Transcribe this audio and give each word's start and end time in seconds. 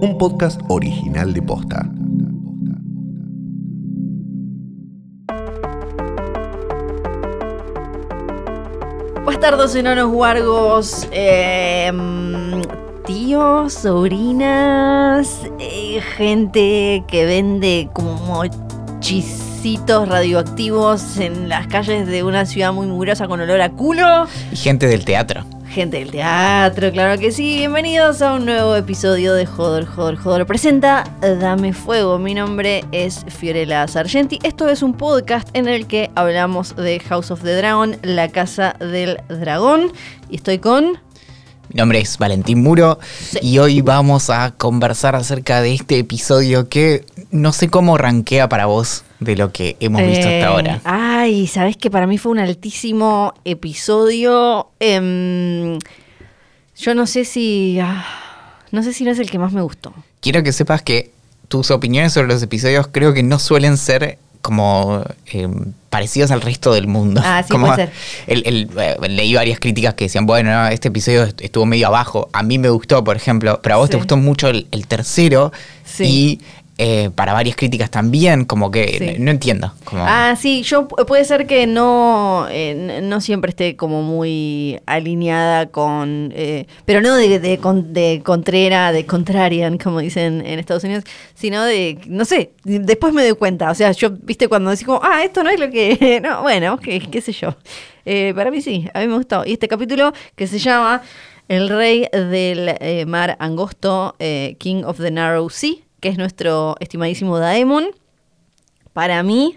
un 0.00 0.16
podcast 0.16 0.60
original 0.68 1.32
de 1.32 1.42
Posta. 1.42 1.90
Bastardos 9.24 9.74
enanos 9.74 10.10
guargos, 10.10 11.08
eh, 11.10 11.92
tíos, 13.06 13.72
sobrinas, 13.74 15.42
eh, 15.58 16.00
gente 16.16 17.04
que 17.08 17.26
vende 17.26 17.88
como 17.92 18.42
chisitos 19.00 20.08
radioactivos 20.08 21.18
en 21.18 21.48
las 21.48 21.66
calles 21.66 22.06
de 22.06 22.22
una 22.22 22.46
ciudad 22.46 22.72
muy 22.72 22.86
mugrosa 22.86 23.26
con 23.26 23.40
olor 23.40 23.60
a 23.60 23.70
culo. 23.70 24.26
Y 24.52 24.56
gente 24.56 24.86
del 24.86 25.04
teatro. 25.04 25.44
Gente 25.70 25.98
del 25.98 26.10
teatro, 26.10 26.90
claro 26.92 27.20
que 27.20 27.30
sí. 27.30 27.58
Bienvenidos 27.58 28.22
a 28.22 28.34
un 28.34 28.46
nuevo 28.46 28.74
episodio 28.74 29.34
de 29.34 29.44
Joder, 29.44 29.84
Joder, 29.84 30.16
Joder. 30.16 30.46
Presenta 30.46 31.04
Dame 31.20 31.74
Fuego. 31.74 32.18
Mi 32.18 32.32
nombre 32.32 32.84
es 32.90 33.26
Fiorella 33.28 33.86
Sargenti. 33.86 34.38
Esto 34.42 34.68
es 34.68 34.82
un 34.82 34.94
podcast 34.94 35.46
en 35.52 35.68
el 35.68 35.86
que 35.86 36.10
hablamos 36.14 36.74
de 36.74 36.98
House 37.00 37.30
of 37.30 37.42
the 37.42 37.54
Dragon, 37.54 37.96
la 38.02 38.28
casa 38.28 38.76
del 38.80 39.18
dragón. 39.28 39.92
Y 40.30 40.36
estoy 40.36 40.58
con. 40.58 40.98
Mi 41.70 41.76
nombre 41.76 42.00
es 42.00 42.16
Valentín 42.18 42.62
Muro 42.62 42.98
y 43.42 43.58
hoy 43.58 43.82
vamos 43.82 44.30
a 44.30 44.52
conversar 44.52 45.14
acerca 45.14 45.60
de 45.60 45.74
este 45.74 45.98
episodio 45.98 46.68
que 46.68 47.04
no 47.30 47.52
sé 47.52 47.68
cómo 47.68 47.98
rankea 47.98 48.48
para 48.48 48.66
vos 48.66 49.04
de 49.20 49.36
lo 49.36 49.52
que 49.52 49.76
hemos 49.80 50.00
visto 50.00 50.20
hasta 50.26 50.30
Eh, 50.38 50.44
ahora. 50.44 50.80
Ay, 50.84 51.46
sabes 51.46 51.76
que 51.76 51.90
para 51.90 52.06
mí 52.06 52.16
fue 52.16 52.32
un 52.32 52.38
altísimo 52.38 53.34
episodio. 53.44 54.68
Em, 54.80 55.78
yo 56.78 56.94
no 56.94 57.06
sé 57.06 57.24
si. 57.26 57.78
ah, 57.82 58.04
no 58.72 58.82
sé 58.82 58.94
si 58.94 59.04
no 59.04 59.10
es 59.10 59.18
el 59.18 59.30
que 59.30 59.38
más 59.38 59.52
me 59.52 59.60
gustó. 59.60 59.92
Quiero 60.20 60.42
que 60.42 60.52
sepas 60.52 60.80
que 60.82 61.10
tus 61.48 61.70
opiniones 61.70 62.12
sobre 62.14 62.28
los 62.28 62.42
episodios 62.42 62.88
creo 62.90 63.12
que 63.12 63.22
no 63.22 63.38
suelen 63.38 63.76
ser 63.76 64.18
como 64.48 65.04
eh, 65.32 65.46
parecidos 65.90 66.30
al 66.30 66.40
resto 66.40 66.72
del 66.72 66.86
mundo. 66.86 67.20
Ah, 67.22 67.42
sí, 67.42 67.48
Como 67.52 67.66
puede 67.66 67.76
ser. 67.76 67.92
el- 68.26 68.42
el, 68.46 68.70
eh, 68.78 68.96
leí 69.08 69.34
varias 69.34 69.60
críticas 69.60 69.92
que 69.92 70.06
decían, 70.06 70.24
bueno, 70.24 70.50
no, 70.50 70.68
este 70.68 70.88
episodio 70.88 71.24
est- 71.24 71.40
estuvo 71.42 71.66
medio 71.66 71.86
abajo. 71.88 72.30
A 72.32 72.42
mí 72.42 72.58
me 72.58 72.70
gustó, 72.70 73.04
por 73.04 73.14
ejemplo, 73.16 73.60
pero 73.62 73.74
a 73.74 73.78
vos 73.78 73.90
te 73.90 73.98
gustó 73.98 74.16
mucho 74.16 74.48
el, 74.48 74.66
el 74.70 74.86
tercero. 74.86 75.52
Sí. 75.84 76.04
Y 76.04 76.40
eh, 76.80 77.10
para 77.14 77.32
varias 77.32 77.56
críticas 77.56 77.90
también, 77.90 78.44
como 78.44 78.70
que 78.70 78.98
Sí. 78.98 79.20
no, 79.22 79.30
entiendo. 79.32 79.72
Como, 79.84 80.04
Ah, 80.06 80.36
sí, 80.38 80.62
yo 80.62 80.86
pu- 80.86 81.04
puede 81.06 81.24
ser 81.24 81.46
que 81.48 81.66
no, 81.66 82.46
eh, 82.50 83.00
no 83.02 83.20
siempre 83.20 83.50
esté 83.50 83.74
como 83.74 84.02
muy 84.02 84.78
alineada 84.86 85.66
con, 85.66 86.32
eh, 86.36 86.66
pero 86.84 87.00
no 87.00 87.16
de, 87.16 87.40
de, 87.40 87.58
con- 87.58 87.92
de 87.92 88.22
contrera, 88.24 88.92
de 88.92 89.04
contrarian, 89.06 89.76
como 89.76 89.98
dicen 89.98 90.44
en 90.46 90.58
Estados 90.60 90.84
Unidos, 90.84 91.02
sino 91.34 91.64
de, 91.64 91.98
no 92.06 92.24
sé, 92.24 92.52
después 92.62 93.12
me 93.12 93.22
doy 93.26 93.34
cuenta, 93.36 93.70
o 93.70 93.74
sea, 93.74 93.90
yo, 93.92 94.10
viste, 94.22 94.46
cuando 94.48 94.70
decís 94.70 94.86
como, 94.86 95.00
ah, 95.02 95.24
esto 95.24 95.42
no 95.42 95.50
es 95.50 95.58
lo 95.58 95.70
que, 95.70 96.20
no, 96.22 96.42
bueno, 96.42 96.78
qué, 96.78 97.00
qué 97.00 97.20
sé 97.20 97.32
yo. 97.32 97.56
Para 98.34 98.50
mí 98.50 98.62
sí, 98.62 98.88
a 98.94 99.00
mí 99.00 99.06
me 99.08 99.16
gustó. 99.16 99.44
Y 99.44 99.52
este 99.52 99.68
capítulo 99.68 100.12
que 100.34 100.46
se 100.46 100.58
llama 100.58 101.02
El 101.48 101.68
Rey 101.68 102.06
del 102.12 103.06
Mar 103.06 103.36
Angosto, 103.38 104.14
King 104.58 104.84
of 104.84 104.96
the 104.98 105.10
Narrow 105.10 105.50
Sea, 105.50 105.74
que 106.00 106.08
es 106.08 106.18
nuestro 106.18 106.76
estimadísimo 106.80 107.38
Daemon 107.38 107.86
para 108.92 109.22
mí 109.22 109.56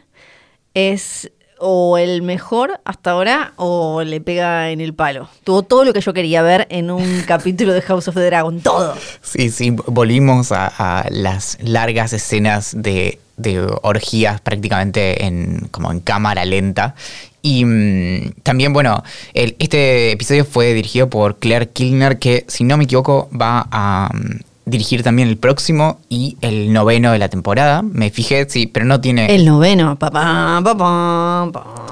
es 0.74 1.32
o 1.64 1.98
el 2.00 2.24
mejor 2.24 2.80
hasta 2.86 3.12
ahora 3.12 3.54
o 3.56 4.02
le 4.04 4.20
pega 4.20 4.72
en 4.72 4.82
el 4.82 4.96
palo. 4.96 5.30
Tuvo 5.44 5.62
todo 5.62 5.84
lo 5.86 5.94
que 5.94 6.02
yo 6.02 6.12
quería 6.14 6.42
ver 6.42 6.66
en 6.72 6.90
un 6.90 7.22
capítulo 7.28 7.74
de 7.74 7.82
House 7.84 8.08
of 8.08 8.16
the 8.16 8.22
Dragon, 8.26 8.60
todo. 8.62 8.96
Sí, 9.22 9.52
sí, 9.52 9.70
volvimos 9.70 10.52
a, 10.52 10.68
a 11.02 11.06
las 11.12 11.60
largas 11.62 12.14
escenas 12.14 12.74
de, 12.76 13.20
de 13.38 13.60
orgías 13.84 14.42
prácticamente 14.42 15.24
en, 15.26 15.68
como 15.70 15.92
en 15.92 16.00
cámara 16.00 16.46
lenta. 16.46 16.96
Y 17.44 17.64
mm, 17.66 18.32
también, 18.42 18.74
bueno, 18.74 19.04
el- 19.36 19.56
este 19.60 20.12
episodio 20.12 20.46
fue 20.46 20.74
dirigido 20.74 21.10
por 21.12 21.38
Claire 21.38 21.70
Kilner, 21.70 22.18
que 22.18 22.44
si 22.48 22.64
no 22.64 22.76
me 22.78 22.86
equivoco 22.86 23.30
va 23.40 23.68
a 23.72 24.10
mm, 24.14 24.40
dirigir 24.66 25.04
también 25.04 25.28
el 25.28 25.38
próximo 25.38 26.00
y 26.10 26.38
el 26.42 26.74
noveno 26.74 27.12
de 27.12 27.20
la 27.20 27.30
temporada. 27.30 27.82
Me 27.82 28.10
fijé, 28.10 28.48
sí, 28.50 28.68
pero 28.68 28.86
no 28.86 29.02
tiene... 29.02 29.34
El 29.34 29.46
noveno, 29.46 29.98
papá, 29.98 30.62
papá, 30.64 31.50
papá. 31.52 31.86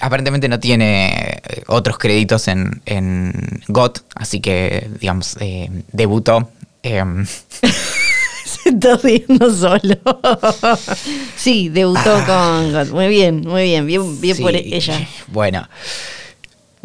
Aparentemente 0.00 0.48
no 0.48 0.58
tiene 0.58 1.40
eh, 1.44 1.62
otros 1.68 1.96
créditos 1.96 2.48
en, 2.48 2.82
en 2.86 3.62
GOT, 3.68 4.00
así 4.16 4.40
que, 4.40 4.90
digamos, 5.00 5.36
eh, 5.40 5.70
debutó. 5.92 6.50
em, 6.82 7.24
Se 8.44 8.68
está 8.68 8.96
riendo 8.96 9.50
solo. 9.54 9.96
sí, 11.36 11.68
debutó 11.68 12.12
con 12.26 12.72
God. 12.72 12.88
Muy 12.90 13.08
bien, 13.08 13.42
muy 13.42 13.62
bien, 13.64 13.86
bien, 13.86 14.20
bien 14.20 14.36
por 14.38 14.54
ella. 14.54 15.08
Bueno. 15.28 15.68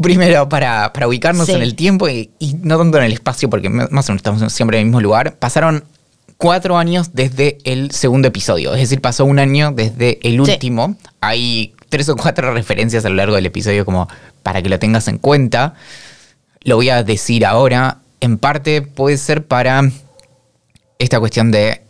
Primero, 0.02 0.48
para, 0.50 0.94
para 0.94 1.08
ubicarnos 1.08 1.48
Sí. 1.48 1.54
en 1.54 1.62
el 1.62 1.76
tiempo 1.76 2.08
y, 2.08 2.30
y 2.40 2.54
no 2.62 2.78
tanto 2.78 2.98
en 3.00 3.06
el 3.06 3.14
espacio, 3.14 3.50
porque 3.50 3.70
más 3.70 3.88
o 3.88 3.92
menos 3.92 4.10
estamos 4.18 4.54
siempre 4.54 4.78
en 4.78 4.82
el 4.82 4.86
mismo 4.88 5.02
lugar, 5.02 5.36
pasaron 5.38 5.84
cuatro 6.38 6.78
años 6.78 7.12
desde 7.14 7.58
el 7.64 7.90
segundo 7.92 8.28
episodio. 8.28 8.74
Es 8.76 8.82
decir, 8.82 9.02
pasó 9.02 9.26
un 9.26 9.40
año 9.40 9.72
desde 9.72 10.20
el 10.22 10.34
Sí. 10.46 10.52
último. 10.52 10.96
Hay 11.20 11.74
tres 11.90 12.10
o 12.10 12.16
cuatro 12.16 12.54
referencias 12.54 13.06
a 13.06 13.10
lo 13.10 13.16
largo 13.16 13.36
del 13.36 13.46
episodio 13.48 13.86
como 13.86 14.08
para 14.44 14.62
que 14.62 14.70
lo 14.70 14.78
tengas 14.78 15.08
en 15.08 15.18
cuenta. 15.18 15.74
Lo 16.62 16.76
voy 16.76 16.90
a 16.90 17.04
decir 17.04 17.46
ahora. 17.46 18.00
En 18.20 18.38
parte 18.38 18.82
puede 18.84 19.18
ser 19.18 19.46
para 19.48 19.82
esta 21.00 21.20
cuestión 21.20 21.52
de 21.52 21.82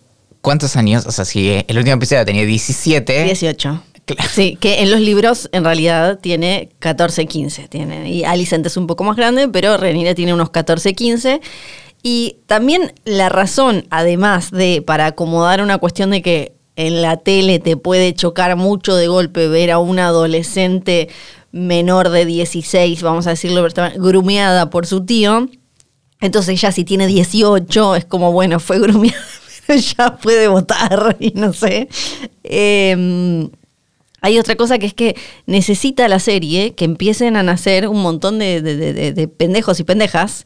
cuántos 0.41 0.75
años, 0.78 1.06
o 1.06 1.12
sea, 1.12 1.25
si 1.25 1.63
el 1.67 1.78
último 1.78 1.96
episodio 1.97 2.23
tenía 2.25 2.46
17. 2.46 3.23
18. 3.25 3.84
Sí, 4.29 4.57
que 4.59 4.81
en 4.81 4.91
los 4.91 5.01
libros 5.01 5.50
en 5.51 5.63
realidad 5.63 6.19
tiene 6.19 6.69
14, 6.79 7.25
15. 7.25 7.68
Tiene, 7.68 8.09
y 8.09 8.23
Alicent 8.23 8.66
es 8.66 8.78
un 8.78 8.88
poco 8.88 9.03
más 9.03 9.18
grande, 9.18 9.50
pero 9.50 9.78
Renira 9.78 10.16
tiene 10.16 10.34
unos 10.34 10.50
14, 10.50 10.94
15. 10.94 11.41
Y 12.03 12.38
también 12.46 12.94
la 13.06 13.29
razón, 13.29 13.85
además 13.90 14.51
de 14.51 14.81
para 14.85 15.07
acomodar 15.07 15.62
una 15.62 15.78
cuestión 15.78 16.12
de 16.12 16.22
que 16.22 16.53
en 16.75 17.01
la 17.01 17.17
tele 17.17 17.59
te 17.59 17.75
puede 17.75 18.13
chocar 18.13 18.56
mucho 18.56 18.96
de 18.96 19.07
golpe 19.07 19.47
ver 19.47 19.72
a 19.72 19.79
una 19.79 20.07
adolescente 20.07 21.09
menor 21.51 22.09
de 22.09 22.25
16, 22.25 23.01
vamos 23.01 23.25
a 23.28 23.31
decirlo, 23.31 23.67
grumeada 23.97 24.69
por 24.69 24.85
su 24.85 25.06
tío. 25.06 25.50
Entonces 26.22 26.62
ya 26.62 26.72
si 26.72 26.84
tiene 26.84 27.07
18 27.07 27.96
es 27.96 28.06
como, 28.06 28.31
bueno, 28.31 28.59
fue 28.59 28.79
grumeada, 28.79 29.17
pero 29.67 29.79
ya 29.79 30.17
puede 30.17 30.47
votar 30.47 31.17
y 31.19 31.31
no 31.31 31.51
sé. 31.51 31.90
Eh, 32.44 33.50
hay 34.22 34.39
otra 34.39 34.55
cosa 34.55 34.79
que 34.79 34.85
es 34.88 34.94
que 34.94 35.16
necesita 35.45 36.07
la 36.07 36.19
serie 36.19 36.73
que 36.73 36.85
empiecen 36.85 37.35
a 37.38 37.44
nacer 37.44 37.88
un 37.88 38.01
montón 38.01 38.39
de, 38.39 38.61
de- 38.61 38.75
de- 38.75 38.94
de- 38.94 39.13
de 39.13 39.28
pendejos 39.28 39.79
y 39.79 39.83
pendejas. 39.83 40.44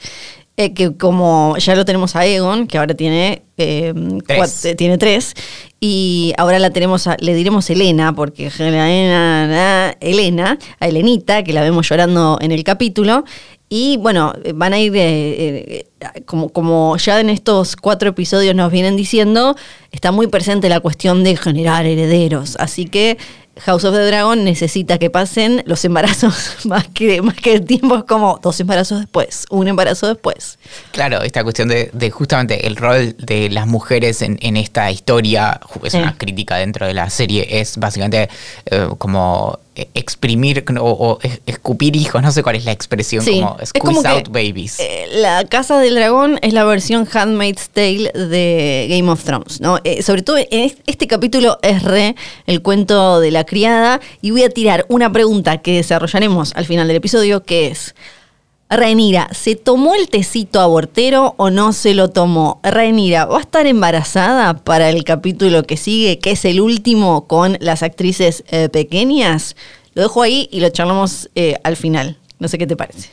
eh, 0.58 0.74
que 0.74 0.96
como 0.96 1.56
ya 1.58 1.76
lo 1.76 1.86
tenemos 1.86 2.16
a 2.18 2.26
Egon, 2.26 2.68
que 2.68 2.78
ahora 2.78 2.94
tiene, 2.94 3.42
eh, 3.58 3.94
Tres. 4.28 4.66
eh, 4.66 4.76
tiene 4.76 4.98
tres, 4.98 5.34
y 5.80 6.34
ahora 6.38 6.60
la 6.60 6.70
tenemos 6.72 7.08
a- 7.08 7.16
le 7.20 7.34
diremos 7.34 7.70
Elena, 7.70 8.14
porque 8.14 8.52
Elena, 8.60 9.96
Elena, 10.02 10.60
a 10.80 10.88
Elenita, 10.88 11.44
que 11.44 11.54
la 11.54 11.62
vemos 11.62 11.88
llorando 11.90 12.38
en 12.42 12.52
el 12.52 12.64
capítulo, 12.66 13.24
y 13.70 13.96
bueno, 13.98 14.34
van 14.54 14.74
a 14.74 14.80
ir, 14.80 14.92
eh, 14.98 15.00
eh, 15.00 16.22
como, 16.26 16.50
como 16.50 16.98
ya 16.98 17.22
en 17.22 17.30
estos 17.30 17.78
cuatro 17.78 18.10
episodios 18.10 18.54
nos 18.54 18.72
vienen 18.72 18.98
diciendo, 18.98 19.56
está 19.92 20.12
muy 20.12 20.28
presente 20.28 20.68
la 20.68 20.82
cuestión 20.82 21.24
de 21.24 21.38
generar 21.38 21.86
herederos. 21.86 22.58
Así 22.60 22.86
que 22.86 23.18
House 23.60 23.84
of 23.84 23.94
the 23.94 24.06
Dragon 24.08 24.44
necesita 24.44 24.98
que 24.98 25.10
pasen 25.10 25.62
los 25.66 25.84
embarazos 25.86 26.58
más 26.66 26.88
que, 26.88 27.22
más 27.22 27.36
que 27.36 27.54
el 27.54 27.66
tiempo, 27.66 27.98
es 27.98 28.04
como 28.06 28.40
dos 28.42 28.60
embarazos 28.60 29.00
después, 29.00 29.46
un 29.50 29.68
embarazo 29.68 30.08
después. 30.08 30.58
Claro, 30.92 31.22
esta 31.22 31.44
cuestión 31.44 31.68
de, 31.68 31.90
de 31.94 32.12
justamente 32.12 32.66
el 32.66 32.76
rol 32.76 33.16
de 33.18 33.50
las 33.50 33.68
mujeres 33.68 34.22
en, 34.22 34.38
en 34.42 34.58
esta 34.58 34.90
historia, 34.90 35.60
es 35.84 35.94
una 35.94 36.18
crítica 36.18 36.58
dentro 36.58 36.88
de 36.88 36.94
la 36.94 37.10
serie, 37.10 37.60
es 37.60 37.78
básicamente 37.78 38.30
eh, 38.66 38.88
como 38.98 39.60
exprimir 39.94 40.66
o, 40.80 40.84
o 40.84 41.20
es- 41.22 41.40
escupir 41.46 41.96
hijos, 41.96 42.22
no 42.22 42.32
sé 42.32 42.44
cuál 42.44 42.58
es 42.58 42.66
la 42.66 42.74
expresión, 42.74 43.24
Sí, 43.24 43.40
como 43.40 43.58
es 43.62 43.72
que, 43.72 43.80
out 44.10 44.28
babies. 44.30 44.80
Eh, 44.80 45.08
la 45.14 45.46
Casa 45.46 45.80
del 45.80 45.96
Dragón 45.96 46.40
es 46.42 46.54
la 46.54 46.66
versión 46.66 47.08
Handmaid's 47.12 47.70
Tale 47.70 48.12
de 48.14 48.88
Game 48.90 49.10
of 49.10 49.24
Thrones, 49.24 49.62
¿no? 49.62 49.80
Eh, 49.86 50.04
sobre 50.04 50.24
todo 50.24 50.38
en 50.38 50.46
es- 50.52 50.76
este 50.88 51.08
capítulo 51.08 51.58
es 51.62 51.84
re 51.84 52.16
el 52.48 52.62
cuento 52.62 53.20
de 53.22 53.32
la 53.32 53.46
criada 53.46 54.02
y 54.22 54.32
voy 54.32 54.44
a 54.44 54.50
tirar 54.50 54.86
una 54.90 55.12
pregunta 55.12 55.60
que 55.62 55.78
desarrollaremos 55.78 56.52
al 56.56 56.66
final 56.66 56.88
del 56.88 56.98
episodio 56.98 57.44
que 57.44 57.68
es 57.68 57.96
Rhaenyra, 58.72 59.28
¿se 59.34 59.56
tomó 59.58 59.96
el 59.96 60.08
tecito 60.08 60.62
abortero 60.62 61.36
o 61.38 61.50
no 61.50 61.74
se 61.74 61.94
lo 61.94 62.10
tomó? 62.10 62.60
Rhaenyra, 62.64 63.26
¿va 63.26 63.38
a 63.38 63.42
estar 63.42 63.68
embarazada 63.68 64.54
para 64.56 64.90
el 64.90 65.04
capítulo 65.04 65.64
que 65.64 65.76
sigue, 65.76 66.20
que 66.20 66.32
es 66.32 66.46
el 66.46 66.62
último 66.62 67.28
con 67.28 67.58
las 67.60 67.84
actrices 67.84 68.44
eh, 68.50 68.70
pequeñas? 68.70 69.56
Lo 69.94 70.04
dejo 70.04 70.22
ahí 70.22 70.48
y 70.54 70.62
lo 70.62 70.70
charlamos 70.70 71.30
eh, 71.36 71.58
al 71.66 71.76
final. 71.76 72.18
No 72.40 72.48
sé 72.48 72.58
qué 72.58 72.66
te 72.66 72.78
parece. 72.78 73.10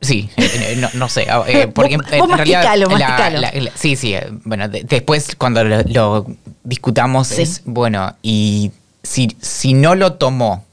Sí, 0.00 0.28
eh, 0.36 0.76
no, 0.78 0.88
no 0.94 1.08
sé, 1.08 1.26
eh, 1.48 1.66
porque 1.74 1.96
Vos- 1.96 2.06
vos 2.06 2.30
en 2.30 2.36
realidad 2.36 2.62
masticalo, 2.62 2.86
la- 2.86 2.98
masticalo. 3.08 3.40
la- 3.40 3.52
la- 3.52 3.70
sí, 3.74 3.96
sí, 3.96 4.14
bueno, 4.44 4.68
de- 4.68 4.84
después 4.84 5.34
cuando 5.36 5.64
lo, 5.64 5.82
lo 5.82 6.26
discutamos 6.62 7.28
Sí. 7.28 7.42
es, 7.42 7.62
bueno, 7.64 8.14
y 8.22 8.70
si, 9.02 9.36
si 9.40 9.72
no 9.72 9.94
lo 9.96 10.12
tomó, 10.12 10.64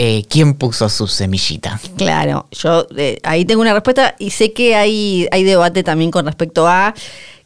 eh, 0.00 0.24
¿quién 0.28 0.54
puso 0.54 0.88
su 0.88 1.08
semillita? 1.08 1.80
Claro, 1.96 2.46
yo 2.52 2.86
eh, 2.96 3.18
ahí 3.24 3.44
tengo 3.44 3.62
una 3.62 3.72
respuesta 3.72 4.14
y 4.20 4.30
sé 4.30 4.52
que 4.52 4.76
hay, 4.76 5.26
hay 5.32 5.42
debate 5.42 5.82
también 5.82 6.12
con 6.12 6.24
respecto 6.24 6.68
a 6.68 6.94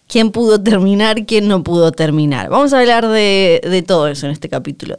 quién 0.07 0.33
pudo 0.33 0.63
terminar, 0.63 1.25
quién 1.25 1.49
no 1.49 1.63
pudo 1.63 1.93
terminar. 1.93 2.51
Vamos 2.51 2.75
a 2.75 2.81
hablar 2.81 3.09
de, 3.09 3.83
todo 3.87 4.07
eso 4.07 4.27
en 4.27 4.33
este 4.33 4.51
capítulo. 4.51 4.97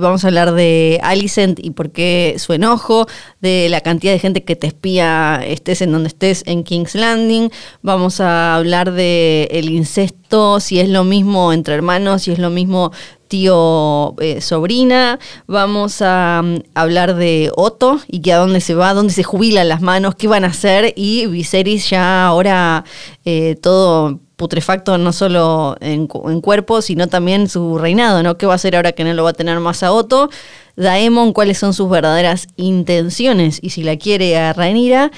Vamos 0.00 0.24
a 0.24 0.28
hablar 0.28 0.54
de 0.54 0.98
Alicent 1.02 1.60
y 1.62 1.72
por 1.72 1.90
qué 1.90 2.36
su 2.38 2.54
enojo, 2.54 3.06
de 3.42 3.68
la 3.68 3.82
cantidad 3.82 4.14
de 4.14 4.18
gente 4.18 4.42
que 4.42 4.56
te 4.56 4.66
espía, 4.66 5.42
estés 5.46 5.82
en 5.82 5.92
donde 5.92 6.08
estés 6.08 6.42
en 6.46 6.64
King's 6.64 6.94
Landing. 6.94 7.50
Vamos 7.82 8.20
a 8.20 8.56
hablar 8.56 8.92
de 8.92 9.48
el 9.50 9.68
incesto, 9.68 10.58
si 10.58 10.80
es 10.80 10.88
lo 10.88 11.04
mismo 11.04 11.52
entre 11.52 11.74
hermanos, 11.74 12.22
si 12.22 12.32
es 12.32 12.38
lo 12.38 12.48
mismo 12.48 12.92
tío 13.38 14.14
eh, 14.20 14.40
sobrina, 14.40 15.18
vamos 15.48 16.00
a 16.02 16.40
mm, 16.44 16.56
hablar 16.76 17.16
de 17.16 17.50
Otto 17.56 17.98
y 18.06 18.20
que 18.20 18.32
a 18.32 18.36
dónde 18.38 18.60
se 18.60 18.76
va, 18.76 18.94
dónde 18.94 19.12
se 19.12 19.24
jubilan 19.24 19.68
las 19.68 19.80
manos, 19.82 20.14
qué 20.14 20.28
van 20.28 20.44
a 20.44 20.48
hacer 20.48 20.92
y 20.94 21.26
Viserys 21.26 21.90
ya 21.90 22.26
ahora 22.26 22.84
eh, 23.24 23.56
todo 23.60 24.20
putrefacto 24.36 24.98
no 24.98 25.12
solo 25.12 25.74
en, 25.80 26.06
cu- 26.06 26.30
en 26.30 26.40
cuerpo, 26.40 26.80
sino 26.80 27.08
también 27.08 27.48
su 27.48 27.76
reinado, 27.76 28.22
¿no? 28.22 28.36
¿Qué 28.38 28.46
va 28.46 28.52
a 28.52 28.56
hacer 28.56 28.76
ahora 28.76 28.92
que 28.92 29.02
no 29.02 29.12
lo 29.14 29.24
va 29.24 29.30
a 29.30 29.32
tener 29.32 29.58
más 29.58 29.82
a 29.82 29.90
Otto? 29.90 30.30
Daemon, 30.76 31.32
cuáles 31.32 31.58
son 31.58 31.74
sus 31.74 31.90
verdaderas 31.90 32.46
intenciones 32.56 33.58
y 33.62 33.70
si 33.70 33.82
la 33.82 33.96
quiere 33.96 34.36
a 34.38 34.52
Rhaenyra. 34.52 35.10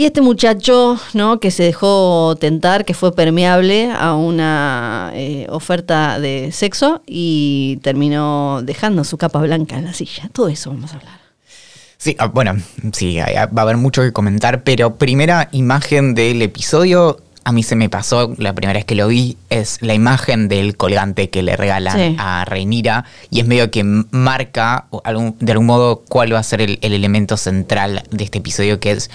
Y 0.00 0.04
este 0.04 0.20
muchacho, 0.20 0.96
¿no? 1.12 1.40
Que 1.40 1.50
se 1.50 1.64
dejó 1.64 2.36
tentar, 2.38 2.84
que 2.84 2.94
fue 2.94 3.12
permeable 3.12 3.90
a 3.90 4.14
una 4.14 5.10
eh, 5.14 5.48
oferta 5.50 6.20
de 6.20 6.52
sexo 6.52 7.02
y 7.04 7.80
terminó 7.82 8.60
dejando 8.62 9.02
su 9.02 9.18
capa 9.18 9.40
blanca 9.40 9.76
en 9.76 9.86
la 9.86 9.92
silla. 9.92 10.30
Todo 10.32 10.46
eso 10.50 10.70
vamos 10.70 10.92
a 10.92 10.98
hablar. 10.98 11.18
Sí, 11.96 12.14
ah, 12.20 12.28
bueno, 12.28 12.54
sí, 12.92 13.18
hay- 13.18 13.34
va 13.34 13.48
a 13.56 13.62
haber 13.62 13.76
mucho 13.76 14.02
que 14.02 14.12
comentar, 14.12 14.62
pero 14.62 14.94
primera 14.94 15.48
imagen 15.50 16.14
del 16.14 16.42
episodio, 16.42 17.18
a 17.42 17.50
mí 17.50 17.64
se 17.64 17.74
me 17.74 17.88
pasó 17.88 18.32
la 18.38 18.52
primera 18.52 18.74
vez 18.78 18.84
que 18.84 18.94
lo 18.94 19.08
vi, 19.08 19.36
es 19.50 19.78
la 19.82 19.94
imagen 19.94 20.46
del 20.46 20.76
colgante 20.76 21.28
que 21.28 21.42
le 21.42 21.56
regalan 21.56 21.96
Sí. 21.98 22.16
a 22.20 22.44
Reinira 22.44 23.04
y 23.30 23.40
es 23.40 23.48
medio 23.48 23.72
que 23.72 23.82
marca 23.82 24.86
de 25.40 25.50
algún 25.52 25.66
modo 25.66 26.04
cuál 26.08 26.32
va 26.32 26.38
a 26.38 26.42
ser 26.44 26.60
el, 26.60 26.78
el 26.82 26.92
elemento 26.92 27.36
central 27.36 28.04
de 28.12 28.22
este 28.22 28.38
episodio, 28.38 28.78
que 28.78 28.92
es 28.92 29.10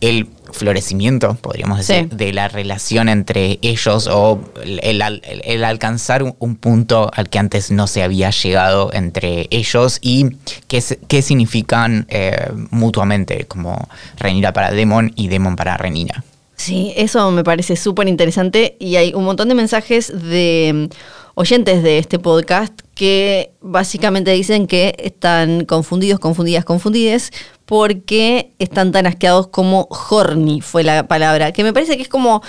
el 0.00 0.28
florecimiento, 0.52 1.34
podríamos 1.40 1.78
decir, 1.78 2.08
Sí. 2.10 2.16
de 2.16 2.32
la 2.32 2.48
relación 2.48 3.08
entre 3.08 3.58
ellos 3.62 4.06
o 4.06 4.40
el, 4.62 4.80
el 4.82 5.02
al- 5.02 5.22
el- 5.24 5.42
el 5.44 5.64
alcanzar 5.64 6.22
un, 6.22 6.34
un 6.38 6.56
punto 6.56 7.10
al 7.14 7.28
que 7.28 7.38
antes 7.38 7.70
no 7.70 7.86
se 7.86 8.02
había 8.02 8.30
llegado 8.30 8.90
entre 8.92 9.48
ellos 9.50 9.98
y 10.00 10.30
qué, 10.68 10.82
qué 11.08 11.22
significan 11.22 12.06
eh, 12.08 12.50
mutuamente, 12.70 13.44
como 13.46 13.88
Renira 14.18 14.52
para 14.52 14.70
Demon 14.70 15.12
y 15.16 15.28
Demon 15.28 15.56
para 15.56 15.76
Renira. 15.76 16.24
Sí, 16.56 16.92
eso 16.96 17.30
me 17.32 17.44
parece 17.44 17.76
súper 17.76 18.08
interesante 18.08 18.76
y 18.78 18.96
hay 18.96 19.12
un 19.14 19.24
montón 19.24 19.48
de 19.48 19.54
mensajes 19.54 20.10
de 20.30 20.88
mm, 20.90 20.94
oyentes 21.34 21.82
de 21.82 21.98
este 21.98 22.18
podcast 22.18 22.72
que 22.94 23.50
básicamente 23.60 24.30
dicen 24.30 24.66
que 24.66 24.94
están 24.98 25.66
confundidos, 25.66 26.18
confundidas, 26.18 26.64
confundides 26.64 27.30
porque 27.66 28.54
están 28.58 28.92
tan 28.92 29.06
asqueados 29.06 29.48
como 29.48 29.88
horny 29.90 30.60
fue 30.60 30.84
la 30.84 31.06
palabra, 31.08 31.52
que 31.52 31.64
me 31.64 31.72
parece 31.72 31.96
que 31.96 32.02
es 32.02 32.08
como 32.08 32.42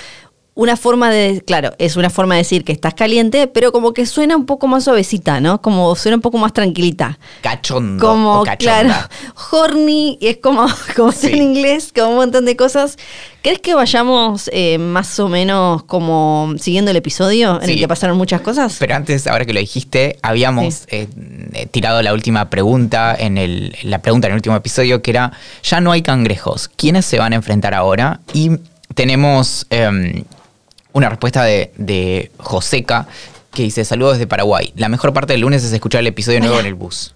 una 0.58 0.76
forma 0.76 1.12
de, 1.12 1.44
claro, 1.46 1.72
es 1.78 1.96
una 1.98 2.10
forma 2.10 2.34
de 2.34 2.40
decir 2.40 2.64
que 2.66 2.72
estás 2.74 2.96
caliente, 2.96 3.46
pero 3.48 3.72
como 3.72 3.94
que 3.94 4.08
suena 4.08 4.36
un 4.36 4.48
poco 4.48 4.68
más 4.68 4.84
suavecita, 4.86 5.40
¿no? 5.40 5.62
Como 5.62 5.96
suena 5.96 6.16
un 6.16 6.22
poco 6.22 6.40
más 6.40 6.52
tranquilita. 6.52 7.20
Cachondo. 7.42 8.04
Como, 8.04 8.42
o 8.42 8.44
cachonda. 8.44 8.82
claro, 8.82 9.10
horny, 9.52 10.18
y 10.20 10.28
es 10.28 10.38
como, 10.38 10.66
como 10.96 11.12
Sí. 11.12 11.28
en 11.28 11.44
inglés, 11.44 11.92
como 11.96 12.10
un 12.10 12.16
montón 12.16 12.46
de 12.46 12.56
cosas. 12.56 12.98
¿Crees 13.44 13.60
que 13.60 13.76
vayamos 13.76 14.50
eh, 14.52 14.80
más 14.80 15.20
o 15.20 15.30
menos 15.30 15.84
como 15.84 16.54
siguiendo 16.60 16.90
el 16.92 16.98
episodio 16.98 17.62
en 17.62 17.70
el 17.70 17.78
que 17.80 17.88
pasaron 17.88 18.18
muchas 18.18 18.42
cosas? 18.42 18.76
Pero 18.80 18.96
antes, 18.96 19.28
ahora 19.28 19.46
que 19.46 19.54
lo 19.54 19.60
dijiste, 19.60 20.18
habíamos 20.24 20.74
Sí. 20.74 20.86
eh, 20.90 21.08
eh, 21.54 21.68
tirado 21.68 22.02
la 22.02 22.14
última 22.14 22.50
pregunta 22.50 23.16
en 23.18 23.38
el, 23.38 23.76
la 23.84 24.02
pregunta 24.02 24.26
en 24.28 24.34
el 24.34 24.38
último 24.38 24.56
episodio, 24.56 25.04
que 25.04 25.12
era, 25.12 25.32
ya 25.62 25.80
no 25.82 25.92
hay 25.92 26.02
cangrejos, 26.02 26.68
¿quiénes 26.68 27.06
se 27.06 27.20
van 27.20 27.34
a 27.34 27.36
enfrentar 27.36 27.74
ahora? 27.76 28.22
Y 28.34 28.50
tenemos 28.96 29.66
em, 29.70 30.24
una 30.98 31.10
respuesta 31.10 31.44
de, 31.44 31.72
de 31.78 32.32
Joseca 32.38 33.08
que 33.54 33.64
dice, 33.64 33.86
saludos 33.86 34.14
desde 34.14 34.28
Paraguay. 34.28 34.74
La 34.76 34.90
mejor 34.90 35.14
parte 35.14 35.34
del 35.34 35.42
lunes 35.42 35.64
es 35.64 35.72
escuchar 35.72 36.02
el 36.02 36.08
episodio 36.08 36.40
nuevo 36.40 36.60
en 36.60 36.66
el 36.66 36.76
bus. 36.76 37.14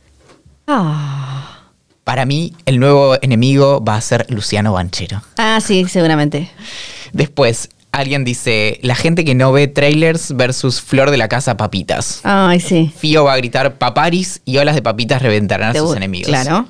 Ah. 0.68 1.60
Para 2.04 2.26
mí, 2.26 2.54
el 2.66 2.80
nuevo 2.80 3.16
enemigo 3.22 3.84
va 3.84 3.96
a 3.96 4.02
ser 4.02 4.26
Luciano 4.30 4.74
Banchero. 4.74 5.22
Ah, 5.38 5.60
sí, 5.62 5.86
seguramente. 5.88 6.50
Después, 7.14 7.70
alguien 7.92 8.24
dice, 8.24 8.80
la 8.82 8.96
gente 8.96 9.26
que 9.26 9.36
no 9.36 9.52
ve 9.52 9.68
trailers 9.68 10.36
versus 10.36 10.82
Flor 10.82 11.12
de 11.12 11.18
la 11.18 11.28
Casa 11.28 11.58
Papitas. 11.58 12.22
Ay, 12.24 12.60
sí. 12.60 12.92
Fío 12.96 13.24
va 13.24 13.34
a 13.34 13.38
gritar 13.38 13.76
paparis 13.76 14.42
y 14.46 14.58
olas 14.58 14.76
de 14.76 14.82
papitas 14.82 15.22
reventarán 15.22 15.76
a 15.76 15.80
sus 15.80 15.96
enemigos. 15.96 16.28
Claro. 16.28 16.68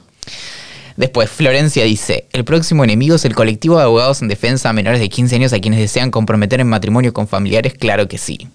Después, 1.01 1.31
Florencia 1.31 1.83
dice: 1.83 2.25
El 2.31 2.45
próximo 2.45 2.83
enemigo 2.83 3.15
es 3.15 3.25
el 3.25 3.33
colectivo 3.33 3.75
de 3.77 3.85
abogados 3.85 4.21
en 4.21 4.27
defensa 4.27 4.69
a 4.69 4.73
menores 4.73 4.99
de 4.99 5.09
15 5.09 5.35
años 5.35 5.51
a 5.51 5.59
quienes 5.59 5.79
desean 5.79 6.11
comprometer 6.11 6.59
en 6.59 6.69
matrimonio 6.69 7.11
con 7.11 7.27
familiares. 7.27 7.73
Claro 7.73 8.07
que 8.07 8.19
sí. 8.19 8.47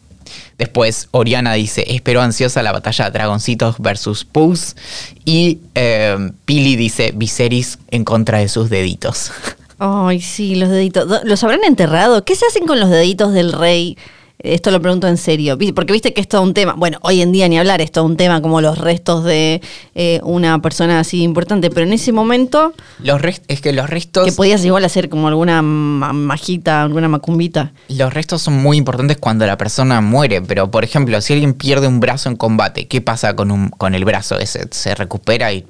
Después, 0.57 1.09
Oriana 1.11 1.55
dice: 1.55 1.85
Espero 1.89 2.23
ansiosa 2.23 2.63
la 2.63 2.71
batalla 2.71 3.11
dragoncitos 3.11 3.81
versus 3.81 4.25
Pus. 4.25 4.77
Y 5.25 5.59
eh, 5.75 6.17
Pili 6.45 6.77
dice: 6.77 7.13
Viserys 7.17 7.81
en 7.91 8.05
contra 8.05 8.39
de 8.39 8.49
sus 8.49 8.71
deditos. 8.71 9.33
Ay, 9.81 10.21
sí, 10.21 10.55
los 10.55 10.69
deditos. 10.69 11.23
¿Los 11.25 11.43
habrán 11.43 11.65
enterrado? 11.65 12.25
¿Qué 12.25 12.37
se 12.37 12.47
hacen 12.47 12.65
con 12.69 12.79
los 12.79 12.91
deditos 12.91 13.33
del 13.33 13.55
rey? 13.55 13.99
Esto 14.39 14.71
lo 14.71 14.81
pregunto 14.83 15.09
en 15.09 15.17
serio, 15.17 15.57
porque 15.75 15.93
viste 15.95 16.13
que 16.13 16.21
es 16.21 16.29
todo 16.29 16.43
un 16.43 16.53
tema. 16.53 16.75
Bueno, 16.77 16.99
hoy 17.03 17.23
en 17.23 17.33
día 17.33 17.49
ni 17.49 17.59
hablar, 17.59 17.81
es 17.81 17.91
todo 17.91 18.05
un 18.05 18.17
tema 18.19 18.43
como 18.43 18.61
los 18.61 18.77
restos 18.79 19.25
de 19.25 19.63
eh, 19.95 20.21
una 20.25 20.61
persona 20.61 21.01
así 21.01 21.23
importante, 21.23 21.71
pero 21.71 21.87
en 21.87 21.95
ese 21.95 22.13
momento 22.13 22.75
Los 23.03 23.21
rest- 23.23 23.43
es 23.49 23.61
que 23.63 23.73
los 23.73 23.89
restos. 23.89 24.27
que 24.27 24.33
podías 24.33 24.63
igual 24.65 24.85
hacer 24.85 25.09
como 25.09 25.29
alguna 25.29 25.63
ma- 25.63 26.13
majita, 26.13 26.83
alguna 26.83 27.09
macumbita. 27.09 27.73
Los 27.89 28.13
restos 28.13 28.43
son 28.43 28.55
muy 28.63 28.77
importantes 28.77 29.17
cuando 29.17 29.47
la 29.47 29.57
persona 29.57 30.01
muere, 30.03 30.43
pero 30.43 30.71
por 30.71 30.85
ejemplo, 30.85 31.19
si 31.23 31.33
alguien 31.33 31.55
pierde 31.55 31.89
un 31.89 31.99
brazo 32.01 32.29
en 32.29 32.37
combate, 32.37 32.87
¿qué 32.89 33.01
pasa 33.01 33.35
con, 33.37 33.51
un, 33.51 33.71
con 33.71 33.95
el 33.95 34.05
brazo 34.05 34.39
ese? 34.39 34.69
¿Se 34.71 34.95
recupera 34.95 35.51
y, 35.55 35.65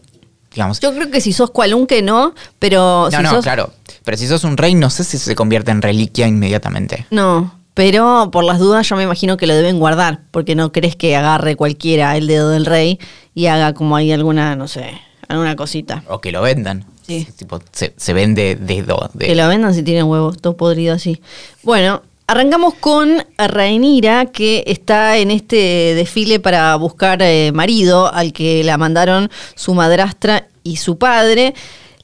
digamos... 0.53 0.81
Yo 0.81 0.93
creo 0.93 1.09
que 1.11 1.21
si 1.21 1.33
sos 1.33 1.53
cualunque 1.53 2.03
no, 2.03 2.35
pero 2.59 3.09
no, 3.13 3.17
si 3.17 3.23
no, 3.23 3.31
sos... 3.31 3.45
claro. 3.45 3.73
Pero 4.05 4.17
si 4.17 4.27
sos 4.27 4.45
un 4.45 4.57
rey, 4.57 4.75
no 4.75 4.91
sé 4.91 5.03
si 5.05 5.19
se 5.19 5.35
convierte 5.35 5.71
en 5.71 5.83
reliquia 5.83 6.27
inmediatamente. 6.29 7.07
No, 7.11 7.56
pero 7.77 8.31
por 8.33 8.43
las 8.43 8.59
dudas 8.59 8.89
yo 8.89 8.97
me 8.97 9.03
imagino 9.03 9.37
que 9.37 9.47
lo 9.47 9.55
deben 9.55 9.79
guardar, 9.79 10.23
porque 10.31 10.55
no 10.55 10.73
crees 10.73 10.97
que 10.97 11.15
agarre 11.15 11.57
cualquiera 11.57 12.17
el 12.17 12.27
dedo 12.27 12.49
del 12.49 12.65
rey 12.65 12.99
y 13.35 13.49
haga 13.49 13.75
como 13.75 13.97
ahí 13.97 14.13
alguna, 14.13 14.57
no 14.57 14.67
sé, 14.67 14.99
alguna 15.29 15.57
cosita. 15.57 16.03
O 16.09 16.23
que 16.23 16.33
lo 16.33 16.41
vendan. 16.41 16.87
Sí. 17.07 17.29
Tipo, 17.37 17.61
se, 17.73 17.93
se 17.95 18.15
vende 18.15 18.57
dedo. 18.59 19.11
De, 19.13 19.27
Que 19.27 19.35
lo 19.35 19.47
vendan 19.47 19.75
si 19.75 19.83
tienen 19.83 20.07
huevos, 20.07 20.39
todo 20.39 20.57
podrido 20.57 20.95
así. 20.95 21.21
Bueno, 21.65 22.01
arrancamos 22.27 22.73
con 22.73 23.23
Rhaenyra, 23.37 24.25
que 24.25 24.65
está 24.67 25.19
en 25.19 25.31
este 25.31 25.93
desfile 25.95 26.41
para 26.41 26.75
buscar 26.77 27.21
eh, 27.21 27.53
marido, 27.53 28.11
al 28.11 28.33
que 28.33 28.65
la 28.65 28.79
mandaron 28.79 29.31
su 29.55 29.75
madrastra 29.75 30.49
y 30.63 30.77
su 30.77 30.97
padre. 30.97 31.53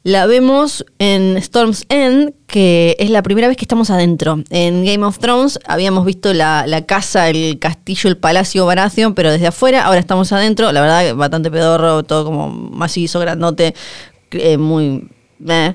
La 0.05 0.27
vemos 0.27 0.85
en 0.99 1.37
Storm's 1.37 1.85
End, 1.89 2.35
que 2.49 2.97
es 2.99 3.09
la 3.11 3.23
primera 3.23 3.47
vez 3.47 3.57
que 3.57 3.65
estamos 3.65 3.89
adentro. 3.89 4.43
En 4.51 4.85
Game 4.85 5.05
of 5.05 5.21
Thrones 5.21 5.61
habíamos 5.65 6.05
visto 6.05 6.35
la, 6.35 6.67
la 6.67 6.87
casa, 6.87 7.29
el 7.29 7.61
castillo, 7.61 8.11
el 8.11 8.17
palacio 8.17 8.67
Baratheon, 8.67 9.15
pero 9.15 9.31
desde 9.31 9.47
afuera, 9.47 9.85
ahora 9.85 10.01
estamos 10.01 10.33
adentro. 10.33 10.73
La 10.73 10.81
verdad, 10.81 11.15
bastante 11.15 11.53
pedorro, 11.53 12.03
todo 12.03 12.25
como 12.25 12.49
macizo, 12.51 13.21
grandote, 13.21 13.75
eh, 14.33 14.57
muy... 14.59 15.09
eh. 15.49 15.75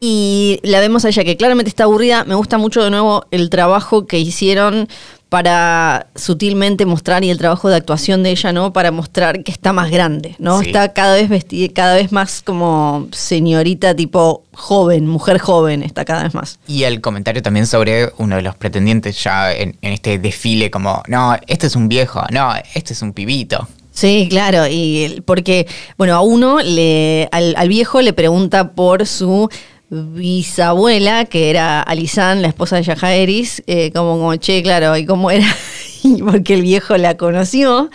Y 0.00 0.60
la 0.62 0.80
vemos 0.80 1.04
a 1.04 1.08
ella 1.08 1.24
que 1.24 1.36
claramente 1.36 1.70
está 1.70 1.84
aburrida. 1.84 2.24
Me 2.24 2.34
gusta 2.34 2.58
mucho 2.58 2.82
de 2.82 2.90
nuevo 2.90 3.24
el 3.30 3.48
trabajo 3.48 4.06
que 4.06 4.18
hicieron 4.18 4.88
para 5.28 6.06
sutilmente 6.14 6.86
mostrar 6.86 7.24
y 7.24 7.30
el 7.30 7.38
trabajo 7.38 7.68
de 7.68 7.76
actuación 7.76 8.22
de 8.22 8.30
ella, 8.30 8.52
¿no? 8.52 8.72
Para 8.72 8.92
mostrar 8.92 9.42
que 9.42 9.50
está 9.50 9.72
más 9.72 9.90
grande, 9.90 10.36
¿no? 10.38 10.60
Sí. 10.60 10.66
Está 10.66 10.92
cada 10.92 11.14
vez 11.14 11.28
vestida, 11.28 11.72
cada 11.74 11.94
vez 11.96 12.12
más 12.12 12.42
como 12.42 13.08
señorita 13.10 13.94
tipo 13.96 14.44
joven, 14.52 15.06
mujer 15.08 15.38
joven, 15.38 15.82
está 15.82 16.04
cada 16.04 16.22
vez 16.22 16.34
más. 16.34 16.58
Y 16.68 16.84
el 16.84 17.00
comentario 17.00 17.42
también 17.42 17.66
sobre 17.66 18.12
uno 18.18 18.36
de 18.36 18.42
los 18.42 18.54
pretendientes 18.54 19.22
ya 19.22 19.52
en, 19.52 19.76
en 19.82 19.92
este 19.92 20.18
desfile, 20.18 20.70
como, 20.70 21.02
no, 21.08 21.36
este 21.48 21.66
es 21.66 21.74
un 21.74 21.88
viejo, 21.88 22.22
no, 22.30 22.52
este 22.74 22.92
es 22.92 23.02
un 23.02 23.12
pibito. 23.12 23.66
Sí, 23.90 24.28
claro, 24.30 24.66
y 24.70 25.22
porque, 25.24 25.66
bueno, 25.96 26.14
a 26.14 26.20
uno, 26.20 26.60
le, 26.60 27.28
al, 27.32 27.54
al 27.56 27.68
viejo 27.68 28.00
le 28.02 28.12
pregunta 28.12 28.72
por 28.72 29.06
su 29.06 29.48
bisabuela, 29.90 31.24
que 31.26 31.50
era 31.50 31.80
Alisan, 31.80 32.42
la 32.42 32.48
esposa 32.48 32.76
de 32.76 32.82
Yajaeris, 32.82 33.62
eh, 33.66 33.92
como, 33.92 34.18
como, 34.18 34.34
che, 34.36 34.62
claro, 34.62 34.96
y 34.96 35.06
cómo 35.06 35.30
era, 35.30 35.46
porque 36.30 36.54
el 36.54 36.62
viejo 36.62 36.96
la 36.96 37.16
conoció, 37.16 37.90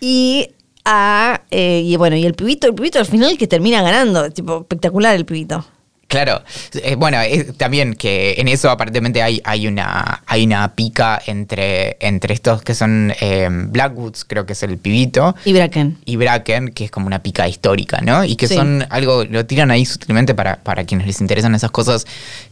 y 0.00 0.50
a, 0.84 1.42
eh, 1.50 1.82
y 1.84 1.96
bueno, 1.96 2.16
y 2.16 2.24
el 2.24 2.34
pibito, 2.34 2.66
el 2.66 2.74
pibito 2.74 2.98
al 2.98 3.06
final 3.06 3.36
que 3.36 3.46
termina 3.46 3.82
ganando, 3.82 4.30
tipo, 4.30 4.60
espectacular 4.60 5.14
el 5.14 5.26
pibito. 5.26 5.64
Claro, 6.08 6.42
eh, 6.82 6.94
bueno, 6.94 7.20
es- 7.20 7.54
también 7.58 7.92
que 7.94 8.36
en 8.38 8.48
eso 8.48 8.70
aparentemente 8.70 9.22
hay, 9.22 9.42
hay 9.44 9.66
una 9.66 10.22
hay 10.26 10.44
una 10.46 10.74
pica 10.74 11.20
entre, 11.26 11.98
entre 12.00 12.32
estos 12.32 12.62
que 12.62 12.74
son 12.74 13.12
eh, 13.20 13.46
Blackwoods, 13.50 14.24
creo 14.24 14.46
que 14.46 14.54
es 14.54 14.62
el 14.62 14.78
pibito, 14.78 15.36
Y 15.44 15.52
Bracken. 15.52 15.98
y 16.06 16.16
Bracken, 16.16 16.70
que 16.70 16.86
es 16.86 16.90
como 16.90 17.06
una 17.06 17.22
pica 17.22 17.46
histórica, 17.46 18.00
¿no? 18.00 18.24
Y 18.24 18.36
que 18.36 18.48
Sí. 18.48 18.54
son 18.54 18.86
algo, 18.88 19.24
lo 19.24 19.44
tiran 19.44 19.70
ahí 19.70 19.84
sutilmente 19.84 20.34
para, 20.34 20.56
para 20.56 20.84
quienes 20.84 21.06
les 21.06 21.20
interesan 21.20 21.54
esas 21.54 21.70
cosas, 21.70 22.06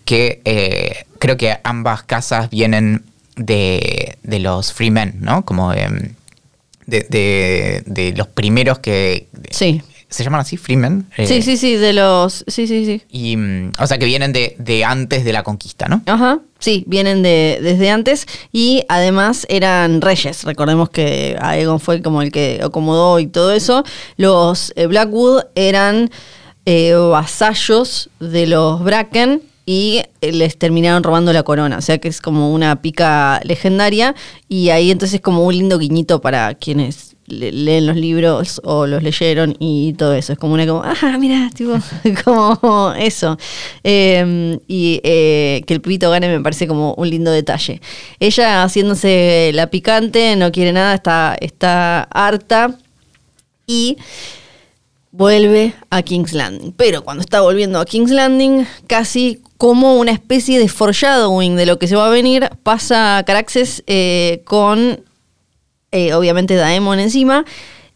que 0.04 0.42
eh, 0.44 1.06
creo 1.18 1.38
que 1.38 1.56
ambas 1.64 2.02
casas 2.02 2.50
vienen 2.50 3.04
de, 3.36 4.18
de 4.22 4.38
los 4.38 4.74
Freemen, 4.74 5.14
¿no? 5.20 5.46
Como 5.46 5.72
em, 5.72 6.10
de, 6.84 7.06
de- 7.08 7.82
de 7.86 8.12
los 8.12 8.26
primeros 8.28 8.80
que... 8.80 9.28
Sí. 9.50 9.80
¿Se 10.16 10.24
llaman 10.24 10.40
así? 10.40 10.56
Freemen. 10.56 11.06
Eh, 11.18 11.26
Sí, 11.26 11.42
sí, 11.42 11.58
sí, 11.58 11.76
de 11.76 11.92
los, 11.92 12.42
sí, 12.48 12.66
sí, 12.66 12.86
sí. 12.86 13.02
Y, 13.10 13.36
mm, 13.36 13.72
o 13.78 13.86
sea, 13.86 13.98
que 13.98 14.06
vienen 14.06 14.32
de, 14.32 14.56
de 14.58 14.82
antes 14.82 15.26
de 15.26 15.32
la 15.34 15.42
conquista, 15.42 15.88
¿no? 15.88 16.00
Ajá, 16.06 16.40
sí, 16.58 16.84
vienen 16.86 17.22
de, 17.22 17.58
desde 17.62 17.90
antes 17.90 18.26
y 18.50 18.84
además 18.88 19.44
eran 19.50 20.00
reyes. 20.00 20.44
Recordemos 20.44 20.88
que 20.88 21.36
Aegon 21.38 21.80
fue 21.80 22.00
como 22.00 22.22
el 22.22 22.32
que 22.32 22.60
acomodó 22.64 23.18
y 23.18 23.26
todo 23.26 23.52
eso. 23.52 23.84
Los 24.16 24.72
eh, 24.76 24.86
Blackwood 24.86 25.42
eran 25.54 26.10
eh, 26.64 26.94
vasallos 26.94 28.08
de 28.18 28.46
los 28.46 28.82
Bracken 28.82 29.42
y 29.66 30.00
les 30.22 30.56
terminaron 30.56 31.02
robando 31.02 31.34
la 31.34 31.42
corona. 31.42 31.76
O 31.76 31.82
sea 31.82 31.98
que 31.98 32.08
es 32.08 32.22
como 32.22 32.54
una 32.54 32.80
pica 32.80 33.40
legendaria 33.44 34.14
y 34.48 34.70
ahí 34.70 34.90
entonces 34.90 35.20
como 35.20 35.44
un 35.44 35.52
lindo 35.52 35.76
guiñito 35.78 36.22
para 36.22 36.54
quienes 36.54 37.15
leen 37.26 37.86
los 37.86 37.96
libros 37.96 38.60
o 38.64 38.86
los 38.86 39.02
leyeron 39.02 39.56
y 39.58 39.92
todo 39.94 40.14
eso. 40.14 40.32
Es 40.32 40.38
como 40.38 40.54
una 40.54 40.66
como, 40.66 40.82
ah, 40.82 41.16
mira, 41.18 41.50
tipo, 41.54 41.74
como 42.24 42.92
eso. 42.98 43.38
Eh, 43.84 44.58
y 44.66 45.00
eh, 45.02 45.62
que 45.66 45.74
el 45.74 45.80
pibito 45.80 46.10
gane 46.10 46.28
me 46.28 46.40
parece 46.40 46.66
como 46.66 46.94
un 46.94 47.10
lindo 47.10 47.30
detalle. 47.30 47.80
Ella 48.20 48.62
haciéndose 48.62 49.50
la 49.54 49.68
picante, 49.68 50.36
no 50.36 50.52
quiere 50.52 50.72
nada, 50.72 50.94
está, 50.94 51.36
está 51.40 52.02
harta 52.04 52.78
y 53.66 53.96
vuelve 55.16 55.74
a 55.90 56.02
King's 56.02 56.32
Landing. 56.32 56.72
Pero 56.72 57.02
cuando 57.02 57.22
está 57.22 57.40
volviendo 57.40 57.80
a 57.80 57.86
King's 57.86 58.10
Landing, 58.10 58.66
casi 58.86 59.40
como 59.56 59.96
una 59.96 60.12
especie 60.12 60.58
de 60.58 60.68
foreshadowing 60.68 61.56
de 61.56 61.66
lo 61.66 61.78
que 61.78 61.88
se 61.88 61.96
va 61.96 62.06
a 62.06 62.10
venir, 62.10 62.50
pasa 62.62 63.22
Caraxes 63.26 63.82
eh, 63.86 64.42
con, 64.44 65.00
eh, 65.96 66.14
obviamente, 66.14 66.54
Daemon 66.54 66.98
encima 67.00 67.44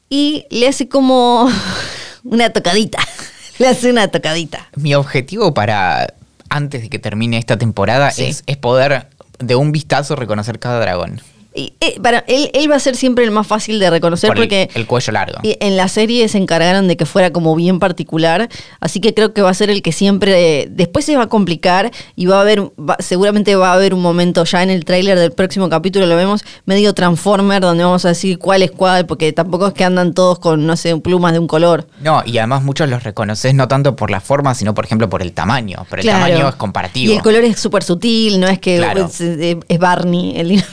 y 0.09 0.47
le 0.50 0.69
hace 0.69 0.88
como 0.88 1.49
una 2.25 2.50
tocadita. 2.50 2.99
le 3.59 3.69
hace 3.69 3.90
una 3.90 4.09
tocadita. 4.09 4.69
Mi 4.76 4.95
objetivo 4.95 5.52
para 5.54 6.14
antes 6.49 6.83
de 6.83 6.88
que 6.88 6.99
termine 6.99 7.38
esta 7.38 7.57
temporada 7.59 8.11
Sí. 8.11 8.25
es, 8.25 8.42
es 8.47 8.57
poder 8.57 9.07
de 9.38 9.54
un 9.54 9.71
vistazo 9.73 10.16
reconocer 10.16 10.59
cada 10.59 10.80
dragón. 10.80 11.21
Y, 11.52 11.73
eh, 11.80 11.99
para, 12.00 12.21
él, 12.28 12.49
él 12.54 12.71
va 12.71 12.76
a 12.76 12.80
ser 12.80 12.95
siempre 12.95 13.25
el 13.25 13.33
más 13.33 13.45
fácil 13.47 13.80
de 13.80 13.90
reconocer 13.90 14.28
Por 14.28 14.37
porque... 14.37 14.69
el, 14.75 14.87
cuello 14.87 15.12
largo. 15.12 15.38
Y 15.42 15.57
en 15.61 15.76
la 15.76 15.88
serie 15.88 16.28
se 16.28 16.38
encargaron 16.38 16.87
de 16.87 16.97
que 16.97 17.07
fuera 17.07 17.33
como 17.33 17.57
bien 17.57 17.80
particular, 17.80 18.49
así 18.78 19.00
que 19.00 19.14
creo 19.14 19.35
que 19.35 19.42
va 19.42 19.50
a 19.50 19.54
ser 19.54 19.69
el 19.69 19.83
que 19.83 19.90
siempre, 19.92 20.69
después 20.71 21.04
se 21.04 21.16
va 21.16 21.25
a 21.25 21.26
complicar 21.28 21.90
y 22.14 22.26
va 22.26 22.37
a 22.38 22.40
haber, 22.42 22.61
va- 22.78 22.97
seguramente 23.00 23.57
va 23.57 23.71
a 23.71 23.75
haber 23.75 23.95
un 23.95 24.00
momento 24.02 24.45
ya 24.45 24.62
en 24.62 24.71
el 24.71 24.85
tráiler 24.85 25.19
del 25.19 25.33
próximo 25.33 25.69
capítulo, 25.69 26.07
lo 26.07 26.14
vemos 26.14 26.45
medio 26.66 26.95
Transformer, 26.95 27.61
donde 27.61 27.83
vamos 27.83 28.04
a 28.04 28.09
decir 28.11 28.38
cuál 28.38 28.62
es 28.62 28.71
cuál, 28.71 29.07
porque 29.07 29.33
tampoco 29.33 29.66
es 29.66 29.75
que 29.75 29.83
andan 29.83 30.14
todos 30.14 30.38
con, 30.38 30.66
no 30.66 30.76
sé, 30.76 30.97
plumas 30.99 31.33
de 31.33 31.40
un 31.40 31.49
color. 31.49 31.88
No, 32.00 32.23
y 32.25 32.38
además 32.38 32.62
muchos 32.62 32.88
los 32.88 33.02
reconoces 33.02 33.54
no 33.54 33.66
tanto 33.66 33.97
por 33.97 34.12
la 34.12 34.21
forma, 34.21 34.54
sino 34.54 34.73
por 34.73 34.85
ejemplo 34.85 35.09
por 35.11 35.21
el 35.21 35.33
tamaño. 35.33 35.85
Pero 35.90 36.02
Claro. 36.02 36.26
el 36.26 36.33
tamaño 36.33 36.49
es 36.50 36.54
comparativo. 36.54 37.12
Y 37.12 37.16
el 37.16 37.23
color 37.23 37.42
es 37.42 37.59
súper 37.59 37.83
sutil, 37.83 38.38
no 38.38 38.47
es 38.47 38.61
que 38.61 38.76
Claro. 38.76 39.07
es, 39.07 39.21
es 39.21 39.78
Barney. 39.80 40.35
El, 40.38 40.64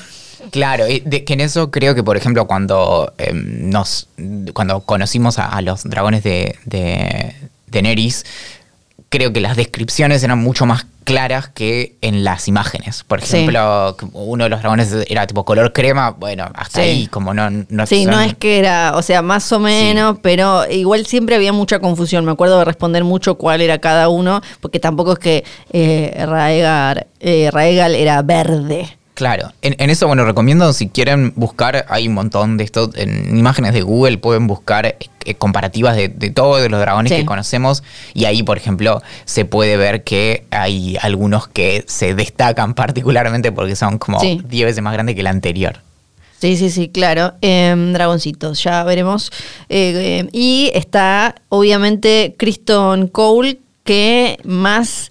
Claro, 0.51 0.88
y 0.88 1.00
de- 1.01 1.24
que 1.24 1.34
en 1.34 1.42
eso 1.42 1.72
creo 1.72 1.96
que, 1.96 2.04
por 2.04 2.18
ejemplo, 2.18 2.48
cuando 2.48 3.13
em, 3.18 3.70
nos 3.70 4.08
cuando 4.54 4.82
conocimos 4.82 5.39
a, 5.39 5.48
a 5.50 5.62
los 5.62 5.84
dragones 5.84 6.24
de, 6.24 6.56
de, 6.66 7.34
de 7.68 7.82
Neris, 7.82 8.25
creo 9.10 9.32
que 9.32 9.39
las 9.42 9.56
descripciones 9.56 10.24
eran 10.24 10.39
mucho 10.39 10.66
más 10.66 10.86
claras 11.06 11.48
que 11.48 11.96
en 12.01 12.25
las 12.25 12.50
imágenes. 12.50 13.06
Por 13.06 13.20
ejemplo, 13.20 13.96
uno 14.12 14.44
de 14.44 14.50
los 14.50 14.60
dragones 14.60 14.94
era 15.08 15.25
tipo 15.25 15.46
color 15.46 15.72
crema, 15.72 16.10
bueno, 16.10 16.50
hasta 16.54 16.82
Sí. 16.82 16.89
ahí, 16.89 17.08
como 17.08 17.34
no, 17.34 17.50
no 17.50 17.86
Sí, 17.88 18.04
son- 18.04 18.12
no 18.12 18.20
es 18.20 18.36
que 18.36 18.60
era, 18.60 18.92
o 18.96 19.01
sea, 19.01 19.22
más 19.22 19.50
o 19.54 19.60
menos, 19.62 20.18
pero 20.22 20.70
igual 20.70 21.06
siempre 21.06 21.38
había 21.38 21.54
mucha 21.54 21.80
confusión. 21.80 22.25
Me 22.25 22.32
acuerdo 22.34 22.60
de 22.60 22.66
responder 22.66 23.06
mucho 23.06 23.36
cuál 23.36 23.62
era 23.62 23.77
cada 23.80 24.10
uno, 24.10 24.42
porque 24.60 24.82
tampoco 24.82 25.13
es 25.13 25.20
que 25.20 25.44
eh, 25.72 26.25
Raegar, 26.27 27.08
eh, 27.22 27.50
Raegal 27.54 27.96
era 27.96 28.22
verde. 28.22 28.98
Claro, 29.18 29.52
en, 29.64 29.76
en 29.80 29.90
eso, 29.90 30.06
bueno, 30.06 30.26
recomiendo 30.26 30.72
si 30.74 30.90
quieren 30.90 31.34
buscar, 31.36 31.88
hay 31.90 32.08
un 32.08 32.14
montón 32.14 32.56
de 32.58 32.64
esto, 32.64 32.92
en 32.94 33.36
imágenes 33.36 33.74
de 33.74 33.82
Google 33.82 34.20
pueden 34.20 34.46
buscar 34.46 34.86
eh, 34.86 35.34
comparativas 35.40 35.96
de, 35.96 36.08
de 36.08 36.30
todos 36.30 36.70
los 36.70 36.80
dragones 36.80 37.12
Sí. 37.12 37.18
que 37.18 37.26
conocemos 37.26 37.82
y 38.14 38.26
ahí, 38.26 38.44
por 38.44 38.58
ejemplo, 38.58 39.02
se 39.26 39.44
puede 39.44 39.76
ver 39.76 40.04
que 40.04 40.46
hay 40.52 40.98
algunos 41.02 41.48
que 41.48 41.84
se 41.88 42.14
destacan 42.14 42.76
particularmente 42.76 43.52
porque 43.52 43.76
son 43.76 43.98
como 43.98 44.20
Sí. 44.20 44.40
10 44.48 44.66
veces 44.68 44.84
más 44.84 44.94
grandes 44.94 45.16
que 45.16 45.22
el 45.22 45.28
anterior. 45.28 45.80
Sí, 46.40 46.56
sí, 46.56 46.70
sí, 46.70 46.88
claro. 46.90 47.34
Em, 47.42 47.94
dragoncitos, 47.94 48.64
ya 48.64 48.84
veremos. 48.84 49.32
Eh, 49.70 49.94
eh, 50.26 50.30
y 50.32 50.70
está, 50.76 51.34
obviamente, 51.50 52.36
Kristen 52.38 53.08
Cole, 53.08 53.58
que 53.84 54.38
más 54.44 55.10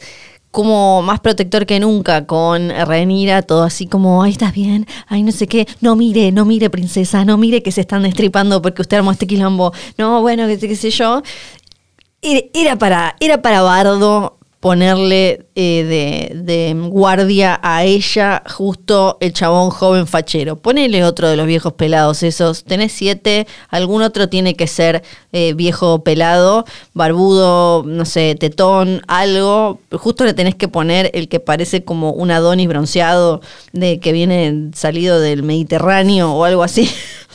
como 0.56 1.02
más 1.02 1.20
protector 1.20 1.66
que 1.66 1.78
nunca 1.80 2.26
con 2.26 2.70
Renira, 2.70 3.42
todo 3.42 3.62
así 3.62 3.86
como, 3.86 4.22
ay, 4.22 4.30
estás 4.32 4.54
bien, 4.54 4.86
ay, 5.06 5.22
no 5.22 5.30
sé 5.30 5.46
qué, 5.46 5.68
no 5.82 5.96
mire, 5.96 6.32
no 6.32 6.46
mire, 6.46 6.70
princesa, 6.70 7.26
no 7.26 7.36
mire 7.36 7.62
que 7.62 7.70
se 7.72 7.82
están 7.82 8.04
destripando 8.04 8.62
porque 8.62 8.80
usted 8.80 8.96
armó 8.96 9.12
este 9.12 9.26
quilombo, 9.26 9.74
no, 9.98 10.22
bueno, 10.22 10.46
qué, 10.46 10.58
qué 10.58 10.74
sé 10.74 10.88
yo. 10.90 11.20
Era- 12.22 12.76
para, 12.76 13.16
era 13.20 13.42
para 13.42 13.60
Bardo 13.60 14.35
ponerle 14.60 15.46
eh, 15.54 16.32
de, 16.34 16.74
guardia 16.88 17.60
a 17.62 17.84
ella 17.84 18.42
justo 18.48 19.18
el 19.20 19.32
chabón 19.32 19.70
joven 19.70 20.06
fachero. 20.06 20.56
Ponele 20.56 21.04
otro 21.04 21.28
de 21.28 21.36
los 21.36 21.46
viejos 21.46 21.74
pelados 21.74 22.22
esos. 22.22 22.64
Tenés 22.64 22.92
siete, 22.92 23.46
algún 23.68 24.02
otro 24.02 24.28
tiene 24.28 24.54
que 24.54 24.66
ser 24.66 25.02
eh, 25.32 25.52
viejo 25.54 26.02
pelado, 26.02 26.64
barbudo, 26.94 27.84
no 27.84 28.04
sé, 28.04 28.34
tetón, 28.34 29.02
algo. 29.08 29.80
Justo 29.92 30.24
le 30.24 30.34
tenés 30.34 30.54
que 30.54 30.68
poner 30.68 31.10
el 31.14 31.28
que 31.28 31.40
parece 31.40 31.84
como 31.84 32.12
un 32.12 32.30
Adonis 32.30 32.68
bronceado 32.68 33.42
de 33.72 34.00
que 34.00 34.12
viene 34.12 34.70
salido 34.74 35.20
del 35.20 35.42
Mediterráneo 35.42 36.32
o 36.32 36.44
algo 36.44 36.62
así. 36.62 36.90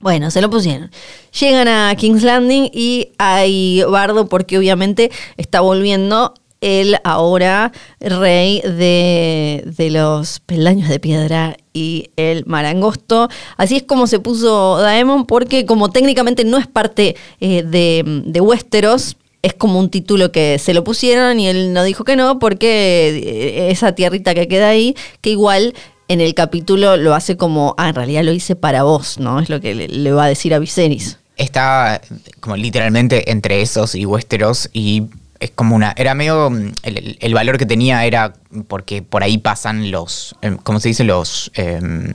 Bueno, 0.00 0.30
se 0.30 0.40
lo 0.40 0.48
pusieron. 0.48 0.90
Llegan 1.38 1.68
a 1.68 1.94
King's 1.94 2.22
Landing 2.22 2.70
y 2.72 3.10
hay 3.18 3.82
bardo 3.82 4.28
porque 4.28 4.56
obviamente 4.56 5.10
está 5.36 5.60
volviendo 5.60 6.34
el 6.62 6.96
ahora 7.04 7.72
rey 8.00 8.60
de, 8.62 9.62
de 9.64 9.90
los 9.90 10.40
peldaños 10.40 10.88
de 10.88 11.00
piedra 11.00 11.56
y 11.74 12.10
el 12.16 12.44
marangosto. 12.46 13.28
Así 13.56 13.76
es 13.76 13.82
como 13.82 14.06
se 14.06 14.20
puso 14.20 14.78
Daemon 14.78 15.26
porque 15.26 15.66
como 15.66 15.90
técnicamente 15.90 16.44
no 16.44 16.56
es 16.56 16.66
parte 16.66 17.16
eh, 17.40 17.62
de, 17.62 18.02
de 18.24 18.40
Westeros, 18.40 19.16
es 19.42 19.54
como 19.54 19.78
un 19.78 19.90
título 19.90 20.32
que 20.32 20.58
se 20.58 20.74
lo 20.74 20.84
pusieron 20.84 21.40
y 21.40 21.48
él 21.48 21.72
no 21.72 21.82
dijo 21.82 22.04
que 22.04 22.16
no 22.16 22.38
porque 22.38 23.08
eh, 23.22 23.70
esa 23.70 23.94
tierrita 23.94 24.34
que 24.34 24.48
queda 24.48 24.68
ahí, 24.68 24.94
que 25.20 25.30
igual 25.30 25.74
en 26.10 26.20
el 26.20 26.34
capítulo 26.34 26.96
lo 26.96 27.14
hace 27.14 27.36
como, 27.36 27.74
ah, 27.78 27.88
en 27.88 27.94
realidad 27.94 28.24
lo 28.24 28.32
hice 28.32 28.56
para 28.56 28.82
vos, 28.82 29.18
¿no? 29.18 29.38
Es 29.40 29.48
lo 29.48 29.60
que 29.60 29.74
le, 29.74 29.88
le 29.88 30.12
va 30.12 30.24
a 30.24 30.28
decir 30.28 30.52
a 30.52 30.58
Viserys. 30.58 31.18
Está 31.36 32.00
como 32.40 32.56
literalmente 32.56 33.30
entre 33.30 33.62
esos 33.62 33.94
y 33.94 34.04
Westeros 34.06 34.68
y 34.72 35.04
es 35.38 35.50
como 35.52 35.74
una... 35.76 35.94
Era 35.96 36.14
medio... 36.14 36.50
mm, 36.50 36.72
El, 36.82 37.16
el- 37.20 37.34
valor 37.34 37.56
que 37.58 37.64
tenía 37.64 38.04
era 38.04 38.34
porque 38.68 39.02
por 39.02 39.22
ahí 39.22 39.38
pasan 39.38 39.90
los... 39.90 40.34
em, 40.42 40.56
¿Cómo 40.58 40.80
se 40.80 40.88
dice? 40.88 41.04
Los... 41.04 41.50
em, 41.54 42.12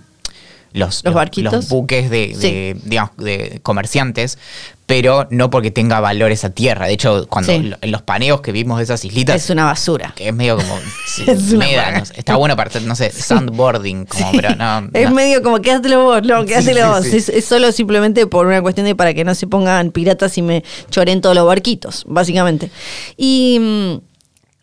los, 0.73 1.05
Los 1.05 1.13
barquitos. 1.13 1.53
los 1.53 1.69
buques 1.69 2.09
de, 2.09 2.35
Sí. 2.37 2.51
de, 2.51 2.77
digamos, 2.83 3.15
de 3.15 3.61
comerciantes, 3.63 4.37
pero 4.85 5.27
no 5.31 5.49
porque 5.49 5.71
tenga 5.71 5.99
valor 5.99 6.31
esa 6.31 6.49
tierra. 6.51 6.85
De 6.87 6.93
hecho, 6.93 7.25
cuando 7.27 7.51
Sí. 7.51 7.59
lo- 7.63 7.77
en 7.81 7.91
los 7.91 8.01
paneos 8.03 8.41
que 8.41 8.51
vimos 8.51 8.77
de 8.77 8.83
esas 8.83 9.03
islitas, 9.03 9.35
Es 9.43 9.49
una 9.49 9.65
basura. 9.65 10.13
que 10.15 10.27
es 10.29 10.33
medio 10.33 10.57
como 10.57 10.77
Es 11.27 12.11
está 12.15 12.35
bueno 12.35 12.55
para 12.55 12.69
hacer, 12.69 12.83
no 12.83 12.95
sé, 12.95 13.09
sandboarding, 13.11 14.05
como, 14.05 14.31
pero 14.33 14.55
no. 14.55 14.89
Es 14.93 15.11
medio 15.11 15.41
como 15.41 15.59
quédatelo 15.59 16.03
vos, 16.03 16.21
no, 16.23 16.45
quédatelo 16.45 16.81
sí, 16.81 16.87
vos. 16.87 17.05
Es, 17.13 17.29
es 17.29 17.45
solo 17.45 17.71
simplemente 17.71 18.27
por 18.27 18.45
una 18.45 18.61
cuestión 18.61 18.85
de 18.85 18.95
para 18.95 19.13
que 19.13 19.23
no 19.23 19.33
se 19.35 19.47
pongan 19.47 19.91
piratas 19.91 20.37
y 20.37 20.41
me 20.41 20.63
choren 20.89 21.21
todos 21.21 21.35
los 21.35 21.47
barquitos, 21.47 22.03
básicamente. 22.07 22.69
Y 23.17 23.57
mm, 23.59 24.14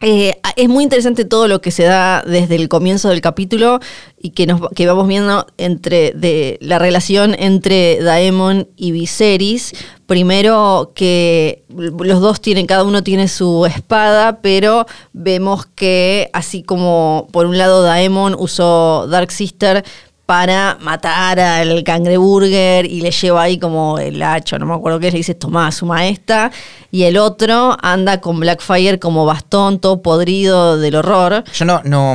eh, 0.02 0.35
es 0.56 0.68
muy 0.68 0.82
interesante 0.82 1.25
todo 1.25 1.47
lo 1.47 1.61
que 1.61 1.71
se 1.71 1.85
da 1.85 2.25
desde 2.26 2.56
el 2.56 2.68
comienzo 2.68 3.09
del 3.09 3.21
capítulo 3.21 3.78
y 4.21 4.30
que, 4.30 4.49
nos, 4.49 4.68
que 4.71 4.87
vamos 4.87 5.06
viendo 5.06 5.47
entre 5.59 6.11
de 6.11 6.59
la 6.61 6.80
relación 6.80 7.37
entre 7.38 8.02
Daemon 8.02 8.68
y 8.76 8.90
Viserys. 8.90 9.73
Primero 10.06 10.90
que 10.97 11.62
los 11.68 12.21
dos 12.21 12.40
tienen, 12.40 12.66
cada 12.66 12.82
uno 12.82 13.04
tiene 13.04 13.28
su 13.28 13.64
espada, 13.64 14.40
pero 14.42 14.87
vemos 15.12 15.66
que 15.66 16.30
así 16.32 16.64
como 16.64 17.28
por 17.30 17.47
un 17.47 17.56
lado 17.56 17.82
Daemon 17.82 18.35
usó 18.37 19.06
Dark 19.09 19.30
Sister 19.30 19.85
para 20.26 20.79
matar 20.81 21.38
al 21.41 21.83
cangreburger 21.85 22.87
y 22.87 23.00
le 23.00 23.11
lleva 23.11 23.43
ahí 23.43 23.59
como 23.59 23.99
el 23.99 24.23
hacho, 24.23 24.59
no 24.59 24.67
me 24.67 24.75
acuerdo 24.75 25.00
qué 25.00 25.09
es, 25.09 25.12
le 25.12 25.19
dice 25.19 25.35
tomá 25.35 25.67
a 25.67 25.73
su 25.73 25.85
maestra, 25.87 26.50
y 26.91 27.02
el 27.02 27.17
otro 27.19 27.76
anda 27.83 28.21
con 28.21 28.38
Blackfire 28.41 28.99
como 28.99 29.25
bastón, 29.26 29.79
todo 29.81 30.00
podrido 30.02 30.79
del 30.79 30.95
horror. 30.95 31.45
Yo 31.55 31.64
no, 31.64 31.81
no, 31.85 32.14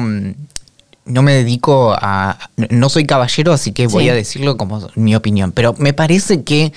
no 1.06 1.22
me 1.22 1.34
dedico 1.34 1.96
a. 2.00 2.38
No 2.70 2.90
soy 2.90 3.06
caballero, 3.06 3.54
así 3.54 3.72
que 3.72 3.88
voy 3.88 4.06
Sí. 4.06 4.10
a 4.10 4.14
decirlo 4.14 4.58
como 4.58 4.88
mi 4.96 5.16
opinión. 5.16 5.52
Pero 5.52 5.74
me 5.78 5.94
parece 5.94 6.44
que 6.44 6.74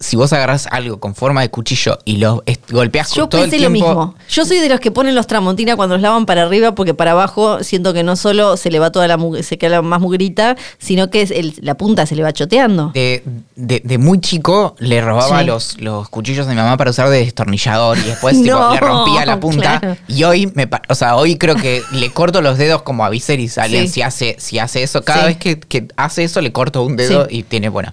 si 0.00 0.16
vos 0.16 0.32
agarrás 0.32 0.68
algo 0.70 1.00
con 1.00 1.14
forma 1.16 1.40
de 1.40 1.50
cuchillo 1.50 1.98
y 2.04 2.18
lo 2.18 2.44
golpeás 2.70 3.12
Yo 3.14 3.28
todo 3.28 3.42
el 3.42 3.50
pensé 3.50 3.64
lo 3.64 3.70
mismo. 3.70 4.14
Yo 4.30 4.44
soy 4.44 4.58
de 4.58 4.68
los 4.68 4.78
que 4.78 4.92
ponen 4.92 5.14
los 5.16 5.26
tramontina 5.26 5.74
cuando 5.74 5.96
los 5.96 6.02
lavan 6.02 6.24
para 6.24 6.42
arriba 6.44 6.74
porque 6.76 6.94
para 6.94 7.10
abajo 7.12 7.64
siento 7.64 7.92
que 7.92 8.04
no 8.04 8.14
solo 8.14 8.56
se 8.56 8.70
le 8.70 8.78
va 8.78 8.92
toda 8.92 9.08
la 9.08 9.18
se 9.42 9.58
queda 9.58 9.82
más 9.82 10.00
mugrita, 10.00 10.56
sino 10.78 11.10
que 11.10 11.22
es 11.22 11.30
el- 11.32 11.54
la 11.62 11.74
punta 11.76 12.06
se 12.06 12.14
le 12.14 12.22
va 12.22 12.32
choteando. 12.32 12.92
De, 12.94 13.24
de- 13.56 13.80
de 13.84 13.98
muy 13.98 14.20
chico 14.20 14.76
le 14.78 15.00
robaba 15.00 15.40
Sí. 15.40 15.46
los, 15.46 15.80
los 15.80 16.08
cuchillos 16.08 16.46
de 16.46 16.54
mi 16.54 16.60
mamá 16.60 16.76
para 16.76 16.90
usar 16.90 17.08
de 17.08 17.18
destornillador 17.18 17.98
y 17.98 18.02
después 18.02 18.40
tipo, 18.40 18.56
le 18.72 18.78
rompía 18.80 19.26
la 19.26 19.40
punta. 19.40 19.80
claro. 19.80 19.96
Y 20.06 20.22
hoy 20.22 20.50
me 20.54 20.68
o 20.88 20.94
sea, 20.94 21.16
hoy 21.16 21.36
creo 21.38 21.56
que 21.56 21.82
le 21.92 22.10
corto 22.10 22.40
los 22.40 22.56
dedos 22.56 22.82
como 22.82 23.04
a 23.04 23.10
Viserys 23.10 23.58
Sí. 23.68 23.88
si 23.88 24.02
hace, 24.02 24.36
si 24.38 24.58
hace 24.60 24.82
eso. 24.84 25.02
Cada 25.02 25.22
Sí. 25.22 25.26
vez 25.26 25.36
que, 25.38 25.58
que 25.58 25.88
hace 25.96 26.22
eso 26.22 26.40
le 26.40 26.52
corto 26.52 26.82
un 26.84 26.96
dedo 26.96 27.26
y 27.28 27.42
tiene, 27.42 27.68
bueno. 27.68 27.90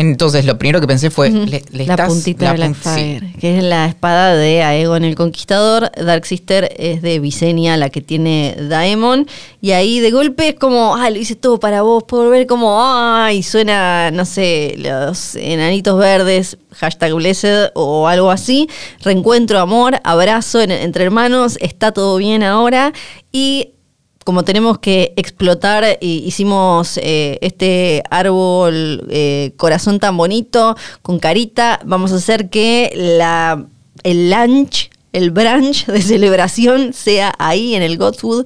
Entonces 0.00 0.44
lo 0.44 0.56
primero 0.58 0.80
que 0.80 0.86
pensé 0.86 1.10
fue, 1.10 1.30
Ujú. 1.30 1.46
le, 1.46 1.64
le 1.72 1.86
la 1.86 1.94
estás- 1.94 2.08
puntita 2.08 2.52
de 2.52 2.58
la 2.58 2.66
sí. 2.66 2.72
Blackfire, 2.72 3.32
que 3.40 3.58
es 3.58 3.64
la 3.64 3.86
espada 3.86 4.34
de 4.36 4.62
Aegon 4.62 5.02
el 5.02 5.16
Conquistador. 5.16 5.90
Dark 5.96 6.24
Sister 6.24 6.72
es 6.78 7.02
de 7.02 7.18
Visenya, 7.18 7.76
la 7.76 7.90
que 7.90 8.00
tiene 8.00 8.54
Daemon. 8.68 9.26
Y 9.60 9.72
ahí 9.72 9.98
de 9.98 10.12
golpe 10.12 10.50
es 10.50 10.54
como, 10.54 10.94
ah, 10.94 11.10
lo 11.10 11.16
hice 11.18 11.34
todo 11.34 11.58
para 11.58 11.82
vos. 11.82 12.04
Puedo 12.06 12.30
ver 12.30 12.46
como, 12.46 12.78
ay, 12.80 13.42
suena, 13.42 14.12
no 14.12 14.24
sé, 14.24 14.74
los 14.78 15.34
enanitos 15.34 15.98
verdes, 15.98 16.58
hashtag 16.76 17.12
blessed 17.14 17.70
o 17.74 18.06
algo 18.06 18.30
así. 18.30 18.68
Reencuentro, 19.02 19.58
amor, 19.58 20.00
abrazo 20.04 20.60
en- 20.60 20.70
entre 20.70 21.02
hermanos, 21.04 21.58
está 21.60 21.90
todo 21.90 22.18
bien 22.18 22.44
ahora. 22.44 22.92
Y 23.32 23.70
como 24.28 24.44
tenemos 24.44 24.78
que 24.78 25.14
explotar, 25.16 25.96
y 26.02 26.18
hicimos 26.18 26.98
eh, 26.98 27.38
este 27.40 28.02
árbol 28.10 29.06
eh, 29.08 29.52
corazón 29.56 30.00
tan 30.00 30.18
bonito, 30.18 30.76
con 31.00 31.18
carita, 31.18 31.80
vamos 31.86 32.12
a 32.12 32.16
hacer 32.16 32.50
que 32.50 32.92
la, 32.94 33.64
el 34.02 34.30
lunch, 34.30 34.90
el 35.14 35.30
brunch 35.30 35.86
de 35.86 36.02
celebración 36.02 36.92
sea 36.92 37.32
ahí 37.38 37.74
en 37.74 37.80
el 37.80 37.96
Godwood. 37.96 38.44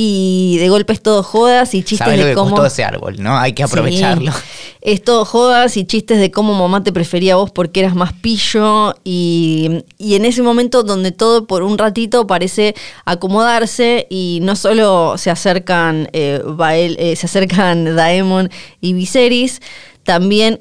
Y 0.00 0.58
de 0.58 0.68
golpe 0.68 0.92
es 0.92 1.02
todo 1.02 1.24
jodas 1.24 1.74
y 1.74 1.82
chistes 1.82 2.06
lo 2.16 2.22
de 2.24 2.30
que 2.30 2.34
cómo... 2.36 2.50
costó 2.50 2.66
ese 2.66 2.84
árbol, 2.84 3.16
¿no? 3.18 3.36
Hay 3.36 3.52
que 3.52 3.64
aprovecharlo. 3.64 4.30
Sí. 4.30 4.38
Es 4.80 5.02
todo 5.02 5.24
jodas 5.24 5.76
y 5.76 5.86
chistes 5.86 6.20
de 6.20 6.30
cómo 6.30 6.54
mamá 6.54 6.84
te 6.84 6.92
prefería 6.92 7.32
a 7.32 7.36
vos 7.36 7.50
porque 7.50 7.80
eras 7.80 7.96
más 7.96 8.12
pillo. 8.12 8.94
Y, 9.02 9.82
y 9.98 10.14
en 10.14 10.24
ese 10.24 10.42
momento 10.42 10.84
donde 10.84 11.10
todo 11.10 11.48
por 11.48 11.64
un 11.64 11.78
ratito 11.78 12.28
parece 12.28 12.76
acomodarse 13.06 14.06
y 14.08 14.38
no 14.42 14.54
solo 14.54 15.14
se 15.18 15.30
acercan, 15.30 16.08
eh, 16.12 16.42
Bael- 16.44 16.94
eh, 17.00 17.16
se 17.16 17.26
acercan 17.26 17.96
Daemon 17.96 18.50
y 18.80 18.92
Viserys, 18.92 19.60
también 20.04 20.60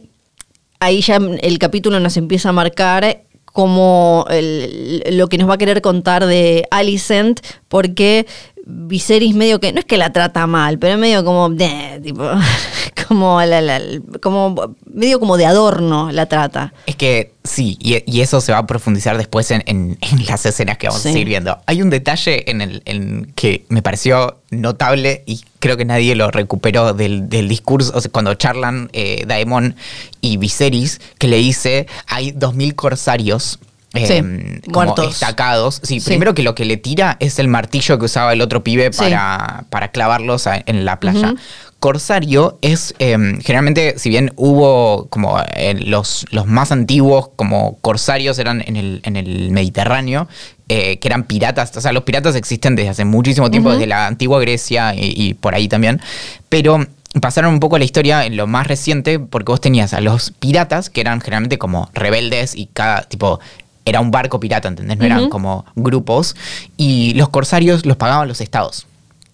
ahí 0.80 1.02
ya 1.02 1.18
el 1.18 1.60
capítulo 1.60 2.00
nos 2.00 2.18
empieza 2.18 2.50
a 2.50 2.54
marcar 2.54 3.22
como 3.46 4.26
el- 4.32 5.04
lo 5.12 5.28
que 5.28 5.38
nos 5.38 5.48
va 5.48 5.54
a 5.54 5.58
querer 5.60 5.84
contar 5.84 6.26
de 6.26 6.68
Alicent, 6.72 7.40
porque 7.68 8.26
Viserys 8.70 9.34
medio 9.34 9.60
que, 9.62 9.72
no 9.72 9.80
es 9.80 9.86
que 9.86 9.98
la 9.98 10.12
trata 10.12 10.46
mal, 10.46 10.78
pero 10.78 10.98
medio 10.98 11.24
como, 11.24 11.50
"Deh", 11.50 12.02
tipo, 12.04 12.24
como, 13.08 13.42
la- 13.42 13.62
la- 13.62 13.82
como 14.22 14.76
medio 14.94 15.20
como 15.22 15.38
de 15.38 15.46
adorno 15.46 16.12
la 16.12 16.26
trata. 16.26 16.74
Es 16.86 16.96
que 16.98 17.32
sí, 17.46 17.78
y, 17.80 18.04
y 18.06 18.22
eso 18.22 18.42
se 18.42 18.52
va 18.52 18.58
a 18.58 18.68
profundizar 18.68 19.18
después 19.18 19.52
en, 19.52 19.64
en- 19.68 19.98
en 20.02 20.26
las 20.26 20.46
escenas 20.46 20.78
que 20.78 20.88
vamos 20.88 21.02
Sí. 21.02 21.10
a 21.10 21.12
seguir 21.14 21.28
viendo. 21.28 21.58
Hay 21.66 21.82
un 21.82 21.90
detalle 21.90 22.50
en 22.52 22.62
el 22.62 22.82
en 22.86 23.32
que 23.36 23.66
me 23.70 23.82
pareció 23.82 24.38
notable 24.52 25.24
y 25.26 25.42
creo 25.60 25.78
que 25.78 25.86
nadie 25.86 26.16
lo 26.16 26.30
recuperó 26.30 26.94
del, 26.94 27.30
del 27.30 27.48
discurso, 27.48 27.94
o 27.96 28.02
sea, 28.02 28.12
cuando 28.12 28.34
charlan 28.34 28.90
eh, 28.94 29.24
Daemon 29.28 29.76
y 30.22 30.38
Viserys, 30.38 31.00
que 31.20 31.28
le 31.28 31.38
dice, 31.38 31.88
hay 32.08 32.32
2.000 32.32 32.76
corsarios. 32.76 33.60
Eh, 33.98 34.08
Sí, 34.08 34.62
como 34.72 34.86
muertos. 34.86 35.08
destacados. 35.10 35.80
Sí, 35.84 36.00
Sí. 36.00 36.10
primero 36.10 36.34
que 36.34 36.44
lo 36.44 36.56
que 36.56 36.66
le 36.66 36.78
tira 36.78 37.18
es 37.20 37.40
el 37.40 37.48
martillo 37.48 37.98
que 38.00 38.06
usaba 38.06 38.34
el 38.34 38.42
otro 38.42 38.64
pibe 38.64 38.92
Sí. 38.94 39.00
para, 39.00 39.66
para 39.70 39.90
clavarlos 39.90 40.48
a- 40.48 40.62
en 40.66 40.86
la 40.86 41.00
playa. 41.00 41.34
Corsario 41.80 42.58
es, 42.62 42.96
eh, 42.98 43.12
generalmente, 43.44 44.00
si 44.00 44.10
bien 44.10 44.34
hubo 44.36 45.08
como 45.10 45.40
eh, 45.56 45.76
los, 45.80 46.26
los 46.32 46.48
más 46.48 46.72
antiguos 46.72 47.30
como 47.36 47.78
corsarios 47.82 48.40
eran 48.40 48.64
en 48.66 48.76
el, 48.78 49.02
en 49.04 49.16
el 49.16 49.52
Mediterráneo, 49.52 50.28
eh, 50.70 50.98
que 50.98 51.08
eran 51.08 51.24
piratas, 51.24 51.78
o 51.78 51.82
sea, 51.82 51.92
los 51.92 52.04
piratas 52.04 52.36
existen 52.36 52.76
desde 52.76 52.90
hace 52.90 53.06
muchísimo 53.06 53.52
tiempo, 53.52 53.72
desde 53.72 53.86
la 53.86 54.08
antigua 54.08 54.40
Grecia 54.42 54.96
y, 54.96 55.14
y 55.16 55.34
por 55.36 55.54
ahí 55.54 55.68
también, 55.68 56.02
pero 56.50 56.84
pasaron 57.22 57.54
un 57.54 57.60
poco 57.60 57.78
la 57.78 57.86
historia 57.86 58.26
en 58.26 58.38
lo 58.38 58.48
más 58.48 58.66
reciente 58.66 59.20
porque 59.20 59.52
vos 59.52 59.62
tenías 59.62 59.94
a 59.94 60.02
los 60.02 60.32
piratas, 60.32 60.90
que 60.90 61.02
eran 61.02 61.22
generalmente 61.22 61.60
como 61.60 61.90
rebeldes 61.94 62.56
y 62.56 62.66
cada 62.74 63.04
tipo... 63.04 63.40
Era 63.88 64.02
un 64.02 64.12
barco 64.12 64.40
pirata, 64.40 64.68
¿entendés? 64.68 64.98
No 64.98 65.06
eran 65.06 65.30
como 65.30 65.66
grupos. 65.76 66.36
Y 66.76 67.14
los 67.14 67.30
corsarios 67.30 67.86
los 67.86 67.98
pagaban 67.98 68.28
los 68.28 68.42
estados. 68.42 68.88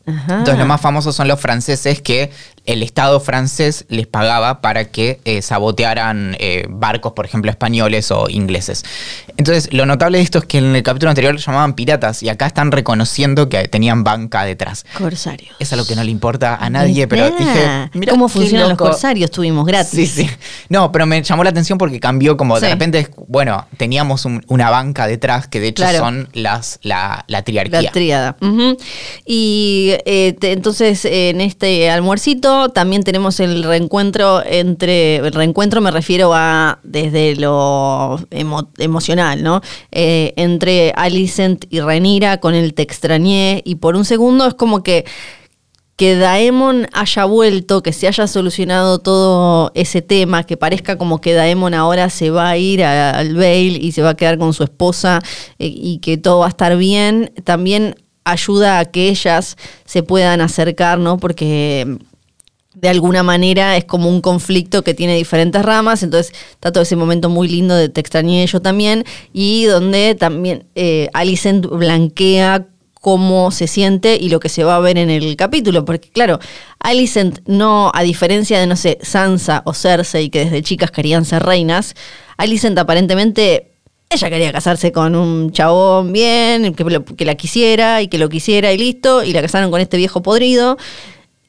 Ajá. 0.06 0.40
Entonces, 0.40 0.58
los 0.58 0.68
más 0.68 0.82
famosos 0.82 1.16
son 1.16 1.28
los 1.28 1.40
franceses 1.40 2.02
que 2.02 2.32
el 2.66 2.82
Estado 2.84 3.20
francés 3.20 3.86
les 3.90 4.08
pagaba 4.08 4.62
para 4.62 4.86
que 4.86 5.20
eh, 5.26 5.42
sabotearan 5.42 6.36
eh, 6.40 6.66
barcos, 6.70 7.12
por 7.14 7.26
ejemplo, 7.26 7.52
españoles 7.52 8.10
o 8.12 8.30
ingleses. 8.30 8.86
Entonces, 9.38 9.74
lo 9.74 9.86
notable 9.86 10.18
de 10.20 10.24
esto 10.24 10.40
es 10.40 10.46
que 10.46 10.60
en 10.60 10.76
el 10.76 10.84
capítulo 10.84 11.10
anterior 11.10 11.34
los 11.34 11.46
llamaban 11.46 11.74
piratas 11.74 12.24
y 12.24 12.30
acá 12.30 12.46
están 12.48 12.72
reconociendo 12.72 13.50
que 13.50 13.68
tenían 13.68 14.04
banca 14.04 14.44
detrás. 14.46 14.86
Corsario. 14.98 15.52
Es 15.60 15.74
algo 15.74 15.86
que 15.86 15.96
no 15.96 16.04
le 16.04 16.12
importa 16.12 16.56
a 16.56 16.70
nadie, 16.70 17.08
pero 17.08 17.30
dije, 17.32 17.90
mira 17.94 18.12
¿Cómo 18.12 18.30
funcionan 18.30 18.70
los 18.70 18.78
corsarios? 18.78 19.30
Tuvimos 19.32 19.66
gratis. 19.66 20.12
Sí, 20.12 20.24
sí. 20.26 20.30
No, 20.70 20.92
pero 20.92 21.06
me 21.06 21.22
llamó 21.22 21.44
la 21.44 21.50
atención 21.50 21.78
porque 21.78 22.00
cambió 22.00 22.38
como 22.38 22.60
de 22.60 22.68
Sí. 22.68 22.72
repente, 22.72 23.10
bueno, 23.28 23.66
teníamos 23.78 24.26
un- 24.26 24.44
una 24.48 24.70
banca 24.70 25.08
detrás 25.08 25.48
que 25.48 25.60
de 25.60 25.68
hecho 25.70 25.84
Claro. 25.84 26.00
son 26.00 26.30
las 26.34 26.80
la, 26.84 27.26
la 27.28 27.42
triarquía. 27.44 27.82
La 27.82 27.92
tríada. 27.92 28.38
Ujú. 28.42 28.78
Y 29.26 29.94
eh, 30.06 30.36
te- 30.40 30.52
entonces 30.54 31.04
en 31.06 31.42
este 31.42 31.90
almuercito 31.90 32.53
también 32.70 33.04
tenemos 33.04 33.40
el 33.40 33.64
reencuentro 33.64 34.44
entre, 34.46 35.18
el 35.18 35.32
reencuentro 35.34 35.82
me 35.82 35.92
refiero 35.92 36.32
a 36.34 36.80
desde 36.84 37.36
lo 37.36 38.18
emo- 38.32 38.70
emocional, 38.78 39.44
¿no? 39.44 39.62
Eh, 39.92 40.34
entre 40.38 40.92
Alicent 40.96 41.66
y 41.70 41.80
Renira 41.82 42.40
con 42.40 42.56
el 42.56 42.74
te 42.74 42.82
extrañé 42.84 43.62
y 43.66 43.76
por 43.76 43.96
un 43.96 44.06
segundo 44.06 44.46
es 44.48 44.54
como 44.54 44.84
que 44.84 45.06
que 45.96 46.16
Daemon 46.16 46.88
haya 46.92 47.26
vuelto, 47.26 47.84
que 47.84 47.94
se 47.94 48.08
haya 48.08 48.26
solucionado 48.26 48.98
todo 48.98 49.72
ese 49.76 50.02
tema, 50.02 50.44
que 50.44 50.58
parezca 50.58 50.98
como 50.98 51.22
que 51.22 51.34
Daemon 51.36 51.76
ahora 51.76 52.10
se 52.10 52.32
va 52.32 52.50
a 52.50 52.58
ir 52.58 52.84
al 52.84 53.36
Vale 53.36 53.78
y 53.80 53.92
se 53.92 54.02
va 54.02 54.10
a 54.10 54.16
quedar 54.16 54.40
con 54.40 54.54
su 54.54 54.64
esposa 54.64 55.20
eh, 55.60 55.68
y 55.72 56.00
que 56.00 56.18
todo 56.18 56.40
va 56.40 56.48
a 56.48 56.50
estar 56.50 56.76
bien, 56.78 57.32
también 57.44 57.96
ayuda 58.26 58.80
a 58.80 58.86
que 58.86 59.10
ellas 59.10 59.56
se 59.86 60.02
puedan 60.02 60.42
acercar, 60.42 60.98
¿no? 60.98 61.18
Porque 61.18 62.00
de 62.76 62.90
alguna 62.90 63.24
manera 63.24 63.78
es 63.78 63.86
como 63.86 64.10
un 64.10 64.22
conflicto 64.22 64.84
que 64.84 64.94
tiene 64.94 65.16
diferentes 65.16 65.62
ramas, 65.62 66.04
entonces 66.04 66.34
está 66.52 66.72
todo 66.72 66.84
ese 66.84 66.96
momento 66.96 67.30
muy 67.30 67.48
lindo 67.48 67.76
de 67.76 67.90
Te 67.90 68.02
extrañé 68.02 68.46
yo 68.48 68.62
también, 68.62 69.06
y 69.32 69.66
donde 69.66 70.16
también 70.16 70.66
eh, 70.76 71.10
Alicent 71.14 71.66
blanquea 71.68 72.66
cómo 73.00 73.52
se 73.52 73.68
siente 73.68 74.18
y 74.20 74.30
lo 74.30 74.40
que 74.40 74.48
se 74.48 74.64
va 74.64 74.78
a 74.78 74.80
ver 74.80 74.98
en 74.98 75.10
el 75.10 75.36
capítulo. 75.36 75.84
Porque, 75.84 76.10
claro, 76.10 76.40
Alicent 76.80 77.40
no, 77.46 77.92
a 77.94 78.02
diferencia 78.02 78.60
de, 78.60 78.66
no 78.66 78.78
sé, 78.78 78.98
Sansa 79.02 79.62
o 79.66 79.74
Cersei, 79.74 80.30
que 80.30 80.46
desde 80.46 80.62
chicas 80.62 80.90
querían 80.90 81.26
ser 81.26 81.44
reinas, 81.44 81.96
Alicent 82.38 82.78
aparentemente 82.78 83.72
ella 84.10 84.30
quería 84.30 84.52
casarse 84.52 84.92
con 84.92 85.16
un 85.16 85.52
chabón 85.52 86.14
bien, 86.14 86.74
que, 86.76 86.84
lo- 86.84 87.04
que 87.04 87.26
la 87.26 87.36
quisiera 87.36 88.02
y 88.02 88.08
que 88.08 88.18
lo 88.20 88.30
quisiera 88.30 88.72
y 88.72 88.78
listo, 88.78 89.24
y 89.24 89.34
la 89.34 89.42
casaron 89.42 89.70
con 89.72 89.82
este 89.82 89.98
viejo 89.98 90.22
podrido 90.22 90.78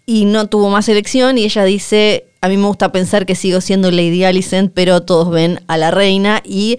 y 0.07 0.25
no 0.25 0.49
tuvo 0.49 0.71
más 0.71 0.89
elección 0.89 1.39
y 1.39 1.45
ella 1.45 1.65
dice, 1.65 2.27
a 2.41 2.49
mí 2.49 2.57
me 2.57 2.67
gusta 2.67 2.93
pensar 2.93 3.27
que 3.27 3.35
sigo 3.35 3.61
siendo 3.61 3.91
Lady 3.91 4.25
Alicent, 4.25 4.73
pero 4.75 5.03
todos 5.03 5.31
ven 5.31 5.61
a 5.67 5.79
la 5.79 5.91
reina 5.91 6.43
y 6.45 6.79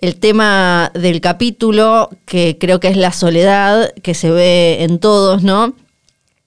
el 0.00 0.16
tema 0.16 0.90
del 0.94 1.20
capítulo, 1.20 2.10
que 2.26 2.58
creo 2.58 2.80
que 2.80 2.88
es 2.88 2.96
la 2.96 3.12
soledad 3.12 3.92
que 4.02 4.14
se 4.14 4.30
ve 4.30 4.82
en 4.82 4.98
todos, 4.98 5.42
¿no? 5.42 5.74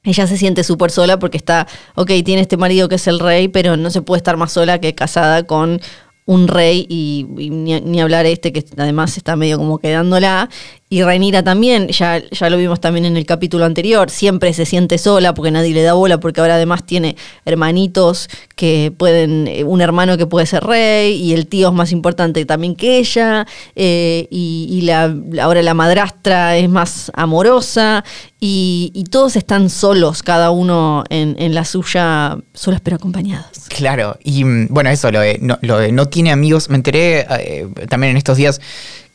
Ella 0.04 0.28
se 0.28 0.38
siente 0.38 0.64
súper 0.64 0.92
sola 0.92 1.18
porque 1.20 1.38
está, 1.38 1.68
ok, 1.96 2.12
tiene 2.24 2.42
este 2.42 2.58
marido 2.58 2.90
que 2.90 2.96
es 2.96 3.08
el 3.08 3.20
rey, 3.20 3.48
pero 3.48 3.78
no 3.78 3.90
se 3.92 4.02
puede 4.02 4.18
estar 4.18 4.36
más 4.36 4.52
sola 4.52 4.80
que 4.80 4.94
casada 4.94 5.44
con 5.44 5.80
un 6.26 6.48
rey 6.48 6.86
y, 6.90 7.26
ni, 7.30 7.80
ni 7.80 8.02
hablar 8.02 8.26
este 8.26 8.52
que 8.52 8.66
además 8.78 9.16
está 9.18 9.36
medio 9.36 9.58
como 9.58 9.78
quedándola. 9.78 10.50
Y 10.88 11.02
Rhaenyra 11.02 11.42
también, 11.42 11.88
ya, 11.88 12.22
ya 12.30 12.50
lo 12.52 12.58
vimos 12.58 12.80
también 12.80 13.06
en 13.06 13.18
el 13.18 13.26
capítulo 13.26 13.66
anterior, 13.66 14.12
siempre 14.12 14.54
se 14.54 14.68
siente 14.68 15.00
sola 15.00 15.34
porque 15.34 15.50
nadie 15.50 15.74
le 15.74 15.82
da 15.82 15.94
bola, 15.94 16.20
porque 16.20 16.42
ahora 16.42 16.56
además 16.56 16.86
tiene 16.86 17.16
hermanitos 17.44 18.30
que 18.56 18.94
pueden, 18.96 19.48
eh, 19.48 19.64
un 19.64 19.82
hermano 19.82 20.16
que 20.16 20.28
puede 20.28 20.46
ser 20.46 20.64
rey 20.64 21.16
y 21.16 21.34
el 21.34 21.48
tío 21.48 21.70
es 21.70 21.74
más 21.74 21.92
importante 21.92 22.46
también 22.46 22.76
que 22.76 23.00
ella, 23.00 23.48
eh, 23.76 24.28
y, 24.30 24.68
y 24.70 24.82
la, 24.82 25.12
ahora 25.42 25.64
la 25.64 25.74
madrastra 25.74 26.56
es 26.56 26.70
más 26.70 27.12
amorosa 27.16 28.04
y, 28.40 28.92
y 28.94 29.06
todos 29.06 29.38
están 29.38 29.72
solos, 29.72 30.22
cada 30.22 30.52
uno 30.52 31.04
en, 31.10 31.36
en 31.40 31.56
la 31.56 31.66
suya, 31.66 32.38
solos 32.54 32.80
pero 32.84 32.98
acompañados. 32.98 33.48
Claro, 33.70 34.20
y 34.24 34.44
mm, 34.44 34.68
bueno, 34.70 34.92
eso, 34.92 35.12
lo 35.12 35.20
de 35.20 35.40
no, 35.42 35.58
lo 35.62 35.80
de 35.80 35.92
no 35.92 36.10
tiene 36.10 36.32
amigos, 36.32 36.70
me 36.70 36.76
enteré 36.76 37.26
eh, 37.40 37.68
también 37.90 38.12
en 38.12 38.18
estos 38.18 38.38
días 38.38 38.62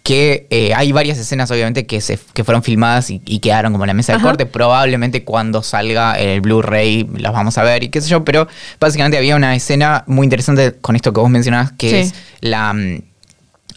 que 0.03 0.47
eh, 0.51 0.73
hay 0.75 0.93
varias 0.93 1.19
escenas 1.19 1.51
obviamente 1.51 1.87
que, 1.87 2.01
se, 2.01 2.19
que 2.33 2.43
fueron 2.43 2.63
filmadas 2.63 3.11
y, 3.11 3.21
y 3.27 3.39
quedaron 3.41 3.73
como 3.73 3.85
en 3.85 3.89
la 3.89 3.95
mesa 3.95 4.15
de 4.15 4.21
corte, 4.21 4.47
probablemente 4.47 5.25
cuando 5.25 5.63
salga 5.63 6.19
el 6.19 6.41
Blu-ray 6.41 7.07
las 7.19 7.33
vamos 7.33 7.59
a 7.59 7.63
ver 7.63 7.85
y 7.85 7.89
qué 7.91 8.01
sé 8.01 8.09
yo, 8.09 8.25
pero 8.25 8.49
básicamente 8.81 9.19
había 9.19 9.37
una 9.37 9.55
escena 9.55 10.05
muy 10.07 10.25
interesante 10.25 10.77
con 10.81 10.97
esto 10.97 11.13
que 11.13 11.21
vos 11.21 11.31
mencionabas, 11.31 11.73
que 11.73 11.91
Sí. 11.91 11.97
es 11.97 12.15
la... 12.41 12.75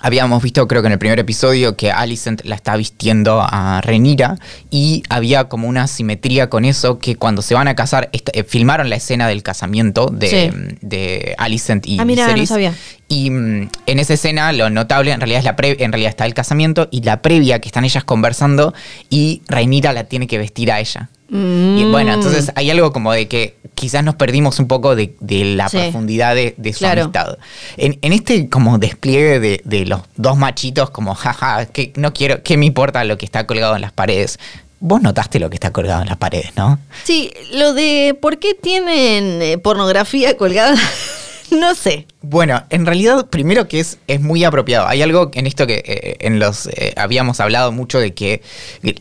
Habíamos 0.06 0.44
visto, 0.44 0.68
creo 0.68 0.82
que 0.82 0.88
en 0.88 0.92
el 0.92 1.00
primer 1.00 1.18
episodio, 1.18 1.78
que 1.78 1.90
Alicent 1.90 2.42
la 2.44 2.56
está 2.56 2.76
vistiendo 2.76 3.42
a 3.42 3.80
Renira 3.82 4.38
y 4.70 5.02
había 5.10 5.46
como 5.46 5.70
una 5.70 5.88
simetría 5.88 6.50
con 6.50 6.66
eso 6.66 7.00
que 7.00 7.16
cuando 7.16 7.42
se 7.42 7.54
van 7.54 7.70
a 7.70 7.76
casar, 7.76 8.10
eh, 8.12 8.44
filmaron 8.44 8.90
la 8.90 8.98
escena 8.98 9.30
del 9.30 9.44
casamiento 9.44 10.08
de, 10.08 10.28
Sí. 10.28 10.78
de 10.82 11.36
Alicent 11.38 11.88
y 11.88 12.00
Ah, 12.00 12.06
mira, 12.06 12.28
no 12.36 12.46
sabía. 12.46 12.74
Y 13.08 13.30
mm, 13.30 13.70
en 13.86 14.00
esa 14.00 14.14
escena 14.16 14.52
lo 14.52 14.70
notable 14.70 15.12
en 15.14 15.22
realidad 15.22 15.40
es 15.40 15.46
la 15.46 15.56
pre- 15.56 15.78
en 15.82 15.92
realidad 15.94 16.10
está 16.10 16.26
el 16.26 16.34
casamiento 16.34 16.90
y 16.92 17.02
la 17.04 17.22
previa 17.22 17.60
que 17.60 17.70
están 17.70 17.86
ellas 17.86 18.04
conversando 18.04 18.74
y 19.10 19.42
Rhaenyra 19.48 19.94
la 19.94 20.04
tiene 20.04 20.28
que 20.28 20.38
vestir 20.38 20.70
a 20.72 20.80
ella. 20.82 21.10
Y 21.30 21.86
bueno, 21.90 22.12
Mm. 22.12 22.16
entonces 22.16 22.52
hay 22.56 22.70
algo 22.70 22.92
como 22.94 23.12
de 23.14 23.28
que 23.28 23.56
quizás 23.76 24.04
nos 24.04 24.16
perdimos 24.16 24.60
un 24.60 24.68
poco 24.68 24.96
de, 24.96 25.16
de 25.20 25.46
la 25.46 25.68
Sí. 25.70 25.78
profundidad 25.78 26.36
de, 26.36 26.54
de 26.58 26.74
su 26.74 26.80
Claro. 26.80 27.04
amistad. 27.04 27.38
En, 27.78 27.98
en 28.02 28.14
este 28.14 28.50
como 28.50 28.78
despliegue 28.78 29.40
de, 29.40 29.62
de 29.64 29.86
los 29.86 30.02
dos 30.16 30.38
machitos, 30.38 30.90
como 30.92 31.16
jaja, 31.16 31.66
que 31.68 31.92
no 31.96 32.14
quiero, 32.14 32.44
¿qué 32.44 32.58
me 32.58 32.66
importa 32.66 33.04
lo 33.04 33.18
que 33.18 33.26
está 33.26 33.48
colgado 33.48 33.76
en 33.76 33.82
las 33.82 33.92
paredes? 33.94 34.38
Vos 34.80 35.02
notaste 35.02 35.40
lo 35.40 35.50
que 35.50 35.56
está 35.56 35.72
colgado 35.72 36.02
en 36.02 36.10
las 36.10 36.18
paredes, 36.18 36.52
¿no? 36.58 36.78
Sí, 37.06 37.32
lo 37.54 37.74
de 37.74 38.18
por 38.22 38.38
qué 38.38 38.54
tienen 38.54 39.42
eh, 39.42 39.58
pornografía 39.58 40.36
colgada, 40.36 40.76
no 41.52 41.74
sé. 41.74 42.06
Bueno, 42.26 42.64
en 42.70 42.86
realidad, 42.86 43.26
primero 43.28 43.68
que 43.68 43.82
es, 43.82 43.98
es 44.08 44.22
muy 44.22 44.46
apropiado. 44.46 44.88
Hay 44.88 45.02
algo 45.02 45.30
en 45.34 45.46
esto 45.46 45.68
que 45.68 45.84
eh, 45.86 46.16
en 46.22 46.40
los 46.40 46.68
eh, 46.68 46.94
habíamos 46.96 47.42
hablado 47.42 47.74
mucho 47.74 48.00
de 48.00 48.14
que 48.14 48.42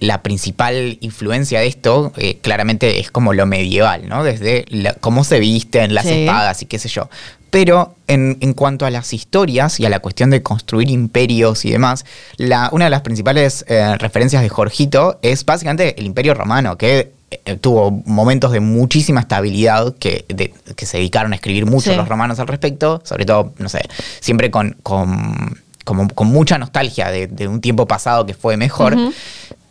la 0.01 0.23
principal 0.25 0.99
influencia 1.01 1.61
de 1.61 1.69
esto 1.69 2.13
eh, 2.17 2.39
claramente 2.43 2.99
es 2.99 3.13
como 3.13 3.33
lo 3.33 3.47
medieval, 3.47 4.09
¿no? 4.09 4.25
Desde 4.25 4.65
la- 4.71 4.95
cómo 4.95 5.23
se 5.23 5.39
visten 5.39 5.95
las 5.95 6.05
Sí. 6.07 6.25
espadas 6.25 6.63
y 6.63 6.67
qué 6.67 6.81
sé 6.81 6.89
yo. 6.89 7.09
Pero 7.51 7.95
en, 8.09 8.39
en 8.41 8.55
cuanto 8.55 8.87
a 8.87 8.91
las 8.91 9.13
historias 9.13 9.79
y 9.79 9.87
a 9.87 9.89
la 9.89 10.01
cuestión 10.01 10.31
de 10.31 10.43
construir 10.43 10.91
imperios 10.91 11.65
y 11.65 11.71
demás, 11.71 12.05
la, 12.39 12.71
una 12.73 12.87
de 12.87 12.91
las 12.91 13.03
principales 13.03 13.65
eh, 13.69 13.95
referencias 13.99 14.43
de 14.43 14.49
Jorgito 14.49 15.21
es 15.23 15.45
básicamente 15.45 15.95
el 16.01 16.07
imperio 16.07 16.35
romano, 16.35 16.77
que 16.77 16.99
eh, 16.99 17.13
tuvo 17.61 17.91
momentos 18.07 18.53
de 18.53 18.61
muchísima 18.61 19.21
estabilidad 19.21 19.95
que, 19.99 20.25
de- 20.29 20.53
que 20.77 20.87
se 20.87 20.99
dedicaron 20.99 21.33
a 21.33 21.37
escribir 21.37 21.67
mucho 21.67 21.91
Sí. 21.91 21.97
los 21.97 22.09
romanos 22.09 22.39
al 22.39 22.47
respecto, 22.49 23.01
sobre 23.05 23.25
todo, 23.25 23.53
no 23.59 23.69
sé, 23.69 23.83
siempre 24.21 24.51
con, 24.51 24.77
con, 24.83 25.61
como- 25.85 26.09
con 26.09 26.29
mucha 26.29 26.59
nostalgia 26.59 27.11
de, 27.11 27.27
de 27.27 27.49
un 27.49 27.61
tiempo 27.61 27.87
pasado 27.87 28.25
que 28.27 28.35
fue 28.35 28.57
mejor. 28.57 28.97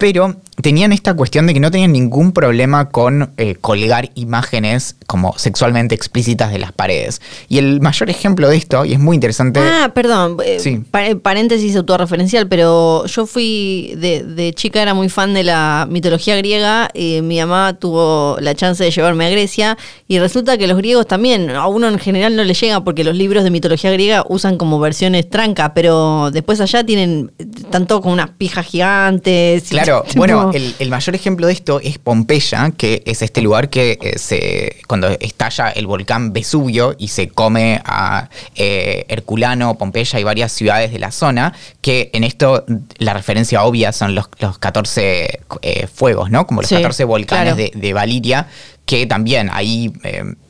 Pero 0.01 0.35
tenían 0.61 0.91
esta 0.91 1.13
cuestión 1.15 1.47
de 1.47 1.53
que 1.53 1.59
no 1.59 1.71
tenían 1.71 1.91
ningún 1.93 2.33
problema 2.33 2.89
con 2.89 3.31
eh, 3.37 3.55
colgar 3.61 4.09
imágenes 4.15 4.95
como 5.07 5.35
sexualmente 5.37 5.95
explícitas 5.95 6.51
de 6.51 6.59
las 6.59 6.71
paredes. 6.71 7.21
Y 7.49 7.57
el 7.59 7.81
mayor 7.81 8.09
ejemplo 8.09 8.47
de 8.49 8.57
esto, 8.57 8.83
y 8.85 8.93
es 8.93 8.99
muy 8.99 9.15
interesante. 9.15 9.59
Ah, 9.59 9.91
perdón, 9.95 10.37
eh, 10.45 10.59
Sí. 10.59 10.83
pa- 10.91 11.15
paréntesis 11.21 11.75
autorreferencial, 11.75 12.47
pero 12.47 13.05
yo 13.05 13.25
fui 13.25 13.93
de, 13.97 14.23
de 14.23 14.53
chica, 14.53 14.81
era 14.81 14.93
muy 14.93 15.07
fan 15.09 15.33
de 15.33 15.43
la 15.43 15.87
mitología 15.89 16.35
griega, 16.35 16.89
y 16.93 17.21
mi 17.21 17.39
mamá 17.39 17.73
tuvo 17.79 18.37
la 18.39 18.53
chance 18.55 18.83
de 18.83 18.91
llevarme 18.91 19.25
a 19.25 19.29
Grecia, 19.29 19.77
y 20.07 20.19
resulta 20.19 20.57
que 20.57 20.67
los 20.67 20.77
griegos 20.77 21.07
también, 21.07 21.49
a 21.51 21.67
uno 21.67 21.87
en 21.87 21.97
general 21.99 22.35
no 22.35 22.43
le 22.43 22.53
llega 22.53 22.83
porque 22.83 23.03
los 23.03 23.15
libros 23.15 23.43
de 23.43 23.51
mitología 23.51 23.91
griega 23.91 24.25
usan 24.29 24.57
como 24.57 24.79
versiones 24.79 25.29
tranca, 25.29 25.73
pero 25.73 26.29
después 26.31 26.59
allá 26.61 26.83
tienen 26.83 27.31
tanto 27.69 28.01
con 28.01 28.13
unas 28.13 28.29
pijas 28.31 28.65
gigantes. 28.65 29.65
y 29.71 29.75
Claro, 29.75 29.90
tipo- 29.99 30.17
bueno, 30.17 30.51
el, 30.53 30.75
el 30.79 30.89
mayor 30.89 31.15
ejemplo 31.15 31.47
de 31.47 31.53
esto 31.53 31.79
es 31.81 31.97
Pompeya, 31.97 32.71
que 32.77 33.03
es 33.05 33.21
este 33.21 33.41
lugar 33.41 33.69
que 33.69 33.97
eh, 34.01 34.17
se, 34.17 34.77
cuando 34.87 35.07
estalla 35.19 35.69
el 35.69 35.87
volcán 35.87 36.33
Vesubio 36.33 36.95
y 36.97 37.09
se 37.09 37.27
come 37.29 37.81
a 37.85 38.29
eh, 38.55 39.05
Herculano, 39.09 39.77
Pompeya 39.77 40.19
y 40.19 40.23
varias 40.23 40.51
ciudades 40.51 40.91
de 40.91 40.99
la 40.99 41.11
zona, 41.11 41.53
que 41.81 42.09
en 42.13 42.23
esto 42.23 42.65
la 42.97 43.13
referencia 43.13 43.63
obvia 43.63 43.91
son 43.91 44.15
los, 44.15 44.29
los 44.39 44.57
14 44.57 45.39
eh, 45.61 45.87
fuegos, 45.93 46.29
¿no? 46.31 46.47
Como 46.47 46.61
los 46.61 46.69
Sí, 46.69 46.75
14 46.75 47.03
volcanes 47.03 47.53
claro. 47.53 47.55
de, 47.57 47.71
de 47.73 47.93
Valiria, 47.93 48.47
que 48.85 49.05
también 49.05 49.49
ahí 49.53 49.91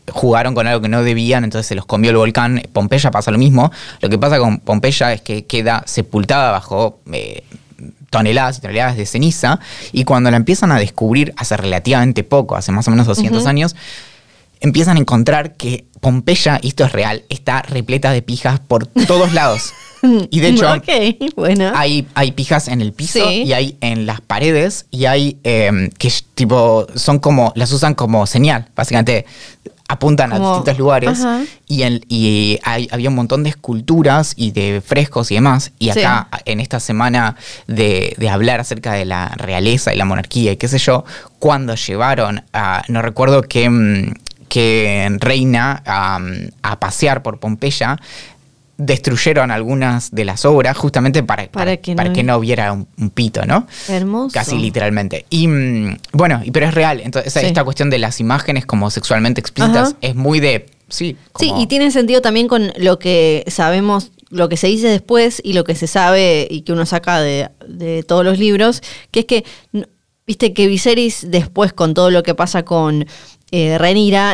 jugaron 0.10 0.54
con 0.56 0.68
algo 0.68 0.82
que 0.82 0.90
no 0.90 1.04
debían, 1.04 1.44
entonces 1.44 1.68
se 1.68 1.76
los 1.76 1.86
comió 1.86 2.10
el 2.12 2.18
volcán. 2.18 2.62
Pompeya 2.74 3.12
pasa 3.12 3.32
lo 3.32 3.38
mismo. 3.38 3.72
Lo 4.02 4.10
que 4.10 4.18
pasa 4.18 4.40
con 4.40 4.60
Pompeya 4.60 5.14
es 5.14 5.22
que 5.22 5.46
queda 5.46 5.84
sepultada 5.86 6.52
bajo 6.52 7.00
eh, 7.14 7.44
toneladas 8.12 8.60
y 8.60 8.62
toneladas 8.62 8.96
de 8.98 9.08
ceniza, 9.08 9.60
y 9.92 10.04
cuando 10.04 10.30
la 10.30 10.38
empiezan 10.38 10.72
a 10.72 10.78
descubrir 10.78 11.34
hace 11.38 11.58
relativamente 11.58 12.24
poco, 12.24 12.56
hace 12.56 12.72
más 12.72 12.88
o 12.88 12.92
menos 12.92 13.08
200 13.08 13.40
Ujú. 13.42 13.50
años, 13.50 13.76
empiezan 14.60 14.98
a 14.98 15.00
encontrar 15.00 15.56
que 15.56 15.86
Pompeya, 16.00 16.60
y 16.62 16.70
esto 16.70 16.84
es 16.84 16.92
real, 16.92 17.24
está 17.30 17.62
repleta 17.62 18.12
de 18.12 18.22
pijas 18.22 18.60
por 18.60 18.86
todos 18.88 19.34
lados. 19.34 19.74
Y 20.32 20.40
de 20.40 20.48
hecho, 20.48 20.66
bueno. 21.36 21.72
hay, 21.76 22.08
hay 22.16 22.32
pijas 22.32 22.70
en 22.70 22.82
el 22.82 22.92
piso 22.92 23.20
Sí. 23.30 23.44
y 23.44 23.54
hay 23.54 23.78
en 23.82 24.08
las 24.08 24.20
paredes 24.20 24.88
y 24.90 25.06
hay 25.06 25.38
eh, 25.44 25.92
que 26.00 26.12
tipo 26.34 26.88
son 26.96 27.20
como 27.20 27.54
las 27.56 27.72
usan 27.72 27.94
como 27.94 28.26
señal 28.26 28.68
básicamente 28.76 29.28
apuntan 29.92 30.32
a 30.32 30.40
distintos 30.40 30.78
lugares 30.78 31.20
Ajá. 31.20 31.42
y, 31.68 31.82
en- 31.84 32.02
y 32.08 32.60
hay- 32.64 32.88
había 32.92 33.10
un 33.10 33.16
montón 33.16 33.44
de 33.44 33.50
esculturas 33.50 34.34
y 34.38 34.52
de 34.52 34.82
frescos 34.86 35.32
y 35.32 35.36
demás 35.36 35.72
y 35.80 35.92
Sí. 35.92 36.00
acá 36.00 36.30
en 36.46 36.60
esta 36.62 36.80
semana 36.80 37.36
de, 37.68 38.16
de 38.18 38.30
hablar 38.30 38.60
acerca 38.62 38.94
de 38.94 39.04
la 39.06 39.28
realeza 39.36 39.94
y 39.94 39.98
la 39.98 40.06
monarquía 40.06 40.54
y 40.54 40.58
qué 40.58 40.68
sé 40.70 40.78
yo 40.78 41.04
cuando 41.40 41.76
llevaron 41.76 42.44
a 42.54 42.84
no 42.88 43.02
recuerdo 43.02 43.42
qué 43.42 43.70
mm, 43.70 44.14
qué 44.48 45.08
reina 45.20 45.82
a, 45.86 46.20
a 46.62 46.80
pasear 46.80 47.22
por 47.22 47.40
Pompeya 47.40 47.98
destruyeron 48.86 49.52
algunas 49.52 50.12
de 50.12 50.26
las 50.26 50.44
obras 50.46 50.78
justamente 50.78 51.24
para, 51.24 51.44
Para 51.44 51.52
para, 51.52 51.78
que 51.78 51.96
para 51.96 52.10
no- 52.10 52.16
que 52.16 52.24
no 52.24 52.38
hubiera 52.38 52.72
un, 52.74 52.88
un 52.98 53.10
pito, 53.12 53.46
¿no? 53.46 53.68
Hermoso. 53.88 54.34
Casi 54.34 54.58
literalmente. 54.58 55.26
Y 55.30 55.48
mm, 55.48 55.98
bueno, 56.14 56.42
y 56.44 56.52
pero 56.52 56.66
es 56.68 56.74
real. 56.74 57.00
Entonces, 57.04 57.32
Sí. 57.34 57.40
esta 57.46 57.64
cuestión 57.64 57.90
de 57.90 58.00
las 58.00 58.20
imágenes 58.20 58.66
como 58.66 58.90
sexualmente 58.90 59.40
explícitas 59.42 59.90
Ajá. 59.90 59.98
es 60.02 60.16
muy 60.16 60.40
de. 60.40 60.66
Sí, 60.90 61.16
Sí, 61.40 61.54
y 61.58 61.68
tiene 61.68 61.90
sentido 61.92 62.22
también 62.22 62.48
con 62.50 62.74
lo 62.78 63.00
que 63.00 63.46
sabemos, 63.48 64.12
lo 64.30 64.50
que 64.50 64.58
se 64.58 64.68
dice 64.68 64.88
después 64.88 65.42
y 65.44 65.54
lo 65.54 65.64
que 65.64 65.76
se 65.76 65.88
sabe 65.88 66.48
y 66.50 66.62
que 66.64 66.74
uno 66.74 66.86
saca 66.86 67.22
de, 67.22 67.50
de 67.68 68.04
todos 68.04 68.26
los 68.26 68.40
libros, 68.40 68.82
que 69.12 69.22
es 69.22 69.26
que, 69.26 69.46
viste, 70.28 70.54
que 70.54 70.68
Viserys 70.68 71.30
después 71.32 71.72
con 71.72 71.94
todo 71.94 72.10
lo 72.12 72.24
que 72.24 72.36
pasa 72.36 72.64
con 72.66 73.06
eh, 73.54 73.78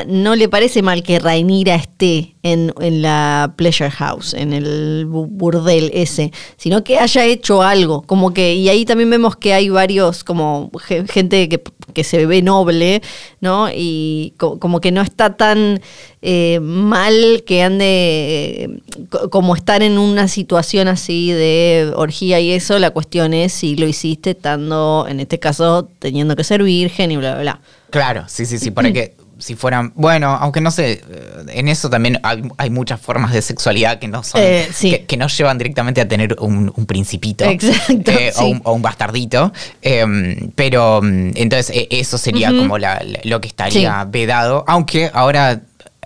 no 0.07 0.35
le 0.35 0.47
parece 0.47 0.81
mal 0.83 1.01
que 1.01 1.17
Rhaenyra 1.19 1.73
esté 1.75 2.35
en, 2.43 2.71
en 2.79 3.01
la 3.01 3.53
Pleasure 3.55 3.89
House, 3.89 4.33
en 4.35 4.53
el 4.53 5.07
bu- 5.07 5.27
burdel 5.27 5.89
ese, 5.93 6.31
sino 6.55 6.83
que 6.83 6.99
haya 6.99 7.25
hecho 7.25 7.63
algo, 7.63 8.03
como 8.03 8.33
que, 8.33 8.53
y 8.53 8.69
ahí 8.69 8.85
también 8.85 9.09
vemos 9.09 9.35
que 9.35 9.53
hay 9.53 9.69
varios, 9.69 10.23
como 10.23 10.69
ge- 10.87 11.05
gente 11.07 11.49
que, 11.49 11.61
que 11.93 12.03
se 12.03 12.25
ve 12.27 12.43
noble, 12.43 13.01
¿no? 13.41 13.69
Y 13.73 14.33
co- 14.37 14.59
como 14.59 14.81
que 14.81 14.91
no 14.91 15.01
está 15.01 15.35
tan 15.35 15.81
eh, 16.21 16.59
mal 16.61 17.43
que 17.45 17.63
ande 17.63 17.85
eh, 17.85 18.79
co- 19.09 19.29
como 19.31 19.55
estar 19.55 19.81
en 19.81 19.97
una 19.97 20.27
situación 20.27 20.87
así 20.87 21.31
de 21.31 21.91
orgía 21.95 22.39
y 22.39 22.51
eso, 22.51 22.77
la 22.77 22.91
cuestión 22.91 23.33
es 23.33 23.51
si 23.53 23.75
lo 23.75 23.87
hiciste 23.87 24.31
estando, 24.31 25.05
en 25.09 25.19
este 25.19 25.39
caso, 25.39 25.89
teniendo 25.99 26.35
que 26.35 26.43
ser 26.43 26.61
virgen 26.61 27.11
y 27.11 27.17
bla, 27.17 27.33
bla, 27.33 27.41
bla. 27.41 27.61
Claro, 27.89 28.25
sí, 28.27 28.45
sí, 28.45 28.59
sí, 28.59 28.71
para 28.71 28.91
que 28.91 29.15
si 29.39 29.55
fueran, 29.55 29.93
bueno, 29.95 30.29
aunque 30.35 30.61
no 30.61 30.71
sé, 30.71 30.93
eh, 30.93 31.43
en 31.49 31.67
eso 31.67 31.89
también 31.91 32.19
hay, 32.23 32.41
hay 32.57 32.69
muchas 32.71 32.99
formas 32.99 33.31
de 33.31 33.41
sexualidad 33.43 33.99
que 33.99 34.07
no 34.07 34.23
son, 34.23 34.41
Eh, 34.43 34.67
sí. 34.73 34.89
que, 34.89 35.05
que 35.05 35.15
no 35.15 35.27
llevan 35.27 35.59
directamente 35.59 36.01
a 36.01 36.07
tener 36.07 36.35
un, 36.39 36.73
un 36.75 36.85
principito. 36.87 37.45
Exacto, 37.45 38.11
eh, 38.11 38.33
o, 38.37 38.45
un, 38.45 38.61
o 38.63 38.73
un 38.73 38.81
bastardito. 38.81 39.53
eh, 39.83 40.49
pero 40.55 41.01
mm, 41.03 41.31
entonces 41.35 41.87
eso 41.91 42.17
sería 42.17 42.49
como 42.49 42.77
la- 42.79 42.99
la- 43.03 43.19
lo 43.23 43.39
que 43.39 43.47
estaría 43.47 44.03
vedado, 44.05 44.63
aunque 44.67 45.11
ahora 45.13 45.61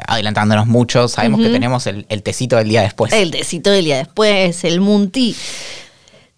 adelantándonos 0.07 0.67
mucho, 0.67 1.07
sabemos 1.07 1.39
que 1.41 1.49
tenemos 1.49 1.87
el, 1.87 2.05
el 2.09 2.23
tecito 2.23 2.57
del 2.57 2.67
día 2.69 2.81
después. 2.81 3.13
El 3.13 3.31
tecito 3.31 3.69
del 3.71 3.85
día 3.85 3.97
después, 3.97 4.63
el 4.65 4.81
Munti. 4.81 5.35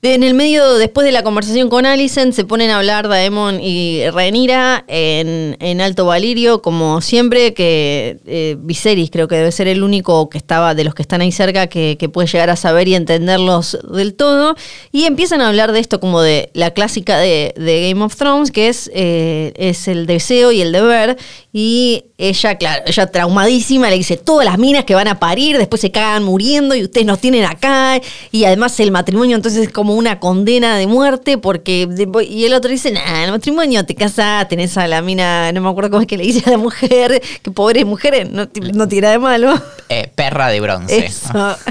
En 0.05 0.21
el 0.21 0.33
medio, 0.33 0.73
después 0.73 1.05
de 1.05 1.13
la 1.13 1.23
conversación 1.23 1.69
con 1.69 1.85
Alicent, 1.85 2.33
se 2.33 2.43
ponen 2.43 2.71
a 2.71 2.77
hablar 2.79 3.07
Daemon 3.07 3.61
y 3.61 4.01
Rhaenyra 4.09 4.83
en, 4.89 5.55
en 5.61 5.79
Alto 5.79 6.05
Valirio, 6.05 6.61
como 6.61 6.99
siempre, 6.99 7.53
que 7.53 8.19
eh, 8.25 8.57
Viserys 8.59 9.09
creo 9.09 9.29
que 9.29 9.37
debe 9.37 9.53
ser 9.53 9.69
el 9.69 9.81
único 9.81 10.29
que 10.29 10.37
estaba, 10.37 10.75
de 10.75 10.83
los 10.83 10.93
que 10.93 11.03
están 11.03 11.21
ahí 11.21 11.31
cerca, 11.31 11.67
que, 11.67 11.95
que 11.97 12.09
puede 12.09 12.27
llegar 12.27 12.49
a 12.49 12.57
saber 12.57 12.89
y 12.89 12.95
entenderlos 12.95 13.77
del 13.93 14.13
todo. 14.13 14.57
Y 14.91 15.05
empiezan 15.05 15.39
a 15.39 15.47
hablar 15.47 15.71
de 15.71 15.79
esto 15.79 16.01
como 16.01 16.21
de 16.21 16.49
la 16.53 16.71
clásica 16.71 17.17
de, 17.17 17.53
Game 17.55 18.03
of 18.03 18.17
Thrones, 18.17 18.51
que 18.51 18.67
es, 18.67 18.91
eh, 18.93 19.53
es 19.55 19.87
el 19.87 20.05
deseo 20.05 20.51
y 20.51 20.59
el 20.59 20.73
deber. 20.73 21.17
Y 21.53 22.07
ella, 22.17 22.57
claro, 22.57 22.83
ella 22.87 23.07
traumadísima, 23.07 23.89
le 23.89 23.95
dice, 23.95 24.17
todas 24.17 24.45
las 24.45 24.57
minas 24.57 24.83
que 24.83 24.95
van 24.95 25.07
a 25.07 25.19
parir, 25.19 25.57
después 25.57 25.79
se 25.79 25.91
cagan 25.91 26.23
muriendo 26.23 26.75
y 26.75 26.83
ustedes 26.83 27.05
nos 27.05 27.19
tienen 27.19 27.45
acá. 27.45 28.01
Y 28.31 28.43
además 28.43 28.77
el 28.81 28.91
matrimonio 28.91 29.37
entonces 29.37 29.63
es 29.63 29.69
como 29.93 29.99
una 29.99 30.19
condena 30.19 30.77
de 30.77 30.87
muerte 30.87 31.37
porque... 31.37 31.87
y 32.27 32.45
el 32.45 32.53
otro 32.53 32.71
dice, 32.71 32.91
nah, 32.91 33.23
el 33.25 33.31
matrimonio, 33.31 33.85
te 33.85 33.93
casas, 33.95 34.47
tenés 34.47 34.77
a 34.77 34.87
la 34.87 35.01
mina, 35.01 35.51
no 35.51 35.61
me 35.61 35.69
acuerdo 35.69 35.91
cómo 35.91 36.01
es 36.01 36.07
que 36.07 36.17
le 36.17 36.23
dice 36.23 36.41
a 36.47 36.51
la 36.51 36.57
mujer, 36.57 37.21
que 37.41 37.51
pobres 37.51 37.85
mujeres, 37.85 38.29
no, 38.31 38.47
ti- 38.47 38.61
no 38.61 38.87
tiene 38.87 39.01
nada 39.03 39.13
de 39.13 39.19
malo. 39.19 39.61
Eh, 39.89 40.09
perra 40.15 40.47
de 40.49 40.59
bronce. 40.59 41.05
Eso. 41.05 41.55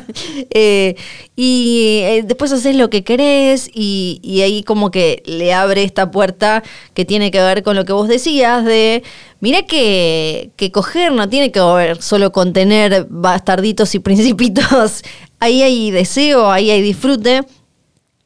Eh, 0.55 0.97
y 1.37 2.01
eh, 2.03 2.23
después 2.25 2.53
haces 2.53 2.77
lo 2.77 2.91
que 2.91 3.03
querés 3.05 3.69
y, 3.73 4.21
y 4.23 4.43
ahí 4.43 4.63
como 4.63 4.91
que 4.91 5.23
le 5.27 5.53
abre 5.55 5.83
esta 5.83 6.11
puerta 6.11 6.63
que 6.95 7.05
tiene 7.05 7.31
que 7.31 7.41
ver 7.41 7.63
con 7.63 7.75
lo 7.77 7.85
que 7.85 7.93
vos 7.93 8.07
decías 8.09 8.65
de, 8.65 9.03
mira 9.41 9.63
que, 9.63 10.51
que 10.57 10.71
coger 10.71 11.13
no 11.13 11.29
tiene 11.29 11.51
que 11.51 11.61
ver 11.61 12.03
solo 12.03 12.33
con 12.33 12.53
tener 12.53 13.07
bastarditos 13.09 13.95
y 13.95 13.99
principitos. 14.01 15.03
Ahí 15.41 15.63
hay 15.63 15.91
deseo, 15.91 16.51
ahí 16.51 16.71
hay 16.71 16.83
disfrute. 16.83 17.43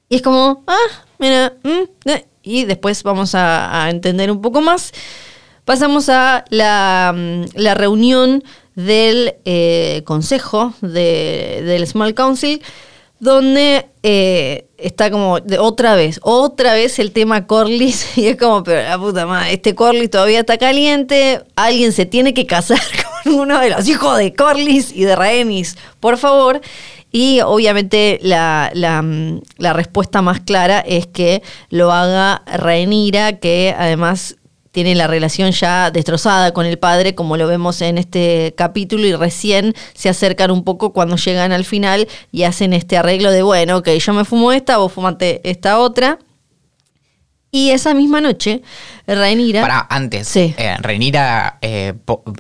Y 0.09 0.17
es 0.17 0.23
como, 0.23 0.63
ah, 0.67 1.05
mira, 1.19 1.55
mm, 1.63 2.11
y 2.43 2.65
después 2.65 3.03
vamos 3.03 3.35
a, 3.35 3.85
a 3.85 3.91
entender 3.91 4.31
un 4.31 4.41
poco 4.41 4.61
más. 4.61 4.93
Pasamos 5.65 6.09
a 6.09 6.45
la, 6.51 7.13
mm, 7.17 7.43
la 7.55 7.75
reunión 7.75 8.45
del 8.77 9.35
eh, 9.45 10.03
consejo 10.05 10.75
de- 10.81 11.63
del 11.65 11.87
Small 11.87 12.15
Council, 12.15 12.63
donde 13.19 13.87
eh, 14.03 14.67
está 14.77 15.11
como 15.11 15.41
de 15.41 15.59
otra 15.59 15.95
vez, 15.97 16.21
otra 16.23 16.75
vez 16.75 16.99
el 16.99 17.11
tema 17.13 17.47
Corlys, 17.47 18.07
y 18.19 18.27
es 18.29 18.37
como, 18.37 18.63
pero 18.63 18.83
la 18.89 18.99
puta 18.99 19.27
madre, 19.27 19.55
este 19.55 19.75
Corlys 19.75 20.11
todavía 20.11 20.41
está 20.41 20.59
caliente, 20.59 21.43
alguien 21.57 21.93
se 21.93 22.05
tiene 22.07 22.35
que 22.35 22.47
casar 22.47 22.79
con 23.25 23.35
uno 23.35 23.59
de 23.59 23.71
los 23.71 23.89
hijos 23.89 24.19
de 24.19 24.35
Corlys 24.35 24.93
y 24.93 25.05
de 25.05 25.17
Rhaenys, 25.17 25.77
por 25.99 26.19
favor. 26.19 26.61
Y 27.19 27.41
obviamente 27.41 28.19
la, 28.21 28.71
mm, 29.03 29.41
la 29.57 29.73
respuesta 29.73 30.21
más 30.21 30.41
clara 30.41 30.81
es 30.81 31.07
que 31.07 31.43
lo 31.71 31.91
haga 31.91 32.43
Rhaenyra, 32.45 33.39
que 33.39 33.75
además 33.75 34.37
tiene 34.71 34.95
la 34.95 35.07
relación 35.07 35.51
ya 35.53 35.91
destrozada 35.91 36.53
con 36.53 36.67
el 36.67 36.79
padre, 36.79 37.15
como 37.15 37.39
lo 37.39 37.47
vemos 37.47 37.81
en 37.81 37.97
este 37.97 38.53
capítulo, 38.55 39.07
y 39.07 39.15
recién 39.15 39.73
se 39.95 40.11
acercan 40.11 40.51
un 40.51 40.63
poco 40.63 40.93
cuando 40.93 41.17
llegan 41.17 41.53
al 41.53 41.65
final 41.65 42.07
y 42.33 42.43
hacen 42.43 42.75
este 42.75 42.99
arreglo 42.99 43.31
de, 43.31 43.41
bueno, 43.41 43.79
ok, 43.79 43.89
yo 43.93 44.13
me 44.13 44.27
fumo 44.27 44.53
esta, 44.53 44.77
vos 44.77 44.93
fumate 44.93 45.41
esta 45.49 45.79
otra. 45.79 46.19
Y 47.53 47.71
esa 47.71 47.95
misma 47.95 48.21
noche, 48.21 48.61
Rhaenyra... 49.07 49.63
Para 49.63 49.87
antes, 49.89 50.27
Sí. 50.29 50.55
eh, 50.59 50.75
Renira 50.81 51.59
eh, 51.63 51.95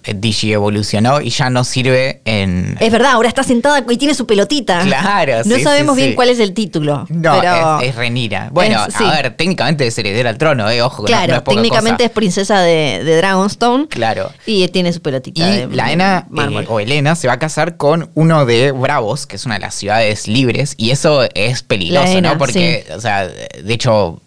eh, 0.04 0.14
digi 0.14 0.52
evolucionó 0.52 1.20
y 1.22 1.30
ya 1.30 1.48
no 1.48 1.64
sirve 1.64 2.20
en. 2.24 2.76
Es 2.80 2.90
verdad, 2.92 3.12
ahora 3.12 3.28
está 3.28 3.42
sentada 3.44 3.82
y 3.88 3.96
tiene 3.96 4.14
su 4.14 4.26
pelotita. 4.26 4.80
Claro, 4.80 5.42
No 5.46 5.56
sí, 5.56 5.62
sabemos 5.62 5.94
sí, 5.94 6.00
bien 6.02 6.10
sí. 6.12 6.16
cuál 6.16 6.28
es 6.28 6.38
el 6.40 6.52
título. 6.52 7.06
No, 7.08 7.38
pero 7.40 7.80
es, 7.80 7.88
es 7.88 7.94
Renira. 7.94 8.50
Bueno, 8.52 8.84
Es- 8.86 8.96
a 9.00 9.10
ver, 9.12 9.36
técnicamente 9.36 9.86
es 9.86 9.96
heredera 9.96 10.28
al 10.28 10.38
trono, 10.38 10.68
eh, 10.68 10.82
ojo, 10.82 11.04
que 11.04 11.12
no- 11.12 11.16
Claro, 11.18 11.32
no 11.32 11.36
es 11.36 11.42
poca 11.44 11.54
técnicamente 11.62 11.96
cosa. 11.98 12.06
es 12.06 12.10
princesa 12.10 12.60
de, 12.60 13.02
de 13.04 13.16
Dragonstone. 13.16 13.86
Claro. 13.88 14.32
Y 14.44 14.66
tiene 14.68 14.92
su 14.92 15.00
pelotita. 15.00 15.40
Y 15.48 15.60
de 15.68 15.68
la 15.68 15.92
Ena 15.92 16.26
eh, 16.36 16.64
o 16.68 16.80
Elena 16.80 17.14
se 17.14 17.28
va 17.28 17.34
a 17.34 17.38
casar 17.38 17.76
con 17.76 18.10
uno 18.14 18.44
de 18.44 18.72
Bravos, 18.72 19.26
que 19.26 19.36
es 19.36 19.46
una 19.46 19.54
de 19.54 19.60
las 19.60 19.74
ciudades 19.76 20.26
libres, 20.28 20.74
y 20.76 20.90
eso 20.90 21.26
es 21.34 21.62
peligroso, 21.62 22.06
Ena, 22.18 22.32
¿no? 22.32 22.38
Porque, 22.38 22.84
o 22.94 23.00
sea, 23.00 23.26
de 23.28 23.72
hecho, 23.72 24.20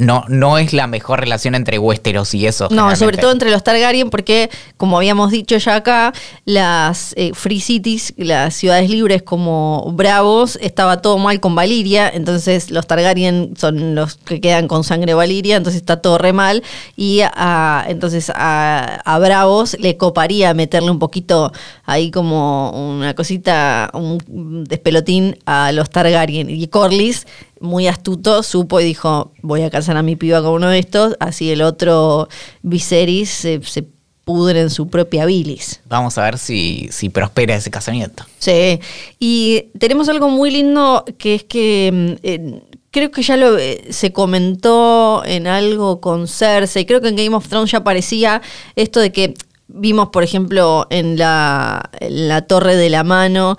no, 0.00 0.24
no, 0.28 0.58
es 0.58 0.72
la 0.72 0.86
mejor 0.86 1.20
relación 1.20 1.54
entre 1.54 1.78
Westeros 1.78 2.34
y 2.34 2.46
eso. 2.46 2.68
No, 2.70 2.94
sobre 2.96 3.18
todo 3.18 3.32
entre 3.32 3.50
los 3.50 3.62
Targaryen, 3.62 4.10
porque, 4.10 4.50
como 4.76 4.96
habíamos 4.96 5.30
dicho 5.30 5.56
ya 5.56 5.76
acá, 5.76 6.12
las 6.44 7.12
eh, 7.16 7.32
Free 7.34 7.60
Cities, 7.60 8.14
las 8.16 8.54
ciudades 8.54 8.90
libres 8.90 9.22
como 9.22 9.92
Bravos, 9.92 10.58
estaba 10.60 11.02
todo 11.02 11.18
mal 11.18 11.40
con 11.40 11.54
Valiria, 11.54 12.08
entonces 12.08 12.70
los 12.70 12.86
Targaryen 12.86 13.54
son 13.56 13.94
los 13.94 14.16
que 14.16 14.40
quedan 14.40 14.68
con 14.68 14.84
sangre 14.84 15.14
Valiria, 15.14 15.56
entonces 15.56 15.80
está 15.80 16.00
todo 16.00 16.18
re 16.18 16.32
mal, 16.32 16.62
y 16.96 17.20
a, 17.22 17.84
entonces 17.88 18.30
a, 18.34 19.00
a 19.04 19.18
Bravos 19.18 19.76
le 19.78 19.96
coparía 19.96 20.54
meterle 20.54 20.90
un 20.90 20.98
poquito 20.98 21.52
ahí 21.84 22.10
como 22.10 22.70
una 22.70 23.14
cosita, 23.14 23.90
un 23.94 24.64
despelotín 24.68 25.38
a 25.46 25.72
los 25.72 25.90
Targaryen. 25.90 26.50
Y 26.50 26.66
Corlys, 26.68 27.26
muy 27.60 27.88
astuto, 27.88 28.42
supo 28.42 28.80
y 28.80 28.84
dijo, 28.84 29.32
voy 29.42 29.62
a 29.62 29.70
casar 29.70 29.96
a 29.96 30.02
mi 30.02 30.16
piba 30.16 30.42
con 30.42 30.52
uno 30.52 30.68
de 30.68 30.78
estos, 30.78 31.16
así 31.20 31.50
el 31.50 31.62
otro 31.62 32.28
Viserys 32.62 33.30
se, 33.30 33.62
se 33.62 33.86
pudre 34.24 34.60
en 34.60 34.70
su 34.70 34.88
propia 34.88 35.24
bilis. 35.24 35.80
Vamos 35.88 36.18
a 36.18 36.24
ver 36.24 36.38
si, 36.38 36.88
si 36.90 37.08
prospera 37.08 37.54
ese 37.54 37.70
casamiento. 37.70 38.24
Sí, 38.38 38.80
y 39.20 39.66
tenemos 39.78 40.08
algo 40.08 40.28
muy 40.28 40.50
lindo 40.50 41.04
que 41.16 41.36
es 41.36 41.44
que 41.44 41.90
mm, 41.92 42.26
eh, 42.26 42.62
creo 42.90 43.10
que 43.10 43.22
ya 43.22 43.36
lo 43.36 43.56
eh, 43.56 43.84
se 43.90 44.12
comentó 44.12 45.22
en 45.24 45.46
algo 45.46 46.00
con 46.00 46.26
Cersei, 46.26 46.86
creo 46.86 47.00
que 47.00 47.08
en 47.08 47.16
Game 47.16 47.36
of 47.36 47.48
Thrones 47.48 47.70
ya 47.70 47.78
aparecía 47.78 48.42
esto 48.74 49.00
de 49.00 49.12
que 49.12 49.34
vimos, 49.68 50.08
por 50.08 50.24
ejemplo, 50.24 50.86
en 50.90 51.16
la, 51.18 51.90
en 52.00 52.28
la 52.28 52.46
Torre 52.46 52.76
de 52.76 52.90
la 52.90 53.04
Mano 53.04 53.56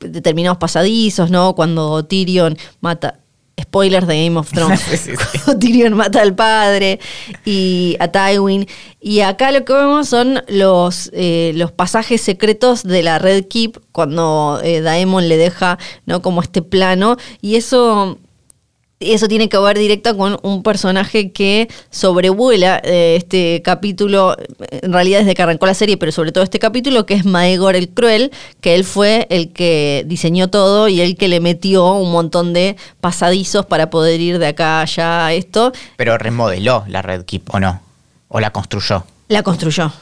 determinados 0.00 0.58
pasadizos, 0.58 1.30
¿no? 1.30 1.54
Cuando 1.54 2.04
Tyrion 2.04 2.58
mata 2.80 3.20
spoilers 3.60 4.06
de 4.06 4.24
Game 4.24 4.38
of 4.38 4.50
Thrones. 4.50 4.80
Sí, 4.84 4.96
sí, 4.96 5.10
sí. 5.16 5.38
Cuando 5.44 5.58
Tyrion 5.58 5.94
mata 5.94 6.20
al 6.20 6.34
padre 6.34 7.00
y 7.44 7.96
a 8.00 8.08
Tywin. 8.08 8.66
Y 9.00 9.20
acá 9.20 9.52
lo 9.52 9.64
que 9.64 9.72
vemos 9.72 10.08
son 10.08 10.42
los, 10.48 11.10
eh, 11.12 11.52
los 11.54 11.72
pasajes 11.72 12.20
secretos 12.20 12.82
de 12.82 13.02
la 13.02 13.18
Red 13.18 13.46
Keep 13.48 13.80
cuando 13.92 14.60
eh, 14.62 14.80
Daemon 14.80 15.28
le 15.28 15.36
deja 15.36 15.78
¿no? 16.06 16.22
como 16.22 16.42
este 16.42 16.62
plano. 16.62 17.16
Y 17.40 17.56
eso 17.56 18.18
eso 19.00 19.28
tiene 19.28 19.48
que 19.48 19.58
ver 19.58 19.78
directo 19.78 20.16
con 20.16 20.38
un 20.42 20.62
personaje 20.62 21.32
que 21.32 21.68
sobrevuela 21.90 22.80
eh, 22.84 23.16
este 23.16 23.60
capítulo, 23.62 24.36
en 24.70 24.92
realidad 24.92 25.20
desde 25.20 25.34
que 25.34 25.42
arrancó 25.42 25.66
la 25.66 25.74
serie, 25.74 25.96
pero 25.96 26.12
sobre 26.12 26.32
todo 26.32 26.44
este 26.44 26.58
capítulo, 26.58 27.06
que 27.06 27.14
es 27.14 27.24
Maegor 27.24 27.76
el 27.76 27.88
Cruel, 27.88 28.32
que 28.60 28.74
él 28.74 28.84
fue 28.84 29.26
el 29.30 29.52
que 29.52 30.04
diseñó 30.06 30.48
todo 30.48 30.88
y 30.88 31.00
el 31.00 31.16
que 31.16 31.28
le 31.28 31.40
metió 31.40 31.92
un 31.94 32.12
montón 32.12 32.52
de 32.52 32.76
pasadizos 33.00 33.66
para 33.66 33.90
poder 33.90 34.20
ir 34.20 34.38
de 34.38 34.48
acá 34.48 34.78
a 34.78 34.82
allá 34.82 35.26
a 35.26 35.32
esto. 35.32 35.72
Pero 35.96 36.18
remodeló 36.18 36.84
la 36.88 37.02
Red 37.02 37.24
Keep, 37.24 37.54
¿o 37.54 37.60
no? 37.60 37.80
¿O 38.28 38.40
la 38.40 38.50
construyó? 38.50 39.04
La 39.28 39.42
construyó. 39.42 39.92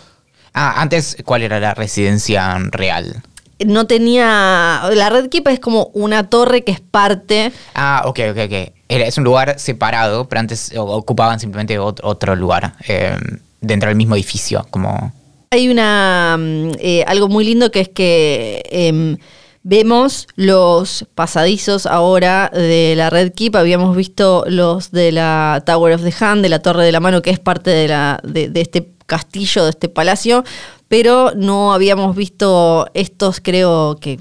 Ah, 0.55 0.81
antes, 0.81 1.16
¿cuál 1.24 1.42
era 1.42 1.61
la 1.61 1.74
residencia 1.74 2.59
real? 2.70 3.22
No 3.64 3.87
tenía. 3.87 4.83
La 4.92 5.09
Red 5.09 5.28
Keep 5.28 5.48
es 5.48 5.61
como 5.61 5.90
una 5.94 6.28
torre 6.28 6.64
que 6.64 6.72
es 6.72 6.81
parte. 6.81 7.52
Ah, 7.74 8.02
ok, 8.05 8.20
ok, 8.33 8.38
ok. 8.46 8.72
Es 9.00 9.16
un 9.18 9.24
lugar 9.24 9.59
separado, 9.59 10.28
pero 10.28 10.40
antes 10.40 10.72
ocupaban 10.76 11.40
simplemente 11.40 11.78
ot- 11.81 12.00
otro 12.02 12.37
lugar. 12.37 12.74
Eh, 12.87 13.16
dentro 13.61 13.88
del 13.88 13.96
mismo 13.96 14.14
edificio, 14.14 14.66
como... 14.70 15.12
Hay 15.50 15.68
una 15.68 16.37
mm, 16.38 16.70
eh, 16.78 17.05
algo 17.07 17.28
muy 17.28 17.44
lindo 17.44 17.70
que 17.70 17.81
es 17.81 17.88
que 17.88 18.62
em, 18.70 19.18
vemos 19.62 20.26
los 20.35 21.07
pasadizos 21.14 21.87
ahora 21.87 22.50
de 22.52 22.94
la 22.96 23.11
Red 23.11 23.33
Keep. 23.35 23.57
Habíamos 23.57 23.94
visto 23.96 24.44
los 24.48 24.90
de 24.90 25.12
la 25.12 25.62
Tower 25.64 25.94
of 25.94 26.02
the 26.02 26.14
Hand, 26.24 26.42
de 26.42 26.48
la 26.48 26.61
Torre 26.61 26.85
de 26.85 26.92
la 26.92 27.00
Mano, 27.00 27.22
que 27.22 27.31
es 27.31 27.38
parte 27.38 27.70
de, 27.70 27.88
la, 27.88 28.18
de, 28.24 28.48
de 28.48 28.61
este 28.62 28.88
castillo, 29.07 29.64
de 29.64 29.70
este 29.70 29.88
palacio, 29.88 30.42
pero 30.88 31.33
no 31.37 31.72
habíamos 31.74 32.16
visto 32.16 32.87
estos, 32.94 33.40
creo 33.40 33.96
que 34.00 34.18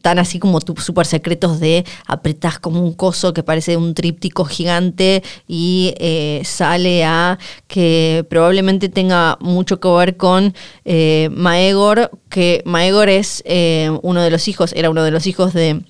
tan 0.00 0.18
así 0.18 0.38
como 0.38 0.60
súper 0.60 1.06
secretos 1.06 1.60
de 1.60 1.84
apretás 2.06 2.58
como 2.58 2.80
un 2.82 2.92
coso 2.92 3.34
que 3.34 3.42
parece 3.42 3.76
un 3.76 3.94
tríptico 3.94 4.44
gigante 4.44 5.22
y 5.46 5.94
eh, 5.98 6.42
sale 6.44 7.04
a 7.04 7.38
que 7.66 8.26
probablemente 8.28 8.88
tenga 8.88 9.36
mucho 9.40 9.80
que 9.80 9.88
ver 9.88 10.16
con 10.16 10.54
eh, 10.84 11.28
Maegor, 11.32 12.10
que 12.28 12.62
Maegor 12.64 13.08
es 13.08 13.42
eh, 13.46 13.90
uno 14.02 14.22
de 14.22 14.30
los 14.30 14.48
hijos, 14.48 14.72
era 14.74 14.90
uno 14.90 15.02
de 15.02 15.10
los 15.10 15.26
hijos 15.26 15.52
de 15.52 15.82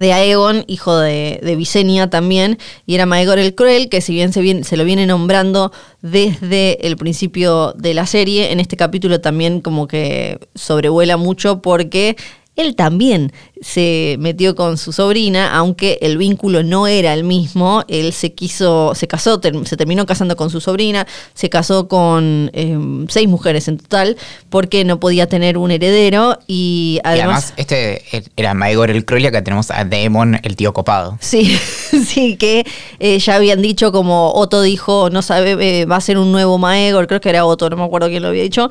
de 0.00 0.14
Aegon, 0.14 0.64
hijo 0.66 0.98
de, 0.98 1.38
de 1.42 1.56
Visenya 1.56 2.08
también, 2.08 2.58
y 2.86 2.94
era 2.94 3.04
Maegor 3.04 3.38
el 3.38 3.54
Cruel, 3.54 3.90
que 3.90 4.00
si 4.00 4.14
bien 4.14 4.32
se, 4.32 4.76
lo 4.76 4.84
viene 4.84 5.06
nombrando 5.06 5.72
desde 6.00 6.86
el 6.86 6.96
principio 6.96 7.74
de 7.76 7.92
la 7.92 8.06
serie, 8.06 8.50
en 8.50 8.60
este 8.60 8.78
capítulo 8.78 9.20
también 9.20 9.60
como 9.60 9.86
que 9.86 10.40
sobrevuela 10.54 11.18
mucho 11.18 11.60
porque 11.60 12.16
él 12.56 12.74
también 12.74 13.32
se 13.60 14.16
metió 14.18 14.54
con 14.54 14.78
su 14.78 14.92
sobrina, 14.92 15.54
aunque 15.54 15.98
el 16.00 16.16
vínculo 16.16 16.62
no 16.62 16.86
era 16.86 17.12
el 17.12 17.24
mismo. 17.24 17.84
Él 17.88 18.12
se 18.12 18.32
quiso, 18.32 18.94
se 18.94 19.06
casó, 19.06 19.40
se 19.64 19.76
terminó 19.76 20.06
casando 20.06 20.36
con 20.36 20.50
su 20.50 20.60
sobrina, 20.60 21.06
se 21.34 21.50
casó 21.50 21.86
con 21.86 22.50
em, 22.54 23.06
seis 23.08 23.28
mujeres 23.28 23.68
en 23.68 23.78
total, 23.78 24.16
porque 24.48 24.84
no 24.84 24.98
podía 24.98 25.28
tener 25.28 25.58
un 25.58 25.70
heredero 25.70 26.38
y 26.46 27.00
además. 27.04 27.52
este 27.56 28.02
era 28.36 28.54
Maegor 28.54 28.90
el 28.90 29.04
Cruel, 29.04 29.26
acá 29.26 29.44
tenemos 29.44 29.70
a 29.70 29.84
Daemon, 29.84 30.40
el 30.42 30.56
tío 30.56 30.72
copado. 30.72 31.18
Sí, 31.20 31.58
sí, 32.06 32.36
que 32.36 32.64
eh, 32.98 33.18
ya 33.18 33.36
habían 33.36 33.60
dicho, 33.60 33.92
como 33.92 34.32
Otto 34.32 34.62
dijo, 34.62 35.10
no 35.10 35.20
sabe, 35.20 35.80
eh, 35.80 35.84
va 35.84 35.96
a 35.96 36.00
ser 36.00 36.16
un 36.16 36.32
nuevo 36.32 36.56
Maegor, 36.56 37.06
creo 37.06 37.20
que 37.20 37.28
era 37.28 37.44
Otto, 37.44 37.68
no 37.68 37.76
me 37.76 37.84
acuerdo 37.84 38.08
quién 38.08 38.22
lo 38.22 38.28
había 38.28 38.42
dicho. 38.42 38.70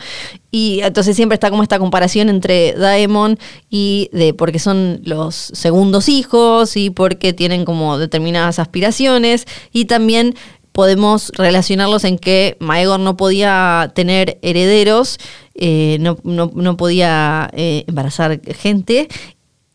Y 0.52 0.80
entonces 0.82 1.16
siempre 1.16 1.36
está 1.36 1.52
como 1.52 1.62
esta 1.62 1.78
comparación 1.78 2.28
entre 2.28 2.74
Daemon 2.74 3.38
y 3.70 4.10
de, 4.14 4.34
porque 4.34 4.58
son 4.58 4.79
los 5.04 5.36
segundos 5.36 6.10
hijos 6.10 6.76
y 6.78 6.90
porque 6.90 7.34
tienen 7.34 7.66
como 7.66 7.98
determinadas 7.98 8.60
aspiraciones. 8.60 9.46
Y 9.72 9.86
también 9.86 10.36
podemos 10.72 11.32
relacionarlos 11.36 12.04
en 12.04 12.18
que 12.18 12.56
Maegor 12.60 13.00
no 13.00 13.18
podía 13.18 13.92
tener 13.96 14.40
herederos, 14.42 15.18
eh, 15.56 15.98
no, 16.00 16.18
no, 16.24 16.78
podía 16.78 17.50
eh, 17.54 17.84
embarazar 17.88 18.40
gente, 18.56 19.10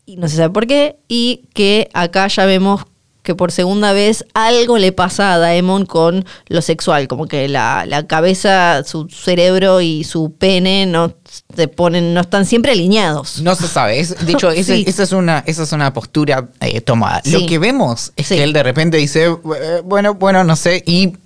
y 0.05 0.17
no 0.17 0.27
se 0.27 0.37
sabe 0.37 0.53
por 0.53 0.67
qué, 0.67 0.97
y 1.07 1.43
que 1.53 1.89
acá 1.93 2.27
ya 2.27 2.45
vemos 2.45 2.81
que 3.25 3.35
por 3.35 3.51
segunda 3.51 3.91
vez 3.91 4.23
algo 4.33 4.77
le 4.77 4.93
pasa 4.93 5.33
a 5.33 5.37
Daemon 5.37 5.85
con 5.85 6.25
lo 6.47 6.61
sexual, 6.61 7.09
como 7.09 7.27
que 7.27 7.49
la, 7.49 8.05
cabeza, 8.07 8.83
su 8.85 9.09
cerebro 9.09 9.81
y 9.81 10.05
su 10.05 10.33
pene 10.33 10.85
no 10.85 11.13
se 11.53 11.67
ponen, 11.67 12.13
no 12.13 12.21
están 12.21 12.45
siempre 12.45 12.71
alineados. 12.71 13.41
No 13.41 13.55
se 13.55 13.67
sabe. 13.67 14.05
de 14.05 14.31
hecho, 14.31 14.51
esa, 14.51 15.03
es 15.03 15.11
una, 15.11 15.43
esa 15.45 15.63
es 15.63 15.71
una 15.73 15.91
postura 15.91 16.49
eh, 16.61 16.79
tomada. 16.79 17.21
Lo 17.25 17.45
que 17.45 17.59
vemos 17.59 18.13
es 18.15 18.29
que 18.29 18.43
él 18.43 18.53
de 18.53 18.63
repente 18.63 18.97
dice, 18.97 19.25
eh, 19.25 19.81
bueno, 19.83 20.13
bueno, 20.13 20.45
no 20.45 20.55
sé, 20.55 20.83
y 20.85 21.17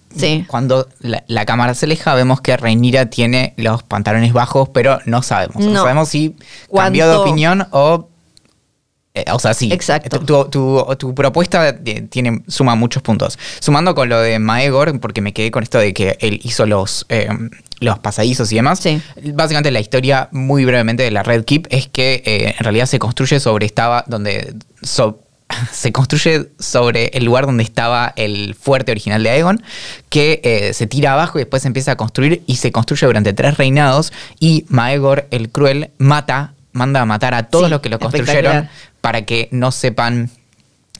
Cuando 0.47 0.87
la, 1.01 1.45
cámara 1.45 1.75
se 1.75 1.85
aleja, 1.85 2.15
vemos 2.15 2.41
que 2.41 2.57
Reinira 2.57 3.09
tiene 3.09 3.53
los 3.57 3.83
pantalones 3.83 4.33
bajos, 4.33 4.69
pero 4.69 4.99
no 5.05 5.21
sabemos. 5.21 5.63
No, 5.63 5.81
sabemos 5.81 6.09
si 6.09 6.35
cambió 6.73 7.07
de 7.07 7.15
opinión 7.15 7.67
o 7.71 8.08
o 9.31 9.39
sea, 9.39 9.53
sí. 9.53 9.71
Exacto. 9.71 10.19
Tu, 10.49 11.15
propuesta 11.15 11.75
tiene, 12.09 12.43
suma 12.47 12.75
muchos 12.75 13.03
puntos. 13.03 13.37
Sumando 13.59 13.95
con 13.95 14.09
lo 14.09 14.19
de 14.19 14.39
Maegor, 14.39 14.99
porque 14.99 15.21
me 15.21 15.33
quedé 15.33 15.51
con 15.51 15.63
esto 15.63 15.79
de 15.79 15.93
que 15.93 16.17
él 16.19 16.39
hizo 16.43 16.65
los, 16.65 17.05
eh, 17.09 17.29
los 17.79 17.99
pasadizos 17.99 18.51
y 18.51 18.55
demás. 18.55 18.79
Sí. 18.79 19.01
Básicamente 19.33 19.71
la 19.71 19.79
historia, 19.79 20.29
muy 20.31 20.65
brevemente, 20.65 21.03
de 21.03 21.11
la 21.11 21.23
Red 21.23 21.45
Keep 21.45 21.67
es 21.69 21.87
que 21.87 22.23
eh, 22.25 22.55
en 22.57 22.63
realidad 22.63 22.85
se 22.85 22.99
construye 22.99 23.39
sobre 23.39 23.65
estaba 23.65 24.03
donde. 24.07 24.55
se 25.71 25.91
construye 25.91 26.49
sobre 26.59 27.07
el 27.07 27.25
lugar 27.25 27.47
donde 27.47 27.63
estaba 27.63 28.13
el 28.15 28.53
fuerte 28.53 28.91
original 28.91 29.23
de 29.23 29.31
Aegon, 29.31 29.63
que 30.09 30.71
se 30.75 30.85
tira 30.85 31.13
abajo 31.13 31.39
y 31.39 31.41
después 31.41 31.63
se 31.63 31.67
empieza 31.67 31.93
a 31.93 31.95
construir 31.97 32.43
y 32.45 32.57
se 32.57 32.71
construye 32.71 33.07
durante 33.07 33.33
tres 33.33 33.57
reinados 33.57 34.13
y 34.39 34.65
Maegor 34.69 35.27
el 35.31 35.49
Cruel 35.49 35.89
mata 35.97 36.53
manda 36.71 37.01
a 37.01 37.05
matar 37.05 37.33
a 37.33 37.43
todos 37.43 37.69
los 37.69 37.81
que 37.81 37.89
lo 37.89 37.99
construyeron 37.99 38.69
para 39.01 39.23
que 39.23 39.49
no 39.51 39.71
sepan 39.71 40.29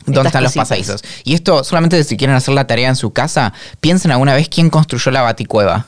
dónde 0.06 0.28
están 0.28 0.44
los 0.44 0.54
pasadizos. 0.54 1.04
Y 1.24 1.34
esto, 1.34 1.64
solamente 1.64 2.04
si 2.04 2.18
quieren 2.18 2.36
hacer 2.36 2.54
la 2.54 2.68
tarea 2.68 2.90
en 2.90 2.96
su 2.96 3.12
casa, 3.12 3.54
piensen 3.80 4.12
alguna 4.12 4.34
vez 4.34 4.50
quién 4.50 4.70
construyó 4.70 5.12
la 5.12 5.22
baticueva. 5.22 5.88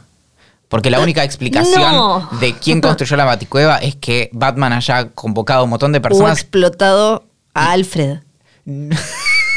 Porque 0.70 0.90
la 0.90 1.02
única 1.02 1.24
explicación 1.24 2.28
de 2.40 2.54
quién 2.54 2.80
construyó 2.82 3.18
la 3.18 3.26
baticueva 3.26 3.78
es 3.78 3.96
que 3.96 4.30
Batman 4.32 4.72
haya 4.74 5.10
convocado 5.10 5.66
un 5.66 5.72
montón 5.72 5.92
de 5.92 6.00
personas. 6.00 6.32
O 6.32 6.34
explotado 6.34 7.26
a 7.54 7.72
Alfred. 7.72 8.20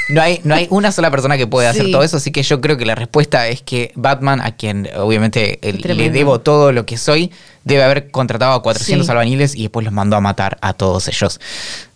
No 0.08 0.20
hay, 0.20 0.40
no 0.44 0.54
hay 0.54 0.66
una 0.70 0.92
sola 0.92 1.10
persona 1.10 1.38
que 1.38 1.46
pueda 1.46 1.70
hacer 1.70 1.90
todo 1.90 2.02
eso, 2.02 2.18
así 2.18 2.30
que 2.30 2.42
yo 2.42 2.60
creo 2.60 2.76
que 2.76 2.84
la 2.84 2.94
respuesta 2.94 3.48
es 3.48 3.62
que 3.62 3.92
Batman, 3.94 4.40
a 4.40 4.54
quien 4.54 4.88
obviamente 4.96 5.58
le 5.62 6.10
debo 6.10 6.40
todo 6.40 6.72
lo 6.72 6.84
que 6.84 6.98
soy, 6.98 7.32
debe 7.64 7.82
haber 7.82 8.10
contratado 8.10 8.52
a 8.52 8.62
400 8.62 9.08
albañiles 9.08 9.54
y 9.54 9.62
después 9.62 9.84
los 9.84 9.92
mandó 9.92 10.16
a 10.16 10.20
matar 10.20 10.58
a 10.60 10.74
todos 10.74 11.08
ellos. 11.08 11.40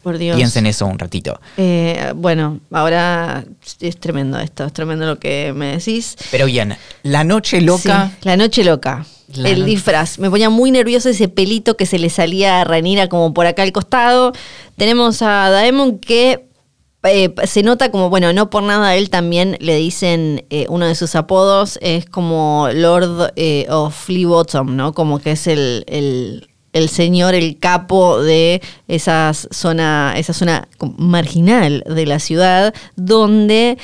Por 0.03 0.19
Dios. 0.19 0.37
Piensen 0.37 0.67
eso 0.67 0.87
un 0.87 0.99
ratito. 0.99 1.41
Eh, 1.57 2.13
bueno, 2.17 2.61
ahora 2.73 3.45
es 3.81 3.99
tremendo 3.99 4.39
esto, 4.39 4.65
es 4.65 4.73
tremendo 4.73 5.07
lo 5.07 5.19
que 5.19 5.53
me 5.55 5.77
decís. 5.77 6.17
Pero 6.31 6.47
bien, 6.47 6.77
la 7.03 7.25
noche 7.25 7.61
loca. 7.61 8.13
la 8.23 8.37
noche 8.37 8.65
loca. 8.65 9.05
el 9.37 9.67
disfraz. 9.67 10.19
Me 10.19 10.31
ponía 10.31 10.49
muy 10.49 10.71
nervioso 10.71 11.11
ese 11.11 11.29
pelito 11.29 11.77
que 11.77 11.85
se 11.85 11.99
le 11.99 12.09
salía 12.09 12.61
a 12.61 12.65
Ranira 12.65 13.09
como 13.09 13.35
por 13.35 13.47
acá 13.47 13.63
al 13.63 13.73
costado. 13.73 14.33
Tenemos 14.77 15.21
a 15.21 15.51
Daemon 15.51 15.99
que 15.99 16.48
eh, 17.05 17.33
se 17.45 17.63
nota 17.63 17.91
como, 17.91 18.11
bueno, 18.11 18.33
no 18.33 18.51
por 18.51 18.65
nada 18.65 18.89
a 18.89 18.97
él 18.97 19.09
también 19.09 19.57
le 19.61 19.77
dicen, 19.77 20.45
eh, 20.51 20.67
uno 20.69 20.87
de 20.87 20.97
sus 20.97 21.15
apodos 21.15 21.79
es 21.81 22.07
como 22.07 22.69
Lord 22.73 23.33
eh, 23.37 23.67
of 23.71 23.95
Flea 23.95 24.27
Bottom, 24.27 24.75
¿no? 24.75 24.93
Como 24.93 25.21
que 25.21 25.33
es 25.33 25.47
el, 25.47 25.85
el, 26.73 26.89
señor, 26.89 27.35
el 27.35 27.59
capo 27.59 28.21
de 28.21 28.61
esa 28.89 29.33
zona, 29.33 30.15
esa 30.17 30.33
zona 30.33 30.69
marginal 30.97 31.85
de 31.87 32.07
la 32.07 32.19
ciudad, 32.19 32.75
donde 32.97 33.79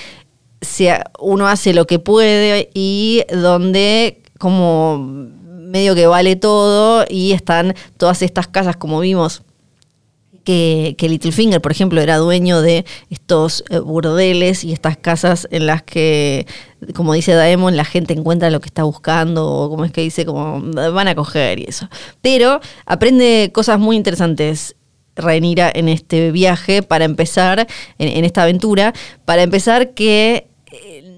se, 0.61 1.01
uno 1.21 1.47
hace 1.47 1.73
lo 1.73 1.87
que 1.87 2.01
puede 2.01 2.71
y 2.75 3.23
donde 3.33 4.23
como 4.39 4.99
medio 4.99 5.95
que 5.95 6.07
vale 6.09 6.35
todo 6.37 7.05
y 7.09 7.33
están 7.33 7.75
todas 7.97 8.23
estas 8.23 8.49
casas 8.49 8.77
como 8.77 9.01
vimos 9.01 9.43
que, 10.45 10.97
Littlefinger, 11.01 11.61
por 11.61 11.73
ejemplo, 11.73 12.01
era 12.01 12.19
dueño 12.19 12.61
de 12.61 12.85
estos 13.11 13.65
eh, 13.71 13.79
burdeles 13.79 14.65
y 14.65 14.73
estas 14.73 14.97
casas 14.97 15.49
en 15.51 15.67
las 15.67 15.83
que, 15.83 16.47
como 16.95 17.15
dice 17.15 17.33
Daemon, 17.33 17.77
la 17.77 17.85
gente 17.85 18.15
encuentra 18.15 18.51
lo 18.51 18.61
que 18.61 18.69
está 18.69 18.85
buscando, 18.85 19.51
o 19.51 19.71
como 19.71 19.85
es 19.85 19.93
que 19.93 20.03
dice, 20.03 20.25
como 20.25 20.61
van 20.93 21.09
a 21.09 21.15
coger 21.15 21.59
y 21.59 21.65
eso. 21.65 21.89
Pero 22.21 22.61
aprende 22.87 23.51
cosas 23.53 23.79
muy 23.81 23.97
interesantes. 23.97 24.77
Rhaenyra 25.17 25.71
en 25.73 25.89
este 25.89 26.33
viaje 26.33 26.83
para 26.83 27.05
empezar, 27.05 27.69
en, 27.99 28.25
esta 28.25 28.43
aventura, 28.43 28.93
para 29.25 29.43
empezar 29.43 29.95
que 29.95 30.49
eh, 30.73 31.15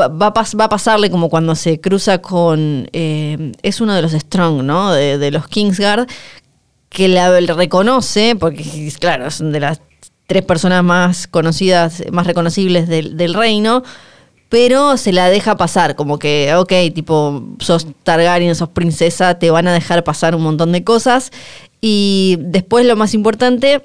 Va, 0.00 0.28
a 0.28 0.68
pasarle 0.68 1.10
como 1.10 1.28
cuando 1.28 1.56
se 1.56 1.80
cruza 1.80 2.18
con. 2.18 2.88
Eh, 2.92 3.52
es 3.62 3.80
uno 3.80 3.94
de 3.94 4.02
los 4.02 4.12
Strong, 4.12 4.62
¿no? 4.62 4.92
De, 4.92 5.18
de, 5.18 5.32
los 5.32 5.48
Kingsguard, 5.48 6.06
que 6.88 7.08
la 7.08 7.38
reconoce, 7.40 8.36
porque 8.36 8.92
claro, 8.98 9.30
son 9.30 9.52
de 9.52 9.60
las 9.60 9.80
tres 10.28 10.44
personas 10.44 10.84
más 10.84 11.26
conocidas, 11.26 12.02
más 12.12 12.26
reconocibles 12.26 12.86
del, 12.86 13.34
reino, 13.34 13.82
pero 14.50 14.96
se 14.98 15.12
la 15.12 15.30
deja 15.30 15.56
pasar, 15.56 15.96
como 15.96 16.18
que, 16.18 16.54
ok, 16.54 16.72
tipo, 16.94 17.42
sos 17.60 17.86
Targaryen, 18.02 18.54
sos 18.54 18.68
princesa, 18.68 19.38
te 19.38 19.50
van 19.50 19.68
a 19.68 19.72
dejar 19.72 20.04
pasar 20.04 20.34
un 20.34 20.42
montón 20.42 20.72
de 20.72 20.84
cosas. 20.84 21.30
Y 21.80 22.36
después 22.40 22.84
lo 22.84 22.94
más 22.94 23.14
importante, 23.14 23.80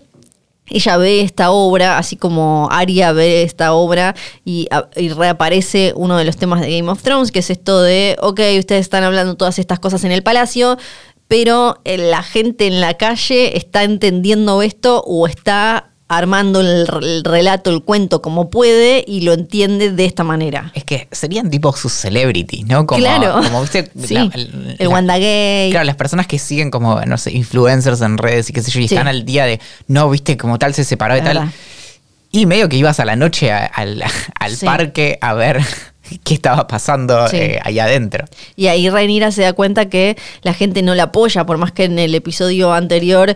ella 0.67 0.97
ve 0.97 1.21
esta 1.21 1.51
obra, 1.51 1.97
así 1.97 2.17
como 2.17 2.67
Arya 2.71 3.13
ve 3.13 3.43
esta 3.43 3.73
obra 3.73 4.15
y, 4.43 4.67
y, 4.95 5.09
reaparece 5.09 5.93
uno 5.95 6.17
de 6.17 6.25
los 6.25 6.35
temas 6.35 6.59
de 6.59 6.77
Game 6.77 6.89
of 6.89 7.03
Thrones, 7.03 7.31
que 7.31 7.39
es 7.39 7.49
esto 7.49 7.81
de, 7.81 8.17
ok, 8.21 8.39
ustedes 8.59 8.81
están 8.81 9.03
hablando 9.03 9.35
todas 9.35 9.59
estas 9.59 9.79
cosas 9.79 10.03
en 10.03 10.11
el 10.11 10.23
palacio, 10.23 10.77
pero 11.33 11.79
eh, 11.83 11.97
la 11.97 12.21
gente 12.21 12.67
en 12.67 12.79
la 12.79 12.93
calle 12.93 13.57
está 13.57 13.81
entendiendo 13.83 14.61
esto 14.61 15.01
o 15.03 15.25
está 15.25 15.89
armando 16.07 16.61
el, 16.61 16.85
el 17.01 17.23
relato, 17.23 17.71
el 17.71 17.81
cuento 17.81 18.21
como 18.21 18.51
puede 18.51 19.03
y 19.07 19.21
lo 19.21 19.33
entiende 19.33 19.89
de 19.91 20.05
esta 20.05 20.23
manera. 20.23 20.71
Es 20.75 20.83
que 20.83 21.07
serían 21.11 21.49
tipo 21.49 21.75
sus 21.75 21.91
celebrities, 21.91 22.67
¿no? 22.67 22.85
Como, 22.85 22.99
Claro. 22.99 23.41
Como 23.41 23.61
viste. 23.61 23.89
Sí. 24.05 24.13
la- 24.13 24.29
El 24.35 24.75
la- 24.77 24.89
Wanda 24.89 25.17
Gay. 25.17 25.71
Claro, 25.71 25.85
las 25.85 25.95
personas 25.95 26.27
que 26.27 26.37
siguen 26.37 26.69
como, 26.69 27.01
no 27.01 27.17
sé, 27.17 27.31
influencers 27.31 28.01
en 28.01 28.19
redes 28.19 28.51
y 28.51 28.53
qué 28.53 28.61
sé 28.61 28.69
yo, 28.69 28.79
y 28.81 28.87
Sí. 28.87 28.93
están 28.93 29.07
al 29.07 29.25
día 29.25 29.45
de, 29.45 29.59
no, 29.87 30.07
viste, 30.11 30.37
como 30.37 30.59
tal 30.59 30.75
se 30.75 30.83
separó 30.83 31.17
y 31.17 31.21
tal. 31.21 31.51
Y 32.31 32.45
medio 32.45 32.69
que 32.69 32.77
ibas 32.77 32.99
a 32.99 33.05
la 33.05 33.15
noche 33.15 33.51
a- 33.51 33.65
al, 33.65 34.03
al 34.39 34.55
Sí. 34.55 34.67
parque 34.67 35.17
a 35.19 35.33
ver 35.33 35.61
qué 36.23 36.33
estaba 36.35 36.67
pasando 36.67 37.27
Sí. 37.27 37.37
eh, 37.37 37.59
ahí 37.63 37.79
adentro. 37.79 38.25
Y 38.55 38.67
ahí 38.67 38.89
Rhaenyra 38.89 39.31
se 39.31 39.41
da 39.43 39.53
cuenta 39.53 39.89
que 39.89 40.17
la 40.41 40.53
gente 40.53 40.81
no 40.81 40.95
la 40.95 41.03
apoya, 41.03 41.45
por 41.45 41.57
más 41.57 41.71
que 41.71 41.85
en 41.85 41.99
el 41.99 42.13
episodio 42.15 42.73
anterior 42.73 43.35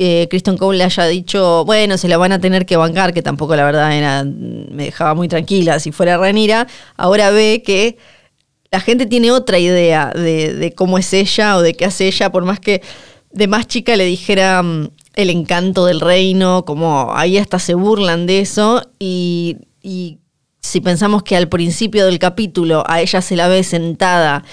eh, 0.00 0.28
Kristen 0.30 0.56
Cole 0.56 0.78
le 0.78 0.84
haya 0.84 1.06
dicho, 1.06 1.64
bueno, 1.64 1.98
se 1.98 2.06
la 2.06 2.16
van 2.18 2.30
a 2.30 2.40
tener 2.40 2.66
que 2.66 2.76
bancar, 2.76 3.12
que 3.12 3.20
tampoco 3.22 3.56
la 3.56 3.64
verdad 3.64 3.92
era, 3.96 4.22
me 4.24 4.84
dejaba 4.84 5.14
muy 5.14 5.26
tranquila 5.26 5.80
si 5.80 5.90
fuera 5.90 6.16
Rhaenyra, 6.16 6.68
ahora 6.96 7.30
ve 7.30 7.62
que 7.66 7.96
la 8.70 8.78
gente 8.78 9.06
tiene 9.06 9.32
otra 9.32 9.58
idea 9.58 10.12
de, 10.14 10.54
de 10.54 10.72
cómo 10.72 10.98
es 10.98 11.12
ella 11.12 11.56
o 11.56 11.62
de 11.62 11.74
qué 11.74 11.84
hace 11.84 12.06
ella, 12.06 12.30
por 12.30 12.44
más 12.44 12.60
que 12.60 12.80
de 13.32 13.48
más 13.48 13.66
chica 13.66 13.96
le 13.96 14.04
dijera 14.04 14.62
mm, 14.62 14.90
el 15.14 15.30
encanto 15.30 15.84
del 15.86 16.00
reino, 16.00 16.64
como 16.64 17.12
ahí 17.14 17.36
hasta 17.36 17.58
se 17.58 17.74
burlan 17.74 18.26
de 18.26 18.38
eso 18.40 18.82
y, 19.00 19.56
y 19.82 20.18
si 20.60 20.80
pensamos 20.80 21.22
que 21.22 21.36
al 21.36 21.48
principio 21.48 22.06
del 22.06 22.18
capítulo 22.18 22.84
a 22.86 23.00
ella 23.00 23.22
se 23.22 23.36
la 23.36 23.48
ve 23.48 23.62
sentada 23.62 24.44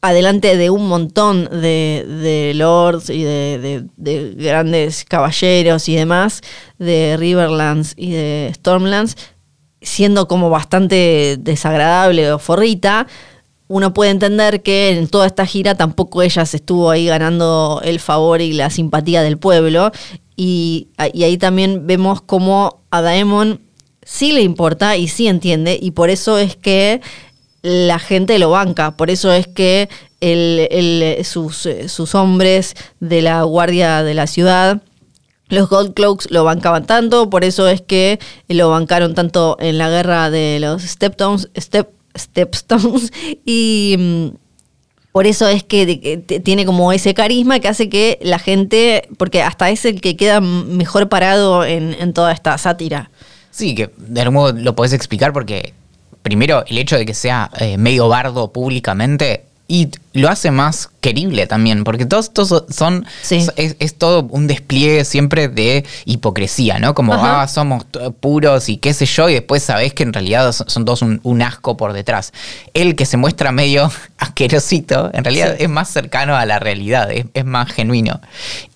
adelante 0.00 0.56
de 0.56 0.70
un 0.70 0.88
montón 0.88 1.44
de, 1.46 2.52
lords 2.54 3.10
y 3.10 3.24
de 3.24 4.34
grandes 4.36 5.04
caballeros 5.04 5.88
y 5.88 5.96
demás, 5.96 6.42
de 6.78 7.16
Riverlands 7.18 7.94
y 7.96 8.12
de 8.12 8.52
Stormlands, 8.54 9.16
siendo 9.80 10.28
como 10.28 10.50
bastante 10.50 11.36
desagradable 11.38 12.32
o 12.32 12.38
forrita, 12.38 13.06
uno 13.68 13.92
puede 13.92 14.12
entender 14.12 14.62
que 14.62 14.90
en 14.90 15.08
toda 15.08 15.26
esta 15.26 15.44
gira 15.44 15.74
tampoco 15.74 16.22
ella 16.22 16.46
se 16.46 16.58
estuvo 16.58 16.90
ahí 16.90 17.06
ganando 17.06 17.80
el 17.84 17.98
favor 17.98 18.40
y 18.40 18.52
la 18.52 18.70
simpatía 18.70 19.22
del 19.22 19.38
pueblo. 19.38 19.90
Y, 20.36 20.88
y 21.12 21.24
ahí 21.24 21.36
también 21.36 21.86
vemos 21.86 22.20
cómo 22.20 22.82
a 22.90 23.00
Daemon 23.00 23.65
sí 24.06 24.32
le 24.32 24.40
importa 24.42 24.96
y 24.96 25.08
sí 25.08 25.26
entiende, 25.26 25.78
y 25.80 25.90
por 25.90 26.10
eso 26.10 26.38
es 26.38 26.56
que 26.56 27.00
la 27.62 27.98
gente 27.98 28.38
lo 28.38 28.50
banca, 28.50 28.96
por 28.96 29.10
eso 29.10 29.32
es 29.32 29.48
que 29.48 29.88
sus, 31.24 31.66
eh, 31.66 31.88
sus 31.88 32.14
hombres 32.14 32.74
de 33.00 33.20
la 33.20 33.42
guardia 33.42 34.04
de 34.04 34.14
la 34.14 34.28
ciudad 34.28 34.80
los 35.48 35.68
Gold 35.68 35.94
Cloaks 35.94 36.30
lo 36.30 36.44
bancaban 36.44 36.86
tanto, 36.86 37.30
por 37.30 37.44
eso 37.44 37.68
es 37.68 37.80
que 37.80 38.18
lo 38.48 38.70
bancaron 38.70 39.14
tanto 39.14 39.56
en 39.60 39.78
la 39.78 39.88
guerra 39.88 40.30
de 40.30 40.58
los 40.60 40.82
Stepstones, 40.82 41.48
Step, 41.56 41.90
Stepstones 42.16 43.12
y 43.44 43.96
mm, 43.98 44.26
por 45.12 45.26
eso 45.26 45.48
es 45.48 45.62
que 45.62 46.18
tiene 46.44 46.66
como 46.66 46.92
ese 46.92 47.14
carisma 47.14 47.58
que 47.58 47.68
hace 47.68 47.88
que 47.88 48.18
la 48.22 48.38
gente, 48.38 49.08
porque 49.16 49.42
hasta 49.42 49.70
es 49.70 49.84
el 49.86 50.00
que 50.00 50.16
queda 50.16 50.40
mejor 50.40 51.08
parado 51.08 51.64
en 51.64 52.12
toda 52.12 52.32
esta 52.32 52.58
sátira. 52.58 53.10
Sí, 53.56 53.74
que 53.74 53.90
de 53.96 54.20
algún 54.20 54.34
modo 54.34 54.52
lo 54.52 54.76
podés 54.76 54.92
explicar 54.92 55.32
porque, 55.32 55.72
primero, 56.22 56.62
el 56.66 56.76
hecho 56.76 56.96
de 56.98 57.06
que 57.06 57.14
sea 57.14 57.50
eh, 57.58 57.78
medio 57.78 58.06
bardo 58.08 58.52
públicamente 58.52 59.44
y 59.68 59.88
lo 60.12 60.28
hace 60.28 60.50
más 60.52 60.90
querible 61.00 61.46
también, 61.48 61.82
porque 61.82 62.04
todos 62.06 62.26
estos 62.26 62.64
son. 62.68 63.04
Sí. 63.22 63.44
Es, 63.56 63.74
es 63.80 63.94
todo 63.96 64.24
un 64.30 64.46
despliegue 64.46 65.04
siempre 65.04 65.48
de 65.48 65.84
hipocresía, 66.04 66.78
¿no? 66.78 66.94
Como, 66.94 67.14
Ajá. 67.14 67.42
ah, 67.42 67.48
somos 67.48 67.84
puros 68.20 68.68
y 68.68 68.76
qué 68.76 68.92
sé 68.94 69.06
yo, 69.06 69.28
y 69.28 69.34
después 69.34 69.62
sabés 69.64 69.92
que 69.94 70.02
en 70.04 70.12
realidad 70.12 70.52
son, 70.52 70.68
son 70.68 70.84
todos 70.84 71.02
un, 71.02 71.18
un 71.24 71.42
asco 71.42 71.76
por 71.76 71.94
detrás. 71.94 72.32
El 72.74 72.94
que 72.94 73.06
se 73.06 73.16
muestra 73.16 73.50
medio 73.52 73.90
asquerosito, 74.18 75.10
en 75.14 75.24
realidad 75.24 75.56
Sí. 75.56 75.64
es 75.64 75.68
más 75.70 75.88
cercano 75.90 76.36
a 76.36 76.44
la 76.46 76.58
realidad, 76.60 77.10
es, 77.10 77.24
es 77.34 77.44
más 77.44 77.72
genuino. 77.72 78.20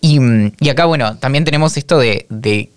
Y, 0.01 0.19
y 0.59 0.69
acá, 0.71 0.87
bueno, 0.87 1.19
también 1.19 1.45
tenemos 1.45 1.77
esto 1.77 1.99
de, 1.99 2.27
de 2.31 2.71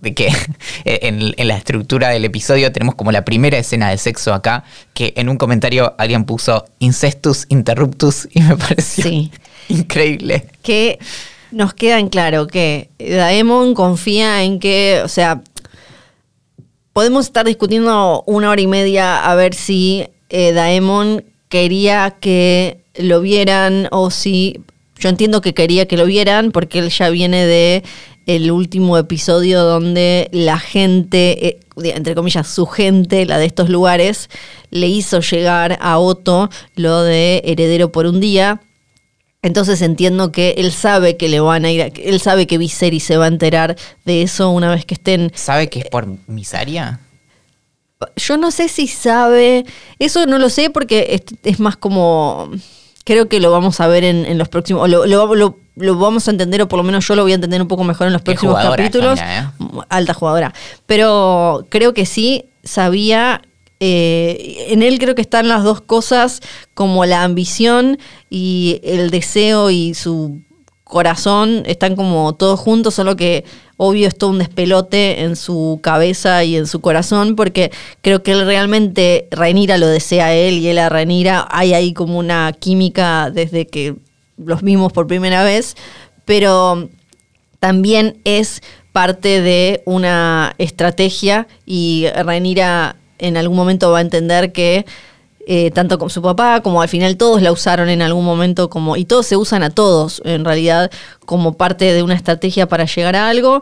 de 0.00 0.14
que 0.14 0.28
en, 0.84 1.34
en 1.36 1.48
la 1.48 1.56
estructura 1.56 2.08
del 2.08 2.24
episodio 2.24 2.72
tenemos 2.72 2.94
como 2.94 3.12
la 3.12 3.24
primera 3.24 3.58
escena 3.58 3.90
de 3.90 3.98
sexo 3.98 4.32
acá, 4.34 4.64
que 4.94 5.12
en 5.16 5.28
un 5.28 5.36
comentario 5.36 5.94
alguien 5.98 6.24
puso 6.24 6.64
incestus 6.78 7.46
interruptus 7.48 8.28
y 8.32 8.40
me 8.42 8.56
pareció 8.56 9.04
Sí. 9.04 9.30
increíble. 9.68 10.46
que 10.62 10.98
nos 11.52 11.74
queda 11.74 11.98
en 11.98 12.08
claro 12.08 12.46
que 12.46 12.90
Daemon 12.98 13.74
confía 13.74 14.42
en 14.44 14.60
que, 14.60 15.00
o 15.04 15.08
sea, 15.08 15.42
podemos 16.92 17.26
estar 17.26 17.46
discutiendo 17.46 18.22
una 18.26 18.50
hora 18.50 18.60
y 18.60 18.66
media 18.66 19.24
a 19.28 19.34
ver 19.34 19.54
si 19.54 20.06
eh, 20.28 20.52
Daemon 20.52 21.24
quería 21.48 22.16
que 22.20 22.78
lo 22.96 23.20
vieran 23.20 23.88
o 23.90 24.10
si 24.10 24.60
yo 24.98 25.08
entiendo 25.08 25.40
que 25.40 25.54
quería 25.54 25.86
que 25.88 25.96
lo 25.96 26.04
vieran 26.04 26.52
porque 26.52 26.78
él 26.78 26.90
ya 26.90 27.08
viene 27.10 27.46
de 27.46 27.82
el 28.36 28.50
último 28.50 28.96
episodio 28.98 29.62
donde 29.62 30.28
la 30.32 30.58
gente, 30.58 31.46
eh, 31.48 31.60
entre 31.94 32.14
comillas, 32.14 32.46
su 32.48 32.66
gente, 32.66 33.26
la 33.26 33.38
de 33.38 33.46
estos 33.46 33.68
lugares, 33.68 34.28
le 34.70 34.86
hizo 34.88 35.20
llegar 35.20 35.78
a 35.80 35.98
Otto 35.98 36.50
lo 36.76 37.02
de 37.02 37.42
heredero 37.44 37.90
por 37.92 38.06
un 38.06 38.20
día. 38.20 38.60
Entonces 39.42 39.80
entiendo 39.80 40.32
que 40.32 40.50
él 40.58 40.70
sabe 40.70 41.16
que 41.16 41.28
le 41.30 41.40
van 41.40 41.64
a 41.64 41.70
ir, 41.70 41.82
a- 41.82 41.86
él 41.86 42.20
sabe 42.20 42.46
que 42.46 42.58
Viserys 42.58 43.04
se 43.04 43.16
va 43.16 43.24
a 43.24 43.28
enterar 43.28 43.76
de 44.04 44.22
eso 44.22 44.50
una 44.50 44.70
vez 44.70 44.84
que 44.84 44.94
estén. 44.94 45.32
¿Sabe 45.34 45.68
que 45.70 45.80
es 45.80 45.86
por 45.88 46.06
misaria? 46.26 47.00
Yo 48.16 48.36
no 48.38 48.50
sé 48.50 48.68
si 48.68 48.86
sabe, 48.86 49.64
eso 49.98 50.24
no 50.26 50.38
lo 50.38 50.48
sé 50.48 50.70
porque 50.70 51.06
es, 51.10 51.22
es 51.42 51.60
más 51.60 51.76
como, 51.76 52.50
creo 53.04 53.28
que 53.28 53.40
lo 53.40 53.50
vamos 53.50 53.78
a 53.80 53.88
ver 53.88 54.04
en, 54.04 54.24
en 54.24 54.38
los 54.38 54.48
próximos, 54.48 54.82
o 54.84 54.88
lo, 54.88 55.06
lo- 55.06 55.34
lo- 55.34 55.58
lo 55.80 55.98
vamos 55.98 56.28
a 56.28 56.30
entender 56.30 56.62
o 56.62 56.68
por 56.68 56.76
lo 56.76 56.82
menos 56.82 57.06
yo 57.06 57.14
lo 57.16 57.22
voy 57.22 57.32
a 57.32 57.34
entender 57.34 57.60
un 57.60 57.68
poco 57.68 57.84
mejor 57.84 58.06
en 58.06 58.12
los 58.12 58.22
próximos 58.22 58.56
capítulos. 58.62 59.18
esta 59.18 59.52
Alta 59.88 60.14
jugadora. 60.14 60.54
Pero 60.86 61.66
creo 61.68 61.94
que 61.94 62.06
sí 62.06 62.44
sabía. 62.62 63.42
eh, 63.80 64.66
en 64.68 64.82
él 64.82 64.98
creo 64.98 65.14
que 65.14 65.22
están 65.22 65.48
las 65.48 65.64
dos 65.64 65.80
cosas, 65.80 66.40
como 66.74 67.06
la 67.06 67.24
ambición 67.24 67.98
y 68.28 68.80
el 68.84 69.10
deseo 69.10 69.70
y 69.70 69.94
su 69.94 70.40
corazón, 70.84 71.62
están 71.66 71.96
como 71.96 72.34
todos 72.34 72.60
juntos, 72.60 72.94
solo 72.94 73.16
que 73.16 73.44
obvio 73.76 74.08
es 74.08 74.18
todo 74.18 74.30
un 74.30 74.38
despelote 74.38 75.22
en 75.22 75.36
su 75.36 75.80
cabeza 75.82 76.44
y 76.44 76.56
en 76.56 76.66
su 76.66 76.80
corazón, 76.80 77.36
porque 77.36 77.70
creo 78.02 78.22
que 78.22 78.32
él 78.32 78.44
realmente, 78.44 79.26
Rhaenyra 79.30 79.78
lo 79.78 79.86
desea 79.86 80.26
a 80.26 80.34
él 80.34 80.58
y 80.58 80.68
él 80.68 80.78
a 80.78 80.90
Rhaenyra, 80.90 81.48
hay 81.50 81.72
ahí 81.72 81.94
como 81.94 82.18
una 82.18 82.52
química 82.52 83.30
desde 83.30 83.66
que 83.66 83.94
los 84.44 84.62
vimos 84.62 84.92
por 84.92 85.06
primera 85.06 85.44
vez, 85.44 85.76
pero 86.24 86.88
también 87.58 88.20
es 88.24 88.62
parte 88.92 89.40
de 89.40 89.82
una 89.84 90.54
estrategia 90.58 91.46
y 91.64 92.06
Rhaenyra 92.14 92.96
en 93.18 93.36
algún 93.36 93.56
momento 93.56 93.92
va 93.92 93.98
a 93.98 94.02
entender 94.02 94.52
que 94.52 94.84
eh, 95.46 95.70
tanto 95.70 95.98
con 95.98 96.10
su 96.10 96.22
papá 96.22 96.60
como 96.60 96.82
al 96.82 96.88
final 96.88 97.16
todos 97.16 97.42
la 97.42 97.52
usaron 97.52 97.88
en 97.88 98.02
algún 98.02 98.24
momento 98.24 98.70
como 98.70 98.96
y 98.96 99.04
todos 99.04 99.26
se 99.26 99.36
usan 99.36 99.62
a 99.62 99.70
todos 99.70 100.22
en 100.24 100.44
realidad 100.44 100.90
como 101.24 101.56
parte 101.56 101.92
de 101.92 102.02
una 102.02 102.14
estrategia 102.14 102.68
para 102.68 102.84
llegar 102.84 103.16
a 103.16 103.28
algo. 103.28 103.60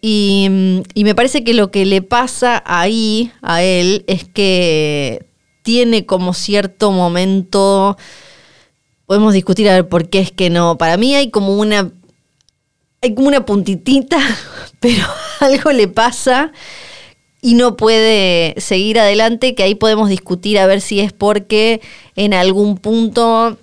Y, 0.00 0.82
y 0.94 1.04
me 1.04 1.14
parece 1.14 1.42
que 1.42 1.54
lo 1.54 1.70
que 1.70 1.84
le 1.84 2.02
pasa 2.02 2.62
ahí 2.64 3.32
a 3.42 3.62
él 3.62 4.04
es 4.06 4.24
que 4.24 5.26
tiene 5.62 6.06
como 6.06 6.34
cierto 6.34 6.92
momento 6.92 7.96
podemos 9.08 9.32
discutir 9.32 9.70
a 9.70 9.72
ver 9.72 9.88
por 9.88 10.10
qué 10.10 10.20
es 10.20 10.30
que 10.30 10.50
no. 10.50 10.76
Para 10.76 10.98
mí 10.98 11.14
hay 11.14 11.30
como 11.30 11.56
una 11.56 11.90
hay 13.00 13.14
como 13.14 13.28
una 13.28 13.46
puntitita, 13.46 14.18
pero 14.80 15.02
algo 15.40 15.72
le 15.72 15.88
pasa 15.88 16.52
y 17.40 17.54
no 17.54 17.76
puede 17.76 18.54
seguir 18.60 18.98
adelante, 18.98 19.54
que 19.54 19.62
ahí 19.62 19.74
podemos 19.74 20.10
discutir 20.10 20.58
a 20.58 20.66
ver 20.66 20.82
si 20.82 21.00
es 21.00 21.12
porque 21.12 21.80
en 22.16 22.34
algún 22.34 22.76
punto 22.76 23.56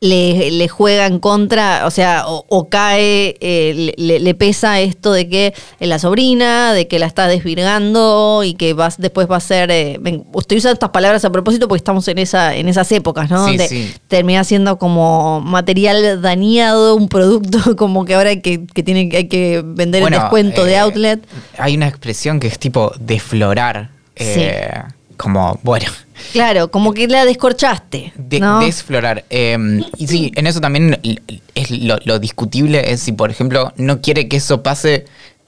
le, 0.00 0.50
le 0.50 0.68
juega 0.68 1.06
en 1.06 1.18
contra, 1.18 1.86
o 1.86 1.90
sea, 1.90 2.24
o, 2.26 2.44
o 2.50 2.68
cae, 2.68 3.36
eh, 3.40 3.94
le, 3.96 4.18
le 4.20 4.34
pesa 4.34 4.78
esto 4.80 5.12
de 5.12 5.28
que 5.30 5.54
es 5.80 5.88
la 5.88 5.98
sobrina, 5.98 6.74
de 6.74 6.86
que 6.88 6.98
la 6.98 7.06
está 7.06 7.26
desvirgando 7.26 8.42
y 8.44 8.52
que 8.54 8.74
va, 8.74 8.90
después 8.98 9.30
va 9.30 9.36
a 9.36 9.40
ser, 9.40 9.70
eh, 9.70 9.98
estoy 10.38 10.58
usando 10.58 10.74
estas 10.74 10.90
palabras 10.90 11.24
a 11.24 11.30
propósito 11.30 11.68
porque 11.68 11.78
estamos 11.78 12.06
en, 12.08 12.18
esa, 12.18 12.54
en 12.54 12.68
esas 12.68 12.90
épocas, 12.92 13.30
¿no? 13.30 13.44
Sí, 13.46 13.50
Donde 13.52 13.68
sí. 13.68 13.94
termina 14.08 14.44
siendo 14.44 14.78
como 14.78 15.40
material 15.40 16.20
dañado, 16.20 16.96
un 16.96 17.08
producto 17.08 17.74
como 17.76 18.04
que 18.04 18.14
ahora 18.14 18.30
hay 18.30 18.40
que, 18.42 18.66
que 18.66 18.82
tiene, 18.82 19.08
que- 19.08 19.16
hay 19.16 19.28
que 19.28 19.62
vender 19.64 20.02
Bueno, 20.02 20.16
el 20.18 20.22
descuento 20.22 20.64
de 20.66 20.72
eh, 20.74 20.78
outlet. 20.78 21.20
Hay 21.56 21.76
una 21.76 21.88
expresión 21.88 22.40
que 22.40 22.48
es 22.48 22.58
tipo 22.58 22.92
deflorar. 23.00 23.90
eh, 24.16 24.70
Como, 25.16 25.58
bueno, 25.62 25.86
Claro, 26.32 26.70
como 26.70 26.92
que 26.94 27.06
la 27.08 27.24
descorchaste. 27.24 28.12
de- 28.16 28.40
¿no? 28.40 28.60
desflorar. 28.60 29.24
Eh, 29.30 29.56
y 29.98 30.06
sí, 30.06 30.32
en 30.34 30.46
eso 30.46 30.60
también 30.60 30.98
es 31.54 31.70
lo, 31.70 31.98
lo 32.04 32.18
discutible 32.18 32.92
es 32.92 33.00
si, 33.00 33.12
por 33.12 33.30
ejemplo, 33.30 33.72
no 33.76 34.00
quiere 34.00 34.28
que 34.28 34.36
eso 34.38 34.62
pase 34.62 35.06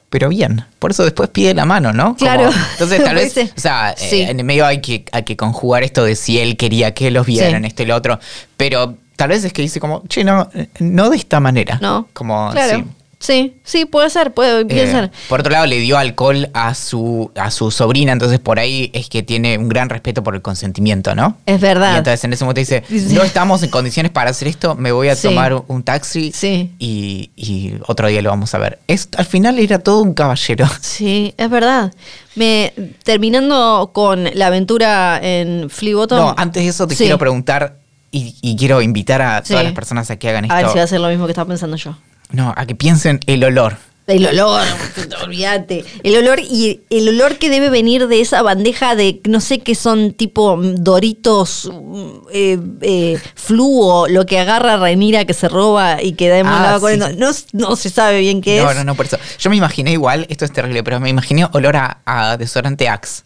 pero 0.09 0.29
bien. 0.29 0.65
Por 0.79 0.93
eso 0.93 1.03
después 1.03 1.29
pide 1.31 1.53
la 1.53 1.65
mano, 1.65 1.93
¿no? 1.93 2.05
Como- 2.05 2.17
Claro. 2.17 2.51
entonces, 2.73 3.03
tal 3.05 3.17
vez, 3.17 3.37
o 3.37 3.61
sea, 3.61 3.93
eh, 4.01 4.29
en 4.31 4.39
el 4.39 4.47
medio 4.47 4.65
hay 4.65 4.81
que, 4.81 5.05
hay 5.13 5.25
que 5.25 5.37
conjugar 5.37 5.83
esto 5.83 6.05
de 6.05 6.15
si 6.15 6.39
él 6.39 6.57
quería 6.57 6.95
que 6.95 7.11
los 7.11 7.27
vieran, 7.27 7.63
Sí. 7.63 7.67
esto 7.69 7.83
y 7.83 7.87
lo 7.87 7.97
otro. 7.97 8.19
Pero 8.57 8.97
tal 9.17 9.31
vez 9.31 9.45
es 9.45 9.53
que 9.53 9.63
dice 9.63 9.81
como, 9.81 10.05
che, 10.09 10.23
no, 10.23 10.49
no 10.79 11.11
de 11.11 11.17
esta 11.17 11.41
manera. 11.41 11.79
¿No? 11.83 12.09
Como, 12.13 12.51
Claro. 12.53 12.79
sí. 12.79 12.85
Sí, 13.27 13.57
sí, 13.65 13.87
puede 13.87 14.09
ser, 14.11 14.33
puede 14.33 14.61
Eh, 14.69 14.91
ser. 14.91 15.11
por 15.29 15.41
otro 15.41 15.51
lado, 15.51 15.67
le 15.67 15.81
dio 15.81 15.99
alcohol 15.99 16.49
a 16.55 16.75
su, 16.75 17.33
a 17.35 17.51
su 17.51 17.73
sobrina, 17.73 18.13
entonces 18.13 18.39
por 18.39 18.61
ahí 18.61 18.91
es 18.95 19.09
que 19.09 19.25
tiene 19.25 19.59
un 19.59 19.69
gran 19.69 19.89
respeto 19.89 20.23
por 20.23 20.37
el 20.37 20.43
consentimiento, 20.43 21.15
¿no? 21.17 21.37
Es 21.45 21.61
verdad. 21.61 21.95
Y 21.95 21.99
entonces 21.99 22.23
en 22.23 22.33
ese 22.33 22.45
momento 22.45 22.61
dice, 22.61 22.85
no 23.15 23.23
estamos 23.25 23.63
en 23.65 23.71
condiciones 23.71 24.13
para 24.13 24.31
hacer 24.31 24.47
esto, 24.47 24.77
me 24.77 24.93
voy 24.93 25.09
a 25.09 25.17
Sí. 25.17 25.27
tomar 25.27 25.55
un 25.67 25.83
taxi 25.83 26.31
Sí. 26.33 26.71
y, 26.79 27.31
y 27.35 27.75
otro 27.89 28.07
día 28.07 28.23
lo 28.23 28.31
vamos 28.31 28.55
a 28.55 28.59
ver. 28.59 28.79
Es, 28.87 29.09
al 29.17 29.27
final 29.27 29.59
era 29.59 29.81
todo 29.81 30.03
un 30.03 30.15
caballero. 30.15 30.67
Sí, 30.81 31.35
es 31.37 31.51
verdad. 31.51 31.93
Me 32.37 32.73
terminando 33.03 33.91
con 33.93 34.29
la 34.35 34.47
aventura 34.49 35.19
en 35.23 35.69
Flea 35.71 35.97
Bottom. 35.97 36.19
No, 36.19 36.35
antes 36.37 36.63
de 36.63 36.69
eso 36.69 36.87
te 36.87 36.95
Sí. 36.95 37.05
quiero 37.05 37.19
preguntar 37.19 37.79
y, 38.13 38.35
y 38.41 38.57
quiero 38.57 38.83
invitar 38.83 39.21
a 39.23 39.43
todas 39.43 39.65
las 39.65 39.73
personas 39.73 40.11
a 40.11 40.17
que 40.17 40.29
hagan 40.29 40.51
A 40.51 40.55
ver 40.55 40.65
esto. 40.67 40.73
si 40.73 40.79
va 40.79 40.85
a 40.85 40.87
ser 40.87 41.01
lo 41.01 41.09
mismo 41.09 41.27
que 41.27 41.33
estaba 41.33 41.49
pensando 41.49 41.77
yo. 41.77 41.97
No, 42.31 42.53
a 42.57 42.67
que 42.67 42.75
piensen 42.75 43.21
el 43.27 43.45
olor. 43.45 43.77
El 44.07 44.25
olor, 44.25 44.63
olvídate. 45.25 45.85
El 46.05 46.17
olor 46.17 46.39
y 46.39 46.81
el 46.91 47.09
olor 47.09 47.39
que 47.39 47.51
debe 47.51 47.71
venir 47.71 48.07
de 48.07 48.21
esa 48.21 48.41
bandeja 48.41 48.95
de 48.95 49.21
no 49.29 49.41
sé 49.41 49.59
qué 49.59 49.75
son 49.75 50.13
tipo 50.13 50.57
mm, 50.57 50.77
doritos, 50.77 51.69
mm, 51.73 52.09
eh, 52.33 52.59
eh, 52.83 53.19
fluo, 53.35 54.07
lo 54.07 54.25
que 54.25 54.39
agarra 54.39 54.77
Renira 54.77 55.25
que 55.25 55.35
se 55.35 55.49
roba 55.49 56.01
y 56.01 56.13
que 56.13 56.29
da 56.29 56.39
en 56.39 56.47
Ah, 56.47 56.75
sí. 56.77 56.81
corriendo. 56.83 57.09
No, 57.15 57.31
no 57.53 57.75
se 57.75 57.91
sabe 57.91 58.21
bien 58.21 58.43
qué 58.43 58.61
no, 58.63 58.71
es. 58.71 58.77
no, 58.77 58.85
no, 58.85 58.95
por 58.95 59.07
eso. 59.07 59.19
Yo 59.41 59.51
me 59.51 59.57
imaginé 59.57 59.91
igual, 59.93 60.25
esto 60.29 60.45
es 60.45 60.53
terrible, 60.53 60.85
pero 60.85 61.01
me 61.01 61.11
imaginé 61.11 61.45
olor 61.53 61.77
a, 61.77 61.99
a 62.07 62.37
desodorante 62.37 62.89
Axe. 62.89 63.25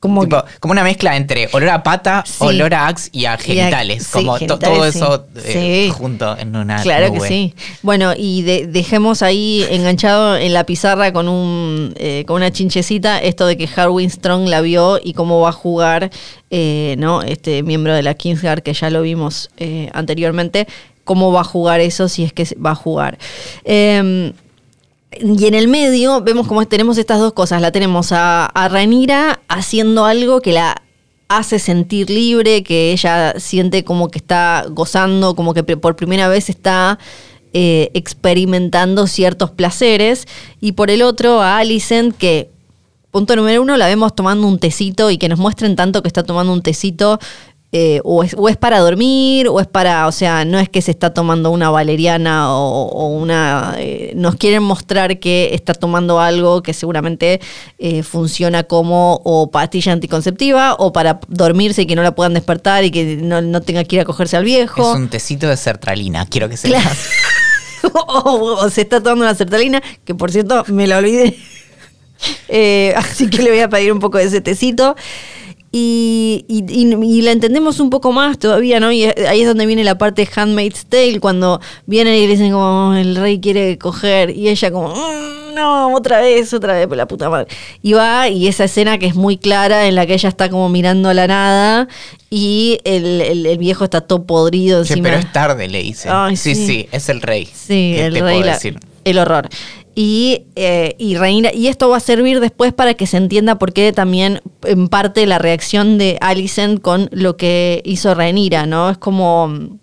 Como 0.00 0.22
Tipo, 0.22 0.44
como 0.60 0.70
una 0.70 0.84
mezcla 0.84 1.16
entre 1.16 1.48
olor 1.52 1.70
a 1.70 1.82
pata, 1.82 2.22
Sí. 2.24 2.36
olor 2.44 2.72
a 2.72 2.86
Axe 2.86 3.08
y 3.10 3.24
a 3.24 3.32
Y 3.32 3.34
a- 3.34 3.36
genitales. 3.38 4.04
sí, 4.04 4.12
como 4.12 4.34
to- 4.34 4.38
genitales, 4.38 4.60
todo 4.60 4.84
eso 4.84 5.26
eh, 5.44 5.90
junto 5.92 6.38
en 6.38 6.54
una 6.54 6.80
Claro 6.82 7.08
nube. 7.08 7.18
que 7.18 7.26
sí. 7.26 7.54
Bueno, 7.82 8.12
y 8.16 8.42
de- 8.42 8.68
dejemos 8.68 9.22
ahí 9.22 9.66
enganchado 9.70 10.36
en 10.36 10.54
la 10.54 10.62
pizarra 10.62 11.12
con 11.12 11.26
un 11.28 11.94
eh, 11.96 12.22
con 12.28 12.36
una 12.36 12.52
chinchecita 12.52 13.18
esto 13.18 13.44
de 13.48 13.56
que 13.56 13.68
Harwin 13.74 14.08
Strong 14.08 14.46
la 14.48 14.60
vio 14.60 15.00
y 15.02 15.14
cómo 15.14 15.40
va 15.40 15.48
a 15.48 15.52
jugar, 15.52 16.10
eh, 16.50 16.94
¿no? 16.98 17.22
Este 17.22 17.64
miembro 17.64 17.92
de 17.92 18.04
la 18.04 18.14
Kingsguard 18.14 18.62
que 18.62 18.74
ya 18.74 18.90
lo 18.90 19.02
vimos 19.02 19.50
eh, 19.56 19.90
anteriormente, 19.94 20.68
cómo 21.02 21.32
va 21.32 21.40
a 21.40 21.44
jugar 21.44 21.80
eso 21.80 22.08
si 22.08 22.22
es 22.22 22.32
que 22.32 22.46
va 22.64 22.70
a 22.70 22.74
jugar. 22.76 23.18
Y 25.10 25.46
en 25.46 25.54
el 25.54 25.68
medio 25.68 26.20
vemos 26.20 26.46
como 26.46 26.66
tenemos 26.66 26.98
estas 26.98 27.18
dos 27.18 27.32
cosas. 27.32 27.62
La 27.62 27.72
tenemos 27.72 28.12
a, 28.12 28.46
a 28.46 28.68
Rhaenyra 28.68 29.40
haciendo 29.48 30.04
algo 30.04 30.40
que 30.40 30.52
la 30.52 30.82
hace 31.28 31.58
sentir 31.58 32.10
libre, 32.10 32.62
que 32.62 32.92
ella 32.92 33.34
siente 33.38 33.84
como 33.84 34.10
que 34.10 34.18
está 34.18 34.66
gozando, 34.70 35.34
como 35.34 35.54
que 35.54 35.62
por 35.62 35.94
primera 35.94 36.28
vez 36.28 36.48
está 36.48 36.98
eh, 37.52 37.90
experimentando 37.94 39.06
ciertos 39.06 39.50
placeres. 39.50 40.26
Y 40.60 40.72
por 40.72 40.90
el 40.90 41.02
otro 41.02 41.40
a 41.40 41.58
Alicent 41.58 42.16
que, 42.16 42.50
punto 43.10 43.36
número 43.36 43.62
uno, 43.62 43.76
la 43.76 43.86
vemos 43.86 44.14
tomando 44.14 44.46
un 44.46 44.58
tecito 44.58 45.10
y 45.10 45.18
que 45.18 45.28
nos 45.28 45.38
muestren 45.38 45.76
tanto 45.76 46.02
que 46.02 46.08
está 46.08 46.22
tomando 46.22 46.52
un 46.52 46.62
tecito. 46.62 47.18
Eh, 47.70 48.00
o, 48.02 48.22
es, 48.24 48.34
o 48.38 48.48
es 48.48 48.56
para 48.56 48.78
dormir, 48.78 49.46
o 49.48 49.60
es 49.60 49.66
para, 49.66 50.06
o 50.06 50.12
sea, 50.12 50.46
no 50.46 50.58
es 50.58 50.70
que 50.70 50.80
se 50.80 50.90
está 50.90 51.12
tomando 51.12 51.50
una 51.50 51.68
valeriana 51.68 52.54
o, 52.56 52.86
o 52.88 53.08
una... 53.08 53.74
eh, 53.78 54.12
nos 54.16 54.36
quieren 54.36 54.62
mostrar 54.62 55.18
que 55.20 55.50
está 55.52 55.74
tomando 55.74 56.18
algo 56.18 56.62
que 56.62 56.72
seguramente 56.72 57.40
eh, 57.78 58.02
funciona 58.02 58.62
como 58.64 59.20
o 59.24 59.50
pastilla 59.50 59.92
anticonceptiva 59.92 60.76
o 60.78 60.92
para 60.94 61.20
dormirse 61.28 61.82
y 61.82 61.86
que 61.86 61.94
no 61.94 62.02
la 62.02 62.14
puedan 62.14 62.32
despertar 62.32 62.84
y 62.84 62.90
que 62.90 63.16
no, 63.16 63.42
no 63.42 63.60
tenga 63.60 63.84
que 63.84 63.96
ir 63.96 64.00
a 64.00 64.04
cogerse 64.06 64.38
al 64.38 64.44
viejo. 64.44 64.90
Es 64.92 64.96
un 64.96 65.08
tecito 65.10 65.46
de 65.46 65.56
sertralina, 65.58 66.24
quiero 66.24 66.48
que 66.48 66.56
Claro. 66.56 66.88
sepas. 67.82 67.92
o, 68.06 68.56
o 68.62 68.70
se 68.70 68.80
está 68.80 69.02
tomando 69.02 69.26
una 69.26 69.34
sertralina, 69.34 69.82
que 70.06 70.14
por 70.14 70.32
cierto 70.32 70.64
me 70.68 70.86
la 70.86 70.98
olvidé. 70.98 71.36
Eh, 72.48 72.92
así 72.96 73.30
que 73.30 73.42
le 73.44 73.50
voy 73.50 73.60
a 73.60 73.68
pedir 73.68 73.92
un 73.92 74.00
poco 74.00 74.18
de 74.18 74.24
ese 74.24 74.40
tecito. 74.40 74.96
Y, 75.80 76.44
y- 76.48 76.64
y- 76.68 77.18
y 77.18 77.22
la 77.22 77.30
entendemos 77.30 77.78
un 77.78 77.88
poco 77.90 78.10
más 78.12 78.36
todavía, 78.38 78.80
¿no? 78.80 78.90
Y 78.90 79.04
ahí 79.04 79.42
es 79.42 79.46
donde 79.46 79.64
viene 79.64 79.84
la 79.84 79.96
parte 79.96 80.22
de 80.24 80.28
Handmaid's 80.34 80.86
Tale, 80.86 81.20
cuando 81.20 81.60
vienen 81.86 82.14
y 82.14 82.22
le 82.26 82.32
dicen 82.32 82.50
como, 82.50 82.88
"Oh, 82.90 82.94
el 82.94 83.14
rey 83.14 83.38
quiere 83.40 83.78
coger, 83.78 84.30
y 84.30 84.48
ella 84.48 84.70
como, 84.72 84.88
"Mm, 84.88 85.54
no, 85.54 85.94
otra 85.94 86.20
vez, 86.20 86.52
otra 86.52 86.74
vez, 86.74 86.86
por 86.88 86.96
la 86.96 87.06
puta 87.06 87.30
madre. 87.30 87.46
Y 87.82 87.92
va, 87.92 88.28
y 88.28 88.48
esa 88.48 88.64
escena 88.64 88.98
que 88.98 89.06
es 89.06 89.14
muy 89.14 89.36
clara, 89.36 89.86
en 89.86 89.94
la 89.94 90.04
que 90.06 90.14
ella 90.14 90.28
está 90.28 90.48
como 90.50 90.68
mirando 90.68 91.08
a 91.08 91.14
la 91.14 91.26
nada, 91.28 91.88
y 92.28 92.80
el, 92.84 93.20
el- 93.20 93.46
el 93.46 93.58
viejo 93.58 93.84
está 93.84 94.00
todo 94.00 94.24
podrido 94.24 94.80
encima. 94.80 95.02
pero 95.04 95.16
es 95.18 95.32
tarde, 95.32 95.68
le 95.68 95.82
dice. 95.82 96.08
Ay, 96.10 96.36
sí, 96.36 96.54
sí. 96.56 96.66
sí, 96.66 96.88
es 96.90 97.08
el 97.08 97.22
rey. 97.22 97.46
Sí, 97.46 97.92
¿Qué 97.96 98.06
el 98.06 98.14
rey, 98.20 98.42
la- 98.42 98.58
el 99.04 99.18
horror. 99.18 99.48
Y, 100.00 100.44
eh, 100.54 100.94
Rhaenyra- 101.18 101.52
y 101.52 101.66
esto 101.66 101.88
va 101.88 101.96
a 101.96 102.00
servir 102.00 102.38
después 102.38 102.72
para 102.72 102.94
que 102.94 103.04
se 103.08 103.16
entienda 103.16 103.58
por 103.58 103.72
qué 103.72 103.92
también 103.92 104.40
en 104.62 104.86
parte 104.86 105.26
la 105.26 105.40
reacción 105.40 105.98
de 105.98 106.18
Alicent 106.20 106.80
con 106.80 107.08
lo 107.10 107.36
que 107.36 107.82
hizo 107.84 108.14
Rhaenyra, 108.14 108.64
¿no? 108.66 108.90
Es 108.90 108.98
como 108.98 109.78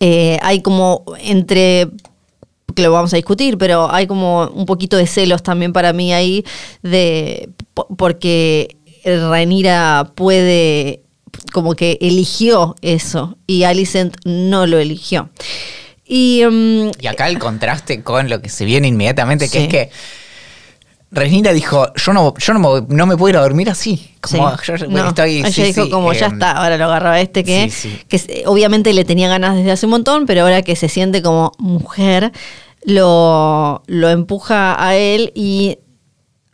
eh, 0.00 0.38
hay 0.42 0.60
como 0.60 1.04
entre 1.20 1.88
que 2.74 2.82
lo 2.82 2.90
vamos 2.90 3.12
a 3.12 3.16
discutir, 3.16 3.56
pero 3.58 3.88
hay 3.92 4.08
como 4.08 4.48
un 4.48 4.66
poquito 4.66 4.96
de 4.96 5.06
celos 5.06 5.40
también 5.44 5.72
para 5.72 5.92
mí 5.92 6.12
ahí 6.12 6.44
de 6.82 7.48
po- 7.74 7.86
porque 7.96 8.76
Rhaenyra 9.04 10.10
puede 10.16 11.02
como 11.52 11.74
que 11.76 11.96
eligió 12.00 12.74
eso 12.82 13.38
y 13.46 13.62
Alicent 13.62 14.16
no 14.24 14.66
lo 14.66 14.78
eligió. 14.80 15.30
Y 16.08 16.42
mm, 16.48 16.90
Y 17.00 17.06
acá 17.08 17.28
el 17.28 17.38
contraste 17.38 18.02
con 18.02 18.28
lo 18.30 18.40
que 18.40 18.48
se 18.48 18.64
viene 18.64 18.88
inmediatamente, 18.88 19.48
que 19.48 19.58
Sí. 19.58 19.64
es 19.64 19.68
que 19.68 19.90
Renira 21.12 21.52
dijo, 21.52 21.92
yo 21.94 22.12
no, 22.12 22.34
yo 22.36 22.52
no, 22.52 22.58
me, 22.58 22.86
no 22.94 23.06
me 23.06 23.16
puedo 23.16 23.30
ir 23.30 23.36
a 23.36 23.40
dormir 23.42 23.70
así. 23.70 24.10
Como, 24.20 24.56
Sí. 24.58 24.72
yo 24.78 24.86
No, 24.88 25.08
estoy, 25.08 25.38
ella 25.38 25.50
sí, 25.50 25.62
dijo 25.62 25.88
como 25.88 26.12
ya 26.12 26.26
eh, 26.26 26.30
está, 26.32 26.50
ahora 26.52 26.76
lo 26.76 26.84
agarraba 26.86 27.20
este 27.20 27.44
que, 27.44 27.70
que 28.08 28.42
obviamente 28.46 28.92
le 28.92 29.04
tenía 29.04 29.28
ganas 29.28 29.56
desde 29.56 29.70
hace 29.70 29.86
un 29.86 29.90
montón, 29.90 30.26
pero 30.26 30.42
ahora 30.42 30.62
que 30.62 30.74
se 30.76 30.88
siente 30.88 31.22
como 31.22 31.52
mujer, 31.58 32.32
lo, 32.82 33.82
lo 33.86 34.10
empuja 34.10 34.76
a 34.84 34.96
él 34.96 35.32
y 35.34 35.78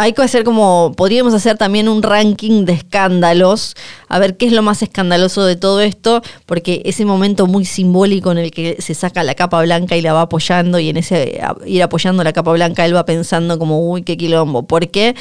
hay 0.02 0.14
que 0.14 0.22
hacer 0.22 0.42
como, 0.42 0.94
podríamos 0.96 1.32
hacer 1.32 1.56
también 1.56 1.88
un 1.88 2.02
ranking 2.02 2.64
de 2.64 2.72
escándalos, 2.72 3.76
a 4.08 4.18
ver 4.18 4.36
qué 4.36 4.46
es 4.46 4.52
lo 4.52 4.60
más 4.60 4.82
escandaloso 4.82 5.44
de 5.44 5.54
todo 5.54 5.80
esto, 5.80 6.22
porque 6.44 6.82
ese 6.84 7.04
momento 7.04 7.46
muy 7.46 7.64
simbólico 7.64 8.32
en 8.32 8.38
el 8.38 8.50
que 8.50 8.76
se 8.80 8.94
saca 8.94 9.22
la 9.22 9.36
capa 9.36 9.62
blanca 9.62 9.96
y 9.96 10.02
la 10.02 10.12
va 10.12 10.22
apoyando 10.22 10.80
y 10.80 10.88
en 10.88 10.96
ese 10.96 11.40
ir 11.66 11.84
apoyando 11.84 12.24
la 12.24 12.32
capa 12.32 12.50
blanca 12.50 12.84
él 12.84 12.96
va 12.96 13.04
pensando 13.04 13.60
como, 13.60 13.88
uy, 13.88 14.02
qué 14.02 14.16
quilombo, 14.16 14.64
porque 14.64 15.14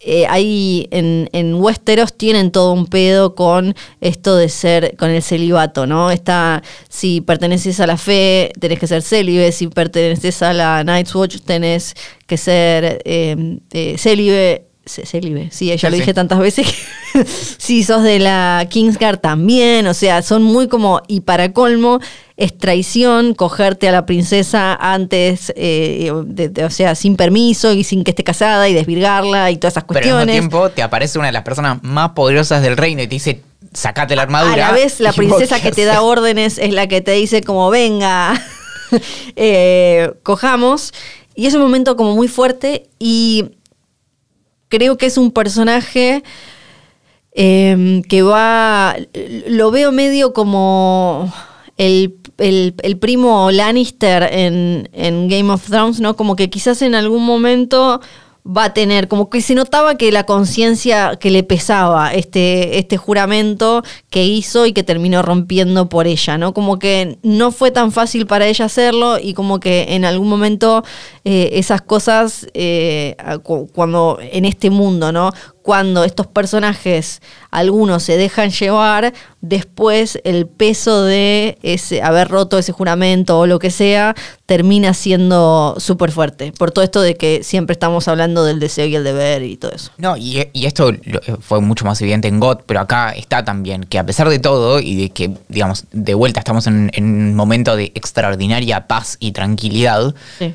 eh, 0.00 0.26
ahí 0.28 0.88
en, 0.90 1.28
en 1.32 1.54
Westeros 1.54 2.14
tienen 2.16 2.50
todo 2.50 2.72
un 2.72 2.86
pedo 2.86 3.34
con 3.34 3.74
esto 4.00 4.34
de 4.36 4.48
ser, 4.48 4.96
con 4.96 5.10
el 5.10 5.22
celibato, 5.22 5.86
¿no? 5.86 6.10
Está, 6.10 6.62
si 6.88 7.20
perteneces 7.20 7.80
a 7.80 7.86
la 7.86 7.96
fe, 7.98 8.50
tenés 8.58 8.78
que 8.78 8.86
ser 8.86 9.02
célibe, 9.02 9.52
si 9.52 9.66
perteneces 9.68 10.42
a 10.42 10.52
la 10.54 10.82
Night's 10.84 11.14
Watch, 11.14 11.36
tenés 11.44 11.94
que 12.26 12.36
ser 12.38 13.02
eh, 13.04 13.58
eh, 13.72 13.96
célibe. 13.98 14.66
Célibe, 14.86 15.50
sí, 15.52 15.66
ya 15.66 15.76
Sí, 15.78 15.86
lo 15.86 15.92
sí. 15.92 15.98
dije 15.98 16.14
tantas 16.14 16.38
veces. 16.40 16.66
que- 16.66 17.24
si 17.58 17.84
sos 17.84 18.02
de 18.02 18.18
la 18.18 18.66
Kingsguard 18.68 19.20
también, 19.20 19.86
o 19.86 19.94
sea, 19.94 20.20
son 20.22 20.42
muy 20.42 20.66
como, 20.66 21.00
y 21.06 21.20
para 21.20 21.52
colmo, 21.52 22.00
es 22.40 22.56
traición 22.56 23.34
cogerte 23.34 23.86
a 23.86 23.92
la 23.92 24.06
princesa 24.06 24.74
antes, 24.74 25.52
eh, 25.56 26.10
de- 26.24 26.48
de- 26.48 26.64
o 26.64 26.70
sea, 26.70 26.94
sin 26.94 27.14
permiso 27.16 27.72
y 27.74 27.84
sin 27.84 28.02
que 28.02 28.12
esté 28.12 28.24
casada 28.24 28.66
y 28.68 28.72
desvirgarla 28.72 29.50
y 29.50 29.58
todas 29.58 29.74
esas 29.74 29.84
Pero 29.84 29.98
al 29.98 30.04
mismo 30.04 30.16
cuestiones. 30.16 30.34
tiempo 30.40 30.70
te 30.70 30.82
aparece 30.82 31.18
una 31.18 31.26
de 31.28 31.32
las 31.34 31.42
personas 31.42 31.82
más 31.82 32.10
poderosas 32.12 32.62
del 32.62 32.78
reino 32.78 33.02
y 33.02 33.06
te 33.08 33.14
dice, 33.16 33.42
sacate 33.74 34.16
la 34.16 34.22
a 34.22 34.24
armadura. 34.24 34.56
la 34.56 34.72
vez, 34.72 35.00
la 35.00 35.12
princesa 35.12 35.56
¿qué 35.56 35.64
que 35.68 35.72
te 35.72 35.84
da 35.84 36.00
órdenes 36.00 36.56
es 36.56 36.72
la 36.72 36.86
que 36.86 37.02
te 37.02 37.12
dice 37.12 37.42
como, 37.42 37.68
venga, 37.68 38.32
eh, 39.36 40.10
cojamos. 40.22 40.92
Y 41.34 41.44
es 41.46 41.52
un 41.54 41.60
momento 41.60 41.94
como 41.96 42.14
muy 42.14 42.26
fuerte 42.28 42.88
y 42.98 43.50
creo 44.68 44.96
que 44.96 45.04
es 45.06 45.18
un 45.18 45.30
personaje 45.30 46.22
eh, 47.32 48.02
que 48.08 48.22
va, 48.22 48.96
lo 49.46 49.70
veo 49.70 49.92
medio 49.92 50.32
como 50.32 51.32
el, 51.76 52.16
el- 52.38 52.74
el 52.82 52.98
primo 52.98 53.50
Lannister 53.50 54.22
en, 54.32 54.88
en 54.92 55.28
Game 55.28 55.50
of 55.52 55.66
Thrones, 55.66 56.00
¿no? 56.00 56.16
Como 56.16 56.36
que 56.36 56.50
quizás 56.50 56.82
en 56.82 56.94
algún 56.94 57.24
momento 57.24 58.00
va 58.46 58.64
a 58.64 58.74
tener, 58.74 59.06
como 59.06 59.28
que 59.28 59.42
se 59.42 59.54
notaba 59.54 59.96
que 59.96 60.10
la 60.10 60.24
conciencia 60.24 61.16
que 61.20 61.30
le 61.30 61.42
pesaba 61.42 62.14
este, 62.14 62.78
este 62.78 62.96
juramento 62.96 63.82
que 64.08 64.24
hizo 64.24 64.64
y 64.64 64.72
que 64.72 64.82
terminó 64.82 65.20
rompiendo 65.20 65.90
por 65.90 66.06
ella, 66.06 66.38
¿no? 66.38 66.54
Como 66.54 66.78
que 66.78 67.18
no 67.22 67.52
fue 67.52 67.70
tan 67.70 67.92
fácil 67.92 68.26
para 68.26 68.46
ella 68.46 68.64
hacerlo 68.64 69.18
y 69.18 69.34
como 69.34 69.60
que 69.60 69.94
en 69.94 70.06
algún 70.06 70.28
momento 70.28 70.82
eh, 71.26 71.50
esas 71.52 71.82
cosas, 71.82 72.46
eh, 72.54 73.14
cuando 73.74 74.18
en 74.20 74.46
este 74.46 74.70
mundo, 74.70 75.12
¿no? 75.12 75.32
Cuando 75.70 76.02
estos 76.02 76.26
personajes, 76.26 77.22
algunos 77.52 78.02
se 78.02 78.16
dejan 78.16 78.50
llevar, 78.50 79.14
después 79.40 80.18
el 80.24 80.48
peso 80.48 81.04
de 81.04 81.58
ese, 81.62 82.02
haber 82.02 82.26
roto 82.26 82.58
ese 82.58 82.72
juramento 82.72 83.38
o 83.38 83.46
lo 83.46 83.60
que 83.60 83.70
sea, 83.70 84.16
termina 84.46 84.94
siendo 84.94 85.76
súper 85.78 86.10
fuerte. 86.10 86.50
Por 86.58 86.72
todo 86.72 86.82
esto 86.82 87.00
de 87.02 87.14
que 87.14 87.44
siempre 87.44 87.74
estamos 87.74 88.08
hablando 88.08 88.42
del 88.42 88.58
deseo 88.58 88.86
y 88.86 88.96
el 88.96 89.04
deber 89.04 89.44
y 89.44 89.56
todo 89.58 89.70
eso. 89.70 89.92
No, 89.96 90.16
y, 90.16 90.44
esto 90.54 90.90
fue 91.40 91.60
mucho 91.60 91.84
más 91.84 92.02
evidente 92.02 92.26
en 92.26 92.40
GOT, 92.40 92.64
pero 92.66 92.80
acá 92.80 93.12
está 93.12 93.44
también 93.44 93.84
que 93.84 94.00
a 94.00 94.04
pesar 94.04 94.28
de 94.28 94.40
todo 94.40 94.80
y 94.80 94.96
de 94.96 95.10
que, 95.10 95.30
digamos, 95.46 95.84
de 95.92 96.14
vuelta 96.14 96.40
estamos 96.40 96.66
en, 96.66 96.90
en 96.94 97.04
un 97.04 97.36
momento 97.36 97.76
de 97.76 97.92
extraordinaria 97.94 98.88
paz 98.88 99.18
y 99.20 99.30
tranquilidad. 99.30 100.16
Sí 100.40 100.52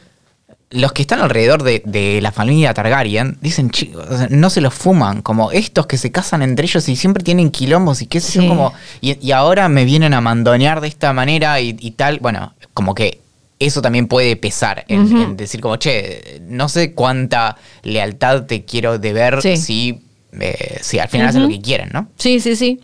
los 0.75 0.91
que 0.91 1.03
están 1.03 1.21
alrededor 1.21 1.63
de, 1.63 2.19
la 2.21 2.31
familia 2.31 2.73
Targaryen 2.73 3.37
dicen, 3.41 3.69
chicos, 3.69 4.05
no 4.29 4.49
se 4.49 4.59
los 4.59 4.73
fuman, 4.73 5.21
como 5.21 5.51
estos 5.51 5.87
que 5.87 5.97
se 5.97 6.11
casan 6.11 6.41
entre 6.41 6.65
ellos 6.65 6.87
y 6.89 6.95
siempre 6.97 7.23
tienen 7.23 7.49
quilombos 7.49 8.01
y 8.01 8.07
qué 8.07 8.19
sé 8.19 8.41
yo, 8.41 8.49
como, 8.49 8.73
y, 8.99 9.31
ahora 9.31 9.69
me 9.69 9.85
vienen 9.85 10.13
a 10.13 10.21
mandonear 10.21 10.81
de 10.81 10.89
esta 10.89 11.13
manera 11.13 11.61
y, 11.61 11.91
tal, 11.91 12.19
bueno, 12.19 12.53
como 12.73 12.93
que 12.93 13.21
eso 13.57 13.81
también 13.81 14.07
puede 14.07 14.35
pesar 14.35 14.83
en, 14.89 15.37
decir 15.37 15.61
como, 15.61 15.77
che, 15.77 16.41
no 16.47 16.67
sé 16.67 16.93
cuánta 16.93 17.55
lealtad 17.83 18.43
te 18.43 18.65
quiero 18.65 18.99
deber 18.99 19.41
si 19.57 20.04
eh, 20.39 20.79
sí, 20.81 20.99
al 20.99 21.09
final 21.09 21.27
hacen 21.27 21.43
lo 21.43 21.49
que 21.49 21.61
quieren, 21.61 21.89
¿no? 21.93 22.07
Sí, 22.17 22.39
sí, 22.39 22.55
sí. 22.55 22.79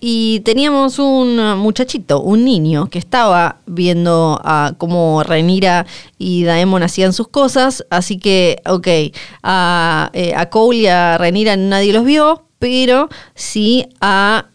Y 0.00 0.40
teníamos 0.40 0.98
un 0.98 1.58
muchachito, 1.58 2.20
un 2.20 2.44
niño, 2.44 2.88
que 2.90 2.98
estaba 2.98 3.58
viendo 3.66 4.40
a 4.44 4.74
cómo 4.78 5.22
Renira 5.22 5.86
y 6.18 6.44
Daemon 6.44 6.82
hacían 6.82 7.12
sus 7.12 7.28
cosas, 7.28 7.84
así 7.90 8.18
que, 8.18 8.60
ok, 8.66 8.88
a, 9.42 10.10
eh, 10.12 10.32
a 10.36 10.50
Cole 10.50 10.78
y 10.78 10.86
a 10.86 11.18
Renira 11.18 11.56
nadie 11.56 11.92
los 11.92 12.04
vio, 12.04 12.44
pero 12.58 13.08
sí 13.34 13.86
a 14.00 14.46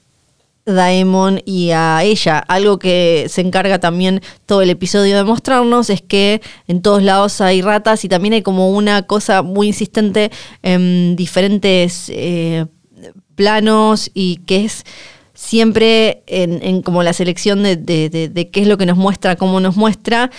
Daemon 0.65 1.41
y 1.45 1.71
a 1.71 2.03
ella. 2.03 2.39
Algo 2.39 2.79
que 2.79 3.25
se 3.29 3.41
encarga 3.41 3.79
también 3.79 4.21
todo 4.45 4.61
el 4.61 4.69
episodio 4.69 5.17
de 5.17 5.23
mostrarnos 5.23 5.89
es 5.89 6.01
que 6.01 6.41
en 6.67 6.81
todos 6.81 7.03
lados 7.03 7.41
hay 7.41 7.61
ratas 7.61 8.05
y 8.05 8.09
también 8.09 8.33
hay 8.33 8.41
como 8.41 8.69
una 8.71 9.03
cosa 9.03 9.41
muy 9.41 9.67
insistente 9.67 10.31
en 10.61 11.15
diferentes 11.15 12.09
eh, 12.09 12.65
planos 13.35 14.09
y 14.13 14.37
que 14.45 14.65
es 14.65 14.83
siempre 15.33 16.23
en, 16.27 16.81
como 16.81 17.03
la 17.03 17.13
selección 17.13 17.63
de, 17.63 17.75
de 17.75 18.49
qué 18.51 18.61
es 18.61 18.67
lo 18.67 18.77
que 18.77 18.85
nos 18.85 18.97
muestra, 18.97 19.35
cómo 19.35 19.59
nos 19.59 19.75
muestra, 19.75 20.31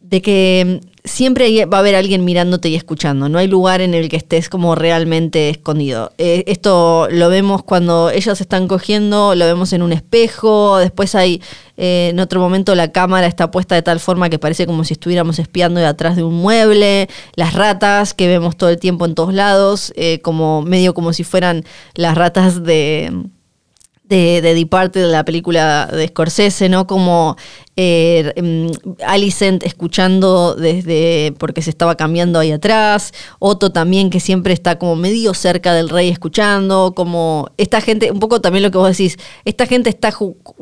de 0.00 0.22
que 0.22 0.80
siempre 1.04 1.66
va 1.66 1.76
a 1.76 1.80
haber 1.80 1.94
alguien 1.96 2.24
mirándote 2.24 2.70
y 2.70 2.76
escuchando. 2.76 3.28
No 3.28 3.38
hay 3.38 3.46
lugar 3.46 3.82
en 3.82 3.92
el 3.92 4.08
que 4.08 4.16
estés 4.16 4.48
como 4.48 4.74
realmente 4.74 5.50
escondido. 5.50 6.12
Eh, 6.16 6.44
esto 6.46 7.08
lo 7.10 7.28
vemos 7.28 7.62
cuando 7.62 8.08
ellos 8.08 8.40
están 8.40 8.66
cogiendo, 8.68 9.34
lo 9.34 9.44
vemos 9.44 9.74
en 9.74 9.82
un 9.82 9.92
espejo, 9.92 10.78
después 10.78 11.14
hay 11.14 11.42
eh, 11.76 12.08
en 12.10 12.20
otro 12.20 12.40
momento 12.40 12.74
la 12.74 12.90
cámara 12.90 13.26
está 13.26 13.50
puesta 13.50 13.74
de 13.74 13.82
tal 13.82 14.00
forma 14.00 14.30
que 14.30 14.38
parece 14.38 14.66
como 14.66 14.84
si 14.84 14.94
estuviéramos 14.94 15.38
espiando 15.38 15.78
de 15.78 15.86
atrás 15.86 16.16
de 16.16 16.22
un 16.22 16.34
mueble, 16.34 17.08
las 17.36 17.52
ratas 17.52 18.14
que 18.14 18.26
vemos 18.26 18.56
todo 18.56 18.70
el 18.70 18.78
tiempo 18.78 19.04
en 19.04 19.14
todos 19.14 19.34
lados, 19.34 19.92
eh, 19.96 20.20
como 20.20 20.62
medio 20.62 20.94
como 20.94 21.12
si 21.12 21.22
fueran 21.22 21.64
las 21.94 22.16
ratas 22.16 22.64
de 22.64 23.12
de, 24.04 24.42
de 24.42 24.54
Departed, 24.54 25.02
de 25.02 25.12
la 25.12 25.24
película 25.24 25.86
de 25.86 26.08
Scorsese, 26.08 26.68
¿no? 26.68 26.86
Como 26.86 27.36
eh, 27.76 28.32
mm, 28.40 29.02
Alicent 29.04 29.64
escuchando 29.64 30.54
desde, 30.54 31.34
porque 31.38 31.62
se 31.62 31.70
estaba 31.70 31.96
cambiando 31.96 32.38
ahí 32.38 32.52
atrás, 32.52 33.12
Otto 33.38 33.72
también 33.72 34.10
que 34.10 34.20
siempre 34.20 34.52
está 34.52 34.78
como 34.78 34.94
medio 34.94 35.32
cerca 35.32 35.72
del 35.72 35.88
rey 35.88 36.10
escuchando, 36.10 36.92
como 36.94 37.48
esta 37.56 37.80
gente, 37.80 38.12
un 38.12 38.20
poco 38.20 38.40
también 38.40 38.62
lo 38.62 38.70
que 38.70 38.78
vos 38.78 38.90
decís, 38.90 39.16
esta 39.46 39.66
gente 39.66 39.88
está, 39.88 40.12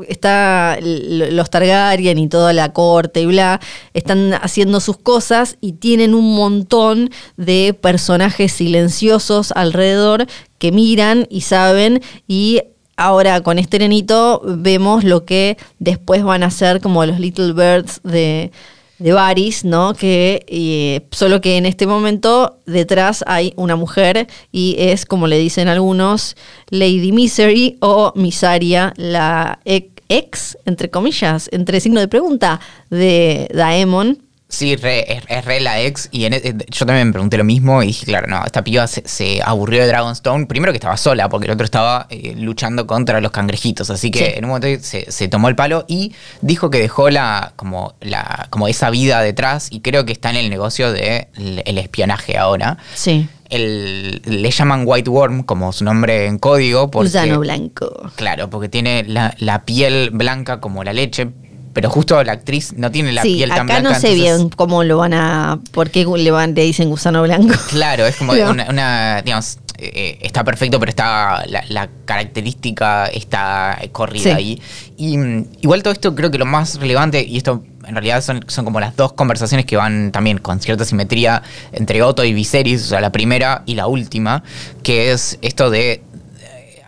está 0.08 0.78
los 0.80 1.50
Targaryen 1.50 2.18
y 2.18 2.28
toda 2.28 2.52
la 2.52 2.72
corte 2.72 3.22
y 3.22 3.26
bla, 3.26 3.60
están 3.92 4.34
haciendo 4.34 4.78
sus 4.80 4.96
cosas 4.96 5.56
y 5.60 5.72
tienen 5.72 6.14
un 6.14 6.34
montón 6.34 7.10
de 7.36 7.76
personajes 7.78 8.52
silenciosos 8.52 9.52
alrededor 9.52 10.26
que 10.58 10.70
miran 10.70 11.26
y 11.28 11.40
saben 11.40 12.00
y 12.28 12.62
ahora 12.96 13.40
con 13.40 13.58
este 13.58 13.78
nenito 13.78 14.42
vemos 14.44 15.04
lo 15.04 15.24
que 15.24 15.56
después 15.78 16.22
van 16.22 16.42
a 16.42 16.50
ser 16.50 16.80
como 16.80 17.04
los 17.06 17.18
Little 17.18 17.52
Birds 17.52 18.00
de, 18.04 18.52
de 18.98 19.12
Varys, 19.12 19.64
¿no? 19.64 19.94
Que 19.94 20.44
eh, 20.46 21.06
solo 21.10 21.40
que 21.40 21.56
en 21.56 21.66
este 21.66 21.86
momento 21.86 22.58
detrás 22.66 23.24
hay 23.26 23.52
una 23.56 23.76
mujer 23.76 24.28
y 24.52 24.76
es, 24.78 25.06
como 25.06 25.26
le 25.26 25.38
dicen 25.38 25.68
algunos, 25.68 26.36
Lady 26.70 27.12
Misery 27.12 27.78
o 27.80 28.12
Misaria, 28.14 28.92
la 28.96 29.58
ex, 29.64 30.58
entre 30.64 30.90
comillas, 30.90 31.48
entre 31.52 31.80
signo 31.80 32.00
de 32.00 32.08
pregunta, 32.08 32.60
de 32.90 33.48
Daemon 33.52 34.18
Sí, 34.52 34.74
es, 34.74 35.44
re 35.46 35.60
la 35.60 35.80
ex. 35.80 36.10
Y 36.12 36.26
e, 36.26 36.54
yo 36.68 36.84
también 36.84 37.06
me 37.06 37.12
pregunté 37.14 37.38
lo 37.38 37.44
mismo 37.44 37.82
y 37.82 37.86
dije, 37.86 38.04
claro, 38.04 38.26
no, 38.26 38.44
esta 38.44 38.62
piba 38.62 38.86
se, 38.86 39.40
aburrió 39.42 39.80
de 39.80 39.88
Dragonstone. 39.88 40.44
Primero 40.44 40.74
que 40.74 40.76
estaba 40.76 40.98
sola, 40.98 41.30
porque 41.30 41.46
el 41.46 41.52
otro 41.52 41.64
estaba 41.64 42.06
eh, 42.10 42.34
luchando 42.36 42.86
contra 42.86 43.22
los 43.22 43.32
cangrejitos. 43.32 43.88
Así 43.88 44.10
que 44.10 44.34
en 44.36 44.44
un 44.44 44.50
momento 44.50 44.68
se, 44.82 45.28
tomó 45.28 45.48
el 45.48 45.56
palo 45.56 45.86
y 45.88 46.12
dijo 46.42 46.68
que 46.68 46.78
dejó 46.78 47.08
la, 47.08 47.54
como, 47.56 47.94
la, 48.02 48.46
como 48.50 48.68
esa 48.68 48.90
vida 48.90 49.22
detrás. 49.22 49.68
Y 49.70 49.80
creo 49.80 50.04
que 50.04 50.12
está 50.12 50.28
en 50.28 50.36
el 50.36 50.50
negocio 50.50 50.92
del 50.92 51.28
de 51.34 51.62
el 51.64 51.78
espionaje 51.78 52.36
ahora. 52.36 52.76
Sí. 52.94 53.26
El, 53.48 54.20
le 54.26 54.50
llaman 54.50 54.82
White 54.84 55.08
Worm, 55.08 55.44
como 55.44 55.72
su 55.72 55.82
nombre 55.82 56.26
en 56.26 56.38
código. 56.38 56.90
Porque, 56.90 57.36
blanco. 57.38 58.10
Claro, 58.16 58.50
porque 58.50 58.68
tiene 58.68 59.04
la, 59.04 59.34
la 59.38 59.64
piel 59.64 60.10
blanca 60.10 60.60
como 60.60 60.84
la 60.84 60.92
leche, 60.92 61.30
pero 61.72 61.90
justo 61.90 62.22
la 62.22 62.32
actriz 62.32 62.74
no 62.76 62.90
tiene 62.90 63.12
la 63.12 63.22
piel 63.22 63.48
tan 63.48 63.66
blanca. 63.66 63.88
Acá 63.88 63.94
no 63.94 64.00
sé 64.00 64.14
bien 64.14 64.50
cómo 64.50 64.84
lo 64.84 64.98
van 64.98 65.14
a. 65.14 65.60
¿Por 65.72 65.90
qué 65.90 66.04
le, 66.04 66.30
van, 66.30 66.54
le 66.54 66.62
dicen 66.62 66.90
gusano 66.90 67.22
blanco? 67.22 67.54
Claro, 67.68 68.06
es 68.06 68.16
como 68.16 68.32
una, 68.68 69.22
digamos, 69.22 69.58
eh, 69.78 70.18
está 70.20 70.44
perfecto, 70.44 70.78
pero 70.78 70.90
está 70.90 71.44
la, 71.46 71.88
característica 72.04 73.06
está 73.06 73.78
corrida 73.92 74.36
ahí. 74.36 74.60
Y 74.96 75.16
mm, 75.16 75.46
igual 75.62 75.82
todo 75.82 75.92
esto 75.92 76.14
creo 76.14 76.30
que 76.30 76.38
lo 76.38 76.46
más 76.46 76.78
relevante, 76.78 77.24
y 77.24 77.36
esto 77.36 77.64
en 77.86 77.94
realidad 77.94 78.22
son, 78.22 78.44
son 78.46 78.64
como 78.64 78.78
las 78.78 78.94
dos 78.96 79.12
conversaciones 79.14 79.66
que 79.66 79.76
van 79.76 80.12
también 80.12 80.38
con 80.38 80.60
cierta 80.60 80.84
simetría 80.84 81.42
entre 81.72 82.02
Otto 82.02 82.24
y 82.24 82.32
Viserys, 82.32 82.84
o 82.84 82.88
sea, 82.88 83.00
la 83.00 83.10
primera 83.10 83.62
y 83.66 83.74
la 83.74 83.86
última, 83.86 84.44
que 84.82 85.10
es 85.10 85.38
esto 85.42 85.70
de 85.70 86.02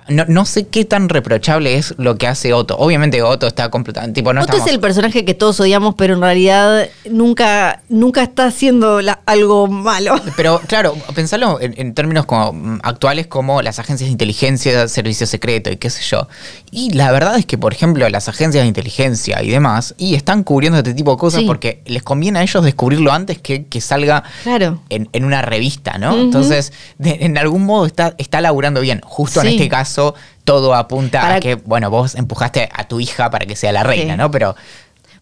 no, 0.09 0.45
sé 0.45 0.67
qué 0.67 0.85
tan 0.85 1.09
reprochable 1.09 1.77
es 1.77 1.95
lo 1.97 2.17
que 2.19 2.27
hace 2.27 2.53
Otto. 2.53 2.77
Obviamente 2.77 3.23
Otto 3.23 3.47
está 3.47 3.71
completamente... 3.71 4.21
Tipo, 4.21 4.31
Otto 4.31 4.57
es 4.57 4.67
el 4.67 4.79
personaje 4.79 5.25
que 5.25 5.35
todos 5.35 5.61
odiamos, 5.61 5.95
pero 5.95 6.15
en 6.15 6.21
realidad 6.21 6.89
nunca, 7.11 7.83
nunca 7.89 8.23
está 8.23 8.47
haciendo 8.47 9.01
algo 9.25 9.67
malo. 9.67 10.21
Pero 10.37 10.61
claro, 10.67 10.95
pensalo 11.15 11.59
en, 11.61 11.95
términos 11.95 12.27
como, 12.27 12.53
mm, 12.53 12.81
actuales 12.83 13.27
como 13.27 13.63
las 13.63 13.79
agencias 13.79 14.09
de 14.09 14.13
inteligencia, 14.13 14.89
servicio 14.89 15.27
secreto 15.27 15.71
y 15.71 15.77
qué 15.77 15.91
sé 15.91 16.03
yo. 16.03 16.29
Y 16.71 16.91
la 16.91 17.11
verdad 17.13 17.39
es 17.39 17.47
que, 17.47 17.57
por 17.57 17.73
ejemplo, 17.73 18.09
las 18.09 18.29
agencias 18.29 18.63
de 18.65 18.69
inteligencia 18.69 19.43
y 19.43 19.51
demás, 19.51 19.95
y 19.97 20.15
están 20.17 20.43
cubriendo 20.43 20.79
este 20.79 20.93
tipo 20.93 21.13
de 21.13 21.19
cosas 21.19 21.43
porque 21.45 21.83
les 21.87 22.03
conviene 22.03 22.41
a 22.41 22.43
ellos 22.43 22.65
descubrirlo 22.65 23.13
antes 23.13 23.39
que, 23.39 23.67
que 23.67 23.81
salga 23.81 24.25
claro. 24.43 24.83
en, 24.91 25.25
una 25.25 25.43
revista, 25.43 25.99
¿no? 25.99 26.19
Entonces, 26.19 26.73
en 26.99 27.39
algún 27.39 27.65
modo 27.65 27.87
está, 27.87 28.15
está 28.19 28.41
laburando 28.41 28.81
bien. 28.81 29.01
Justo 29.05 29.41
en 29.41 29.49
este 29.49 29.69
caso 29.69 29.93
todo 30.45 30.74
apunta 30.74 31.34
a 31.34 31.40
que, 31.40 31.55
bueno, 31.55 31.90
vos 31.90 32.14
empujaste 32.14 32.68
a 32.72 32.86
tu 32.88 33.01
hija 33.01 33.30
para 33.30 33.47
que 33.47 33.57
sea 33.57 33.72
la 33.72 33.82
reina, 33.82 34.16
¿no? 34.16 34.30
Pero 34.30 34.55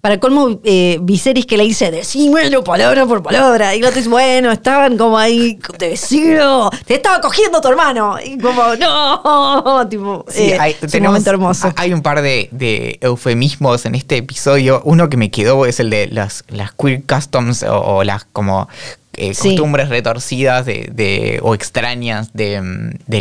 para 0.03 0.19
colmo, 0.19 0.59
eh, 0.65 0.99
Viserys 1.01 1.47
que 1.47 1.57
le 1.57 1.63
dice, 1.63 1.93
decímelo 1.93 2.65
palabra 2.65 3.07
por 3.07 3.23
palabra. 3.23 3.73
Y 3.77 3.81
lo 3.81 3.89
dice, 3.93 4.09
bueno, 4.09 4.51
estaban 4.51 4.99
como 4.99 5.17
ahí, 5.17 5.61
te 5.79 5.91
vecino, 5.91 6.71
te 6.85 6.95
estaba 6.95 7.21
cogiendo 7.21 7.61
tu 7.61 7.69
hermano. 7.69 8.17
Y 8.19 8.37
como, 8.37 8.75
no, 8.75 9.87
tipo, 9.89 10.25
eh, 10.35 10.59
hay, 10.59 10.75
un 10.93 11.03
momento 11.05 11.31
hermoso. 11.31 11.73
Hay 11.77 11.93
un 11.93 12.03
par 12.03 12.21
de, 12.21 12.99
eufemismos 13.01 13.87
en 13.87 13.95
este 13.95 14.17
episodio. 14.17 14.83
Uno 14.85 15.09
que 15.09 15.17
me 15.17 15.31
quedó 15.31 15.67
es 15.67 15.79
el 15.79 15.91
de 15.91 16.09
las, 16.09 16.43
las 16.49 16.73
queer 16.73 17.05
customs 17.05 17.63
o 17.63 18.03
las 18.03 18.25
como 18.25 18.69
eh, 19.15 19.35
costumbres 19.35 19.89
retorcidas 19.89 20.65
de, 20.65 21.39
o 21.43 21.55
extrañas 21.55 22.33
de, 22.33 22.63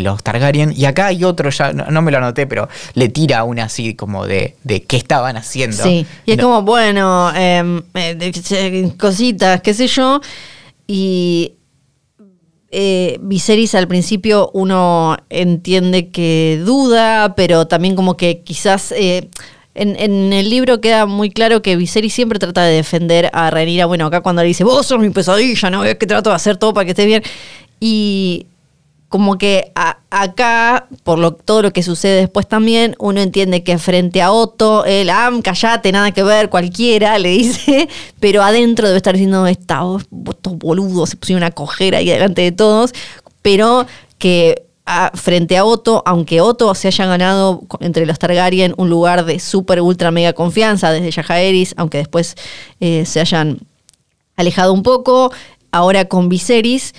los 0.00 0.22
Targaryen. 0.22 0.72
Y 0.76 0.86
acá 0.86 1.06
hay 1.06 1.24
otro, 1.24 1.50
ya 1.50 1.72
no, 1.72 2.02
me 2.02 2.10
lo 2.10 2.18
anoté, 2.18 2.46
pero 2.46 2.68
le 2.94 3.08
tira 3.08 3.44
una 3.44 3.64
así 3.64 3.94
como 3.94 4.26
de, 4.26 4.56
de 4.64 4.82
qué 4.82 4.96
estaban 4.96 5.36
haciendo. 5.36 5.82
Sí, 5.82 6.06
y 6.24 6.32
es 6.32 6.38
como, 6.38 6.62
bueno, 6.62 7.32
em, 7.34 7.82
eh, 7.94 8.92
cositas, 8.98 9.60
qué 9.60 9.74
sé 9.74 9.86
yo. 9.86 10.20
Y 10.86 11.54
eh, 12.74 13.18
Viserys 13.20 13.74
al 13.74 13.86
principio 13.86 14.50
uno 14.54 15.18
entiende 15.28 16.08
que 16.08 16.58
duda, 16.64 17.34
pero 17.36 17.66
también 17.66 17.94
como 17.94 18.16
que 18.16 18.40
quizás 18.42 18.92
eh, 18.92 19.28
en, 19.74 20.32
el 20.32 20.50
libro 20.50 20.80
queda 20.80 21.06
muy 21.06 21.30
claro 21.30 21.62
que 21.62 21.76
Viserys 21.76 22.12
siempre 22.12 22.38
trata 22.38 22.62
de 22.64 22.74
defender 22.74 23.30
a 23.32 23.50
Rhaenyra. 23.50 23.86
Bueno, 23.86 24.06
acá 24.06 24.20
cuando 24.20 24.42
le 24.42 24.48
dice, 24.48 24.64
vos 24.64 24.86
sos 24.86 24.98
mi 24.98 25.10
pesadilla, 25.10 25.70
¿no? 25.70 25.84
Es 25.84 25.96
que 25.96 26.06
trato 26.06 26.30
de 26.30 26.36
hacer 26.36 26.56
todo 26.56 26.74
para 26.74 26.84
que 26.84 26.90
estés 26.90 27.06
bien. 27.06 27.22
Y 27.80 28.46
como 29.08 29.36
que 29.36 29.72
a- 29.74 29.98
acá, 30.10 30.86
por 31.04 31.18
lo, 31.18 31.32
todo 31.32 31.60
lo 31.62 31.70
que 31.72 31.82
sucede 31.82 32.20
después 32.20 32.48
también, 32.48 32.96
uno 32.98 33.20
entiende 33.20 33.62
que 33.62 33.76
frente 33.78 34.22
a 34.22 34.32
Otto, 34.32 34.84
él, 34.86 35.10
ah, 35.10 35.30
callate, 35.42 35.92
nada 35.92 36.12
que 36.12 36.22
ver, 36.22 36.48
cualquiera, 36.48 37.18
le 37.18 37.28
dice, 37.30 37.88
pero 38.20 38.42
adentro 38.42 38.86
debe 38.86 38.96
estar 38.96 39.14
diciendo, 39.14 39.46
"Esta- 39.46 39.82
estos 40.30 40.56
boludos 40.58 41.10
se 41.10 41.16
pusieron 41.16 41.42
a 41.44 41.50
coger 41.50 41.94
ahí 41.94 42.08
delante 42.08 42.40
de 42.42 42.52
todos, 42.52 42.92
pero 43.42 43.86
que 44.18 44.62
frente 45.14 45.56
a 45.56 45.64
Otto, 45.64 46.02
aunque 46.06 46.40
Otto 46.40 46.74
se 46.74 46.88
haya 46.88 47.06
ganado 47.06 47.62
entre 47.80 48.04
los 48.04 48.18
Targaryen 48.18 48.74
un 48.76 48.90
lugar 48.90 49.24
de 49.24 49.38
súper, 49.38 49.80
ultra, 49.80 50.10
mega 50.10 50.32
confianza 50.32 50.90
desde 50.90 51.10
Yajaeris, 51.10 51.74
aunque 51.76 51.98
después 51.98 52.34
eh, 52.80 53.04
se 53.06 53.20
hayan 53.20 53.58
alejado 54.36 54.72
un 54.72 54.82
poco. 54.82 55.32
Ahora 55.70 56.06
con 56.06 56.28
Viserys, 56.28 56.94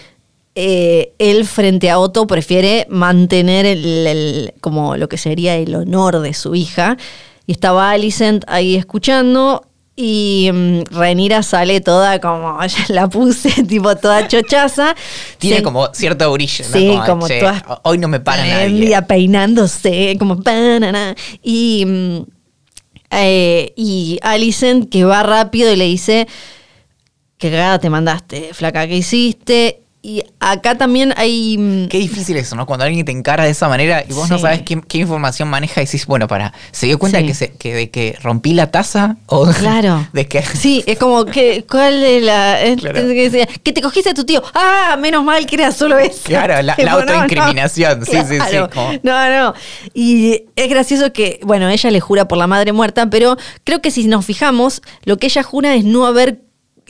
eh, 0.56 1.14
él 1.20 1.46
frente 1.46 1.90
a 1.90 2.00
Otto 2.00 2.26
prefiere 2.28 2.86
mantener 2.90 3.66
el- 3.66 4.54
como 4.62 4.96
lo 4.98 5.10
que 5.10 5.18
sería 5.18 5.56
el 5.56 5.76
honor 5.76 6.20
de 6.20 6.34
su 6.34 6.56
hija. 6.56 6.98
Y 7.46 7.52
estaba 7.52 7.92
Alicent 7.92 8.46
ahí 8.48 8.76
escuchando. 8.76 9.66
Y 9.96 10.50
mm, 10.52 10.84
Rhaenyra 10.92 11.44
sale 11.44 11.80
toda 11.82 12.20
como, 12.20 12.60
ya 12.66 12.86
la 12.90 13.08
puse, 13.10 13.64
tipo 13.68 13.96
toda 13.96 14.28
chochaza. 14.28 14.96
Tiene 15.38 15.58
Se- 15.58 15.64
como 15.64 15.88
cierto 15.94 16.32
brillo, 16.32 16.66
¿no? 16.70 16.78
Sí, 16.78 16.98
como 17.06 17.28
"Che, 17.28 17.40
todas 17.40 17.64
Hoy 17.84 17.98
no 18.00 18.08
me 18.08 18.20
para 18.20 18.44
nadie. 18.46 19.00
Peinándose, 19.08 20.16
como 20.18 20.36
banana. 20.38 21.16
Y, 21.44 21.86
mm, 21.86 22.18
eh, 23.12 23.74
y 23.76 24.18
Alicent 24.24 24.90
que 24.90 25.04
va 25.06 25.22
rápido 25.22 25.72
y 25.72 25.76
le 25.76 25.86
dice, 25.86 26.28
que 27.38 27.52
cagada 27.52 27.78
te 27.78 27.90
mandaste, 27.92 28.54
flaca, 28.54 28.88
¿qué 28.88 28.98
hiciste? 28.98 29.83
Y 30.06 30.22
acá 30.42 30.78
también 30.78 31.14
hay... 31.16 31.58
mm, 31.58 31.88
Qué 31.88 31.98
difícil 31.98 32.36
eso, 32.36 32.58
¿no? 32.58 32.66
Cuando 32.66 32.84
alguien 32.84 33.06
te 33.06 33.14
encara 33.14 33.46
de 33.46 33.52
esa 33.52 33.70
manera 33.70 34.04
y 34.06 34.12
vos 34.12 34.30
no 34.30 34.38
sabes 34.38 34.62
qué, 34.64 34.82
qué 34.86 34.98
información 34.98 35.48
maneja 35.48 35.82
y 35.82 35.86
decís, 35.86 36.06
bueno, 36.08 36.28
para, 36.28 36.52
¿se 36.74 36.88
dio 36.88 37.00
cuenta 37.00 37.20
Sí. 37.20 37.26
que, 37.28 37.34
se- 37.34 37.52
que 37.54 37.74
de 37.74 37.90
que 37.90 38.18
rompí 38.22 38.54
la 38.54 38.70
taza? 38.70 39.16
O 39.28 39.46
Claro. 39.60 40.06
de 40.12 40.28
que 40.28 40.42
Sí, 40.44 40.84
es 40.88 41.00
como 41.00 41.24
que, 41.24 41.64
¿cuál 41.70 42.04
es 42.04 42.22
la. 42.22 42.60
Claro. 42.78 43.00
que 43.64 43.72
te 43.74 43.82
cogiste 43.82 44.10
a 44.10 44.14
tu 44.14 44.26
tío. 44.26 44.44
Ah, 44.54 44.98
menos 45.00 45.24
mal 45.24 45.46
que 45.46 45.56
era 45.56 45.72
solo 45.72 45.98
eso. 45.98 46.20
Claro, 46.26 46.56
la- 46.56 46.64
la 46.64 46.76
Tipo, 46.76 46.90
no, 46.90 47.06
no. 47.06 47.12
autoincriminación, 47.14 48.06
sí, 48.06 48.18
sí, 48.28 48.36
sí, 48.50 48.58
como- 48.74 48.92
No, 49.04 49.30
no. 49.30 49.54
Y 49.94 50.44
es 50.58 50.70
gracioso 50.70 51.14
que, 51.14 51.40
bueno, 51.44 51.70
ella 51.70 51.90
le 51.92 52.02
jura 52.02 52.28
por 52.28 52.38
la 52.38 52.48
madre 52.48 52.74
muerta, 52.74 53.10
pero 53.10 53.38
creo 53.64 53.82
que 53.82 53.90
si 53.90 54.08
nos 54.08 54.26
fijamos, 54.26 54.82
lo 55.06 55.16
que 55.18 55.28
ella 55.28 55.44
jura 55.44 55.76
es 55.76 55.86
no 55.86 56.06
haber 56.06 56.40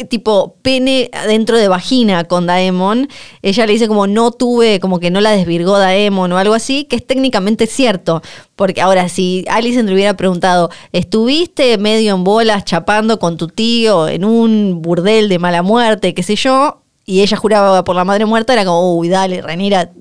tipo 0.10 0.56
pene 0.62 1.10
dentro 1.28 1.58
de 1.58 1.68
vagina 1.68 2.24
con 2.24 2.46
Daemon. 2.46 3.08
Ella 3.42 3.66
le 3.66 3.74
dice 3.74 3.88
como 3.88 4.08
no 4.08 4.32
tuve, 4.32 4.80
como 4.80 5.00
que 5.00 5.12
no 5.12 5.22
la 5.22 5.32
desvirgó 5.32 5.78
Daemon 5.78 6.32
o 6.32 6.38
algo 6.38 6.54
así, 6.54 6.86
que 6.86 6.96
es 6.96 7.06
técnicamente 7.06 7.68
cierto. 7.68 8.22
Porque 8.56 8.82
ahora, 8.82 9.10
si 9.10 9.46
Alicent 9.50 9.88
le 9.88 9.96
hubiera 9.96 10.16
preguntado, 10.16 10.70
¿estuviste 10.92 11.78
medio 11.78 12.16
en 12.16 12.24
bolas 12.24 12.66
chapando 12.66 13.20
con 13.20 13.38
tu 13.38 13.48
tío 13.48 14.08
en 14.08 14.26
un 14.26 14.82
burdel 14.82 15.30
de 15.30 15.40
mala 15.40 15.62
muerte, 15.62 16.14
qué 16.14 16.24
sé 16.24 16.36
yo? 16.36 16.82
Y 17.06 17.22
ella 17.22 17.38
juraba 17.38 17.84
por 17.84 17.96
la 17.96 18.06
madre 18.06 18.26
muerta, 18.26 18.54
era 18.54 18.66
como, 18.66 18.98
uy, 18.98 19.10
dale, 19.10 19.42
Renira. 19.42 19.92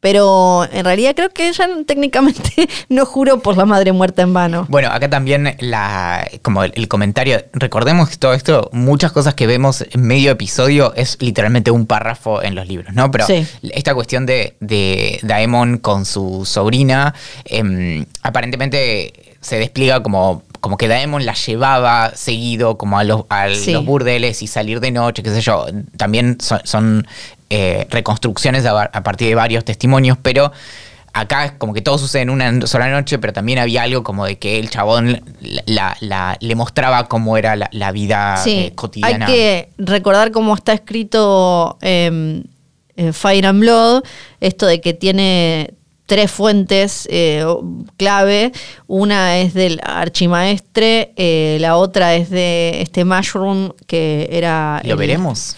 Pero 0.00 0.66
en 0.72 0.84
realidad 0.84 1.12
creo 1.14 1.28
que 1.30 1.48
ella 1.48 1.68
técnicamente 1.86 2.68
no 2.88 3.04
juró 3.04 3.40
por 3.40 3.56
la 3.56 3.64
madre 3.66 3.92
muerta 3.92 4.22
en 4.22 4.32
vano. 4.32 4.66
Bueno, 4.68 4.88
acá 4.90 5.10
también 5.10 5.56
la, 5.60 6.26
como 6.42 6.64
el, 6.64 6.72
el 6.74 6.88
comentario, 6.88 7.44
recordemos 7.52 8.08
que 8.08 8.16
todo 8.16 8.32
esto, 8.32 8.70
muchas 8.72 9.12
cosas 9.12 9.34
que 9.34 9.46
vemos 9.46 9.84
en 9.90 10.02
medio 10.02 10.30
episodio 10.30 10.94
es 10.94 11.18
literalmente 11.20 11.70
un 11.70 11.86
párrafo 11.86 12.42
en 12.42 12.54
los 12.54 12.66
libros, 12.66 12.94
¿no? 12.94 13.10
Pero 13.10 13.26
Sí. 13.26 13.46
esta 13.62 13.94
cuestión 13.94 14.24
de, 14.24 14.56
de 14.60 15.18
Daemon 15.22 15.78
con 15.78 16.04
su 16.06 16.44
sobrina, 16.46 17.14
em, 17.44 18.06
aparentemente 18.22 19.36
se 19.40 19.58
despliega 19.58 20.02
como, 20.02 20.42
como 20.60 20.76
que 20.78 20.88
Daemon 20.88 21.24
la 21.26 21.34
llevaba 21.34 22.12
seguido 22.14 22.78
como 22.78 22.98
a 22.98 23.04
los, 23.04 23.24
a 23.28 23.48
Sí. 23.54 23.72
los 23.72 23.84
burdeles 23.84 24.42
y 24.42 24.46
salir 24.46 24.80
de 24.80 24.90
noche, 24.90 25.22
qué 25.22 25.30
sé 25.30 25.40
yo. 25.40 25.66
También 25.96 26.38
son, 26.40 26.60
son, 26.64 27.06
eh, 27.50 27.86
reconstrucciones 27.90 28.64
a, 28.66 28.82
a 28.82 29.02
partir 29.02 29.28
de 29.28 29.34
varios 29.34 29.64
testimonios, 29.64 30.18
pero 30.20 30.52
acá 31.14 31.46
es 31.46 31.52
como 31.52 31.72
que 31.72 31.80
todo 31.80 31.98
sucede 31.98 32.22
en 32.22 32.30
una 32.30 32.66
sola 32.66 32.88
noche, 32.90 33.18
pero 33.18 33.32
también 33.32 33.58
había 33.58 33.82
algo 33.82 34.02
como 34.02 34.26
de 34.26 34.38
que 34.38 34.58
el 34.58 34.70
chabón 34.70 35.22
la, 35.66 35.96
la- 36.00 36.36
le 36.40 36.54
mostraba 36.54 37.08
cómo 37.08 37.36
era 37.36 37.56
la, 37.56 37.68
la 37.72 37.90
vida 37.92 38.36
Sí, 38.36 38.50
eh, 38.66 38.72
cotidiana. 38.74 39.26
hay 39.26 39.32
que 39.32 39.68
recordar 39.78 40.30
cómo 40.30 40.54
está 40.54 40.74
escrito 40.74 41.78
eh, 41.80 42.42
en 42.96 43.14
Fire 43.14 43.46
and 43.46 43.60
Blood, 43.60 44.02
esto 44.40 44.66
de 44.66 44.80
que 44.80 44.92
tiene 44.92 45.72
tres 46.06 46.30
fuentes 46.30 47.06
eh, 47.10 47.44
clave. 47.96 48.52
Una 48.86 49.38
es 49.38 49.54
del 49.54 49.80
archimaestre, 49.84 51.12
eh, 51.16 51.58
la 51.60 51.76
otra 51.76 52.14
es 52.14 52.30
de 52.30 52.80
este 52.82 53.04
Mushroom, 53.04 53.72
que 53.86 54.28
era... 54.32 54.80
¿Lo 54.84 54.92
el- 54.92 54.98
veremos? 54.98 55.56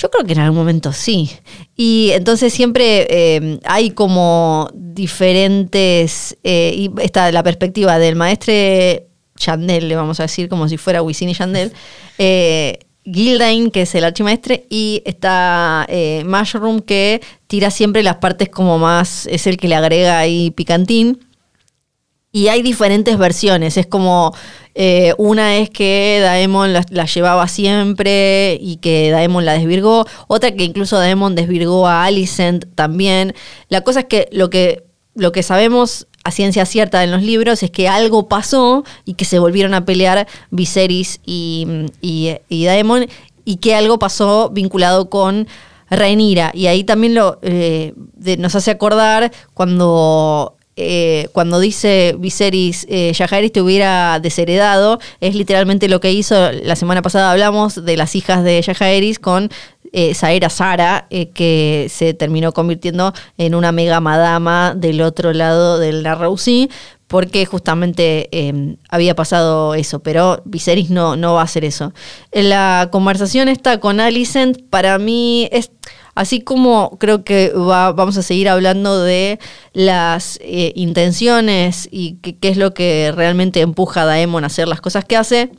Yo 0.00 0.10
creo 0.10 0.24
que 0.24 0.32
en 0.32 0.38
algún 0.38 0.58
momento 0.58 0.92
sí. 0.92 1.30
Y 1.76 2.10
entonces 2.12 2.52
siempre 2.52 3.06
eh, 3.10 3.60
hay 3.64 3.90
como 3.90 4.70
diferentes. 4.72 6.36
eh, 6.44 6.72
y 6.76 6.90
está 7.02 7.32
la 7.32 7.42
perspectiva 7.42 7.98
del 7.98 8.14
maestre 8.14 9.08
Chandel, 9.38 9.88
le 9.88 9.96
vamos 9.96 10.20
a 10.20 10.24
decir, 10.24 10.48
como 10.48 10.68
si 10.68 10.76
fuera 10.76 11.02
Wisin 11.02 11.30
y 11.30 11.34
Chandel. 11.34 11.72
Eh, 12.20 12.80
Gildain, 13.04 13.70
que 13.70 13.82
es 13.82 13.94
el 13.94 14.04
archimaestre, 14.04 14.66
y 14.68 15.02
está 15.06 15.86
eh, 15.88 16.24
Mushroom, 16.26 16.80
que 16.80 17.22
tira 17.46 17.70
siempre 17.70 18.02
las 18.02 18.16
partes 18.16 18.48
como 18.48 18.76
más. 18.76 19.26
Es 19.26 19.46
el 19.46 19.56
que 19.56 19.68
le 19.68 19.76
agrega 19.76 20.18
ahí 20.18 20.50
picantín. 20.50 21.20
Y 22.32 22.48
hay 22.48 22.60
diferentes 22.60 23.16
versiones. 23.16 23.76
Es 23.76 23.86
como 23.86 24.34
eh, 24.80 25.12
una 25.18 25.56
es 25.56 25.70
que 25.70 26.20
Daemon 26.22 26.72
la, 26.72 27.04
llevaba 27.04 27.48
siempre 27.48 28.56
y 28.60 28.76
que 28.76 29.10
Daemon 29.10 29.44
la 29.44 29.54
desvirgó. 29.54 30.06
Otra 30.28 30.52
que 30.52 30.62
incluso 30.62 30.96
Daemon 30.98 31.34
desvirgó 31.34 31.88
a 31.88 32.04
Alicent 32.04 32.64
también. 32.76 33.34
La 33.68 33.80
cosa 33.80 34.00
es 34.00 34.06
que 34.06 34.28
lo 34.30 34.50
que, 34.50 34.84
lo 35.16 35.32
que 35.32 35.42
sabemos 35.42 36.06
a 36.22 36.30
ciencia 36.30 36.64
cierta 36.64 37.02
en 37.02 37.10
los 37.10 37.22
libros 37.22 37.64
es 37.64 37.72
que 37.72 37.88
algo 37.88 38.28
pasó 38.28 38.84
y 39.04 39.14
que 39.14 39.24
se 39.24 39.40
volvieron 39.40 39.74
a 39.74 39.84
pelear 39.84 40.28
Viserys 40.50 41.18
y, 41.26 41.66
y, 42.00 42.36
y 42.48 42.64
Daemon 42.66 43.08
y 43.44 43.56
que 43.56 43.74
algo 43.74 43.98
pasó 43.98 44.50
vinculado 44.50 45.10
con 45.10 45.48
Rhaenyra. 45.90 46.52
Y 46.54 46.66
ahí 46.68 46.84
también 46.84 47.14
lo, 47.16 47.40
eh, 47.42 47.94
de- 48.14 48.36
nos 48.36 48.54
hace 48.54 48.70
acordar 48.70 49.32
cuando 49.54 50.54
eh, 50.78 51.28
cuando 51.32 51.60
dice 51.60 52.14
Viserys, 52.18 52.86
eh, 52.88 53.12
te 53.52 53.60
hubiera 53.60 54.20
desheredado, 54.20 55.00
es 55.20 55.34
literalmente 55.34 55.88
lo 55.88 56.00
que 56.00 56.12
hizo, 56.12 56.52
la 56.52 56.76
semana 56.76 57.02
pasada 57.02 57.32
hablamos 57.32 57.84
de 57.84 57.96
las 57.96 58.14
hijas 58.14 58.44
de 58.44 58.62
Yajaeris 58.62 59.18
con 59.18 59.50
eh, 59.92 60.14
Saera 60.14 60.50
Sara, 60.50 61.06
eh, 61.10 61.30
que 61.30 61.88
se 61.90 62.14
terminó 62.14 62.52
convirtiendo 62.52 63.14
en 63.38 63.54
una 63.54 63.72
mega 63.72 64.00
madama 64.00 64.74
del 64.76 65.00
otro 65.00 65.32
lado 65.32 65.78
del 65.78 66.02
Narrousí, 66.02 66.70
porque 67.06 67.46
justamente 67.46 68.28
eh, 68.32 68.76
había 68.90 69.14
pasado 69.14 69.74
eso, 69.74 70.00
pero 70.00 70.42
Viserys 70.44 70.90
no, 70.90 71.16
no 71.16 71.34
va 71.34 71.40
a 71.40 71.44
hacer 71.44 71.64
eso. 71.64 71.94
La 72.32 72.90
conversación 72.92 73.48
esta 73.48 73.80
con 73.80 74.00
Alicent, 74.00 74.62
para 74.70 74.98
mí 74.98 75.48
es... 75.52 75.70
Así 76.18 76.40
como 76.40 76.98
creo 76.98 77.22
que 77.22 77.50
va- 77.50 77.92
vamos 77.92 78.16
a 78.16 78.22
seguir 78.22 78.48
hablando 78.48 79.04
de 79.04 79.38
las 79.72 80.40
eh, 80.42 80.72
intenciones 80.74 81.88
y 81.92 82.14
qué 82.14 82.48
es 82.48 82.56
lo 82.56 82.74
que 82.74 83.12
realmente 83.14 83.60
empuja 83.60 84.02
a 84.02 84.04
Daemon 84.04 84.42
a 84.42 84.48
hacer 84.48 84.66
las 84.66 84.80
cosas 84.80 85.04
que 85.04 85.16
hace, 85.16 85.52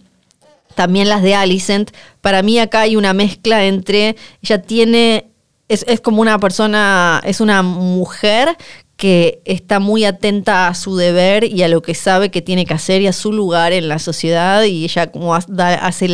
también 0.76 1.08
las 1.08 1.24
de 1.24 1.34
Alicent. 1.34 1.92
Para 2.20 2.44
mí 2.44 2.60
acá 2.60 2.82
hay 2.82 2.98
una 2.98 3.14
mezcla 3.14 3.64
entre, 3.64 4.18
ella 4.42 4.62
tiene, 4.62 5.30
es, 5.70 5.86
como 6.02 6.20
una 6.20 6.38
persona, 6.40 7.22
es 7.24 7.40
una 7.40 7.62
mujer 7.64 8.58
que 8.98 9.42
está 9.46 9.80
muy 9.80 10.04
atenta 10.04 10.68
a 10.68 10.76
su 10.76 10.98
deber 10.98 11.46
y 11.46 11.64
a 11.64 11.70
lo 11.70 11.82
que 11.82 11.96
sabe 11.96 12.32
que 12.32 12.42
tiene 12.42 12.66
que 12.66 12.74
hacer 12.74 13.02
y 13.02 13.08
a 13.08 13.14
su 13.14 13.32
lugar 13.32 13.72
en 13.72 13.88
la 13.88 13.98
sociedad 13.98 14.64
y 14.64 14.84
ella 14.84 15.10
como 15.10 15.36
hace 15.36 16.10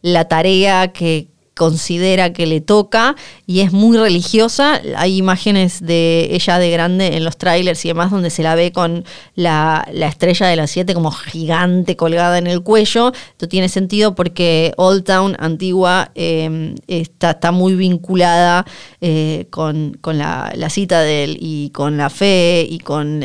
la 0.00 0.28
tarea 0.28 0.92
que, 0.92 1.28
considera 1.54 2.32
que 2.32 2.46
le 2.46 2.60
toca 2.60 3.14
y 3.46 3.60
es 3.60 3.72
muy 3.72 3.96
religiosa. 3.96 4.80
Hay 4.96 5.16
imágenes 5.16 5.84
de 5.84 6.28
ella 6.32 6.58
de 6.58 6.70
grande 6.70 7.16
en 7.16 7.24
los 7.24 7.36
trailers 7.36 7.84
y 7.84 7.88
demás 7.88 8.10
donde 8.10 8.30
se 8.30 8.42
la 8.42 8.54
ve 8.54 8.72
con 8.72 9.04
la, 9.34 9.86
estrella 9.92 10.46
de 10.46 10.56
las 10.56 10.70
siete 10.70 10.94
como 10.94 11.10
gigante 11.10 11.96
colgada 11.96 12.38
en 12.38 12.46
el 12.46 12.62
cuello. 12.62 13.12
Esto 13.30 13.48
tiene 13.48 13.68
sentido 13.68 14.14
porque 14.14 14.72
Old 14.76 15.04
Town, 15.04 15.36
antigua, 15.38 16.10
em, 16.14 16.74
está, 16.86 17.32
está, 17.32 17.52
muy 17.52 17.74
vinculada 17.74 18.64
eh, 19.00 19.46
con, 19.50 19.98
la, 20.04 20.52
cita 20.70 21.00
de 21.00 21.24
él 21.24 21.38
y 21.40 21.70
con 21.70 21.96
la 21.96 22.10
fe 22.10 22.66
y 22.68 22.78
con 22.78 23.22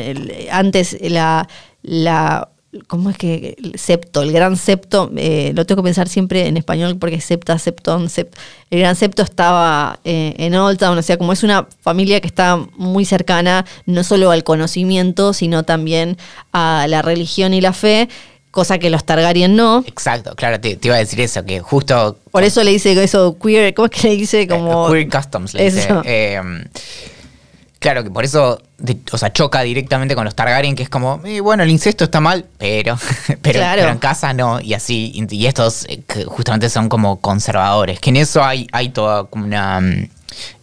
antes 0.50 0.96
la... 1.00 1.48
la 1.82 2.50
¿Cómo 2.86 3.10
es 3.10 3.18
que 3.18 3.56
el 3.62 3.78
septo, 3.78 4.22
el 4.22 4.32
gran 4.32 4.56
septo, 4.56 5.10
eh, 5.16 5.52
lo 5.54 5.66
tengo 5.66 5.82
que 5.82 5.86
pensar 5.86 6.08
siempre 6.08 6.46
en 6.46 6.56
español 6.56 6.96
porque 6.98 7.20
septa, 7.20 7.58
septón, 7.58 8.08
sept, 8.08 8.36
el 8.70 8.80
gran 8.80 8.96
septo 8.96 9.22
estaba 9.22 10.00
eh, 10.04 10.34
en 10.38 10.54
Old 10.54 10.78
Town, 10.78 10.96
o 10.96 11.02
sea, 11.02 11.16
como 11.16 11.32
es 11.32 11.42
una 11.42 11.66
familia 11.80 12.20
que 12.20 12.26
está 12.26 12.56
muy 12.76 13.04
cercana 13.04 13.64
no 13.86 14.04
solo 14.04 14.30
al 14.30 14.44
conocimiento, 14.44 15.32
sino 15.32 15.62
también 15.62 16.16
a 16.52 16.86
la 16.88 17.02
religión 17.02 17.54
y 17.54 17.60
la 17.60 17.72
fe, 17.72 18.08
cosa 18.50 18.78
que 18.78 18.90
los 18.90 19.04
Targaryen 19.04 19.56
no. 19.56 19.84
Exacto, 19.86 20.34
claro, 20.34 20.60
te, 20.60 20.78
iba 20.82 20.94
a 20.94 20.98
decir 20.98 21.20
eso, 21.20 21.44
que 21.44 21.60
justo... 21.60 22.18
Por 22.30 22.44
eso 22.44 22.62
le 22.62 22.70
dice 22.70 23.02
eso 23.02 23.36
queer, 23.38 23.74
¿cómo 23.74 23.86
es 23.86 23.92
que 23.92 24.08
le 24.08 24.16
dice? 24.16 24.42
Eh, 24.42 24.48
como... 24.48 24.90
queer 24.90 25.08
customs, 25.08 25.54
le 25.54 25.64
dice. 25.64 25.88
Claro 27.78 28.02
que 28.02 28.10
por 28.10 28.24
eso, 28.24 28.60
o 29.12 29.18
sea, 29.18 29.32
choca 29.32 29.60
directamente 29.62 30.16
con 30.16 30.24
los 30.24 30.34
Targaryen, 30.34 30.74
que 30.74 30.82
es 30.82 30.88
como, 30.88 31.20
eh, 31.24 31.40
bueno, 31.40 31.62
el 31.62 31.70
incesto 31.70 32.04
está 32.04 32.20
mal, 32.20 32.46
pero, 32.58 32.98
pero, 33.42 33.60
en 33.88 33.98
casa 33.98 34.32
no, 34.32 34.60
y 34.60 34.74
así, 34.74 35.12
y 35.14 35.46
estos 35.46 35.86
eh, 35.88 36.02
justamente 36.26 36.70
son 36.70 36.88
como 36.88 37.20
conservadores, 37.20 38.00
que 38.00 38.10
en 38.10 38.16
eso 38.16 38.42
hay, 38.42 38.66
hay 38.72 38.88
toda 38.88 39.24
como 39.24 39.44
una 39.44 39.80
mm, 39.80 40.08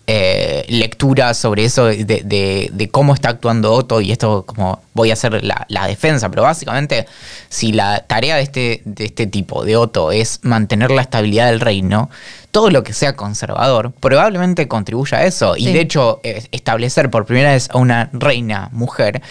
eh, 0.08 0.66
lectura 0.68 1.34
sobre 1.34 1.66
eso, 1.66 1.86
de, 1.86 2.90
cómo 2.92 3.14
está 3.14 3.30
actuando 3.30 3.74
Otto, 3.74 4.02
y 4.02 4.12
esto 4.12 4.46
como 4.46 4.82
voy 4.94 5.10
a 5.10 5.14
hacer 5.14 5.44
la, 5.44 5.66
la, 5.70 5.88
defensa, 5.88 6.30
pero 6.30 6.44
básicamente, 6.44 7.08
si 7.50 7.72
la 7.72 8.02
tarea 8.02 8.36
de 8.36 8.44
este, 8.44 8.82
de 8.86 9.06
este 9.06 9.28
tipo, 9.28 9.66
de 9.66 9.78
Otto, 9.78 10.12
es 10.12 10.40
mantener 10.44 10.92
la 10.92 11.02
estabilidad 11.02 11.48
del 11.48 11.60
reino, 11.60 12.10
todo 12.52 12.70
lo 12.70 12.84
que 12.84 12.94
sea 12.94 13.16
conservador 13.16 13.92
probablemente 13.92 14.68
contribuya 14.68 15.18
a 15.18 15.26
eso. 15.26 15.56
Y 15.58 15.74
de 15.74 15.82
hecho, 15.82 16.22
establecer 16.24 17.10
por 17.10 17.26
primera 17.26 17.52
vez 17.52 17.70
a 17.72 17.78
una 17.78 18.10
reina 18.14 18.70
mujer 18.72 19.22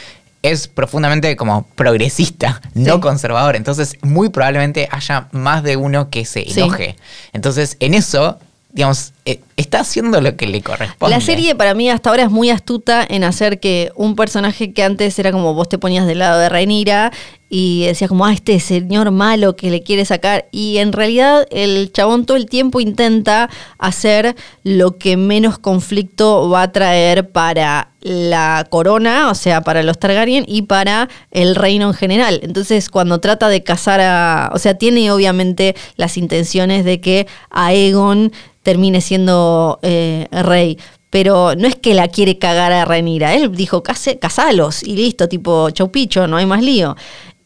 es 0.43 0.69
profundamente 0.69 1.35
como 1.37 1.67
progresista, 1.75 2.61
no 2.75 3.01
conservador. 3.01 3.57
Entonces, 3.57 3.97
muy 4.03 4.29
probablemente 4.29 4.89
haya 4.91 5.29
más 5.33 5.63
de 5.63 5.79
uno 5.79 6.11
que 6.11 6.27
se 6.27 6.51
enoje. 6.51 6.97
Entonces, 7.33 7.79
en 7.81 7.95
eso 7.95 8.39
digamos, 8.75 9.15
eh, 9.25 9.41
está 9.57 9.81
haciendo 9.81 10.21
lo 10.21 10.37
que 10.37 10.49
le 10.49 10.61
corresponde. 10.61 11.15
La 11.15 11.21
serie 11.21 11.55
para 11.55 11.75
mí 11.75 11.89
hasta 11.89 12.11
ahora 12.11 12.25
es 12.25 12.31
muy 12.31 12.51
astuta 12.51 13.07
en 13.09 13.23
hacer 13.23 13.61
que 13.61 13.93
un 13.95 14.17
personaje 14.17 14.73
que 14.73 14.83
antes 14.83 15.17
era 15.21 15.31
como 15.31 15.55
vos 15.55 15.69
te 15.69 15.79
ponías 15.79 16.09
del 16.09 16.19
lado 16.19 16.41
de 16.41 16.49
Rhaenyra 16.49 17.13
y 17.49 17.85
decías 17.87 18.09
como, 18.09 18.25
ah, 18.27 18.33
este 18.33 18.59
señor 18.59 19.11
malo 19.11 19.55
que 19.55 19.71
le 19.71 19.83
quiere 19.83 20.05
sacar. 20.05 20.49
Y 20.51 20.79
en 20.79 20.93
realidad 20.93 21.47
el 21.51 21.93
chabón 21.93 22.27
todo 22.27 22.37
el 22.37 22.47
tiempo 22.47 22.81
intenta 22.81 23.51
hacer 23.79 24.35
lo 24.63 24.99
que 24.99 25.17
menos 25.17 25.59
conflicto 25.59 26.49
va 26.49 26.63
a 26.63 26.73
traer 26.73 27.31
para 27.31 27.91
la 28.01 28.67
corona, 28.69 29.31
o 29.31 29.35
sea, 29.35 29.63
para 29.63 29.83
los 29.83 29.99
Targaryen 29.99 30.45
y 30.47 30.63
para 30.63 31.09
el 31.31 31.55
reino 31.55 31.89
en 31.89 31.95
general. 31.95 32.41
Entonces, 32.43 32.91
cuando 32.91 33.21
trata 33.21 33.49
de 33.49 33.63
casar 33.63 34.01
a. 34.01 34.51
O 34.53 34.59
sea, 34.59 34.75
tiene 34.75 35.11
obviamente 35.11 35.75
las 35.97 36.17
intenciones 36.17 36.85
de 36.85 37.01
que 37.01 37.27
Aegon 37.51 38.33
termine 38.63 39.01
siendo 39.01 39.79
eh, 39.83 40.27
rey. 40.31 40.79
Pero 41.11 41.55
no 41.55 41.69
es 41.69 41.77
que 41.77 41.95
la 41.95 42.09
quiere 42.09 42.39
cagar 42.39 42.73
a 42.73 42.85
Renira. 42.85 43.35
Él 43.35 43.55
dijo, 43.55 43.85
casalos 43.85 44.83
y 44.83 44.97
listo, 44.97 45.29
tipo 45.29 45.71
chaupicho, 45.71 46.27
no 46.27 46.39
hay 46.39 46.47
más 46.47 46.61
lío. 46.61 46.97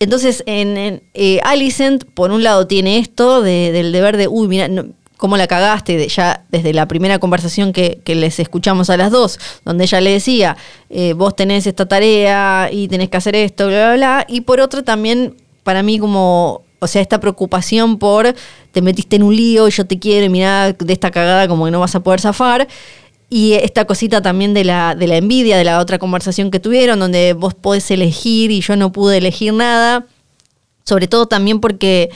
Entonces, 0.01 0.43
en, 0.47 1.03
eh, 1.15 1.41
Alicent, 1.43 2.05
por 2.05 2.31
un 2.31 2.43
lado, 2.43 2.67
tiene 2.67 2.99
esto 2.99 3.43
del 3.43 3.93
deber 3.93 4.17
de, 4.17 4.29
uy, 4.29 4.49
mira, 4.49 4.69
cómo 5.17 5.37
la 5.37 5.49
cagaste, 5.49 6.09
ya 6.09 6.45
desde 6.51 6.73
la 6.73 6.87
primera 6.87 7.19
conversación 7.19 7.73
que, 7.73 8.01
les 8.07 8.39
escuchamos 8.39 8.91
a 8.91 8.97
las 8.97 9.11
dos, 9.11 9.39
donde 9.65 9.85
ella 9.85 10.01
le 10.01 10.13
decía, 10.13 10.57
eh, 10.91 11.13
vos 11.15 11.35
tenés 11.35 11.67
esta 11.67 11.87
tarea 11.87 12.69
y 12.71 12.87
tenés 12.89 13.09
que 13.09 13.17
hacer 13.17 13.35
esto, 13.35 13.67
bla, 13.67 13.95
bla, 13.95 13.95
bla. 13.97 14.27
Y 14.29 14.43
por 14.43 14.61
otro, 14.61 14.85
también, 14.85 15.35
para 15.65 15.83
mí, 15.83 15.99
como 15.99 16.63
o 16.81 16.87
sea, 16.87 17.03
esta 17.03 17.19
preocupación 17.21 17.99
por 17.99 18.35
te 18.73 18.83
metiste 18.83 19.17
en 19.17 19.25
un 19.25 19.35
lío 19.35 19.67
y 19.69 19.71
yo 19.71 19.87
te 19.87 19.99
quiero 19.99 20.27
y 20.27 20.29
mirá 20.29 20.73
de 20.73 20.93
esta 20.93 21.11
cagada 21.11 21.49
como 21.49 21.65
que 21.65 21.71
no 21.71 21.81
vas 21.81 21.95
a 21.95 22.01
poder 22.01 22.21
zafar. 22.21 22.69
Y 23.31 23.55
esta 23.55 23.85
cosita 23.85 24.23
también 24.23 24.55
de 24.55 24.65
la, 24.65 24.95
de 24.95 25.07
la 25.07 25.17
envidia, 25.17 25.59
de 25.59 25.65
la 25.65 25.81
otra 25.81 25.99
conversación 25.99 26.51
que 26.51 26.61
tuvieron, 26.61 26.99
donde 26.99 27.35
vos 27.35 27.55
podés 27.55 27.91
elegir 27.91 28.51
y 28.51 28.61
yo 28.61 28.77
no 28.77 28.91
pude 28.91 29.19
elegir 29.19 29.53
nada. 29.53 30.07
Sobre 30.85 31.09
todo 31.09 31.27
también 31.27 31.61
porque 31.61 32.11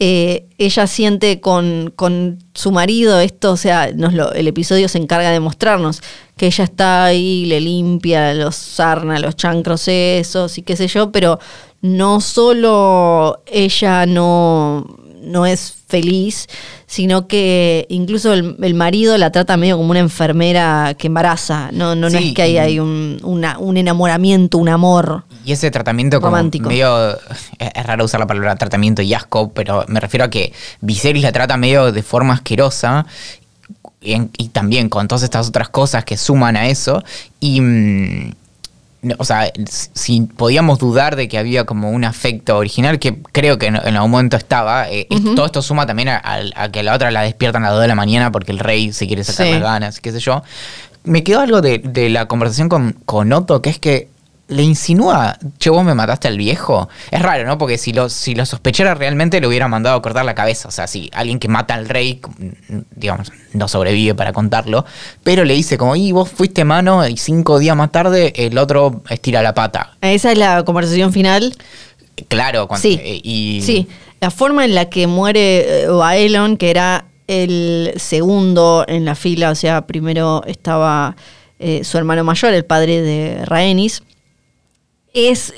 eh, 0.00 0.46
ella 0.58 0.86
siente 0.86 1.40
con, 1.40 1.92
con, 1.96 2.38
su 2.54 2.70
marido 2.70 3.18
esto, 3.18 3.52
o 3.52 3.56
sea, 3.56 3.90
nos 3.94 4.12
lo, 4.14 4.32
el 4.32 4.46
episodio 4.46 4.88
se 4.88 4.98
encarga 4.98 5.30
de 5.30 5.40
mostrarnos 5.40 6.02
que 6.36 6.46
ella 6.46 6.64
está 6.64 7.04
ahí, 7.06 7.46
le 7.46 7.60
limpia 7.60 8.32
los 8.34 8.54
sarna, 8.54 9.18
los 9.18 9.34
chancros 9.34 9.88
esos 9.88 10.56
y 10.58 10.62
qué 10.62 10.76
sé 10.76 10.86
yo, 10.86 11.10
pero 11.10 11.40
no 11.80 12.20
solo 12.20 13.42
ella 13.46 14.06
no, 14.06 14.86
no 15.28 15.46
es 15.46 15.74
feliz, 15.86 16.48
sino 16.86 17.26
que 17.26 17.86
incluso 17.88 18.32
el, 18.32 18.74
marido 18.74 19.16
la 19.18 19.30
trata 19.30 19.56
medio 19.56 19.76
como 19.76 19.90
una 19.90 20.00
enfermera 20.00 20.94
que 20.98 21.06
embaraza. 21.06 21.70
No, 21.72 21.94
no, 21.94 22.10
no 22.10 22.18
es 22.18 22.34
que 22.34 22.42
ahí 22.42 22.58
hay 22.58 22.80
un, 22.80 23.20
un, 23.22 23.76
enamoramiento, 23.76 24.58
un 24.58 24.68
amor. 24.68 25.24
Y 25.44 25.52
ese 25.52 25.70
tratamiento 25.70 26.20
romántico. 26.20 26.64
como 26.64 26.74
medio. 26.74 27.18
Es 27.58 27.86
raro 27.86 28.04
usar 28.04 28.20
la 28.20 28.26
palabra 28.26 28.56
tratamiento 28.56 29.02
y 29.02 29.14
asco, 29.14 29.50
pero 29.52 29.84
me 29.88 30.00
refiero 30.00 30.24
a 30.24 30.30
que 30.30 30.52
Viserys 30.80 31.22
la 31.22 31.32
trata 31.32 31.56
medio 31.56 31.92
de 31.92 32.02
forma 32.02 32.34
asquerosa. 32.34 33.06
Y, 34.00 34.48
también 34.50 34.88
con 34.88 35.08
todas 35.08 35.24
estas 35.24 35.48
otras 35.48 35.68
cosas 35.68 36.04
que 36.04 36.16
suman 36.16 36.56
a 36.56 36.68
eso. 36.68 37.02
Y. 37.40 37.60
Mm, 37.60 38.32
o 39.18 39.24
sea, 39.24 39.52
si 39.66 40.22
podíamos 40.22 40.78
dudar 40.78 41.14
de 41.14 41.28
que 41.28 41.38
había 41.38 41.64
como 41.64 41.90
un 41.90 42.04
afecto 42.04 42.56
original, 42.56 42.98
que 42.98 43.20
creo 43.32 43.58
que 43.58 43.66
en, 43.66 43.76
algún 43.76 44.10
momento 44.10 44.36
estaba, 44.36 44.90
eh, 44.90 45.06
todo 45.36 45.46
esto 45.46 45.62
suma 45.62 45.86
también 45.86 46.08
a, 46.08 46.68
que 46.72 46.82
la 46.82 46.94
otra 46.94 47.10
la 47.10 47.22
despiertan 47.22 47.64
a 47.64 47.68
las 47.68 47.74
2 47.74 47.82
de 47.82 47.88
la 47.88 47.94
mañana 47.94 48.32
porque 48.32 48.52
el 48.52 48.58
rey 48.58 48.92
se 48.92 49.06
quiere 49.06 49.22
sacar 49.24 49.46
las 49.46 49.62
ganas, 49.62 50.00
qué 50.00 50.10
sé 50.10 50.18
yo. 50.18 50.42
Me 51.04 51.22
quedó 51.22 51.40
algo 51.40 51.60
de, 51.60 51.78
de 51.78 52.08
la 52.10 52.26
conversación 52.26 52.68
con, 52.68 52.96
con 53.04 53.32
Otto, 53.32 53.62
que 53.62 53.70
es 53.70 53.78
que 53.78 54.08
le 54.48 54.62
insinúa, 54.62 55.38
che, 55.58 55.70
vos 55.70 55.84
me 55.84 55.94
mataste 55.94 56.26
al 56.26 56.38
viejo. 56.38 56.88
Es 57.10 57.22
raro, 57.22 57.46
¿no? 57.46 57.58
Porque 57.58 57.76
si 57.76 57.92
lo, 57.92 58.08
si 58.08 58.34
lo 58.34 58.46
sospechara 58.46 58.94
realmente 58.94 59.40
le 59.40 59.46
hubiera 59.46 59.68
mandado 59.68 59.96
a 59.96 60.02
cortar 60.02 60.24
la 60.24 60.34
cabeza. 60.34 60.68
O 60.68 60.70
sea, 60.70 60.86
si 60.86 61.10
alguien 61.12 61.38
que 61.38 61.48
mata 61.48 61.74
al 61.74 61.88
rey, 61.88 62.20
digamos, 62.96 63.30
no 63.52 63.68
sobrevive 63.68 64.14
para 64.14 64.32
contarlo, 64.32 64.86
pero 65.22 65.44
le 65.44 65.54
dice 65.54 65.76
como, 65.76 65.96
y 65.96 66.12
vos 66.12 66.30
fuiste 66.30 66.64
mano 66.64 67.06
y 67.06 67.16
cinco 67.18 67.58
días 67.58 67.76
más 67.76 67.92
tarde 67.92 68.32
el 68.36 68.56
otro 68.56 69.02
estira 69.10 69.42
la 69.42 69.52
pata. 69.54 69.96
Esa 70.00 70.32
es 70.32 70.38
la 70.38 70.64
conversación 70.64 71.12
final. 71.12 71.54
Claro, 72.28 72.66
cuando, 72.66 72.82
sí, 72.82 72.98
eh, 73.02 73.20
y... 73.22 73.62
sí. 73.62 73.86
La 74.20 74.32
forma 74.32 74.64
en 74.64 74.74
la 74.74 74.86
que 74.86 75.06
muere 75.06 75.82
eh, 75.82 75.86
Baelon, 75.86 76.56
que 76.56 76.70
era 76.70 77.04
el 77.28 77.92
segundo 77.96 78.84
en 78.88 79.04
la 79.04 79.14
fila, 79.14 79.50
o 79.50 79.54
sea, 79.54 79.86
primero 79.86 80.42
estaba 80.46 81.14
eh, 81.60 81.84
su 81.84 81.98
hermano 81.98 82.24
mayor, 82.24 82.52
el 82.52 82.64
padre 82.64 83.00
de 83.02 83.44
Rhaenys, 83.44 84.02
es, 85.26 85.52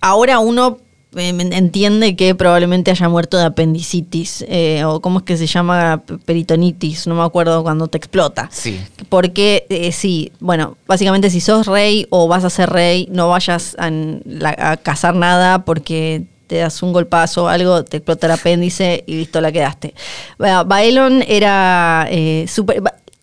ahora 0.00 0.38
uno 0.38 0.78
em, 1.16 1.40
entiende 1.40 2.16
que 2.16 2.34
probablemente 2.34 2.90
haya 2.90 3.08
muerto 3.08 3.36
de 3.36 3.44
apendicitis 3.44 4.44
eh, 4.48 4.84
o 4.84 5.00
cómo 5.00 5.18
es 5.18 5.24
que 5.24 5.36
se 5.36 5.46
llama 5.46 6.02
peritonitis, 6.24 7.06
no 7.06 7.14
me 7.14 7.22
acuerdo 7.22 7.62
cuando 7.62 7.88
te 7.88 7.98
explota. 7.98 8.48
Sí. 8.50 8.80
Porque 9.08 9.66
eh, 9.68 9.92
sí, 9.92 10.32
bueno, 10.40 10.76
básicamente 10.86 11.30
si 11.30 11.40
sos 11.40 11.66
rey 11.66 12.06
o 12.10 12.28
vas 12.28 12.44
a 12.44 12.50
ser 12.50 12.70
rey, 12.70 13.08
no 13.10 13.28
vayas 13.28 13.76
a, 13.78 14.76
cazar 14.78 15.14
nada 15.14 15.64
porque 15.64 16.24
te 16.46 16.56
das 16.56 16.82
un 16.82 16.92
golpazo 16.92 17.44
o 17.44 17.48
algo, 17.48 17.84
te 17.84 17.98
explota 17.98 18.26
el 18.26 18.32
apéndice 18.32 19.04
y 19.06 19.16
listo, 19.16 19.40
la 19.40 19.52
quedaste. 19.52 19.94
Baelon 20.38 21.22
era 21.26 22.06
eh, 22.10 22.46
súper... 22.48 22.82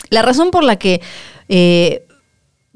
La 0.10 0.22
razón 0.22 0.52
por 0.52 0.64
la 0.64 0.76
que 0.76 1.02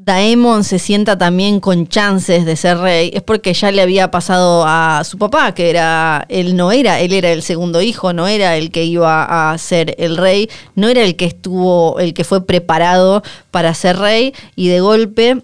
Daemon 0.05 0.63
se 0.63 0.77
sienta 0.77 1.17
también 1.17 1.59
con 1.59 1.87
chances 1.87 2.45
de 2.45 2.55
ser 2.55 2.77
rey 2.77 3.09
es 3.11 3.23
porque 3.23 3.55
ya 3.55 3.71
le 3.71 3.81
había 3.81 4.11
pasado 4.11 4.63
a 4.63 5.03
su 5.03 5.17
papá, 5.17 5.55
que 5.55 5.71
era, 5.71 6.27
él 6.29 6.55
no 6.55 6.71
era, 6.71 6.99
él 6.99 7.11
era 7.11 7.31
el 7.31 7.41
segundo 7.41 7.81
hijo, 7.81 8.13
no 8.13 8.27
era 8.27 8.55
el 8.55 8.69
que 8.69 8.85
iba 8.85 9.51
a 9.51 9.57
ser 9.57 9.95
el 9.97 10.15
rey, 10.15 10.47
no 10.75 10.89
era 10.89 11.01
el 11.01 11.15
que 11.15 11.25
estuvo, 11.25 11.99
el 11.99 12.13
que 12.13 12.23
fue 12.23 12.45
preparado 12.45 13.23
para 13.49 13.73
ser 13.73 13.97
rey 13.97 14.35
y 14.55 14.67
de 14.67 14.79
golpe 14.79 15.41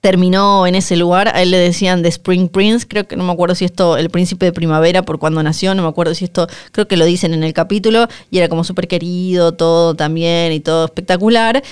terminó 0.00 0.68
en 0.68 0.76
ese 0.76 0.96
lugar. 0.96 1.28
A 1.34 1.42
él 1.42 1.50
le 1.50 1.58
decían 1.58 2.02
The 2.02 2.08
Spring 2.08 2.48
Prince, 2.48 2.86
creo 2.86 3.08
que 3.08 3.16
no 3.16 3.24
me 3.24 3.32
acuerdo 3.32 3.56
si 3.56 3.64
esto, 3.64 3.96
el 3.96 4.10
príncipe 4.10 4.46
de 4.46 4.52
primavera 4.52 5.02
por 5.02 5.18
cuando 5.18 5.42
nació, 5.42 5.74
no 5.74 5.82
me 5.82 5.88
acuerdo 5.88 6.14
si 6.14 6.26
esto, 6.26 6.46
creo 6.70 6.86
que 6.86 6.96
lo 6.96 7.04
dicen 7.04 7.34
en 7.34 7.42
el 7.42 7.52
capítulo, 7.52 8.06
y 8.30 8.38
era 8.38 8.48
como 8.48 8.62
súper 8.62 8.86
querido, 8.86 9.52
todo 9.52 9.96
también, 9.96 10.52
y 10.52 10.60
todo 10.60 10.84
espectacular, 10.84 11.64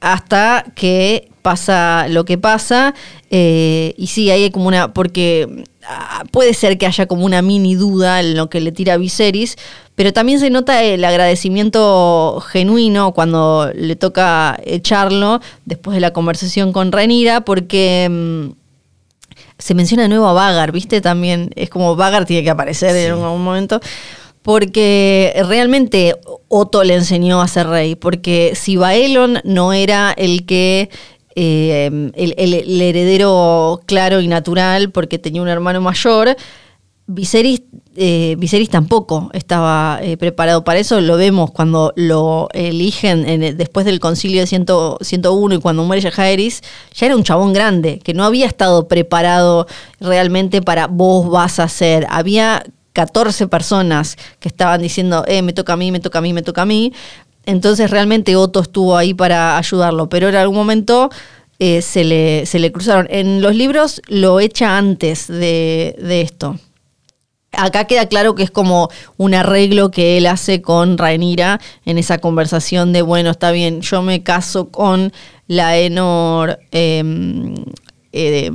hasta 0.00 0.64
que 0.74 1.28
pasa 1.42 2.06
lo 2.08 2.24
que 2.24 2.38
pasa, 2.38 2.94
eh, 3.30 3.94
y 3.98 4.06
sí, 4.06 4.30
hay 4.30 4.50
como 4.50 4.68
una, 4.68 4.94
porque 4.94 5.64
ah, 5.86 6.24
puede 6.30 6.54
ser 6.54 6.78
que 6.78 6.86
haya 6.86 7.06
como 7.06 7.24
una 7.24 7.42
mini 7.42 7.74
duda 7.74 8.20
en 8.20 8.36
lo 8.36 8.48
que 8.48 8.60
le 8.60 8.72
tira 8.72 8.94
a 8.94 8.96
Viserys, 8.96 9.56
pero 9.94 10.12
también 10.12 10.40
se 10.40 10.50
nota 10.50 10.82
el 10.82 11.04
agradecimiento 11.04 12.42
genuino 12.48 13.12
cuando 13.12 13.70
le 13.74 13.94
toca 13.94 14.58
echarlo 14.64 15.40
después 15.66 15.94
de 15.94 16.00
la 16.00 16.12
conversación 16.12 16.72
con 16.72 16.90
Renira, 16.92 17.42
porque 17.42 18.08
mm, 18.10 18.64
se 19.58 19.74
menciona 19.74 20.04
de 20.04 20.08
nuevo 20.08 20.26
a 20.26 20.32
Vagar, 20.32 20.72
¿viste? 20.72 21.00
También 21.00 21.50
es 21.56 21.70
como 21.70 21.94
Vagar 21.96 22.24
tiene 22.24 22.42
que 22.42 22.50
aparecer 22.50 22.96
en 22.96 23.12
algún 23.12 23.44
momento. 23.44 23.80
Porque 24.44 25.32
realmente 25.48 26.14
Otto 26.48 26.84
le 26.84 26.94
enseñó 26.94 27.40
a 27.40 27.48
ser 27.48 27.66
rey. 27.66 27.94
Porque 27.94 28.52
si 28.54 28.76
Baelon 28.76 29.40
no 29.42 29.72
era 29.72 30.12
el 30.12 30.44
que 30.44 30.90
eh, 31.34 32.10
el, 32.14 32.80
heredero 32.80 33.80
claro 33.86 34.20
y 34.20 34.28
natural 34.28 34.90
porque 34.92 35.18
tenía 35.18 35.42
un 35.42 35.48
hermano 35.48 35.80
mayor. 35.80 36.36
Viserys, 37.06 37.62
eh, 37.96 38.36
tampoco 38.70 39.30
estaba 39.34 39.98
eh, 40.02 40.16
preparado 40.16 40.64
para 40.64 40.78
eso, 40.78 41.00
lo 41.02 41.18
vemos 41.18 41.50
cuando 41.50 41.92
lo 41.96 42.48
eligen 42.54 43.56
después 43.58 43.84
del 43.84 44.00
concilio 44.00 44.40
de 44.40 44.46
101 44.46 45.54
y 45.54 45.58
cuando 45.58 45.84
muere 45.84 46.10
Jaehaerys, 46.10 46.62
ya 46.94 47.06
era 47.06 47.16
un 47.16 47.24
chabón 47.24 47.52
grande, 47.52 47.98
que 47.98 48.14
no 48.14 48.24
había 48.24 48.46
estado 48.46 48.88
preparado 48.88 49.66
realmente 50.00 50.62
para 50.62 50.86
vos 50.86 51.28
vas 51.28 51.58
a 51.58 51.68
ser. 51.68 52.06
Había 52.08 52.64
14 52.94 53.48
personas 53.48 54.16
que 54.40 54.48
estaban 54.48 54.80
diciendo, 54.80 55.24
eh, 55.26 55.42
me 55.42 55.52
toca 55.52 55.74
a 55.74 55.76
mí, 55.76 55.92
me 55.92 56.00
toca 56.00 56.20
a 56.20 56.22
mí, 56.22 56.32
me 56.32 56.42
toca 56.42 56.62
a 56.62 56.64
mí. 56.64 56.92
Entonces 57.44 57.90
realmente 57.90 58.36
Otto 58.36 58.60
estuvo 58.60 58.96
ahí 58.96 59.12
para 59.12 59.58
ayudarlo, 59.58 60.08
pero 60.08 60.28
en 60.30 60.36
algún 60.36 60.56
momento 60.56 61.10
eh, 61.58 61.82
se, 61.82 62.04
le, 62.04 62.46
se, 62.46 62.58
le, 62.58 62.72
cruzaron. 62.72 63.06
En 63.10 63.42
los 63.42 63.54
libros 63.54 64.00
lo 64.06 64.40
echa 64.40 64.78
antes 64.78 65.26
de, 65.26 65.96
esto. 66.22 66.58
Acá 67.52 67.84
queda 67.84 68.06
claro 68.06 68.34
que 68.34 68.44
es 68.44 68.50
como 68.50 68.88
un 69.16 69.34
arreglo 69.34 69.90
que 69.90 70.16
él 70.16 70.26
hace 70.26 70.62
con 70.62 70.96
Rhaenyra 70.96 71.60
en 71.84 71.98
esa 71.98 72.18
conversación 72.18 72.92
de, 72.92 73.02
bueno, 73.02 73.30
está 73.30 73.50
bien, 73.50 73.80
yo 73.80 74.02
me 74.02 74.22
caso 74.22 74.68
con 74.70 75.12
la 75.46 75.76
Enor 75.78 76.58
em, 76.70 77.54
eh, 78.12 78.50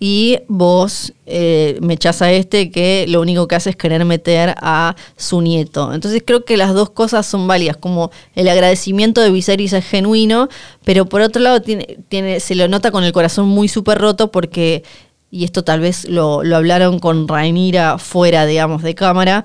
y 0.00 0.38
vos 0.46 1.12
eh, 1.26 1.76
me 1.80 1.94
echás 1.94 2.22
a 2.22 2.30
este 2.30 2.70
que 2.70 3.06
lo 3.08 3.20
único 3.20 3.48
que 3.48 3.56
hace 3.56 3.70
es 3.70 3.76
querer 3.76 4.04
meter 4.04 4.54
a 4.60 4.94
su 5.16 5.40
nieto. 5.40 5.92
Entonces 5.92 6.22
creo 6.24 6.44
que 6.44 6.56
las 6.56 6.72
dos 6.72 6.90
cosas 6.90 7.26
son 7.26 7.48
válidas, 7.48 7.76
como 7.76 8.10
el 8.34 8.48
agradecimiento 8.48 9.20
de 9.20 9.30
Viserys 9.30 9.72
es 9.72 9.84
genuino, 9.84 10.48
pero 10.84 11.06
por 11.06 11.20
otro 11.20 11.42
lado 11.42 11.60
se 11.64 12.54
lo 12.54 12.68
nota 12.68 12.90
con 12.92 13.02
el 13.02 13.12
corazón 13.12 13.48
muy 13.48 13.66
súper 13.66 13.98
roto 13.98 14.30
porque, 14.30 14.84
y 15.30 15.44
esto 15.44 15.64
tal 15.64 15.80
vez 15.80 16.08
lo, 16.08 16.44
lo 16.44 16.56
hablaron 16.56 17.00
con 17.00 17.26
Rhaenyra 17.26 17.98
fuera, 17.98 18.46
digamos, 18.46 18.82
de 18.82 18.94
cámara, 18.94 19.44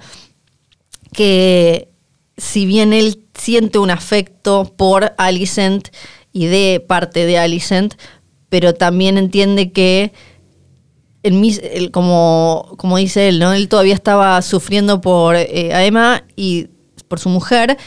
que 1.13 1.89
si 2.37 2.65
bien 2.65 2.93
él 2.93 3.23
siente 3.33 3.79
un 3.79 3.89
afecto 3.89 4.71
por 4.75 5.13
Alicent 5.17 5.89
y 6.31 6.45
de 6.45 6.83
parte 6.85 7.25
de 7.25 7.39
Alicent, 7.39 7.95
pero 8.49 8.75
también 8.75 9.17
entiende 9.17 9.71
que 9.71 10.11
como, 11.91 12.73
como 12.77 12.97
dice 12.97 13.29
él, 13.29 13.39
¿no? 13.39 13.53
Él 13.53 13.69
todavía 13.69 13.93
estaba 13.93 14.41
sufriendo 14.41 15.01
por 15.01 15.35
eh, 15.35 15.85
Emma 15.85 16.23
y 16.35 16.67
por 17.07 17.19
su 17.19 17.29
mujer. 17.29 17.77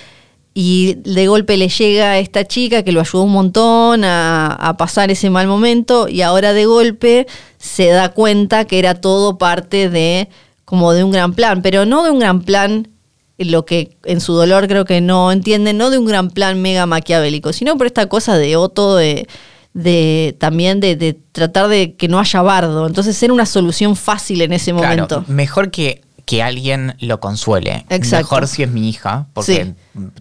Y 0.54 0.94
de 1.04 1.26
golpe 1.26 1.58
le 1.58 1.68
llega 1.68 2.18
esta 2.18 2.46
chica 2.46 2.82
que 2.82 2.92
lo 2.92 3.00
ayudó 3.00 3.24
un 3.24 3.32
montón 3.32 4.04
a, 4.04 4.74
pasar 4.78 5.10
ese 5.10 5.28
mal 5.28 5.46
momento. 5.46 6.08
Y 6.08 6.22
ahora 6.22 6.54
de 6.54 6.64
golpe 6.64 7.26
se 7.58 7.88
da 7.88 8.08
cuenta 8.08 8.64
que 8.64 8.78
era 8.78 8.94
todo 8.94 9.36
parte 9.36 9.90
de 9.90 10.30
como 10.64 10.94
de 10.94 11.04
un 11.04 11.10
gran 11.10 11.34
plan. 11.34 11.60
Pero 11.60 11.84
no 11.84 12.04
de 12.04 12.10
un 12.10 12.20
gran 12.20 12.40
plan 12.40 12.88
lo 13.36 13.66
que 13.66 13.98
en 14.04 14.22
su 14.22 14.32
dolor 14.32 14.66
creo 14.66 14.86
que 14.86 15.02
no 15.02 15.30
entiende, 15.30 15.74
no 15.74 15.90
de 15.90 15.98
un 15.98 16.06
gran 16.06 16.30
plan 16.30 16.62
mega 16.62 16.86
maquiavélico, 16.86 17.52
sino 17.52 17.76
por 17.76 17.86
esta 17.86 18.06
cosa 18.06 18.38
de 18.38 18.56
Otto 18.56 18.96
de 18.96 19.28
de 19.76 20.34
también 20.40 20.80
de, 20.80 21.18
tratar 21.32 21.68
de 21.68 21.96
que 21.96 22.08
no 22.08 22.18
haya 22.18 22.40
bardo. 22.40 22.86
Entonces 22.86 23.22
era 23.22 23.32
una 23.34 23.44
solución 23.44 23.94
fácil 23.94 24.40
en 24.40 24.54
ese 24.54 24.72
momento. 24.72 25.22
Mejor 25.28 25.70
que, 25.70 26.00
que 26.26 26.42
alguien 26.42 26.96
lo 26.98 27.20
consuele. 27.20 27.86
Mejor 27.88 28.48
si 28.48 28.64
es 28.64 28.68
mi 28.68 28.88
hija, 28.88 29.28
porque 29.32 29.74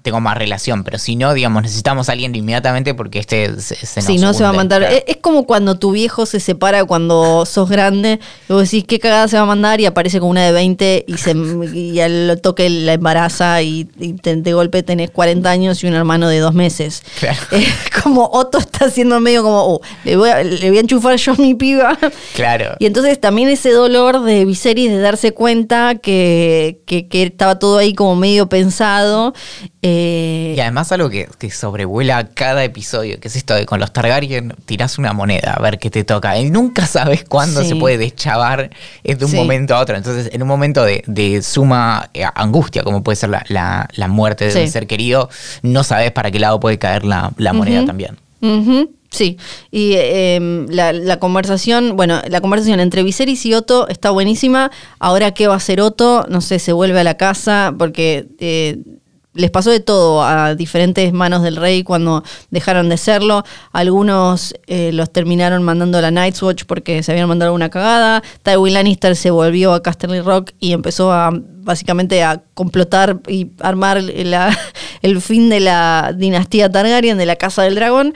tengo 0.03 0.21
más 0.21 0.37
relación, 0.37 0.83
pero 0.83 0.99
si 0.99 1.15
no, 1.15 1.33
digamos, 1.33 1.63
necesitamos 1.63 2.09
a 2.09 2.11
alguien 2.11 2.33
inmediatamente 2.35 2.93
porque 2.93 3.17
este 3.17 3.59
se, 3.59 3.75
se 3.75 4.01
nos 4.01 4.05
Si 4.05 4.17
no, 4.19 4.33
se 4.35 4.43
va 4.43 4.49
a 4.49 4.53
mandar. 4.53 4.83
Es, 4.83 5.17
como 5.17 5.47
cuando 5.47 5.79
tu 5.79 5.91
viejo 5.91 6.27
se 6.27 6.39
separa 6.39 6.85
cuando 6.85 7.47
sos 7.47 7.67
grande, 7.67 8.19
y 8.47 8.53
vos 8.53 8.61
decís, 8.61 8.83
¿qué 8.87 8.99
cagada 8.99 9.27
se 9.27 9.37
va 9.37 9.43
a 9.43 9.47
mandar? 9.47 9.81
Y 9.81 9.87
aparece 9.87 10.19
con 10.19 10.29
una 10.29 10.45
de 10.45 10.51
20 10.51 11.05
y, 11.07 11.17
se, 11.17 11.35
y 11.73 11.99
al 11.99 12.39
toque 12.39 12.69
la 12.69 12.93
embaraza 12.93 13.63
y, 13.63 13.89
de 13.95 14.53
golpe 14.53 14.83
tenés 14.83 15.09
40 15.09 15.49
años 15.49 15.83
y 15.83 15.87
un 15.87 15.95
hermano 15.95 16.29
de 16.29 16.37
dos 16.37 16.53
meses. 16.53 17.01
Claro. 17.19 17.39
como 18.03 18.29
Otto 18.31 18.59
está 18.59 18.85
haciendo 18.85 19.19
medio 19.19 19.41
como, 19.41 19.65
oh, 19.65 19.81
le, 20.03 20.17
voy 20.17 20.29
a, 20.29 20.43
le 20.43 20.69
voy 20.69 20.77
a 20.77 20.81
enchufar 20.81 21.15
yo 21.15 21.31
a 21.31 21.35
mi 21.37 21.55
piba. 21.55 21.97
Claro. 22.35 22.75
Y 22.77 22.85
entonces 22.85 23.19
también 23.19 23.49
ese 23.49 23.71
dolor 23.71 24.21
de 24.21 24.45
Viserys 24.45 24.91
de 24.91 24.99
darse 24.99 25.31
cuenta 25.31 25.94
que, 25.97 26.81
que, 26.85 27.07
que 27.07 27.23
estaba 27.23 27.59
todo 27.59 27.77
ahí 27.77 27.93
como 27.93 28.15
medio 28.15 28.47
pensado 28.47 29.33
eh, 29.87 30.55
y 30.57 30.59
además 30.61 30.91
algo 30.91 31.11
que, 31.11 31.27
sobrevuela 31.51 32.29
cada 32.29 32.63
episodio, 32.63 33.19
que 33.19 33.27
es 33.27 33.35
esto 33.35 33.53
de 33.53 33.67
con 33.67 33.79
los 33.79 33.93
Targaryen 33.93 34.55
tirás 34.65 34.97
una 34.97 35.13
moneda 35.13 35.53
a 35.53 35.61
ver 35.61 35.77
qué 35.77 35.91
te 35.91 36.03
toca. 36.03 36.39
Y 36.39 36.49
nunca 36.49 36.87
sabes 36.87 37.23
cuándo 37.23 37.63
se 37.63 37.75
puede 37.75 37.99
deschavar 37.99 38.71
de 39.03 39.25
un 39.25 39.35
momento 39.35 39.75
a 39.75 39.79
otro. 39.81 39.95
Entonces, 39.95 40.31
en 40.33 40.41
un 40.41 40.47
momento 40.47 40.83
de, 40.83 41.41
suma 41.43 42.09
eh, 42.15 42.25
angustia, 42.33 42.81
como 42.81 43.03
puede 43.03 43.15
ser 43.15 43.29
la, 43.29 44.07
muerte 44.09 44.47
de 44.51 44.63
un 44.63 44.71
ser 44.71 44.87
querido, 44.87 45.29
no 45.61 45.83
sabes 45.83 46.11
para 46.11 46.31
qué 46.31 46.39
lado 46.39 46.59
puede 46.59 46.79
caer 46.79 47.05
la, 47.05 47.31
moneda 47.53 47.85
también. 47.85 48.17
Sí, 49.15 49.37
y 49.71 49.93
em, 49.95 50.67
la, 50.67 51.19
conversación, 51.19 51.95
bueno, 51.95 52.21
la 52.27 52.41
conversación 52.41 52.81
entre 52.81 53.01
Viserys 53.01 53.45
y 53.45 53.53
Otto 53.53 53.87
está 53.87 54.09
buenísima. 54.09 54.71
Ahora, 54.99 55.31
¿qué 55.31 55.47
va 55.47 55.53
a 55.53 55.57
hacer 55.57 55.79
Otto? 55.79 56.25
No 56.27 56.41
sé, 56.41 56.59
se 56.59 56.73
vuelve 56.73 56.99
a 56.99 57.05
la 57.05 57.15
casa 57.15 57.73
porque 57.77 58.27
eh, 58.39 58.77
les 59.33 59.51
pasó 59.51 59.69
de 59.69 59.79
todo 59.79 60.21
a 60.21 60.53
diferentes 60.55 61.13
manos 61.13 61.43
del 61.43 61.55
rey 61.55 61.83
cuando 61.83 62.25
dejaron 62.49 62.89
de 62.89 62.97
serlo. 62.97 63.45
Algunos 63.71 64.53
eh, 64.67 64.91
los 64.91 65.09
terminaron 65.09 65.63
mandando 65.63 65.97
a 65.97 66.01
la 66.01 66.11
Night's 66.11 66.43
Watch 66.43 66.63
porque 66.65 67.01
se 67.01 67.13
habían 67.13 67.29
mandado 67.29 67.53
una 67.53 67.69
cagada. 67.69 68.21
Tywin 68.43 68.73
Lannister 68.73 69.15
se 69.15 69.29
volvió 69.31 69.73
a 69.73 69.81
Casterly 69.81 70.19
Rock 70.19 70.51
y 70.59 70.73
empezó 70.73 71.13
a 71.13 71.31
básicamente 71.31 72.21
a 72.21 72.43
complotar 72.53 73.19
y 73.27 73.51
armar 73.59 73.97
el 75.01 75.21
fin 75.21 75.49
de 75.49 75.59
la 75.59 76.13
dinastía 76.15 76.69
Targaryen, 76.69 77.17
de 77.17 77.25
la 77.25 77.35
Casa 77.35 77.63
del 77.63 77.75
Dragón. 77.75 78.13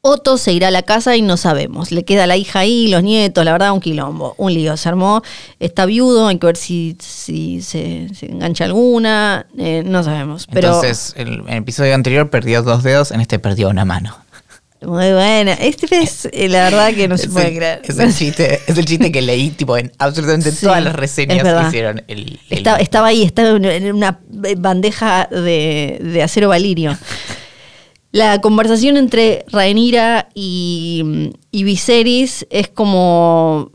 Otto 0.00 0.38
se 0.38 0.52
irá 0.52 0.68
a 0.68 0.70
la 0.70 0.82
casa 0.82 1.16
y 1.16 1.22
no 1.22 1.36
sabemos. 1.36 1.90
Le 1.90 2.04
queda 2.04 2.26
la 2.26 2.36
hija 2.36 2.60
ahí, 2.60 2.88
los 2.88 3.02
nietos, 3.02 3.44
la 3.44 3.52
verdad, 3.52 3.72
un 3.72 3.80
quilombo, 3.80 4.34
un 4.38 4.54
lío. 4.54 4.76
Se 4.76 4.88
armó, 4.88 5.22
está 5.58 5.86
viudo, 5.86 6.28
hay 6.28 6.38
que 6.38 6.46
ver 6.46 6.56
si, 6.56 6.96
si 7.00 7.60
se, 7.62 8.06
engancha 8.22 8.64
alguna, 8.64 9.46
eh, 9.58 9.82
no 9.84 10.04
sabemos. 10.04 10.46
Pero, 10.52 10.68
Entonces, 10.68 11.14
el, 11.16 11.42
el, 11.48 11.56
episodio 11.56 11.94
anterior 11.94 12.30
perdió 12.30 12.62
dos 12.62 12.84
dedos, 12.84 13.10
en 13.10 13.20
este 13.20 13.38
perdió 13.38 13.68
una 13.68 13.84
mano. 13.84 14.16
Muy 14.80 15.10
buena. 15.12 15.54
Este 15.54 15.88
es 15.96 16.28
eh, 16.32 16.48
la 16.48 16.64
verdad 16.64 16.94
que 16.94 17.08
no 17.08 17.18
se 17.18 17.28
puede 17.28 17.56
creer. 17.56 17.80
Es 17.82 17.98
el, 17.98 18.14
chiste, 18.14 18.60
es 18.66 18.78
el 18.78 18.84
chiste 18.84 19.10
que 19.10 19.22
leí 19.22 19.50
tipo 19.50 19.76
en 19.76 19.92
absolutamente 19.98 20.52
todas 20.60 20.82
las 20.82 20.94
reseñas 20.94 21.42
que 21.42 21.66
hicieron. 21.66 22.02
El, 22.06 22.38
Estaba, 22.48 23.08
ahí, 23.08 23.24
estaba 23.24 23.50
en 23.50 23.92
una 23.92 24.20
bandeja 24.56 25.28
de, 25.30 25.98
de 26.00 26.22
acero 26.22 26.48
valirio. 26.48 26.96
La 28.10 28.40
conversación 28.40 28.96
entre 28.96 29.44
Rhaenyra 29.48 30.28
y, 30.34 31.30
Viserys 31.52 32.46
es 32.48 32.68
como 32.68 33.70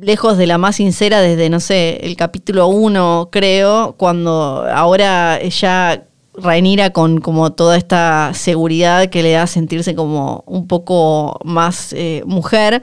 lejos 0.00 0.36
de 0.36 0.46
la 0.46 0.58
más 0.58 0.76
sincera 0.76 1.20
desde, 1.20 1.48
no 1.48 1.60
sé, 1.60 2.00
el 2.02 2.16
capítulo 2.16 2.66
1, 2.68 3.28
creo, 3.30 3.94
cuando 3.96 4.66
ahora 4.72 5.40
ya 5.48 6.04
Rhaenyra 6.34 6.90
con 6.90 7.20
como 7.20 7.52
toda 7.52 7.76
esta 7.76 8.32
seguridad 8.34 9.10
que 9.10 9.22
le 9.22 9.32
da 9.32 9.46
sentirse 9.46 9.94
como 9.94 10.42
un 10.46 10.66
poco 10.66 11.38
más 11.44 11.92
eh, 11.92 12.22
mujer, 12.26 12.82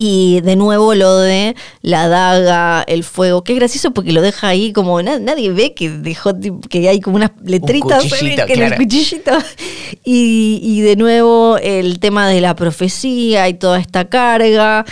Y 0.00 0.40
de 0.42 0.54
nuevo 0.54 0.94
lo 0.94 1.18
de 1.18 1.56
la 1.82 2.06
daga, 2.06 2.84
el 2.86 3.02
fuego, 3.02 3.42
que 3.42 3.52
es 3.54 3.58
gracioso 3.58 3.90
porque 3.90 4.12
lo 4.12 4.22
deja 4.22 4.46
ahí 4.46 4.72
como 4.72 5.02
na- 5.02 5.18
nadie 5.18 5.50
ve 5.50 5.74
que 5.74 5.90
dejó 5.90 6.34
que 6.70 6.88
hay 6.88 7.00
como 7.00 7.16
unas 7.16 7.32
letritas 7.44 8.04
en 8.44 8.62
el 8.62 8.76
cuchillito. 8.76 9.32
Y, 10.04 10.60
y 10.62 10.80
de 10.82 10.96
nuevo 10.96 11.58
el 11.58 11.98
tema 11.98 12.28
de 12.28 12.40
la 12.40 12.54
profecía 12.54 13.48
y 13.48 13.54
toda 13.54 13.80
esta 13.80 14.08
carga. 14.08 14.84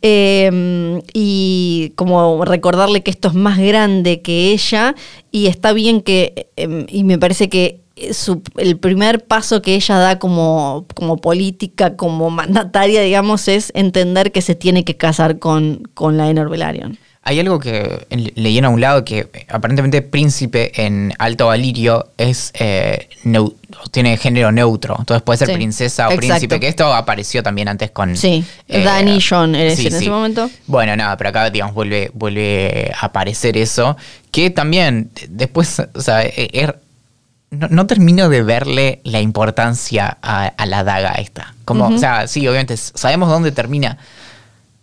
eh, 0.00 1.00
y 1.12 1.92
como 1.96 2.44
recordarle 2.44 3.02
que 3.02 3.10
esto 3.10 3.28
es 3.28 3.34
más 3.34 3.58
grande 3.58 4.22
que 4.22 4.52
ella. 4.52 4.94
Y 5.30 5.46
está 5.48 5.72
bien 5.74 6.00
que, 6.00 6.48
eh, 6.56 6.86
y 6.88 7.04
me 7.04 7.18
parece 7.18 7.48
que 7.50 7.83
su- 8.12 8.42
el 8.56 8.76
primer 8.78 9.24
paso 9.24 9.62
que 9.62 9.74
ella 9.74 9.96
da 9.98 10.18
como, 10.18 10.86
como 10.94 11.16
política, 11.18 11.96
como 11.96 12.30
mandataria, 12.30 13.02
digamos, 13.02 13.48
es 13.48 13.70
entender 13.74 14.32
que 14.32 14.42
se 14.42 14.54
tiene 14.54 14.84
que 14.84 14.96
casar 14.96 15.38
con, 15.38 15.88
con 15.94 16.16
la 16.16 16.28
Enor 16.28 16.50
Velaryon. 16.50 16.98
Hay 17.26 17.40
algo 17.40 17.58
que 17.58 18.06
leí 18.34 18.58
en 18.58 18.66
un 18.66 18.82
lado 18.82 19.02
que 19.02 19.20
eh, 19.32 19.46
aparentemente 19.48 20.02
príncipe 20.02 20.84
en 20.84 21.14
Alto 21.18 21.46
Valirio 21.46 22.08
es 22.18 22.52
eh, 22.52 23.08
tiene 23.92 24.18
género 24.18 24.52
neutro. 24.52 24.96
Entonces 24.98 25.22
puede 25.22 25.38
ser 25.38 25.48
Sí, 25.48 25.54
princesa 25.54 26.08
o 26.08 26.12
exacto. 26.12 26.26
príncipe, 26.26 26.60
que 26.60 26.68
esto 26.68 26.92
apareció 26.92 27.42
también 27.42 27.68
antes 27.68 27.90
con... 27.92 28.14
Sí, 28.14 28.44
Dany 28.68 29.20
John 29.26 29.54
eres 29.54 29.78
en 29.78 29.86
ese 29.94 30.10
momento. 30.10 30.50
Bueno, 30.66 30.94
nada, 30.96 31.16
pero 31.16 31.30
acá, 31.30 31.48
digamos, 31.48 31.74
vuelve, 31.74 32.10
vuelve 32.12 32.92
a 32.94 33.06
aparecer 33.06 33.56
eso. 33.56 33.96
Que 34.30 34.50
también, 34.50 35.10
eh, 35.16 35.26
después, 35.30 35.80
o 35.94 36.00
sea, 36.02 36.22
eh, 36.24 36.50
er- 36.52 36.76
no, 37.54 37.68
no 37.70 37.86
termino 37.86 38.28
de 38.28 38.42
verle 38.42 39.00
la 39.04 39.20
importancia 39.20 40.18
a, 40.22 40.46
a 40.46 40.66
la 40.66 40.84
daga 40.84 41.12
esta. 41.14 41.54
Como, 41.64 41.86
o 41.88 41.98
sea, 41.98 42.26
sí, 42.28 42.46
obviamente 42.46 42.76
sabemos 42.76 43.28
dónde 43.28 43.52
termina. 43.52 43.98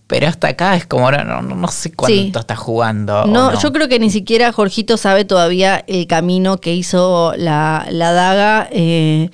Pero 0.08 0.28
hasta 0.28 0.50
acá 0.50 0.76
es 0.76 0.86
como, 0.86 1.06
ahora 1.06 1.24
no, 1.24 1.42
no, 1.42 1.56
no 1.56 1.68
sé 1.70 1.94
cuánto 1.94 2.14
Sí. 2.16 2.32
está 2.36 2.56
jugando. 2.56 3.26
no. 3.26 3.58
yo 3.62 3.72
creo 3.72 3.88
que 3.88 3.98
ni 4.00 4.10
siquiera 4.10 4.52
Jorgito 4.52 4.98
sabe 4.98 5.24
todavía 5.24 5.84
el 5.88 6.06
camino 6.08 6.58
que 6.58 6.74
hizo 6.76 7.34
la, 7.38 7.86
la 7.90 8.12
daga. 8.12 8.68
eh, 8.72 9.30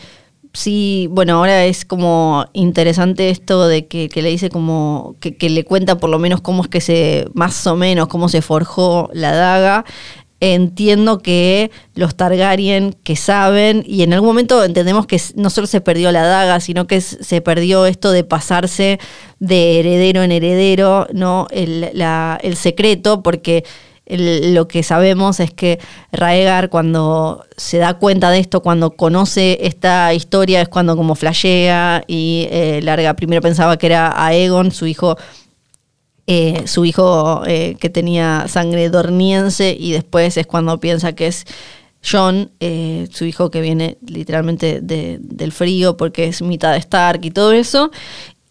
sí, 0.53 1.07
bueno, 1.11 1.37
ahora 1.37 1.65
es 1.65 1.83
como 1.85 2.45
interesante 2.53 3.29
esto 3.31 3.67
de 3.67 3.87
que, 3.87 4.09
que 4.09 4.21
le 4.21 4.29
dice 4.29 4.49
como, 4.49 5.15
que, 5.19 5.35
que 5.35 5.49
le 5.49 5.63
cuenta 5.63 5.97
por 5.97 6.09
lo 6.09 6.19
menos 6.19 6.41
cómo 6.41 6.61
es 6.63 6.67
que 6.67 6.81
se, 6.81 7.27
más 7.33 7.65
o 7.67 7.75
menos, 7.75 8.07
cómo 8.07 8.29
se 8.29 8.41
forjó 8.41 9.09
la 9.13 9.31
daga. 9.31 9.85
Entiendo 10.39 11.17
que 11.19 11.71
los 11.95 12.15
Targaryen 12.15 12.93
que 13.03 13.15
saben, 13.15 13.83
y 13.87 14.03
en 14.03 14.13
algún 14.13 14.29
momento 14.29 14.63
entendemos 14.63 15.07
que 15.07 15.19
no 15.35 15.49
solo 15.49 15.65
se 15.65 15.81
perdió 15.81 16.11
la 16.11 16.23
daga, 16.23 16.59
sino 16.59 16.85
que 16.85 17.01
se 17.01 17.41
perdió 17.41 17.87
esto 17.87 18.11
de 18.11 18.23
pasarse 18.23 18.99
de 19.39 19.79
heredero 19.79 20.21
en 20.21 20.31
heredero, 20.31 21.07
¿no? 21.11 21.47
El, 21.49 21.89
la- 21.93 22.37
el 22.43 22.55
secreto, 22.55 23.23
porque 23.23 23.63
lo 24.09 24.67
que 24.69 24.83
sabemos 24.83 25.39
es 25.41 25.51
que 25.51 25.79
Raegar 26.13 26.69
cuando 26.69 27.43
se 27.57 27.77
da 27.79 27.95
cuenta 27.95 28.29
de 28.29 28.39
esto, 28.39 28.61
cuando 28.61 28.91
conoce 28.91 29.57
esta 29.63 30.13
historia, 30.13 30.61
es 30.61 30.69
cuando 30.69 30.95
como 30.95 31.15
flashea 31.15 32.03
y 32.07 32.47
eh, 32.51 32.79
Larga 32.83 33.15
primero 33.15 33.41
pensaba 33.41 33.75
que 33.77 33.87
era 33.87 34.13
Aegon, 34.25 34.71
su 34.71 34.85
hijo 34.87 35.17
eh, 36.27 36.63
su 36.67 36.85
hijo 36.85 37.43
eh, 37.47 37.75
que 37.79 37.89
tenía 37.89 38.45
sangre 38.47 38.89
dorniense 38.89 39.75
y 39.79 39.91
después 39.91 40.37
es 40.37 40.45
cuando 40.45 40.79
piensa 40.79 41.13
que 41.13 41.27
es 41.27 41.45
John, 42.09 42.51
eh, 42.59 43.07
su 43.11 43.25
hijo 43.25 43.49
que 43.49 43.61
viene 43.61 43.97
literalmente 44.05 44.79
de- 44.81 45.17
del 45.21 45.51
frío 45.51 45.97
porque 45.97 46.25
es 46.25 46.41
mitad 46.41 46.73
de 46.73 46.77
Stark 46.79 47.25
y 47.25 47.31
todo 47.31 47.51
eso. 47.53 47.91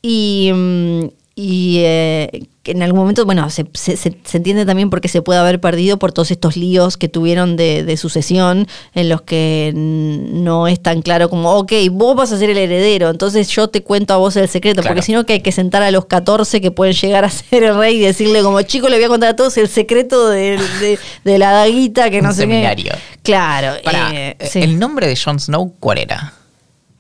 Y, 0.02 0.50
mm, 0.54 1.04
y 1.38 1.80
eh, 1.84 2.46
en 2.64 2.82
algún 2.82 3.00
momento, 3.00 3.26
bueno, 3.26 3.50
se, 3.50 3.66
se- 3.74 3.98
se- 3.98 4.16
se 4.24 4.36
entiende 4.38 4.64
también 4.64 4.88
porque 4.88 5.06
se 5.08 5.20
puede 5.20 5.38
haber 5.38 5.60
perdido 5.60 5.98
por 5.98 6.10
todos 6.10 6.30
estos 6.30 6.56
líos 6.56 6.96
que 6.96 7.08
tuvieron 7.10 7.56
de, 7.56 7.84
de 7.84 7.96
sucesión 7.98 8.66
en 8.94 9.10
los 9.10 9.20
que 9.20 9.70
no 9.74 10.66
es 10.66 10.80
tan 10.82 11.02
claro 11.02 11.28
como, 11.28 11.52
ok, 11.56 11.72
vos 11.90 12.16
vas 12.16 12.32
a 12.32 12.38
ser 12.38 12.48
el 12.48 12.56
heredero, 12.56 13.10
entonces 13.10 13.48
yo 13.48 13.68
te 13.68 13.82
cuento 13.82 14.14
a 14.14 14.16
vos 14.16 14.34
el 14.36 14.48
secreto, 14.48 14.80
Claro. 14.80 14.94
porque 14.94 15.02
si 15.04 15.12
no 15.12 15.26
que 15.26 15.34
hay 15.34 15.40
que 15.40 15.52
sentar 15.52 15.82
a 15.82 15.90
los 15.90 16.06
14 16.06 16.60
que 16.62 16.70
pueden 16.70 16.94
llegar 16.94 17.24
a 17.26 17.30
ser 17.30 17.64
el 17.64 17.76
rey 17.76 17.96
y 17.96 18.00
decirle 18.00 18.42
como, 18.42 18.62
chico, 18.62 18.88
le 18.88 18.96
voy 18.96 19.04
a 19.04 19.08
contar 19.08 19.28
a 19.28 19.36
todos 19.36 19.58
el 19.58 19.68
secreto 19.68 20.30
de, 20.30 20.58
de- 20.80 20.98
de 21.22 21.38
la 21.38 21.52
daguita 21.52 22.08
que 22.10 22.22
no 22.22 22.30
Un 22.30 22.34
sé 22.34 22.40
seminario. 22.42 22.92
qué. 22.94 23.16
Claro. 23.22 23.76
Pará, 23.84 24.10
eh, 24.14 24.36
eh, 24.38 24.48
sí. 24.50 24.60
¿el 24.62 24.78
nombre 24.78 25.06
de 25.06 25.16
Jon 25.16 25.38
Snow 25.38 25.74
cuál 25.80 25.98
era? 25.98 26.32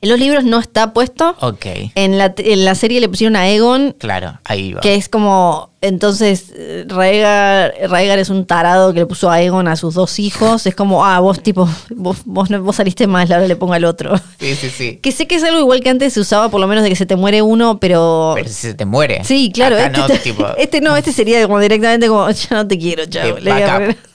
En 0.06 0.10
los 0.10 0.20
libros 0.20 0.44
no 0.44 0.60
está 0.60 0.92
puesto. 0.92 1.34
Ok, 1.40 1.66
En 1.96 2.16
la, 2.16 2.32
en 2.38 2.64
la 2.64 2.76
serie 2.76 3.00
le 3.00 3.08
pusieron 3.08 3.34
a 3.34 3.40
Aegon, 3.40 3.92
claro, 3.98 4.38
ahí 4.44 4.72
va. 4.72 4.80
que 4.80 4.94
es 4.94 5.08
como, 5.08 5.70
entonces 5.80 6.52
eh, 6.54 6.84
Rhaegar, 6.86 7.74
Rhaegar 7.90 8.20
es 8.20 8.30
un 8.30 8.46
tarado 8.46 8.92
que 8.92 9.00
le 9.00 9.06
puso 9.06 9.28
a 9.30 9.34
Aegon 9.34 9.66
a 9.66 9.74
sus 9.74 9.94
dos 9.94 10.20
hijos. 10.20 10.64
Es 10.66 10.76
como, 10.76 11.04
ah, 11.04 11.18
vos 11.18 11.42
tipo, 11.42 11.68
vos, 11.90 12.18
vos, 12.24 12.48
vos 12.60 12.76
saliste 12.76 13.08
mal, 13.08 13.30
ahora 13.32 13.48
le 13.48 13.56
pongo 13.56 13.72
al 13.72 13.84
otro. 13.84 14.16
Sí, 14.38 14.54
sí, 14.54 14.70
sí. 14.70 14.98
Que 15.02 15.10
sé 15.10 15.26
que 15.26 15.34
es 15.34 15.42
algo 15.42 15.58
igual 15.58 15.80
que 15.80 15.90
antes 15.90 16.12
se 16.12 16.20
usaba, 16.20 16.48
por 16.50 16.60
lo 16.60 16.68
menos 16.68 16.84
de 16.84 16.90
que 16.90 16.96
se 16.96 17.06
te 17.06 17.16
muere 17.16 17.42
uno, 17.42 17.80
pero... 17.80 18.32
Pero 18.36 18.48
si 18.48 18.54
se 18.54 18.74
te 18.74 18.84
muere. 18.84 19.24
Sí, 19.24 19.50
claro. 19.52 19.74
Acá 19.76 19.86
Este, 19.86 19.98
no, 20.00 20.06
te- 20.06 20.18
tipo, 20.18 20.46
este 20.58 20.80
no, 20.80 20.96
este 20.96 21.12
sería 21.12 21.42
como 21.46 21.58
directamente 21.58 22.06
como, 22.06 22.30
ya 22.30 22.48
no 22.56 22.66
te 22.68 22.78
quiero, 22.78 23.06
chao. 23.06 23.36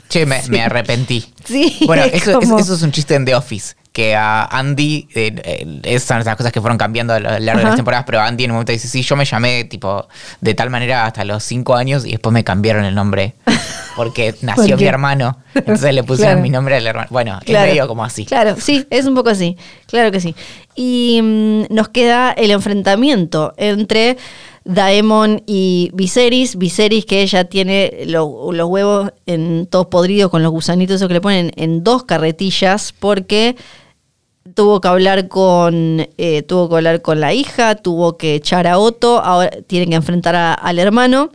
Che, 0.08 0.26
me, 0.26 0.42
Sí. 0.44 0.52
me 0.52 0.62
arrepentí. 0.62 1.26
Sí, 1.46 1.80
Bueno, 1.86 2.04
es 2.04 2.14
eso, 2.22 2.39
como- 2.39 2.60
eso 2.60 2.76
es 2.76 2.82
un 2.82 2.92
chiste 2.92 3.16
en 3.16 3.26
The 3.26 3.36
Office. 3.36 3.76
Que 3.92 4.16
a 4.16 4.46
Andy, 4.46 5.10
eh, 5.16 5.36
eh, 5.44 5.80
esas 5.84 6.08
son 6.08 6.24
las 6.24 6.38
cosas 6.38 6.54
que 6.54 6.62
fueron 6.62 6.78
cambiando 6.78 7.14
a 7.14 7.20
lo 7.20 7.30
largo 7.39 7.60
de 7.60 7.66
las 7.66 7.76
temporadas, 7.76 8.06
pero 8.06 8.22
Andy 8.22 8.46
en 8.46 8.52
un 8.52 8.56
momento 8.56 8.72
dice, 8.72 8.88
sí, 8.88 9.02
yo 9.02 9.18
me 9.18 9.26
llamé 9.26 9.66
tipo 9.66 10.08
de 10.39 10.54
tal 10.54 10.70
manera 10.70 11.06
hasta 11.06 11.26
los 11.26 11.44
cinco 11.44 11.76
años 11.76 12.06
y 12.06 12.12
después 12.12 12.32
me 12.32 12.46
cambiaron 12.46 12.86
el 12.86 12.96
nombre 12.96 13.36
porque 13.98 14.34
nació 14.44 14.76
¿Por 14.76 14.80
mi 14.80 14.86
hermano, 14.88 15.38
entonces 15.54 15.94
le 15.94 16.04
pusieron 16.04 16.36
Claro. 16.36 16.42
mi 16.44 16.50
nombre 16.50 16.76
al 16.78 16.88
hermano. 16.88 17.08
Bueno, 17.12 17.39
Claro. 17.44 17.66
es 17.66 17.72
medio 17.72 17.88
como 17.89 18.06
así. 18.06 18.26
Claro, 18.26 18.56
sí, 18.58 18.88
es 18.89 19.06
un 19.06 19.14
poco 19.14 19.30
así. 19.30 19.58
Claro 19.88 20.10
que 20.10 20.22
sí. 20.22 20.36
Y 20.74 21.20
mm, 21.22 21.64
nos 21.74 21.89
queda 21.89 22.32
el 22.32 22.52
enfrentamiento 22.52 23.54
entre 23.58 24.16
Daemon 24.64 25.44
y 25.48 25.92
Viserys. 25.94 26.56
Viserys 26.58 27.06
que 27.06 27.22
ella 27.24 27.44
tiene 27.46 28.04
lo- 28.06 28.52
los 28.54 28.70
huevos 28.70 29.12
en 29.26 29.68
todos 29.68 29.88
podridos 29.88 30.32
con 30.32 30.44
los 30.44 30.52
gusanitos 30.52 30.96
esos 30.98 31.08
que 31.08 31.16
le 31.16 31.22
ponen 31.22 31.52
en 31.58 31.84
dos 31.84 32.04
carretillas 32.04 32.94
porque 32.98 33.56
tuvo 34.56 34.82
que 34.82 34.88
hablar 34.88 35.28
con 35.28 36.08
eh, 36.18 36.42
tuvo 36.44 36.70
que 36.70 36.76
hablar 36.76 37.02
con 37.02 37.20
la 37.20 37.34
hija, 37.34 37.76
tuvo 37.76 38.18
que 38.18 38.36
echar 38.36 38.68
a 38.68 38.78
Otto, 38.78 39.20
ahora 39.22 39.50
tiene 39.68 39.88
que 39.88 39.96
enfrentar 39.96 40.36
a- 40.36 40.54
al 40.54 40.80
hermano. 40.80 41.30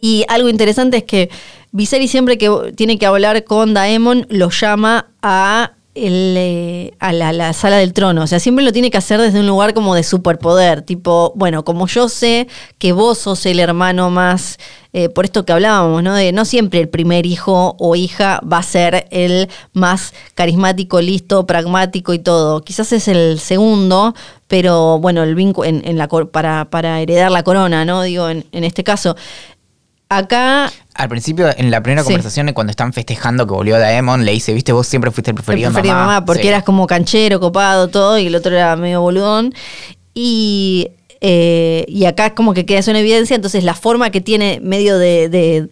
Y 0.00 0.24
algo 0.28 0.48
interesante 0.48 0.96
es 0.98 1.04
que 1.04 1.30
Viserys 1.70 2.10
siempre 2.10 2.36
que 2.38 2.50
tiene 2.76 2.98
que 2.98 3.06
hablar 3.06 3.44
con 3.44 3.72
Daemon 3.72 4.26
lo 4.30 4.50
llama 4.50 5.06
a, 5.22 5.72
el, 5.94 6.34
eh, 6.36 6.94
a 7.00 7.12
la, 7.12 7.32
la 7.32 7.52
sala 7.52 7.76
del 7.76 7.92
trono. 7.92 8.22
O 8.22 8.26
sea, 8.26 8.40
siempre 8.40 8.64
lo 8.64 8.72
tiene 8.72 8.90
que 8.90 8.98
hacer 8.98 9.20
desde 9.20 9.40
un 9.40 9.46
lugar 9.46 9.74
como 9.74 9.94
de 9.94 10.02
superpoder. 10.02 10.82
Tipo, 10.82 11.32
bueno, 11.36 11.64
como 11.64 11.86
yo 11.86 12.08
sé 12.08 12.48
que 12.78 12.92
vos 12.92 13.18
sos 13.18 13.44
el 13.46 13.60
hermano 13.60 14.10
más, 14.10 14.58
eh, 14.92 15.08
por 15.08 15.24
esto 15.24 15.44
que 15.44 15.52
hablábamos, 15.52 16.02
¿no? 16.02 16.14
De 16.14 16.32
no 16.32 16.44
siempre 16.44 16.80
el 16.80 16.88
primer 16.88 17.26
hijo 17.26 17.76
o 17.78 17.94
hija 17.96 18.40
va 18.50 18.58
a 18.58 18.62
ser 18.62 19.06
el 19.10 19.48
más 19.72 20.14
carismático, 20.34 21.00
listo, 21.00 21.46
pragmático 21.46 22.14
y 22.14 22.18
todo. 22.18 22.62
Quizás 22.62 22.92
es 22.92 23.08
el 23.08 23.38
segundo, 23.38 24.14
pero 24.48 24.98
bueno, 24.98 25.22
el 25.22 25.34
vínculo 25.34 25.68
en, 25.68 25.82
en 25.86 25.98
la 25.98 26.08
para, 26.08 26.70
para 26.70 27.00
heredar 27.00 27.30
la 27.30 27.42
corona, 27.42 27.84
¿no? 27.84 28.02
Digo, 28.02 28.28
en, 28.28 28.44
en 28.52 28.64
este 28.64 28.84
caso. 28.84 29.16
Acá 30.16 30.70
Al 30.94 31.08
principio, 31.08 31.48
en 31.56 31.70
la 31.70 31.82
primera 31.82 32.02
Sí. 32.02 32.08
conversación, 32.08 32.52
cuando 32.52 32.70
están 32.70 32.92
festejando 32.92 33.46
que 33.46 33.54
volvió 33.54 33.78
Daemon, 33.78 34.24
le 34.26 34.32
dice, 34.32 34.52
viste, 34.52 34.72
vos 34.72 34.86
siempre 34.86 35.10
fuiste 35.10 35.30
el 35.30 35.34
preferido, 35.36 35.68
el 35.68 35.72
preferido 35.72 35.94
mamá. 35.94 36.06
mamá, 36.06 36.24
porque 36.26 36.42
Sí. 36.42 36.48
eras 36.48 36.64
como 36.64 36.86
canchero, 36.86 37.40
copado, 37.40 37.88
todo, 37.88 38.18
y 38.18 38.26
el 38.26 38.34
otro 38.34 38.54
era 38.54 38.76
medio 38.76 39.00
boludón. 39.00 39.54
Y, 40.12 40.88
eh, 41.22 41.86
y 41.88 42.04
acá 42.04 42.34
como 42.34 42.52
que 42.52 42.66
queda 42.66 42.80
eso 42.80 42.90
en 42.90 42.96
evidencia, 42.98 43.34
entonces 43.36 43.64
la 43.64 43.74
forma 43.74 44.10
que 44.10 44.20
tiene 44.20 44.60
medio 44.62 44.98
de, 44.98 45.28
de, 45.30 45.68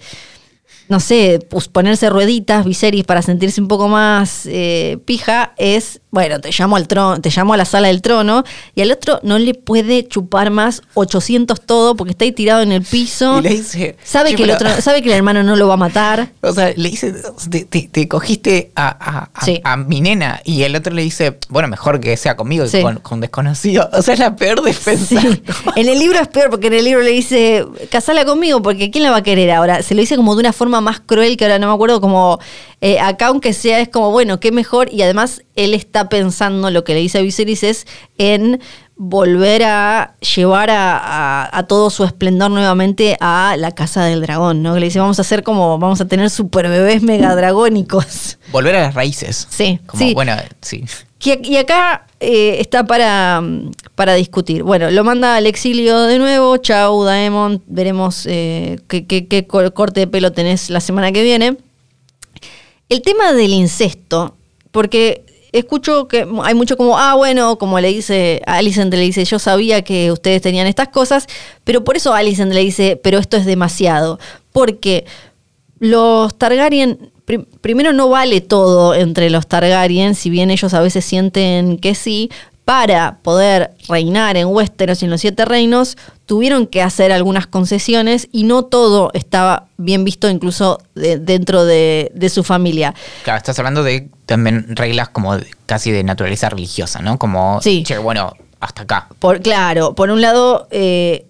no 0.88 1.00
sé, 1.00 1.38
pues 1.50 1.68
ponerse 1.68 2.08
rueditas, 2.08 2.64
Viserys, 2.64 3.04
para 3.04 3.20
sentirse 3.22 3.60
un 3.60 3.68
poco 3.68 3.88
más 3.88 4.46
eh, 4.46 4.98
pija, 5.04 5.52
es, 5.58 6.00
bueno, 6.10 6.40
te 6.40 6.50
llamo 6.50 6.76
al 6.76 6.88
trono, 6.88 7.20
te 7.20 7.30
llamo 7.30 7.54
a 7.54 7.56
la 7.56 7.64
sala 7.64 7.88
del 7.88 8.02
trono, 8.02 8.44
y 8.74 8.80
al 8.82 8.90
otro 8.90 9.20
no 9.22 9.38
le 9.38 9.54
puede 9.54 10.06
chupar 10.08 10.50
más 10.50 10.82
800 10.94 11.60
todo, 11.60 11.94
porque 11.94 12.12
está 12.12 12.24
ahí 12.24 12.32
tirado 12.32 12.62
en 12.62 12.72
el 12.72 12.82
piso. 12.82 13.38
Y 13.38 13.42
le 13.42 13.50
dice, 13.50 13.96
Sabe 14.02 14.30
"Che, 14.30 14.36
que, 14.36 14.42
el 14.44 14.50
otro, 14.50 14.68
sabe 14.80 15.02
que 15.02 15.08
el 15.08 15.14
hermano 15.14 15.42
no 15.42 15.56
lo 15.56 15.68
va 15.68 15.74
a 15.74 15.76
matar. 15.76 16.32
O 16.40 16.52
sea, 16.52 16.72
le 16.76 16.90
dice, 16.90 17.14
te, 17.50 17.64
te- 17.64 17.88
te 17.92 18.08
cogiste 18.08 18.72
a, 18.74 18.88
a- 18.88 19.30
a- 19.34 19.44
Sí. 19.44 19.60
a 19.64 19.76
mi 19.76 20.00
nena 20.00 20.40
y 20.44 20.62
el 20.64 20.74
otro 20.76 20.92
le 20.92 21.02
dice, 21.02 21.38
bueno, 21.48 21.68
mejor 21.68 22.00
que 22.00 22.16
sea 22.16 22.36
conmigo 22.36 22.64
que 22.70 22.84
con 23.02 23.20
desconocido. 23.20 23.88
O 23.92 24.02
sea, 24.02 24.14
es 24.14 24.20
la 24.20 24.34
peor 24.36 24.62
defensa. 24.62 25.20
Sí. 25.20 25.42
En 25.76 25.88
el 25.88 25.98
libro 25.98 26.18
es 26.18 26.28
peor 26.28 26.50
porque 26.50 26.66
en 26.66 26.74
el 26.74 26.84
libro 26.84 27.02
le 27.02 27.10
dice, 27.10 27.64
casala 27.90 28.24
conmigo 28.24 28.60
porque 28.62 28.90
¿quién 28.90 29.04
la 29.04 29.10
va 29.10 29.18
a 29.18 29.22
querer 29.22 29.50
ahora? 29.52 29.82
Se 29.82 29.94
lo 29.94 30.00
dice 30.00 30.16
como 30.16 30.34
de 30.34 30.40
una 30.40 30.52
forma 30.52 30.80
más 30.80 31.00
cruel 31.00 31.36
que 31.36 31.44
ahora 31.44 31.58
no 31.58 31.68
me 31.68 31.74
acuerdo, 31.74 32.00
como 32.00 32.38
eh, 32.80 32.98
acá 33.00 33.26
aunque 33.26 33.52
sea 33.52 33.80
es 33.80 33.88
como, 33.88 34.10
bueno, 34.10 34.40
qué 34.40 34.52
mejor 34.52 34.88
y 34.92 35.02
además 35.02 35.42
él 35.56 35.74
está 35.74 36.08
pensando, 36.08 36.70
lo 36.70 36.82
que 36.84 36.94
le 36.94 37.00
dice 37.00 37.18
a 37.18 37.22
Viserys 37.22 37.62
es 37.62 37.86
en 38.18 38.60
volver 38.96 39.62
a 39.64 40.14
llevar 40.36 40.68
a, 40.70 40.96
a- 40.98 41.58
a 41.58 41.62
todo 41.66 41.88
su 41.90 42.04
esplendor 42.04 42.50
nuevamente 42.50 43.16
a 43.20 43.54
la 43.58 43.70
casa 43.72 44.04
del 44.04 44.20
dragón, 44.20 44.62
¿no? 44.62 44.74
Que 44.74 44.80
le 44.80 44.86
dice, 44.86 44.98
vamos 45.00 45.18
a 45.18 45.22
hacer 45.22 45.42
como, 45.42 45.78
vamos 45.78 46.00
a 46.02 46.06
tener 46.08 46.28
super 46.30 46.68
bebés 46.68 47.02
megadragónicos. 47.02 48.38
Volver 48.52 48.76
a 48.76 48.80
las 48.82 48.94
raíces. 48.94 49.46
Sí, 49.50 49.80
Como, 49.86 50.02
sí. 50.02 50.14
bueno, 50.14 50.34
sí. 50.60 50.84
Y 51.22 51.56
acá 51.56 52.06
eh, 52.18 52.56
está 52.60 52.84
para, 52.84 53.42
para 53.94 54.14
discutir. 54.14 54.62
Bueno, 54.62 54.90
lo 54.90 55.04
manda 55.04 55.36
al 55.36 55.46
exilio 55.46 56.00
de 56.02 56.18
nuevo. 56.18 56.56
Chau, 56.56 57.04
Daemon. 57.04 57.62
Veremos 57.66 58.24
eh, 58.26 58.80
qué, 58.88 59.06
qué- 59.06 59.26
qué 59.28 59.46
cor- 59.46 59.72
corte 59.74 60.00
de 60.00 60.06
pelo 60.06 60.32
tenés 60.32 60.70
la 60.70 60.80
semana 60.80 61.12
que 61.12 61.22
viene. 61.22 61.56
El 62.90 63.00
tema 63.02 63.32
del 63.32 63.52
incesto, 63.54 64.34
porque 64.72 65.24
escucho 65.52 66.06
que 66.08 66.26
hay 66.42 66.54
mucho 66.54 66.76
como, 66.76 66.98
ah, 66.98 67.14
bueno, 67.14 67.56
como 67.56 67.80
le 67.80 67.88
dice, 67.88 68.42
Alicent 68.46 68.92
le 68.92 69.00
dice, 69.00 69.24
yo 69.24 69.38
sabía 69.38 69.82
que 69.82 70.12
ustedes 70.12 70.42
tenían 70.42 70.66
estas 70.66 70.88
cosas, 70.88 71.26
pero 71.64 71.82
por 71.82 71.96
eso 71.96 72.12
Alicent 72.12 72.52
le 72.52 72.60
dice, 72.60 73.00
pero 73.02 73.18
esto 73.18 73.36
es 73.36 73.46
demasiado. 73.46 74.18
Porque 74.52 75.06
los 75.78 76.36
Targaryen, 76.36 77.10
pri- 77.24 77.46
primero 77.60 77.92
no 77.92 78.08
vale 78.08 78.40
todo 78.40 78.94
entre 78.94 79.30
los 79.30 79.46
Targaryen, 79.46 80.14
si 80.14 80.28
bien 80.30 80.50
ellos 80.50 80.74
a 80.74 80.80
veces 80.80 81.04
sienten 81.04 81.78
que 81.78 81.94
sí, 81.94 82.30
para 82.70 83.18
poder 83.22 83.72
reinar 83.88 84.36
en 84.36 84.46
Westeros 84.46 85.02
y 85.02 85.06
en 85.06 85.10
los 85.10 85.20
Siete 85.20 85.44
Reinos, 85.44 85.96
tuvieron 86.24 86.68
que 86.68 86.82
hacer 86.82 87.10
algunas 87.10 87.48
concesiones 87.48 88.28
y 88.30 88.44
no 88.44 88.64
todo 88.64 89.10
estaba 89.12 89.66
bien 89.76 90.04
visto 90.04 90.30
incluso 90.30 90.78
de- 90.94 91.18
dentro 91.18 91.64
de, 91.64 92.12
de 92.14 92.28
su 92.28 92.44
familia. 92.44 92.94
Claro, 93.24 93.38
estás 93.38 93.58
hablando 93.58 93.82
de 93.82 94.08
también 94.24 94.76
reglas 94.76 95.08
como 95.08 95.36
casi 95.66 95.90
de 95.90 96.04
naturaleza 96.04 96.48
religiosa, 96.48 97.00
¿no? 97.02 97.18
Como, 97.18 97.60
Sí. 97.60 97.82
che, 97.84 97.98
bueno, 97.98 98.34
hasta 98.60 98.82
acá. 98.82 99.08
Por, 99.18 99.40
claro, 99.40 99.96
por 99.96 100.10
un 100.10 100.20
lado, 100.20 100.68
eh, 100.70 101.26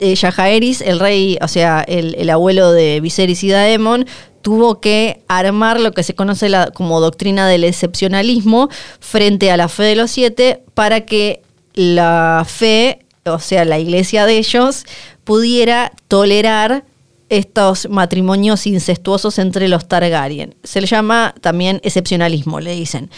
eh, 0.00 0.14
Yajaeris, 0.14 0.82
el 0.82 1.00
rey, 1.00 1.38
o 1.40 1.48
sea, 1.48 1.82
el, 1.88 2.14
el 2.16 2.28
abuelo 2.28 2.72
de 2.72 3.00
Viserys 3.00 3.42
y 3.42 3.48
Daemon, 3.48 4.04
tuvo 4.44 4.78
que 4.78 5.22
armar 5.26 5.80
lo 5.80 5.92
que 5.92 6.02
se 6.02 6.14
conoce 6.14 6.50
como 6.74 7.00
doctrina 7.00 7.48
del 7.48 7.64
excepcionalismo 7.64 8.68
frente 9.00 9.50
a 9.50 9.56
la 9.56 9.68
fe 9.68 9.84
de 9.84 9.96
los 9.96 10.10
siete 10.10 10.62
para 10.74 11.06
que 11.06 11.40
la 11.72 12.44
fe, 12.46 13.06
o 13.24 13.38
sea, 13.38 13.64
la 13.64 13.78
iglesia 13.78 14.26
de 14.26 14.36
ellos, 14.36 14.84
pudiera 15.24 15.92
tolerar 16.08 16.84
estos 17.30 17.88
matrimonios 17.88 18.66
incestuosos 18.66 19.38
entre 19.38 19.66
los 19.68 19.88
Targaryen. 19.88 20.54
Se 20.62 20.82
le 20.82 20.88
llama 20.88 21.34
también 21.40 21.80
excepcionalismo, 21.82 22.60
le 22.60 22.74
dicen. 22.74 23.10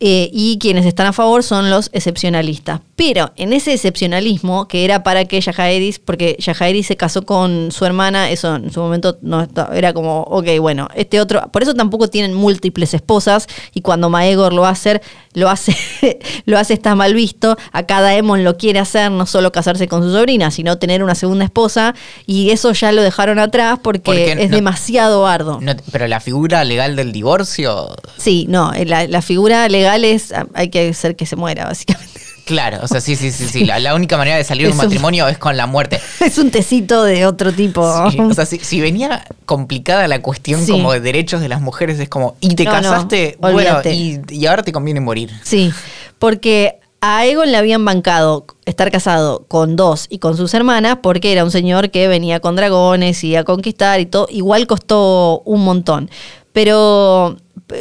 Eh, 0.00 0.28
y 0.32 0.58
quienes 0.58 0.86
están 0.86 1.06
a 1.06 1.12
favor 1.12 1.44
son 1.44 1.70
los 1.70 1.88
excepcionalistas. 1.92 2.80
Pero 2.96 3.32
en 3.36 3.52
ese 3.52 3.72
excepcionalismo, 3.72 4.66
que 4.66 4.84
era 4.84 5.04
para 5.04 5.24
que 5.24 5.40
Yajaeris, 5.40 6.00
porque 6.00 6.36
Yajaeris 6.40 6.88
se 6.88 6.96
casó 6.96 7.24
con 7.24 7.70
su 7.70 7.84
hermana, 7.84 8.30
eso 8.30 8.56
en 8.56 8.72
su 8.72 8.80
momento 8.80 9.18
no 9.22 9.46
era 9.72 9.92
como, 9.92 10.22
ok, 10.22 10.46
bueno, 10.60 10.88
este 10.96 11.20
otro, 11.20 11.48
por 11.52 11.62
eso 11.62 11.74
tampoco 11.74 12.08
tienen 12.08 12.34
múltiples 12.34 12.92
esposas, 12.92 13.46
y 13.72 13.82
cuando 13.82 14.10
Maegor 14.10 14.52
lo 14.52 14.66
hace, 14.66 15.00
lo 15.34 15.50
hace, 15.50 15.76
lo 16.46 16.58
hace 16.58 16.72
está 16.74 16.94
mal 16.94 17.12
visto. 17.14 17.56
Acá 17.72 18.00
Daemon 18.00 18.42
lo 18.44 18.56
quiere 18.56 18.78
hacer, 18.78 19.10
no 19.10 19.26
solo 19.26 19.52
casarse 19.52 19.86
con 19.88 20.02
su 20.02 20.10
sobrina, 20.12 20.50
sino 20.50 20.78
tener 20.78 21.02
una 21.04 21.14
segunda 21.14 21.44
esposa, 21.44 21.94
y 22.26 22.50
eso 22.50 22.72
ya 22.72 22.90
lo 22.92 23.02
dejaron 23.02 23.38
atrás 23.38 23.78
porque, 23.82 24.00
Porque 24.00 24.32
es 24.32 24.50
no- 24.50 24.56
demasiado 24.56 25.26
arduo. 25.26 25.60
No- 25.60 25.74
pero 25.92 26.06
la 26.06 26.20
figura 26.20 26.64
legal 26.64 26.96
del 26.96 27.12
divorcio, 27.12 27.94
Sí, 28.16 28.46
no, 28.48 28.72
la, 28.86 29.06
la 29.06 29.22
figura 29.22 29.68
legal 29.68 30.04
es, 30.04 30.32
ah, 30.32 30.46
hay 30.54 30.70
que 30.70 30.88
hacer 30.88 31.16
que 31.16 31.26
se 31.26 31.36
muera, 31.36 31.66
básicamente. 31.66 32.20
Claro, 32.44 32.78
o 32.82 32.88
sea, 32.88 33.00
sí, 33.00 33.16
sí, 33.16 33.30
sí, 33.32 33.46
sí. 33.46 33.64
La, 33.64 33.78
la 33.78 33.94
única 33.94 34.16
manera 34.16 34.36
de 34.36 34.44
salir 34.44 34.66
de 34.66 34.72
un 34.72 34.78
matrimonio 34.78 35.26
es 35.28 35.38
con 35.38 35.56
la 35.56 35.66
muerte. 35.66 36.00
Es 36.20 36.38
un 36.38 36.50
tecito 36.50 37.02
de 37.04 37.26
otro 37.26 37.52
tipo. 37.52 38.10
Sí, 38.10 38.18
o 38.20 38.32
sea, 38.34 38.46
si, 38.46 38.58
si 38.60 38.80
venía 38.80 39.24
complicada 39.46 40.06
la 40.08 40.20
cuestión 40.22 40.64
Sí. 40.64 40.72
como 40.72 40.92
de 40.92 41.00
derechos 41.00 41.40
de 41.40 41.48
las 41.48 41.60
mujeres, 41.60 41.98
es 42.00 42.08
como, 42.08 42.36
y 42.40 42.54
te 42.54 42.64
No, 42.64 42.72
no, 42.72 42.82
casaste, 42.82 43.36
bueno, 43.40 43.80
y, 43.84 44.20
y 44.30 44.46
ahora 44.46 44.62
te 44.62 44.72
conviene 44.72 45.00
morir. 45.00 45.30
Sí, 45.42 45.72
porque 46.18 46.78
a 47.00 47.18
Aegon 47.18 47.52
le 47.52 47.58
habían 47.58 47.84
bancado 47.84 48.46
estar 48.64 48.90
casado 48.90 49.44
con 49.46 49.76
dos 49.76 50.06
y 50.08 50.18
con 50.20 50.36
sus 50.38 50.54
hermanas 50.54 50.98
porque 51.02 51.32
era 51.32 51.44
un 51.44 51.50
señor 51.50 51.90
que 51.90 52.08
venía 52.08 52.40
con 52.40 52.56
dragones 52.56 53.22
y 53.24 53.36
a 53.36 53.44
conquistar 53.44 54.00
y 54.00 54.06
todo. 54.06 54.26
Igual 54.30 54.66
costó 54.66 55.40
un 55.44 55.62
montón. 55.64 56.08
Pero, 56.54 57.36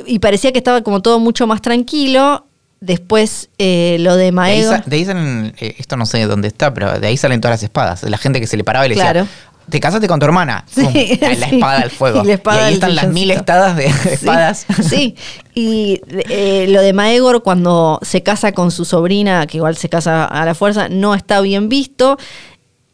y 0.05 0.19
parecía 0.19 0.51
que 0.51 0.57
estaba 0.57 0.81
como 0.81 1.01
todo 1.01 1.19
mucho 1.19 1.47
más 1.47 1.61
tranquilo. 1.61 2.45
Después 2.85 3.49
eh, 3.57 3.95
lo 4.01 4.11
de 4.15 4.23
De 4.23 4.25
ahí, 4.27 4.31
Maego. 4.33 4.73
de 4.85 4.95
ahí 4.97 5.05
salen, 5.05 5.53
eh, 5.57 5.75
esto 5.77 5.95
no 5.95 6.05
sé 6.05 6.25
dónde 6.25 6.49
está, 6.49 6.73
pero 6.73 6.99
de 6.99 7.07
ahí 7.07 7.15
salen 7.15 7.39
todas 7.39 7.53
las 7.53 7.63
espadas. 7.63 8.01
De 8.01 8.09
la 8.09 8.17
gente 8.17 8.41
que 8.41 8.47
se 8.47 8.57
le 8.57 8.63
paraba 8.65 8.85
y 8.85 8.89
le 8.89 8.95
Claro. 8.95 9.21
decía, 9.21 9.35
te 9.69 9.79
casaste 9.79 10.07
con 10.09 10.19
tu 10.19 10.25
hermana. 10.25 10.65
Sí, 10.69 10.81
Pum, 10.83 10.93
la 11.39 11.47
sí. 11.47 11.55
espada 11.55 11.79
al 11.83 11.89
fuego. 11.91 12.21
Y 12.23 12.27
la 12.27 12.33
espada 12.33 12.65
ahí 12.65 12.73
están 12.73 12.95
las 12.95 13.07
mil 13.07 13.31
estadas 13.31 13.77
de 13.77 13.83
de 13.83 13.89
Sí, 13.93 14.09
espadas. 14.09 14.65
Sí, 14.89 15.15
y 15.55 16.01
eh, 16.29 16.65
lo 16.67 16.81
de 16.81 16.91
Maegor 16.91 17.41
cuando 17.41 17.99
se 18.01 18.21
casa 18.21 18.51
con 18.51 18.69
su 18.71 18.83
sobrina, 18.83 19.47
que 19.47 19.57
igual 19.57 19.77
se 19.77 19.87
casa 19.87 20.25
a 20.25 20.43
la 20.43 20.53
fuerza, 20.53 20.89
no 20.89 21.15
está 21.15 21.39
bien 21.39 21.69
visto. 21.69 22.17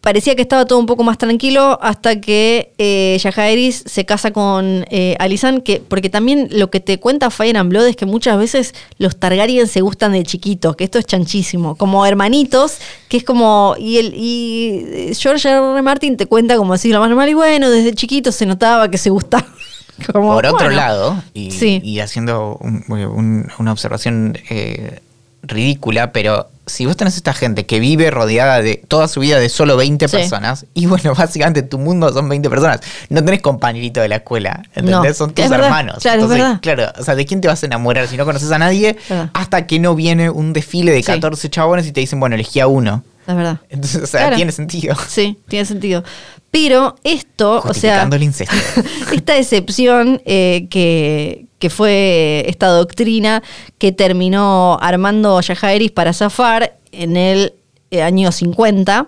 Parecía 0.02 0.34
que 0.36 0.42
estaba 0.42 0.66
todo 0.66 0.80
un 0.80 0.86
poco 0.86 1.04
más 1.04 1.18
tranquilo 1.18 1.78
hasta 1.82 2.22
que 2.22 2.72
eh, 2.78 3.18
Yajaeris 3.22 3.84
se 3.86 4.06
casa 4.06 4.32
con 4.32 4.86
eh, 4.90 5.18
Alisan, 5.20 5.60
que, 5.60 5.82
porque 5.86 6.10
también 6.10 6.48
lo 6.52 6.70
que 6.72 6.80
te 6.80 7.02
cuenta 7.02 7.30
Fire 7.30 7.58
and 7.58 7.70
Blood 7.70 7.86
es 7.88 7.96
que 7.98 8.06
muchas 8.06 8.38
veces 8.38 8.74
los 8.98 9.20
Targaryen 9.20 9.68
se 9.68 9.82
gustan 9.82 10.14
de 10.14 10.24
chiquitos, 10.24 10.78
que 10.78 10.86
esto 10.86 11.00
es 11.00 11.06
chanchísimo, 11.06 11.76
como 11.76 12.06
hermanitos, 12.06 12.78
que 13.10 13.18
es 13.18 13.24
como, 13.26 13.76
y, 13.78 13.98
el, 13.98 14.14
y 14.16 14.86
eh, 14.88 15.12
George 15.20 15.50
R. 15.50 15.58
R. 15.74 15.82
Martin 15.82 16.16
te 16.16 16.28
cuenta 16.28 16.56
como 16.56 16.72
decir 16.74 16.94
lo 16.94 17.02
más 17.02 17.10
normal, 17.10 17.28
y 17.28 17.34
bueno, 17.34 17.70
desde 17.70 17.94
chiquito 17.94 18.32
se 18.32 18.46
notaba 18.46 18.90
que 18.90 18.98
se 18.98 19.10
gustaban. 19.10 19.48
Como, 20.14 20.34
Por 20.34 20.46
otro 20.46 20.60
bueno. 20.68 20.78
lado, 20.78 21.24
y, 21.34 21.52
Sí. 21.52 21.82
y 21.84 22.00
haciendo 22.00 22.58
un- 22.62 22.86
un- 22.88 23.48
una 23.60 23.74
observación 23.74 24.38
eh, 24.50 25.02
ridícula, 25.50 26.12
pero 26.12 26.50
si 26.66 26.86
vos 26.86 26.96
tenés 26.96 27.16
esta 27.18 27.34
gente 27.34 27.66
que 27.66 27.80
vive 27.80 28.12
rodeada 28.12 28.62
de 28.62 28.76
toda 28.88 29.08
su 29.08 29.20
vida 29.22 29.40
de 29.40 29.50
solo 29.50 29.76
20 29.76 30.08
Sí. 30.08 30.16
personas, 30.18 30.66
y 30.74 30.86
bueno, 30.86 31.14
básicamente 31.18 31.64
tu 31.64 31.80
mundo 31.80 32.14
son 32.14 32.30
20 32.30 32.50
personas, 32.50 32.80
no 33.10 33.24
tenés 33.26 33.42
compañerito 33.42 34.02
de 34.02 34.08
la 34.08 34.18
escuela, 34.18 34.64
¿entendés? 34.76 34.94
No, 34.94 35.14
son 35.14 35.34
tus 35.34 35.50
verdad, 35.50 35.66
hermanos. 35.68 35.98
claro, 36.02 36.24
es 36.24 36.30
verdad. 36.30 36.60
claro, 36.62 36.86
o 36.98 37.04
sea, 37.04 37.16
¿de 37.16 37.26
quién 37.26 37.42
te 37.42 37.48
vas 37.48 37.62
a 37.64 37.66
enamorar 37.66 38.08
si 38.08 38.18
no 38.18 38.26
conoces 38.26 38.52
a 38.52 38.60
nadie? 38.60 38.98
Hasta 39.34 39.66
que 39.68 39.80
no 39.80 39.96
viene 39.96 40.30
un 40.30 40.54
desfile 40.54 40.92
de 40.92 41.00
Sí. 41.00 41.08
14 41.08 41.50
chabones 41.50 41.88
y 41.88 41.92
te 41.92 42.00
dicen, 42.02 42.20
bueno, 42.20 42.36
elegí 42.36 42.60
a 42.60 42.68
uno. 42.68 43.04
Es 43.28 43.36
verdad. 43.36 43.60
Entonces, 43.70 44.02
o 44.04 44.08
sea, 44.08 44.22
Claro. 44.22 44.36
tiene 44.38 44.52
sentido. 44.52 44.96
Sí, 45.08 45.38
tiene 45.48 45.66
sentido. 45.66 46.04
Pero 46.52 46.96
esto, 47.04 47.62
o 47.64 47.74
sea, 47.76 48.04
el 48.04 48.24
incesto. 48.24 48.56
esta 49.14 49.38
excepción 49.38 50.20
eh, 50.26 50.66
que, 50.72 51.46
que 51.60 51.70
fue 51.70 52.46
esta 52.48 52.68
doctrina 52.68 53.44
que 53.78 53.92
terminó 53.92 54.78
armando 54.82 55.40
Yajaeris 55.40 55.92
para 55.92 56.14
zafar 56.14 56.78
en 56.92 57.18
el 57.18 57.54
eh, 57.92 58.02
año 58.02 58.32
50, 58.32 59.08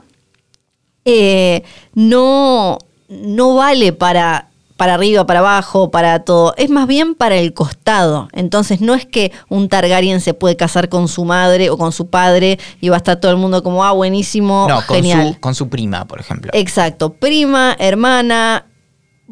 eh, 1.06 1.64
no, 1.94 2.78
no 3.10 3.56
vale 3.56 3.94
para, 3.94 4.50
para 4.76 4.96
arriba, 4.96 5.26
para 5.26 5.40
abajo, 5.40 5.92
para 5.92 6.20
todo. 6.20 6.54
Es 6.58 6.70
más 6.70 6.88
bien 6.88 7.16
para 7.16 7.36
el 7.36 7.54
costado. 7.54 8.28
Entonces 8.34 8.82
no 8.82 8.94
es 8.94 9.06
que 9.06 9.32
un 9.50 9.70
Targaryen 9.70 10.20
se 10.22 10.34
puede 10.34 10.58
casar 10.58 10.90
con 10.90 11.08
su 11.08 11.26
madre 11.26 11.70
o 11.70 11.78
con 11.78 11.92
su 11.92 12.08
padre 12.10 12.60
y 12.82 12.90
va 12.90 12.96
a 12.96 12.98
estar 12.98 13.20
todo 13.20 13.32
el 13.32 13.38
mundo 13.38 13.64
como, 13.64 13.84
ah, 13.84 13.92
buenísimo, 13.92 14.68
No, 14.68 14.86
con 14.86 15.04
su, 15.04 15.40
con 15.40 15.56
su 15.56 15.70
prima, 15.70 16.06
por 16.06 16.20
ejemplo. 16.20 16.52
Exacto, 16.54 17.14
prima, 17.14 17.76
hermana, 17.80 18.66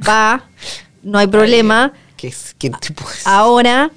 va, 0.07 0.43
no 1.03 1.17
hay 1.17 1.27
problema. 1.27 1.93
¿Qué, 2.19 2.33
qué 2.57 2.69
tipo? 2.81 3.03
Ahora, 3.25 3.91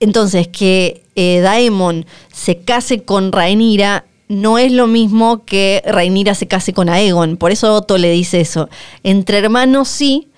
entonces, 0.00 0.48
que 0.48 1.04
eh, 1.14 1.40
Daemon 1.40 2.06
se 2.32 2.58
case 2.60 3.02
con 3.04 3.32
Rhaenyra 3.32 4.04
no 4.28 4.58
es 4.58 4.72
lo 4.72 4.86
mismo 4.86 5.44
que 5.44 5.82
Rhaenyra 5.86 6.34
se 6.34 6.48
case 6.48 6.72
con 6.72 6.88
Aegon. 6.88 7.36
Por 7.36 7.52
eso 7.52 7.74
Otto 7.74 7.98
le 7.98 8.10
dice 8.10 8.40
eso. 8.40 8.68
Entre 9.02 9.38
hermanos 9.38 9.88
sí, 9.88 10.28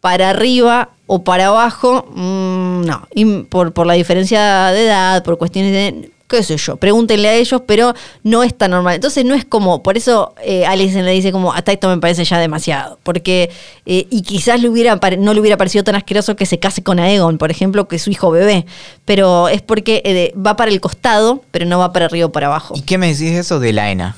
para 0.00 0.30
arriba 0.30 0.90
o 1.06 1.24
para 1.24 1.48
abajo, 1.48 2.06
mm, 2.14 2.82
no. 2.84 3.08
Por, 3.48 3.72
por 3.72 3.86
la 3.86 3.94
diferencia 3.94 4.70
de 4.70 4.86
edad, 4.86 5.22
por 5.22 5.38
cuestiones 5.38 5.72
de 5.72 6.10
qué 6.28 6.42
sé 6.42 6.56
yo, 6.56 6.76
pregúntenle 6.76 7.28
a 7.28 7.34
ellos, 7.34 7.62
pero 7.66 7.94
no 8.22 8.42
es 8.42 8.56
tan 8.56 8.70
normal. 8.70 8.94
Entonces 8.96 9.24
no 9.24 9.34
es 9.34 9.44
como, 9.44 9.82
por 9.82 9.96
eso 9.96 10.34
eh, 10.42 10.66
Alison 10.66 11.04
le 11.04 11.12
dice 11.12 11.32
como, 11.32 11.52
hasta 11.52 11.72
esto 11.72 11.88
me 11.88 11.98
parece 11.98 12.24
ya 12.24 12.38
demasiado, 12.38 12.98
porque, 13.02 13.50
eh, 13.86 14.06
y 14.10 14.22
quizás 14.22 14.60
le 14.60 14.68
hubiera, 14.68 14.98
no 15.18 15.34
le 15.34 15.40
hubiera 15.40 15.56
parecido 15.56 15.84
tan 15.84 15.94
asqueroso 15.94 16.36
que 16.36 16.46
se 16.46 16.58
case 16.58 16.82
con 16.82 16.98
Aegon, 16.98 17.38
por 17.38 17.50
ejemplo, 17.50 17.88
que 17.88 17.98
su 17.98 18.10
hijo 18.10 18.30
bebé, 18.30 18.66
pero 19.04 19.48
es 19.48 19.62
porque 19.62 20.02
eh, 20.04 20.34
va 20.38 20.56
para 20.56 20.70
el 20.70 20.80
costado, 20.80 21.42
pero 21.50 21.66
no 21.66 21.78
va 21.78 21.92
para 21.92 22.06
arriba 22.06 22.26
o 22.26 22.32
para 22.32 22.46
abajo. 22.46 22.74
¿Y 22.76 22.82
qué 22.82 22.98
me 22.98 23.08
decís 23.08 23.32
de 23.32 23.38
eso 23.38 23.60
de 23.60 23.72
la 23.72 23.90
ENA? 23.90 24.16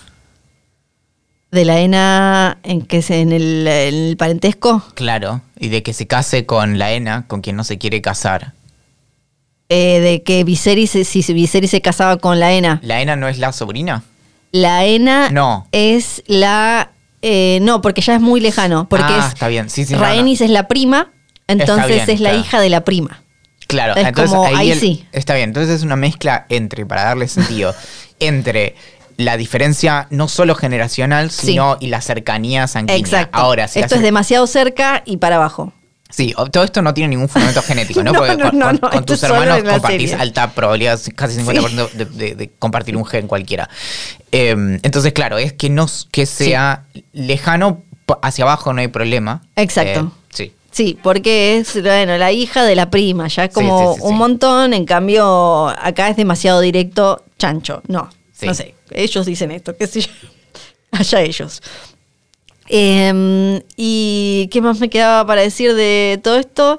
De 1.50 1.64
la 1.64 1.80
ENA, 1.80 2.58
en 2.64 2.82
que 2.82 2.98
es 2.98 3.10
en 3.10 3.32
el, 3.32 3.66
en 3.66 3.94
el 3.94 4.16
parentesco, 4.16 4.82
Claro, 4.94 5.42
y 5.58 5.68
de 5.68 5.82
que 5.82 5.92
se 5.92 6.06
case 6.06 6.44
con 6.44 6.78
la 6.78 6.92
ENA, 6.92 7.26
con 7.26 7.40
quien 7.40 7.56
no 7.56 7.64
se 7.64 7.78
quiere 7.78 8.02
casar. 8.02 8.52
Eh, 9.68 10.00
de 10.00 10.22
que 10.22 10.44
Viserys, 10.44 10.90
se- 10.90 11.04
si 11.04 11.22
Viserys 11.32 11.70
se 11.70 11.80
casaba 11.80 12.16
con 12.18 12.38
la 12.40 12.52
Ena. 12.52 12.80
¿La 12.82 13.00
Ena 13.00 13.16
no 13.16 13.28
es 13.28 13.38
la 13.38 13.52
sobrina? 13.52 14.02
La 14.52 14.84
Ena 14.84 15.30
No. 15.30 15.66
es 15.72 16.22
la... 16.26 16.90
eh, 17.22 17.58
no, 17.62 17.82
porque 17.82 18.00
ya 18.00 18.14
es 18.14 18.20
muy 18.20 18.40
lejano. 18.40 18.88
Porque 18.88 19.06
Ah, 19.08 19.24
es, 19.26 19.34
está 19.34 19.48
bien. 19.48 19.68
Sí, 19.70 19.84
sí, 19.84 19.94
no, 19.94 20.04
es 20.06 20.50
la 20.50 20.68
prima, 20.68 21.10
entonces 21.48 21.88
bien, 21.88 22.00
es 22.10 22.20
la 22.20 22.30
claro. 22.30 22.38
hija 22.44 22.60
de 22.60 22.70
la 22.70 22.84
prima. 22.84 23.22
Claro, 23.66 23.96
Es 23.96 24.06
entonces 24.06 24.30
como, 24.36 24.46
ahí, 24.46 24.54
ahí 24.56 24.70
el- 24.70 24.78
sí. 24.80 25.06
está 25.12 25.34
bien. 25.34 25.50
Entonces 25.50 25.74
es 25.76 25.82
una 25.82 25.96
mezcla 25.96 26.46
entre, 26.48 26.86
para 26.86 27.02
darle 27.04 27.26
sentido, 27.26 27.74
entre 28.20 28.76
la 29.16 29.36
diferencia 29.36 30.06
no 30.10 30.28
solo 30.28 30.54
generacional, 30.54 31.30
Sí. 31.30 31.46
sino 31.48 31.76
y 31.80 31.88
la 31.88 32.00
cercanía 32.00 32.66
sanguínea. 32.68 32.98
Exacto. 33.00 33.36
Ahora, 33.36 33.66
si 33.66 33.80
Esto 33.80 33.96
es 33.96 34.02
demasiado 34.02 34.46
cerca 34.46 35.02
y 35.06 35.16
para 35.16 35.36
abajo. 35.36 35.72
Sí, 36.08 36.34
todo 36.52 36.62
esto 36.64 36.82
no 36.82 36.94
tiene 36.94 37.08
ningún 37.08 37.28
fundamento 37.28 37.62
genético, 37.66 38.02
¿no? 38.02 38.12
No, 38.12 38.18
Porque 38.20 38.36
no, 38.36 38.50
con, 38.50 38.58
no, 38.58 38.66
con- 38.66 38.74
no, 38.76 38.80
con 38.80 38.90
esto 39.00 39.04
tus 39.14 39.22
hermanos 39.24 39.58
compartís 39.62 40.10
serie. 40.10 40.14
alta 40.14 40.50
probabilidad, 40.52 41.00
casi 41.14 41.38
50% 41.40 41.90
de, 41.92 42.04
de- 42.04 42.34
de 42.36 42.50
compartir 42.58 42.96
un 42.96 43.04
gen 43.04 43.26
cualquiera. 43.26 43.68
Eh, 44.32 44.50
entonces, 44.82 45.12
claro, 45.12 45.38
es 45.38 45.52
que 45.52 45.68
no 45.68 45.86
que 46.10 46.26
sea 46.26 46.84
lejano 47.12 47.82
hacia 48.22 48.44
abajo 48.44 48.72
no 48.72 48.80
hay 48.80 48.88
problema. 48.88 49.42
Exacto. 49.56 50.00
Eh, 50.00 50.24
sí. 50.30 50.52
Sí, 50.70 50.98
porque 51.02 51.58
es 51.58 51.82
bueno, 51.82 52.16
la 52.18 52.30
hija 52.32 52.62
de 52.64 52.76
la 52.76 52.88
prima, 52.90 53.26
ya 53.28 53.44
es 53.46 53.52
como 53.54 53.94
sí, 53.94 54.00
sí, 54.00 54.02
sí. 54.06 54.08
un 54.12 54.16
montón, 54.18 54.74
en 54.74 54.84
cambio 54.84 55.68
acá 55.68 56.08
es 56.10 56.16
demasiado 56.16 56.60
directo, 56.60 57.24
chancho, 57.38 57.82
no, 57.88 58.10
Sí. 58.32 58.46
no 58.46 58.52
sé, 58.54 58.74
ellos 58.90 59.24
dicen 59.26 59.50
esto, 59.50 59.74
qué 59.76 59.86
sé 59.86 60.02
yo, 60.02 60.08
allá 60.92 61.22
ellos. 61.22 61.62
Eh, 62.68 63.62
¿Y 63.76 64.48
qué 64.50 64.60
más 64.60 64.80
me 64.80 64.88
quedaba 64.90 65.26
para 65.26 65.42
decir 65.42 65.74
de 65.74 66.20
todo 66.22 66.36
esto? 66.36 66.78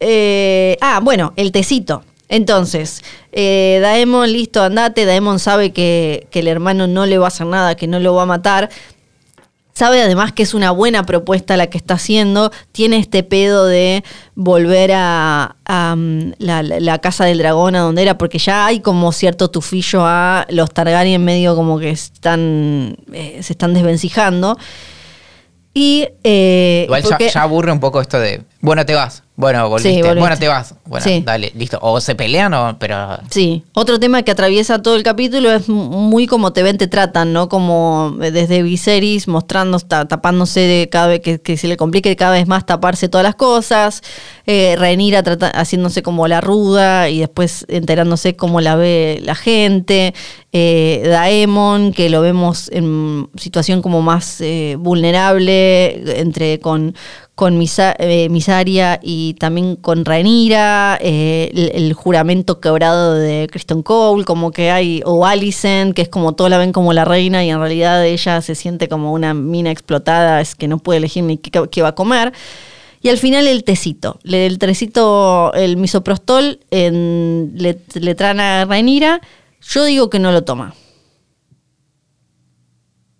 Eh, 0.00 0.76
ah, 0.80 1.00
bueno, 1.02 1.32
el 1.36 1.52
tecito. 1.52 2.02
Entonces, 2.28 3.02
eh, 3.32 3.80
Daemon, 3.82 4.32
listo, 4.32 4.62
andate. 4.62 5.04
Daemon 5.04 5.38
sabe 5.38 5.72
que, 5.72 6.26
que 6.30 6.40
el 6.40 6.48
hermano 6.48 6.86
no 6.86 7.04
le 7.04 7.18
va 7.18 7.26
a 7.26 7.28
hacer 7.28 7.46
nada, 7.46 7.74
que 7.74 7.86
no 7.86 7.98
lo 7.98 8.14
va 8.14 8.22
a 8.22 8.26
matar. 8.26 8.70
Sabe 9.72 10.02
además 10.02 10.32
que 10.32 10.42
es 10.42 10.52
una 10.54 10.70
buena 10.70 11.04
propuesta 11.04 11.56
la 11.56 11.68
que 11.68 11.78
está 11.78 11.94
haciendo. 11.94 12.50
Tiene 12.72 12.98
este 12.98 13.22
pedo 13.22 13.66
de 13.66 14.04
volver 14.34 14.92
a, 14.92 15.56
a, 15.64 15.94
mm, 15.96 16.32
la, 16.38 16.98
casa 16.98 17.24
del 17.24 17.38
dragón, 17.38 17.76
a 17.76 17.80
donde 17.80 18.02
era, 18.02 18.18
porque 18.18 18.38
ya 18.38 18.66
hay 18.66 18.80
como 18.80 19.12
cierto 19.12 19.48
tufillo 19.48 20.00
a 20.04 20.46
los 20.50 20.70
Targaryen 20.72 21.24
medio 21.24 21.54
como 21.54 21.78
que 21.78 21.90
están 21.90 22.96
eh, 23.12 23.38
se 23.42 23.52
están 23.52 23.74
desvencijando. 23.74 24.58
Y 25.72 26.08
eh, 26.24 26.82
Igual 26.86 27.04
ya 27.32 27.42
aburre 27.42 27.70
un 27.70 27.78
poco 27.78 28.00
esto 28.00 28.18
de, 28.18 28.42
bueno, 28.62 28.84
te 28.84 28.94
vas, 28.94 29.22
bueno, 29.36 29.68
volviste, 29.70 30.02
volviste. 30.02 30.20
bueno, 30.20 30.36
te 30.38 30.48
vas, 30.48 30.74
bueno, 30.84 31.02
Sí. 31.04 31.22
dale, 31.24 31.50
listo. 31.56 31.78
O 31.80 31.98
se 32.00 32.14
pelean 32.14 32.52
o, 32.52 32.76
pero... 32.78 33.18
Sí, 33.30 33.64
otro 33.72 33.98
tema 33.98 34.22
que 34.22 34.32
atraviesa 34.32 34.82
todo 34.82 34.96
el 34.96 35.02
capítulo 35.02 35.50
es 35.50 35.66
muy 35.70 36.26
como 36.26 36.52
te 36.52 36.62
ven, 36.62 36.76
te 36.76 36.86
tratan, 36.86 37.32
¿no? 37.32 37.48
Como 37.48 38.14
desde 38.18 38.62
Viserys 38.62 39.28
mostrando, 39.28 39.78
ta- 39.80 40.06
tapándose 40.06 40.60
de 40.60 40.88
cada 40.90 41.06
vez 41.06 41.20
que, 41.20 41.40
que 41.40 41.56
se 41.56 41.68
le 41.68 41.78
complique 41.78 42.14
cada 42.16 42.32
vez 42.32 42.46
más 42.46 42.66
taparse 42.66 43.08
todas 43.08 43.24
las 43.24 43.34
cosas, 43.34 44.02
eh, 44.46 44.76
Rhaenyra 44.78 45.22
trata- 45.22 45.48
haciéndose 45.58 46.02
como 46.02 46.28
la 46.28 46.42
ruda 46.42 47.08
y 47.08 47.20
después 47.20 47.64
enterándose 47.70 48.36
cómo 48.36 48.60
la 48.60 48.76
ve 48.76 49.20
la 49.24 49.34
gente, 49.36 50.12
eh, 50.52 51.02
Daemon, 51.08 51.92
que 51.94 52.10
lo 52.10 52.20
vemos 52.20 52.68
en 52.72 53.30
situación 53.36 53.80
como 53.80 54.02
más 54.02 54.42
eh, 54.42 54.76
vulnerable 54.78 56.20
entre 56.20 56.60
con 56.60 56.94
con 57.40 57.56
Misa- 57.56 57.96
eh, 57.98 58.28
Misaria 58.28 59.00
y 59.02 59.32
también 59.32 59.74
con 59.76 60.04
Rhaenyra, 60.04 60.98
eh, 61.00 61.70
el, 61.74 61.94
juramento 61.94 62.60
quebrado 62.60 63.14
de 63.14 63.48
Kristen 63.50 63.82
Cole, 63.82 64.26
como 64.26 64.50
que 64.50 64.70
hay, 64.70 65.00
o 65.06 65.24
Alicent, 65.24 65.94
que 65.94 66.02
es 66.02 66.10
como 66.10 66.34
todos 66.34 66.50
la 66.50 66.58
ven 66.58 66.72
como 66.72 66.92
la 66.92 67.06
reina 67.06 67.42
y 67.42 67.48
en 67.48 67.58
realidad 67.58 68.04
ella 68.04 68.42
se 68.42 68.54
siente 68.54 68.90
como 68.90 69.14
una 69.14 69.32
mina 69.32 69.70
explotada, 69.70 70.42
es 70.42 70.54
que 70.54 70.68
no 70.68 70.76
puede 70.76 70.98
elegir 70.98 71.24
ni 71.24 71.38
qué, 71.38 71.80
va 71.80 71.88
a 71.88 71.94
comer. 71.94 72.34
Y 73.00 73.08
al 73.08 73.16
final 73.16 73.46
el 73.46 73.64
tecito, 73.64 74.18
el 74.22 74.58
tecito, 74.58 75.54
el 75.54 75.78
misoprostol, 75.78 76.60
en- 76.70 77.52
le, 77.54 77.78
le 77.94 78.14
traen 78.14 78.40
a 78.40 78.66
Rhaenyra, 78.66 79.22
yo 79.62 79.84
digo 79.86 80.10
que 80.10 80.18
no 80.18 80.30
lo 80.30 80.44
toma. 80.44 80.74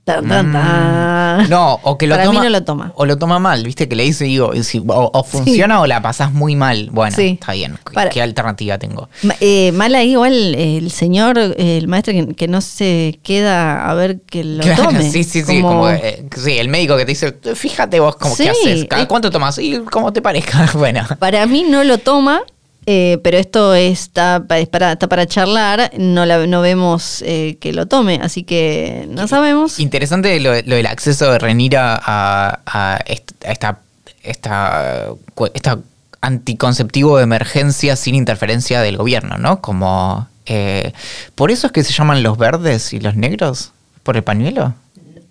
Tan, 0.04 0.26
tan, 0.28 0.52
tan. 0.52 1.46
Mm. 1.46 1.50
No, 1.50 1.74
o 1.82 1.96
que 1.98 2.06
lo 2.06 2.14
Para 2.16 2.24
toma. 2.24 2.40
mí 2.40 2.44
no 2.46 2.50
lo 2.50 2.64
toma. 2.64 2.92
O 2.96 3.04
lo 3.04 3.16
toma 3.16 3.38
mal, 3.38 3.62
viste, 3.62 3.88
que 3.88 3.94
le 3.94 4.02
dice, 4.04 4.24
digo, 4.24 4.54
y 4.54 4.64
si- 4.64 4.82
o, 4.86 5.10
o 5.12 5.24
funciona 5.24 5.80
o 5.80 5.86
la 5.86 6.00
pasás 6.02 6.32
muy 6.32 6.56
mal. 6.56 6.88
Bueno, 6.90 7.14
Sí. 7.14 7.38
está 7.40 7.52
bien. 7.52 7.78
¿Qué- 7.86 7.92
Para- 7.92 8.10
¿Qué 8.10 8.20
alternativa 8.22 8.78
tengo? 8.78 9.08
Eh, 9.40 9.70
mal 9.72 9.94
ahí 9.94 10.12
igual 10.12 10.54
el 10.54 10.90
señor, 10.90 11.38
el 11.38 11.86
maestro 11.86 12.12
que, 12.14 12.34
que 12.34 12.48
no 12.48 12.60
se 12.60 13.20
queda 13.22 13.88
a 13.88 13.94
ver 13.94 14.20
que 14.22 14.42
lo 14.42 14.62
Claro, 14.62 14.84
tome. 14.84 15.02
sí, 15.10 15.22
sí, 15.22 15.42
sí. 15.44 15.60
Como, 15.60 15.88
eh, 15.90 16.24
sí, 16.36 16.58
el 16.58 16.68
médico 16.68 16.96
que 16.96 17.04
te 17.04 17.10
dice, 17.12 17.32
fíjate 17.54 18.00
vos 18.00 18.16
cómo 18.16 18.34
Sí, 18.34 18.44
qué 18.44 18.50
haces. 18.50 18.84
¿Cada 18.88 19.02
eh. 19.02 19.06
cuánto 19.06 19.30
tomas? 19.30 19.58
Y 19.58 19.78
como 19.80 20.12
te 20.12 20.22
parezca. 20.22 20.68
bueno. 20.74 21.06
Para 21.18 21.46
mí 21.46 21.64
no 21.68 21.84
lo 21.84 21.98
toma, 21.98 22.40
eh, 22.86 23.18
pero 23.22 23.38
esto 23.38 23.74
está, 23.74 24.44
pa- 24.48 24.58
es 24.58 24.68
para, 24.68 24.92
está 24.92 25.08
para 25.08 25.26
charlar, 25.26 25.90
no, 25.98 26.24
la, 26.26 26.46
no 26.46 26.60
vemos 26.60 27.22
eh, 27.26 27.56
que 27.60 27.72
lo 27.72 27.86
tome, 27.86 28.18
así 28.22 28.42
que 28.42 29.06
no 29.10 29.28
sabemos. 29.28 29.78
Interesante 29.80 30.38
lo, 30.40 30.52
lo 30.54 30.76
del 30.76 30.86
acceso 30.86 31.30
de 31.30 31.38
Renira 31.38 32.00
a, 32.02 32.60
a 32.66 32.98
est- 33.06 33.32
a 33.44 33.52
esta, 33.52 33.78
esta, 34.22 35.06
esta 35.54 35.78
anticonceptivo 36.22 37.16
de 37.16 37.24
emergencia 37.24 37.96
sin 37.96 38.14
interferencia 38.14 38.80
del 38.80 38.96
gobierno, 38.96 39.38
¿no? 39.38 39.60
Como 39.60 40.28
eh, 40.46 40.92
por 41.34 41.50
eso 41.50 41.66
es 41.66 41.72
que 41.72 41.84
se 41.84 41.92
llaman 41.92 42.22
los 42.22 42.36
verdes 42.38 42.92
y 42.92 43.00
los 43.00 43.14
negros 43.16 43.72
por 44.02 44.16
el 44.16 44.22
pañuelo. 44.22 44.74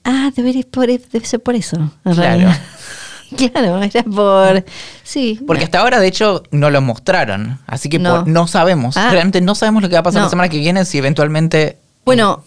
Ah, 0.04 0.32
por, 0.72 0.88
debe 0.88 1.26
ser 1.26 1.42
por 1.42 1.56
eso. 1.56 1.92
Claro. 2.04 2.50
claro, 3.52 3.82
era 3.82 4.04
por... 4.04 4.64
Sí. 5.04 5.40
Porque 5.46 5.64
hasta 5.66 5.80
ahora, 5.80 6.00
de 6.00 6.08
hecho, 6.08 6.44
no 6.52 6.70
lo 6.70 6.82
mostraron. 6.82 7.60
Así 7.68 7.90
que 7.90 8.00
No. 8.00 8.18
por- 8.20 8.28
no 8.28 8.48
sabemos. 8.48 8.98
Ah. 8.98 9.10
Realmente 9.12 9.42
no 9.42 9.56
sabemos 9.56 9.82
lo 9.84 9.90
que 9.90 9.96
va 9.96 10.00
a 10.00 10.04
pasar 10.04 10.20
No. 10.22 10.26
la 10.26 10.30
semana 10.30 10.50
que 10.50 10.58
viene 10.60 10.86
si 10.86 10.98
eventualmente. 10.98 11.78
Bueno, 12.06 12.44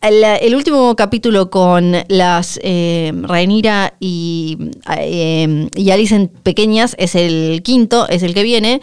el 0.00 0.54
último 0.54 0.94
capítulo 0.96 1.50
con 1.50 1.92
las 2.08 2.58
eh, 2.62 3.12
Rhaenyra 3.22 3.94
y, 3.98 4.56
eh, 4.96 5.68
y 5.74 5.90
Alicent 5.90 6.32
pequeñas 6.42 6.94
es 6.98 7.14
el 7.16 7.62
quinto, 7.64 8.08
es 8.08 8.22
el 8.22 8.34
que 8.34 8.42
viene. 8.44 8.80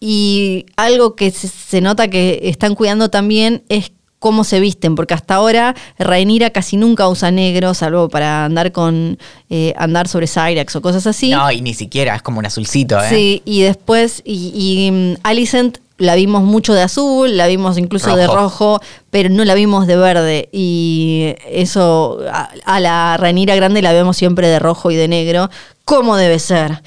Y 0.00 0.66
algo 0.76 1.16
que 1.16 1.30
se 1.30 1.80
nota 1.80 2.08
que 2.08 2.40
están 2.44 2.74
cuidando 2.74 3.08
también 3.10 3.62
es 3.68 3.92
cómo 4.24 4.42
se 4.42 4.58
visten, 4.58 4.94
porque 4.94 5.12
hasta 5.12 5.34
ahora 5.34 5.74
Rhaenyra 5.98 6.48
casi 6.48 6.78
nunca 6.78 7.06
usa 7.08 7.30
negro, 7.30 7.74
salvo 7.74 8.08
para 8.08 8.46
andar 8.46 8.72
con 8.72 9.18
eh, 9.50 9.74
andar 9.76 10.08
sobre 10.08 10.26
Cyrax 10.26 10.74
o 10.76 10.80
cosas 10.80 11.06
así. 11.06 11.28
No, 11.28 11.52
y 11.52 11.60
ni 11.60 11.74
siquiera, 11.74 12.16
es 12.16 12.22
como 12.22 12.38
un 12.38 12.46
azulcito, 12.46 12.98
¿eh? 12.98 13.08
Sí, 13.10 13.42
y 13.44 13.60
después, 13.60 14.22
y, 14.24 14.52
y, 14.54 14.90
mm, 14.90 15.16
Alicent 15.24 15.76
la 15.98 16.14
vimos 16.14 16.42
mucho 16.42 16.72
de 16.72 16.80
azul, 16.80 17.36
la 17.36 17.46
vimos 17.48 17.76
incluso 17.76 18.16
de 18.16 18.26
Rojo. 18.26 18.78
rojo, 18.78 18.80
pero 19.10 19.28
no 19.28 19.44
la 19.44 19.52
vimos 19.52 19.86
de 19.86 19.96
verde. 19.96 20.48
Y 20.52 21.34
eso, 21.46 22.20
a, 22.32 22.48
a 22.64 22.80
la 22.80 23.18
Ranira 23.18 23.54
grande 23.56 23.82
la 23.82 23.92
vemos 23.92 24.16
siempre 24.16 24.48
de 24.48 24.58
rojo 24.58 24.90
y 24.90 24.96
de 24.96 25.06
negro, 25.06 25.50
como 25.84 26.16
debe 26.16 26.38
ser. 26.38 26.80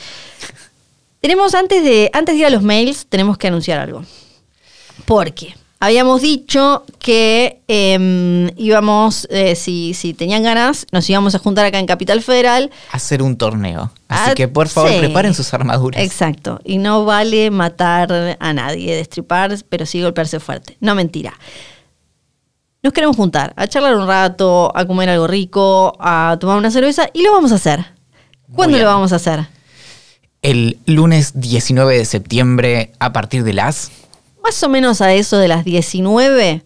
Tenemos 1.21 1.53
antes 1.53 1.83
de, 1.83 2.09
antes 2.13 2.33
de 2.33 2.39
ir 2.39 2.45
a 2.47 2.49
los 2.49 2.63
mails, 2.63 3.05
tenemos 3.07 3.37
que 3.37 3.45
anunciar 3.45 3.77
algo. 3.77 4.01
Porque 5.05 5.53
habíamos 5.79 6.21
dicho 6.21 6.83
que 6.99 7.61
eh, 7.67 8.51
íbamos, 8.57 9.27
eh, 9.29 9.55
si, 9.55 9.93
si 9.93 10.13
tenían 10.13 10.43
ganas, 10.43 10.85
nos 10.91 11.09
íbamos 11.09 11.35
a 11.35 11.39
juntar 11.39 11.65
acá 11.65 11.79
en 11.79 11.85
Capital 11.85 12.21
Federal 12.21 12.71
Hacer 12.91 13.21
un 13.21 13.37
torneo. 13.37 13.91
Así 14.07 14.31
Ah, 14.31 14.33
que 14.35 14.47
por 14.47 14.67
favor, 14.69 14.91
sí. 14.91 14.99
preparen 14.99 15.33
sus 15.33 15.53
armaduras. 15.53 16.01
Exacto. 16.01 16.59
Y 16.63 16.77
no 16.77 17.05
vale 17.05 17.51
matar 17.51 18.37
a 18.39 18.53
nadie, 18.53 18.95
destripar, 18.95 19.55
pero 19.69 19.85
sí 19.85 20.01
golpearse 20.01 20.39
fuerte. 20.39 20.77
No 20.79 20.95
mentira. 20.95 21.33
Nos 22.83 22.93
queremos 22.93 23.15
juntar, 23.17 23.53
a 23.57 23.67
charlar 23.67 23.95
un 23.97 24.07
rato, 24.07 24.71
a 24.75 24.85
comer 24.85 25.09
algo 25.09 25.27
rico, 25.27 25.95
a 25.99 26.37
tomar 26.39 26.57
una 26.57 26.71
cerveza 26.71 27.09
y 27.13 27.21
lo 27.23 27.31
vamos 27.33 27.51
a 27.51 27.55
hacer. 27.55 27.85
¿Cuándo 28.53 28.77
lo 28.77 28.85
vamos 28.85 29.11
a 29.11 29.17
hacer? 29.17 29.45
El 30.41 30.77
lunes 30.85 31.33
19 31.35 31.97
de 31.97 32.05
septiembre, 32.05 32.93
a 32.99 33.11
partir 33.11 33.43
de 33.43 33.53
las. 33.53 33.91
Más 34.47 34.63
o 34.63 34.69
menos 34.69 35.01
a 35.01 35.13
eso 35.13 35.37
de 35.37 35.49
las 35.49 35.65
19. 35.65 36.63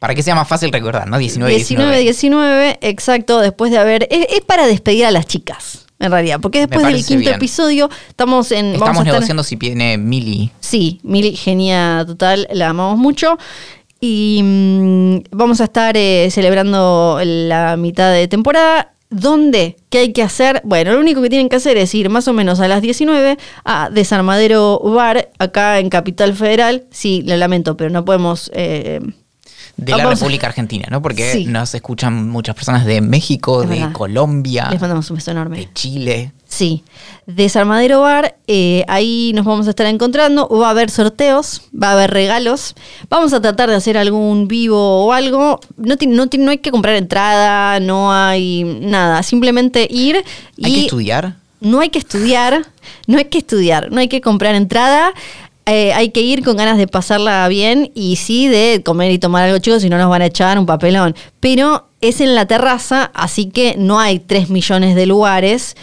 Para 0.00 0.14
que 0.16 0.22
sea 0.22 0.34
más 0.34 0.48
fácil 0.48 0.72
recordar, 0.72 1.08
¿no? 1.08 1.16
19, 1.18 1.54
19, 1.54 2.00
19, 2.00 2.78
exacto, 2.80 3.38
después 3.38 3.70
de 3.70 3.78
haber... 3.78 4.08
Es, 4.10 4.26
es 4.30 4.40
para 4.40 4.66
despedir 4.66 5.04
a 5.04 5.10
las 5.12 5.26
chicas, 5.26 5.86
en 6.00 6.10
realidad, 6.10 6.40
porque 6.40 6.60
después 6.66 6.84
del 6.84 7.04
quinto 7.04 7.20
bien. 7.20 7.34
episodio 7.34 7.88
estamos 8.08 8.50
en... 8.50 8.72
vamos 8.72 8.74
Estamos 8.80 8.96
a 8.98 9.00
estar- 9.02 9.12
negociando 9.12 9.42
si 9.44 9.54
viene 9.56 9.96
Mili. 9.98 10.50
Sí, 10.58 10.98
Mili, 11.04 11.36
genia 11.36 12.02
total, 12.06 12.48
la 12.52 12.70
amamos 12.70 12.98
mucho. 12.98 13.38
Y 14.00 14.40
mm, 14.42 15.16
vamos 15.30 15.60
a 15.60 15.64
estar 15.64 15.96
eh, 15.96 16.28
celebrando 16.32 17.20
la 17.22 17.76
mitad 17.76 18.12
de 18.12 18.26
temporada. 18.26 18.94
¿Dónde? 19.10 19.76
¿Qué 19.90 19.98
hay 19.98 20.12
que 20.12 20.22
hacer? 20.22 20.60
Bueno, 20.64 20.92
lo 20.92 21.00
único 21.00 21.20
que 21.20 21.28
tienen 21.28 21.48
que 21.48 21.56
hacer 21.56 21.76
es 21.76 21.92
ir 21.94 22.08
más 22.10 22.28
o 22.28 22.32
menos 22.32 22.60
a 22.60 22.68
las 22.68 22.80
19 22.80 23.36
a 23.64 23.90
Desarmadero 23.90 24.78
Bar, 24.78 25.30
acá 25.38 25.80
en 25.80 25.90
Capital 25.90 26.34
Federal. 26.34 26.84
Sí, 26.90 27.22
lo 27.26 27.36
lamento, 27.36 27.76
pero 27.76 27.90
no 27.90 28.04
podemos... 28.04 28.50
eh, 28.54 29.00
De 29.76 29.92
la 29.92 29.98
Vamos 30.04 30.20
República 30.20 30.46
Argentina, 30.46 30.86
¿no? 30.90 31.02
Porque 31.02 31.32
Sí. 31.32 31.46
nos 31.46 31.74
escuchan 31.74 32.28
muchas 32.28 32.54
personas 32.54 32.84
de 32.86 33.00
México, 33.00 33.62
Es 33.64 33.68
de 33.68 33.76
verdad. 33.80 33.92
Colombia, 33.92 34.68
les 34.70 34.80
mandamos 34.80 35.10
un 35.10 35.16
beso 35.16 35.30
enorme. 35.32 35.56
de 35.58 35.72
Chile. 35.72 36.32
Sí, 36.50 36.82
Desarmadero 37.26 38.00
Bar, 38.00 38.36
eh, 38.48 38.84
ahí 38.88 39.30
nos 39.36 39.44
vamos 39.44 39.68
a 39.68 39.70
estar 39.70 39.86
encontrando. 39.86 40.48
Va 40.48 40.66
a 40.66 40.70
haber 40.70 40.90
sorteos, 40.90 41.62
va 41.72 41.90
a 41.90 41.92
haber 41.92 42.10
regalos. 42.10 42.74
Vamos 43.08 43.32
a 43.32 43.40
tratar 43.40 43.70
de 43.70 43.76
hacer 43.76 43.96
algún 43.96 44.48
vivo 44.48 45.06
o 45.06 45.12
algo. 45.12 45.60
No, 45.76 45.94
no, 46.06 46.26
no 46.26 46.50
hay 46.50 46.58
que 46.58 46.72
comprar 46.72 46.96
entrada, 46.96 47.78
no 47.78 48.12
hay 48.12 48.64
nada. 48.64 49.22
Simplemente 49.22 49.86
ir 49.88 50.24
y. 50.56 50.64
¿Hay 50.66 50.74
que 50.74 50.80
estudiar? 50.80 51.36
No 51.60 51.78
hay 51.80 51.90
que 51.90 52.00
estudiar, 52.00 52.66
no 53.06 53.18
hay 53.18 53.26
que 53.26 53.38
estudiar, 53.38 53.92
no 53.92 54.00
hay 54.00 54.08
que 54.08 54.20
comprar 54.20 54.56
entrada. 54.56 55.12
eh, 55.66 55.92
hay 55.92 56.10
que 56.10 56.20
ir 56.22 56.42
con 56.42 56.56
ganas 56.56 56.78
de 56.78 56.88
pasarla 56.88 57.46
bien 57.46 57.92
y 57.94 58.16
sí 58.16 58.48
de 58.48 58.82
comer 58.84 59.12
y 59.12 59.20
tomar 59.20 59.44
algo 59.44 59.58
chicos, 59.58 59.82
si 59.82 59.88
no 59.88 59.98
nos 59.98 60.10
van 60.10 60.22
a 60.22 60.26
echar 60.26 60.58
un 60.58 60.66
papelón. 60.66 61.14
Pero 61.38 61.86
es 62.00 62.20
en 62.20 62.34
la 62.34 62.46
terraza, 62.46 63.10
así 63.14 63.46
que 63.46 63.76
no 63.78 64.00
hay 64.00 64.18
3 64.18 64.48
millones 64.50 64.96
de 64.96 65.06
lugares. 65.06 65.76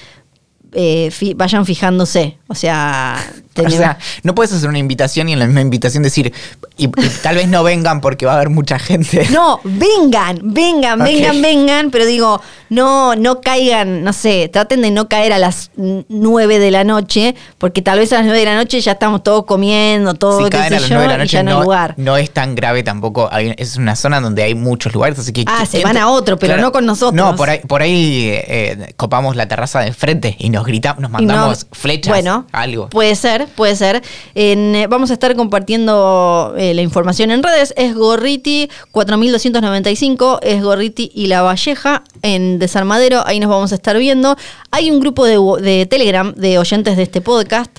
Eh, 0.79 1.09
fi- 1.11 1.33
vayan 1.33 1.65
fijándose. 1.65 2.37
O 2.47 2.53
sea, 2.55 3.17
O 3.57 3.69
sea, 3.69 3.97
no 4.23 4.35
puedes 4.35 4.53
hacer 4.53 4.69
una 4.69 4.77
invitación 4.77 5.27
y 5.27 5.33
en 5.33 5.39
la 5.39 5.45
misma 5.47 5.61
invitación 5.61 6.03
decir, 6.03 6.31
y, 6.77 6.85
y 6.85 7.09
tal 7.23 7.35
vez 7.35 7.47
no 7.47 7.63
vengan 7.63 7.99
porque 8.01 8.25
va 8.27 8.33
a 8.33 8.35
haber 8.35 8.49
mucha 8.51 8.77
gente. 8.77 9.27
No, 9.31 9.59
vengan, 9.63 10.39
vengan, 10.43 10.99
vengan, 10.99 11.41
vengan, 11.41 11.89
pero 11.91 12.05
digo, 12.05 12.39
no, 12.69 13.15
no 13.15 13.41
caigan, 13.41 14.03
no 14.03 14.13
sé, 14.13 14.49
traten 14.53 14.81
de 14.83 14.91
no 14.91 15.09
caer 15.09 15.33
a 15.33 15.39
las 15.39 15.71
n- 15.77 16.05
9 16.09 16.59
de 16.59 16.69
la 16.71 16.83
noche, 16.83 17.33
porque 17.57 17.81
tal 17.81 17.97
vez 17.99 18.13
a 18.13 18.17
las 18.17 18.25
9 18.25 18.39
de 18.39 18.45
la 18.45 18.55
noche 18.55 18.79
ya 18.79 18.91
estamos 18.93 19.23
todos 19.23 19.45
comiendo, 19.45 20.13
todo, 20.13 20.37
si 20.37 20.43
qué 20.45 20.49
caen 20.51 20.69
sé 20.69 20.75
a 20.75 20.79
las 20.81 20.89
yo, 20.89 20.95
9 20.97 21.01
de 21.01 21.17
la 21.17 21.23
y 21.23 21.25
noche 21.25 21.33
ya 21.33 21.43
no 21.43 21.49
hay 21.51 21.57
no, 21.57 21.63
lugar. 21.63 21.93
no 21.97 22.17
es 22.17 22.29
tan 22.31 22.53
grave 22.55 22.83
tampoco. 22.83 23.27
Hay- 23.31 23.55
es 23.57 23.75
una 23.77 23.95
zona 23.95 24.21
donde 24.21 24.43
hay 24.43 24.53
muchos 24.53 24.93
lugares, 24.93 25.17
así 25.17 25.33
que... 25.33 25.43
Ah, 25.47 25.65
se 25.65 25.81
van 25.83 25.97
a 25.97 26.09
otro, 26.11 26.37
pero 26.37 26.57
no 26.57 26.71
con 26.71 26.85
nosotros. 26.85 27.15
No, 27.15 27.35
por 27.35 27.49
ahí, 27.49 27.59
por 27.67 27.81
ahí 27.81 28.29
eh, 28.31 28.93
copamos 28.95 29.35
la 29.35 29.47
terraza 29.47 29.79
de 29.81 29.91
frente 29.93 30.35
y 30.37 30.49
nos 30.51 30.66
gritamos, 30.67 31.01
nos 31.01 31.09
Y 31.21 31.25
no- 31.25 31.33
mandamos 31.33 31.65
flechas, 31.71 32.11
bueno, 32.13 32.45
algo. 32.51 32.89
Puede 32.89 33.15
ser, 33.15 33.47
puede 33.47 33.75
ser. 33.75 34.03
En, 34.35 34.75
eh, 34.75 34.87
vamos 34.87 35.09
a 35.09 35.13
estar 35.13 35.35
compartiendo 35.35 36.53
eh, 36.57 36.73
la 36.73 36.81
información 36.81 37.31
en 37.31 37.41
redes. 37.41 37.73
Es 37.77 37.95
Gorriti 37.95 38.69
4295, 38.91 40.39
es 40.43 40.61
Gorriti 40.61 41.11
y 41.13 41.27
La 41.27 41.41
Valleja 41.41 42.03
en 42.21 42.59
Desarmadero. 42.59 43.23
Ahí 43.25 43.39
nos 43.39 43.49
vamos 43.49 43.71
a 43.71 43.75
estar 43.75 43.97
viendo. 43.97 44.35
Hay 44.71 44.91
un 44.91 44.99
grupo 44.99 45.25
de, 45.25 45.37
de 45.63 45.85
Telegram 45.85 46.33
de 46.35 46.57
oyentes 46.59 46.97
de 46.97 47.03
este 47.03 47.21
podcast. 47.21 47.71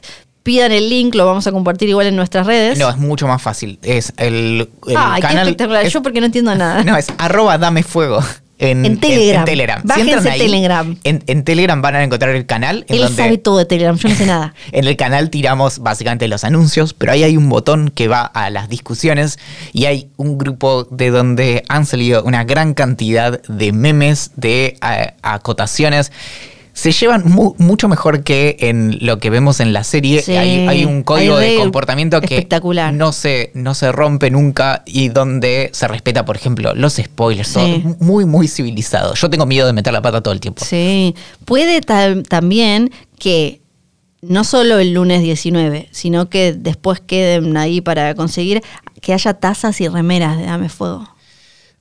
Pidan 0.42 0.72
el 0.72 0.88
link, 0.88 1.14
lo 1.14 1.26
vamos 1.26 1.46
a 1.46 1.52
compartir 1.52 1.88
igual 1.90 2.06
en 2.06 2.16
nuestras 2.16 2.46
redes. 2.46 2.78
No, 2.78 2.88
es 2.88 2.96
mucho 2.96 3.26
más 3.26 3.42
fácil. 3.42 3.78
Es 3.82 4.14
el, 4.16 4.68
el 4.86 4.96
Ay, 4.96 5.16
qué 5.20 5.26
canal... 5.28 5.46
espectacular. 5.48 5.84
es- 5.84 5.92
Yo 5.92 6.02
porque 6.02 6.20
no 6.20 6.26
entiendo 6.26 6.54
nada. 6.54 6.82
No, 6.88 6.96
es 6.96 7.08
arroba 7.18 7.58
dame 7.58 7.82
fuego. 7.82 8.20
En, 8.58 8.84
En 8.84 8.98
Telegram. 8.98 9.44
Telegram. 9.44 9.80
Bájense 9.84 10.12
entran 10.12 10.32
ahí, 10.32 10.40
Telegram. 10.40 10.96
En, 11.04 11.22
en 11.26 11.44
Telegram 11.44 11.80
van 11.80 11.94
a 11.94 12.02
encontrar 12.02 12.34
el 12.34 12.44
canal. 12.46 12.84
En 12.88 12.96
Él 12.96 13.02
donde 13.02 13.16
sabe 13.16 13.38
todo 13.38 13.58
de 13.58 13.66
Telegram, 13.66 13.96
yo 13.96 14.08
no 14.08 14.14
sé 14.14 14.26
nada. 14.26 14.54
En 14.72 14.86
el 14.86 14.96
canal 14.96 15.30
tiramos 15.30 15.78
básicamente 15.78 16.26
los 16.28 16.44
anuncios, 16.44 16.92
pero 16.92 17.12
ahí 17.12 17.22
hay 17.22 17.36
un 17.36 17.48
botón 17.48 17.90
que 17.90 18.08
va 18.08 18.22
a 18.22 18.50
las 18.50 18.68
discusiones 18.68 19.38
y 19.72 19.84
hay 19.86 20.10
un 20.16 20.38
grupo 20.38 20.84
de 20.90 21.10
donde 21.10 21.62
han 21.68 21.86
salido 21.86 22.22
una 22.24 22.44
gran 22.44 22.74
cantidad 22.74 23.40
de 23.42 23.72
memes, 23.72 24.32
de 24.36 24.76
eh, 24.82 25.12
acotaciones. 25.22 26.12
Se 26.78 26.92
llevan 26.92 27.24
mu- 27.28 27.56
mucho 27.58 27.88
mejor 27.88 28.22
que 28.22 28.56
en 28.60 28.98
lo 29.00 29.18
que 29.18 29.30
vemos 29.30 29.58
en 29.58 29.72
la 29.72 29.82
serie. 29.82 30.22
Sí, 30.22 30.36
hay, 30.36 30.68
hay 30.68 30.84
un 30.84 31.02
código 31.02 31.36
hay 31.36 31.54
de 31.54 31.56
comportamiento 31.58 32.20
que 32.20 32.36
espectacular. 32.36 32.94
no 32.94 33.10
se, 33.10 33.50
no 33.54 33.74
se 33.74 33.90
rompe 33.90 34.30
nunca 34.30 34.84
y 34.86 35.08
donde 35.08 35.70
se 35.72 35.88
respeta, 35.88 36.24
por 36.24 36.36
ejemplo, 36.36 36.74
los 36.76 36.94
spoilers. 36.94 37.48
Sí. 37.48 37.82
muy, 37.98 38.26
muy 38.26 38.46
civilizado. 38.46 39.14
Yo 39.14 39.28
tengo 39.28 39.44
miedo 39.44 39.66
de 39.66 39.72
meter 39.72 39.92
la 39.92 40.02
pata 40.02 40.20
todo 40.20 40.32
el 40.32 40.38
tiempo. 40.38 40.64
Sí, 40.64 41.16
puede 41.44 41.80
también 41.80 42.92
que 43.18 43.60
no 44.22 44.44
solo 44.44 44.78
el 44.78 44.92
lunes 44.94 45.20
19, 45.22 45.88
sino 45.90 46.28
que 46.28 46.52
después 46.52 47.00
queden 47.00 47.56
ahí 47.56 47.80
para 47.80 48.14
conseguir 48.14 48.62
que 49.00 49.12
haya 49.12 49.34
tazas 49.34 49.80
y 49.80 49.88
remeras 49.88 50.38
de 50.38 50.44
Dame 50.44 50.68
Fuego. 50.68 51.08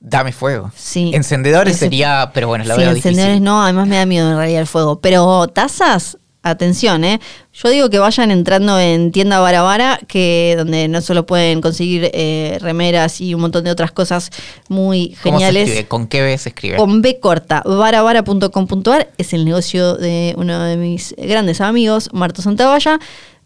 Dame 0.00 0.32
fuego. 0.32 0.70
Sí. 0.76 1.10
Encendedores 1.14 1.74
Ese- 1.76 1.86
sería, 1.86 2.30
pero 2.32 2.48
bueno, 2.48 2.64
la 2.64 2.74
sí, 2.74 2.80
veo 2.80 2.90
encendedores 2.90 3.26
difícil. 3.34 3.44
no, 3.44 3.62
además 3.62 3.88
me 3.88 3.96
da 3.96 4.06
miedo 4.06 4.30
en 4.30 4.36
realidad 4.36 4.60
el 4.60 4.66
fuego. 4.66 5.00
Pero 5.00 5.48
tazas, 5.48 6.18
atención, 6.42 7.02
¿eh? 7.04 7.20
Yo 7.52 7.68
digo 7.68 7.90
que 7.90 7.98
vayan 7.98 8.30
entrando 8.30 8.78
en 8.78 9.10
tienda 9.10 9.40
Barabara, 9.40 9.98
que 10.06 10.54
donde 10.56 10.86
no 10.86 11.00
solo 11.00 11.26
pueden 11.26 11.60
conseguir 11.60 12.10
eh, 12.14 12.58
remeras 12.60 13.20
y 13.20 13.34
un 13.34 13.40
montón 13.40 13.64
de 13.64 13.72
otras 13.72 13.90
cosas 13.90 14.30
muy 14.68 15.16
¿Cómo 15.24 15.40
se 15.40 15.46
geniales. 15.46 15.68
escribe? 15.68 15.88
¿Con 15.88 16.06
qué 16.06 16.22
B 16.22 16.38
se 16.38 16.50
escribe? 16.50 16.76
Con 16.76 17.02
B 17.02 17.18
corta, 17.18 17.62
varavara.com.ar 17.66 19.08
es 19.18 19.32
el 19.32 19.44
negocio 19.44 19.94
de 19.96 20.34
uno 20.38 20.62
de 20.62 20.76
mis 20.76 21.14
grandes 21.18 21.60
amigos, 21.60 22.08
Marto 22.12 22.40
Santavalla, 22.40 23.00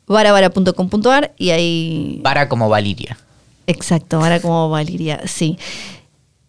varavara.com.ar 0.06 1.32
y 1.38 1.50
ahí... 1.50 2.20
Vara 2.22 2.48
como 2.48 2.68
Valiria. 2.68 3.16
Exacto, 3.66 4.18
vara 4.18 4.40
como 4.40 4.68
Valeria, 4.68 5.22
sí. 5.26 5.58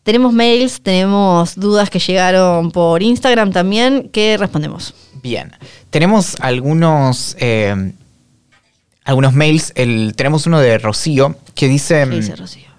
Tenemos 0.04 0.34
mails, 0.34 0.82
tenemos 0.82 1.56
dudas 1.56 1.90
que 1.90 2.00
llegaron 2.00 2.72
por 2.72 3.02
Instagram 3.02 3.52
también, 3.52 4.10
que 4.10 4.38
respondemos. 4.38 4.94
Bien. 5.22 5.52
Tenemos 5.90 6.36
algunos. 6.42 7.36
eh, 7.40 7.94
algunos 9.06 9.34
mails. 9.34 9.72
El, 9.76 10.14
tenemos 10.16 10.46
uno 10.48 10.60
de 10.60 10.78
Rocío 10.78 11.36
que 11.56 11.68
dice. 11.68 12.06
¿Qué 12.10 12.16
dice 12.18 12.36
Rocío? 12.36 12.73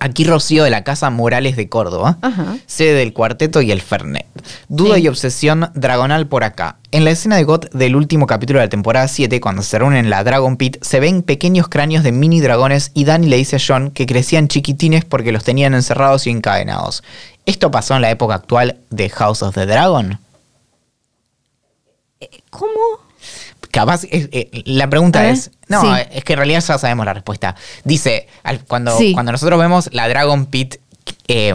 Aquí 0.00 0.24
Rocío 0.24 0.64
de 0.64 0.70
la 0.70 0.84
Casa 0.84 1.10
Morales 1.10 1.56
de 1.56 1.68
Córdoba, 1.68 2.18
Ajá. 2.22 2.56
sede 2.66 2.94
del 2.94 3.12
cuarteto 3.12 3.60
y 3.62 3.70
el 3.72 3.80
Fernet. 3.80 4.26
Duda 4.68 4.94
Sí. 4.96 5.02
y 5.02 5.08
obsesión 5.08 5.70
dragonal 5.74 6.26
por 6.28 6.44
acá. 6.44 6.76
En 6.92 7.04
la 7.04 7.10
escena 7.10 7.36
de 7.36 7.44
GOT 7.44 7.70
del 7.72 7.96
último 7.96 8.26
capítulo 8.26 8.60
de 8.60 8.66
la 8.66 8.70
temporada 8.70 9.08
7, 9.08 9.40
cuando 9.40 9.62
se 9.62 9.78
reúnen 9.78 10.04
en 10.04 10.10
la 10.10 10.22
Dragon 10.24 10.56
Pit, 10.56 10.76
se 10.82 11.00
ven 11.00 11.22
pequeños 11.22 11.68
cráneos 11.68 12.04
de 12.04 12.12
mini 12.12 12.40
dragones 12.40 12.90
y 12.94 13.04
Dani 13.04 13.26
le 13.26 13.36
dice 13.36 13.56
a 13.56 13.60
John 13.66 13.90
que 13.90 14.06
crecían 14.06 14.48
chiquitines 14.48 15.04
porque 15.04 15.32
los 15.32 15.42
tenían 15.44 15.74
encerrados 15.74 16.26
y 16.26 16.30
encadenados. 16.30 17.02
¿Esto 17.46 17.70
pasó 17.70 17.96
en 17.96 18.02
la 18.02 18.10
época 18.10 18.34
actual 18.34 18.76
de 18.90 19.08
House 19.10 19.42
of 19.42 19.54
the 19.54 19.66
Dragon? 19.66 20.18
¿Cómo? 22.50 22.70
Capaz, 23.70 24.04
eh, 24.04 24.28
eh, 24.32 24.62
la 24.64 24.88
pregunta 24.88 25.28
es. 25.28 25.50
No, 25.68 25.82
sí. 25.82 25.88
es 26.12 26.24
que 26.24 26.32
en 26.32 26.38
realidad 26.38 26.64
ya 26.66 26.78
sabemos 26.78 27.04
la 27.04 27.12
respuesta. 27.14 27.54
Dice, 27.84 28.26
al- 28.42 28.64
cuando, 28.64 28.96
Sí. 28.96 29.12
cuando 29.12 29.32
nosotros 29.32 29.58
vemos 29.60 29.90
la 29.92 30.08
Dragon 30.08 30.46
Pit, 30.46 30.76
eh, 31.28 31.54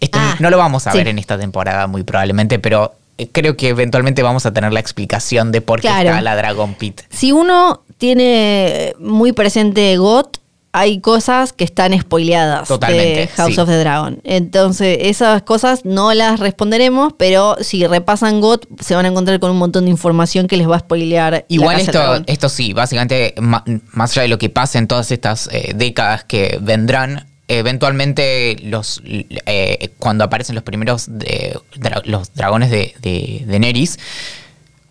esto 0.00 0.18
Ah, 0.20 0.36
no 0.38 0.48
lo 0.50 0.56
vamos 0.56 0.86
a 0.86 0.92
sí. 0.92 0.98
ver 0.98 1.08
en 1.08 1.18
esta 1.18 1.38
temporada 1.38 1.86
muy 1.86 2.02
probablemente, 2.02 2.58
pero 2.58 2.94
eh, 3.18 3.28
creo 3.30 3.54
que 3.56 3.68
eventualmente 3.68 4.22
vamos 4.22 4.46
a 4.46 4.52
tener 4.54 4.72
la 4.72 4.80
explicación 4.80 5.52
de 5.52 5.60
por 5.60 5.80
qué 5.82 5.88
Claro. 5.88 6.08
está 6.08 6.20
la 6.22 6.36
Dragon 6.36 6.72
Pit. 6.74 7.02
Si 7.10 7.32
uno 7.32 7.82
tiene 7.98 8.94
muy 8.98 9.32
presente 9.32 9.94
GOT, 9.98 10.38
hay 10.72 11.00
cosas 11.00 11.52
que 11.52 11.64
están 11.64 11.98
spoileadas 11.98 12.68
Totalmente, 12.68 13.20
de 13.22 13.26
House 13.28 13.54
sí. 13.54 13.60
of 13.60 13.68
the 13.68 13.76
Dragon. 13.78 14.20
Entonces, 14.24 14.98
esas 15.02 15.42
cosas 15.42 15.84
no 15.84 16.14
las 16.14 16.38
responderemos, 16.38 17.12
pero 17.16 17.56
si 17.60 17.84
repasan 17.86 18.40
GOT, 18.40 18.66
se 18.80 18.94
van 18.94 19.04
a 19.04 19.08
encontrar 19.08 19.40
con 19.40 19.50
un 19.50 19.56
montón 19.58 19.84
de 19.86 19.90
información 19.90 20.46
que 20.46 20.56
les 20.56 20.68
va 20.68 20.76
a 20.76 20.80
spoilear. 20.80 21.32
la 21.32 21.44
Igual 21.48 21.84
Casa 21.84 22.16
esto, 22.16 22.24
esto 22.26 22.48
sí, 22.48 22.72
básicamente, 22.72 23.34
más 23.40 24.12
allá 24.12 24.22
de 24.22 24.28
lo 24.28 24.38
que 24.38 24.48
pase 24.48 24.78
en 24.78 24.86
todas 24.86 25.10
estas 25.10 25.48
eh, 25.52 25.72
décadas 25.74 26.22
que 26.24 26.58
vendrán, 26.62 27.26
eventualmente 27.48 28.56
los 28.62 29.02
eh, 29.04 29.90
cuando 29.98 30.22
aparecen 30.24 30.54
los 30.54 30.62
primeros 30.62 31.06
de- 31.08 31.58
dra- 31.76 32.02
los 32.04 32.32
dragones 32.34 32.70
de, 32.70 32.94
de, 33.00 33.42
de 33.46 33.58
Neris, 33.58 33.98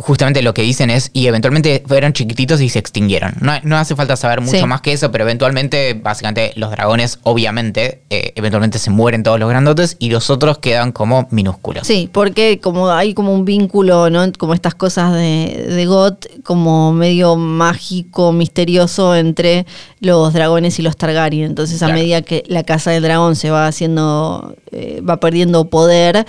justamente 0.01 0.41
lo 0.41 0.53
que 0.53 0.61
dicen 0.61 0.89
es, 0.89 1.11
y 1.11 1.27
eventualmente 1.27 1.83
fueron 1.85 2.13
chiquititos 2.13 2.61
y 2.61 2.69
se 2.69 2.79
extinguieron. 2.79 3.33
No, 3.41 3.51
no 3.63 3.77
hace 3.77 3.95
falta 3.97 4.15
saber 4.15 4.39
mucho 4.39 4.57
Sí. 4.57 4.65
más 4.65 4.79
que 4.79 4.93
eso, 4.93 5.11
pero 5.11 5.25
eventualmente, 5.25 5.93
básicamente, 5.93 6.53
los 6.55 6.71
dragones, 6.71 7.19
obviamente, 7.23 8.01
eh, 8.09 8.31
eventualmente 8.35 8.79
se 8.79 8.91
mueren 8.91 9.23
todos 9.23 9.39
los 9.39 9.49
grandotes 9.49 9.97
y 9.99 10.09
los 10.09 10.29
otros 10.29 10.59
quedan 10.59 10.93
como 10.93 11.27
minúsculos. 11.31 11.85
Sí, 11.85 12.09
porque 12.11 12.59
como 12.61 12.89
hay 12.89 13.13
como 13.13 13.33
un 13.33 13.43
vínculo, 13.43 14.09
¿no? 14.09 14.23
Como 14.37 14.53
estas 14.53 14.73
cosas 14.73 15.13
de, 15.13 15.65
de 15.69 15.85
GOT, 15.85 16.43
como 16.43 16.93
medio 16.93 17.35
mágico, 17.35 18.31
misterioso 18.31 19.15
entre 19.15 19.65
los 19.99 20.33
dragones 20.33 20.79
y 20.79 20.81
los 20.81 20.95
Targaryen. 20.95 21.45
Entonces, 21.45 21.83
a 21.83 21.87
Claro. 21.87 21.99
medida 21.99 22.21
que 22.21 22.43
la 22.47 22.63
casa 22.63 22.91
del 22.91 23.03
dragón 23.03 23.35
se 23.35 23.49
va 23.51 23.67
haciendo, 23.67 24.55
eh, 24.71 25.01
va 25.01 25.17
perdiendo 25.19 25.65
poder, 25.69 26.25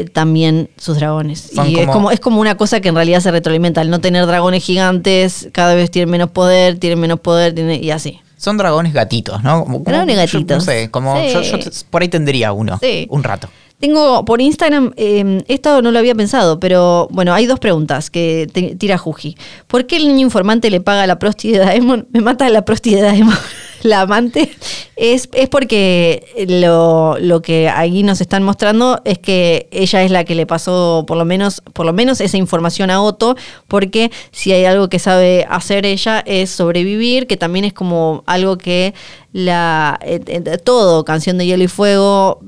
eh, 0.00 0.04
también 0.04 0.70
sus 0.76 0.96
dragones. 0.98 1.50
Son 1.54 1.68
y 1.70 1.78
es 1.78 1.86
como- 1.86 2.10
es 2.10 2.20
como 2.20 2.40
una 2.40 2.56
cosa 2.56 2.80
que 2.80 2.88
en 2.88 2.94
realidad 2.94 3.20
se 3.20 3.30
retroalimenta. 3.30 3.80
Al 3.80 3.90
no 3.90 4.00
tener 4.00 4.26
dragones 4.26 4.62
gigantes, 4.64 5.48
cada 5.52 5.74
vez 5.74 5.90
tienen 5.90 6.10
menos 6.10 6.30
poder, 6.30 6.78
tienen 6.78 7.00
menos 7.00 7.20
poder, 7.20 7.54
tienen- 7.54 7.82
y 7.82 7.90
así. 7.90 8.20
Son 8.36 8.56
dragones 8.58 8.92
gatitos, 8.92 9.42
¿no? 9.42 9.64
Como- 9.64 9.78
Dragones 9.80 10.14
yo 10.16 10.38
gatitos. 10.38 10.58
no 10.58 10.60
sé, 10.72 10.90
como 10.90 11.18
Sí. 11.20 11.32
yo, 11.32 11.40
yo 11.42 11.58
por 11.90 12.02
ahí 12.02 12.08
tendría 12.08 12.52
uno, 12.52 12.78
Sí. 12.82 13.06
un 13.10 13.22
rato. 13.24 13.48
Tengo 13.78 14.24
por 14.24 14.40
Instagram, 14.40 14.92
eh, 14.96 15.42
esto 15.48 15.82
no 15.82 15.90
lo 15.90 15.98
había 15.98 16.14
pensado, 16.14 16.58
pero 16.58 17.08
bueno, 17.10 17.34
hay 17.34 17.44
dos 17.44 17.58
preguntas 17.60 18.08
que 18.08 18.46
te- 18.50 18.74
tira 18.74 18.96
Juji. 18.96 19.36
¿Por 19.66 19.86
qué 19.86 19.96
el 19.96 20.08
niño 20.08 20.20
informante 20.22 20.70
le 20.70 20.80
paga 20.80 21.02
a 21.02 21.06
la 21.06 21.18
prosti 21.18 21.50
de 21.52 21.58
Daemon? 21.58 22.08
Me 22.10 22.22
mata 22.22 22.48
la 22.48 22.64
prosti 22.64 22.94
de 22.94 23.02
Daemon. 23.02 23.34
La 23.86 24.00
amante 24.00 24.50
es, 24.96 25.28
es 25.32 25.48
porque 25.48 26.46
lo, 26.48 27.16
lo 27.20 27.40
que 27.40 27.68
ahí 27.68 28.02
nos 28.02 28.20
están 28.20 28.42
mostrando 28.42 29.00
es 29.04 29.18
que 29.18 29.68
ella 29.70 30.02
es 30.02 30.10
la 30.10 30.24
que 30.24 30.34
le 30.34 30.44
pasó 30.44 31.04
por 31.06 31.16
lo 31.16 31.24
menos, 31.24 31.62
por 31.72 31.86
lo 31.86 31.92
menos 31.92 32.20
esa 32.20 32.36
información 32.36 32.90
a 32.90 33.00
Otto, 33.00 33.36
porque 33.68 34.10
si 34.32 34.52
hay 34.52 34.64
algo 34.64 34.88
que 34.88 34.98
sabe 34.98 35.46
hacer 35.48 35.86
ella 35.86 36.20
es 36.26 36.50
sobrevivir, 36.50 37.28
que 37.28 37.36
también 37.36 37.64
es 37.64 37.72
como 37.72 38.24
algo 38.26 38.58
que 38.58 38.92
la 39.32 40.00
eh, 40.02 40.20
eh, 40.26 40.58
todo, 40.58 41.04
Canción 41.04 41.38
de 41.38 41.46
Hielo 41.46 41.62
y 41.62 41.68
Fuego, 41.68 42.40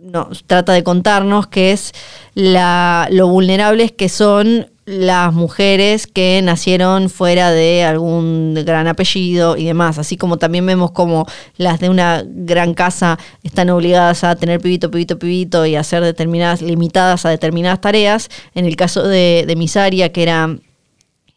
nos 0.00 0.44
trata 0.44 0.72
de 0.72 0.82
contarnos 0.82 1.48
que 1.48 1.72
es 1.72 1.92
la, 2.32 3.08
lo 3.10 3.28
vulnerables 3.28 3.92
que 3.92 4.08
son 4.08 4.70
las 4.88 5.34
mujeres 5.34 6.06
que 6.06 6.40
nacieron 6.42 7.10
fuera 7.10 7.50
de 7.50 7.84
algún 7.84 8.54
gran 8.64 8.88
apellido 8.88 9.58
y 9.58 9.66
demás, 9.66 9.98
así 9.98 10.16
como 10.16 10.38
también 10.38 10.64
vemos 10.64 10.92
como 10.92 11.26
las 11.58 11.78
de 11.78 11.90
una 11.90 12.24
gran 12.26 12.72
casa 12.72 13.18
están 13.42 13.68
obligadas 13.68 14.24
a 14.24 14.34
tener 14.36 14.60
pibito, 14.60 14.90
pibito, 14.90 15.18
pibito 15.18 15.66
y 15.66 15.76
a 15.76 15.84
ser 15.84 16.02
determinadas, 16.02 16.62
limitadas 16.62 17.26
a 17.26 17.28
determinadas 17.28 17.82
tareas. 17.82 18.30
En 18.54 18.64
el 18.64 18.76
caso 18.76 19.06
de, 19.06 19.44
de 19.46 19.56
Misaria, 19.56 20.10
que 20.10 20.22
era 20.22 20.56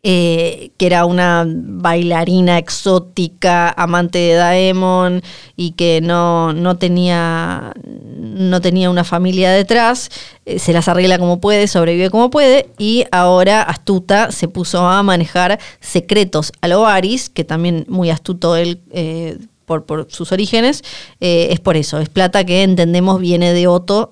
eh, 0.04 0.72
que 0.78 0.88
era 0.88 1.06
una 1.06 1.46
bailarina 1.48 2.58
exótica, 2.58 3.70
amante 3.70 4.18
de 4.18 4.34
Daemon 4.34 5.22
y 5.56 5.74
que 5.74 6.02
no, 6.02 6.54
no, 6.54 6.76
tenía, 6.78 7.72
no 8.16 8.62
tenía 8.62 8.90
una 8.90 9.04
familia 9.04 9.52
detrás, 9.52 10.10
eh, 10.48 10.58
se 10.58 10.74
las 10.74 10.88
arregla 10.88 11.20
como 11.20 11.40
puede, 11.40 11.68
sobrevive 11.68 12.10
como 12.10 12.32
puede 12.32 12.72
y 12.80 13.06
ahora 13.12 13.62
astuta 13.62 14.32
se 14.32 14.48
puso 14.48 14.88
a 14.88 15.04
manejar 15.04 15.60
secretos 15.82 16.52
a 16.62 16.68
lo 16.68 16.82
Varys, 16.82 17.30
que 17.30 17.44
también 17.44 17.86
muy 17.88 18.10
astuto 18.10 18.56
él. 18.56 18.82
eh, 18.92 19.38
por, 19.66 19.86
por 19.86 20.08
sus 20.12 20.34
orígenes, 20.34 20.84
es 21.22 21.62
por 21.62 21.78
eso, 21.78 22.00
es 22.00 22.10
plata 22.10 22.44
que 22.44 22.64
entendemos 22.64 23.22
viene 23.22 23.54
de 23.54 23.68
Otto, 23.68 24.12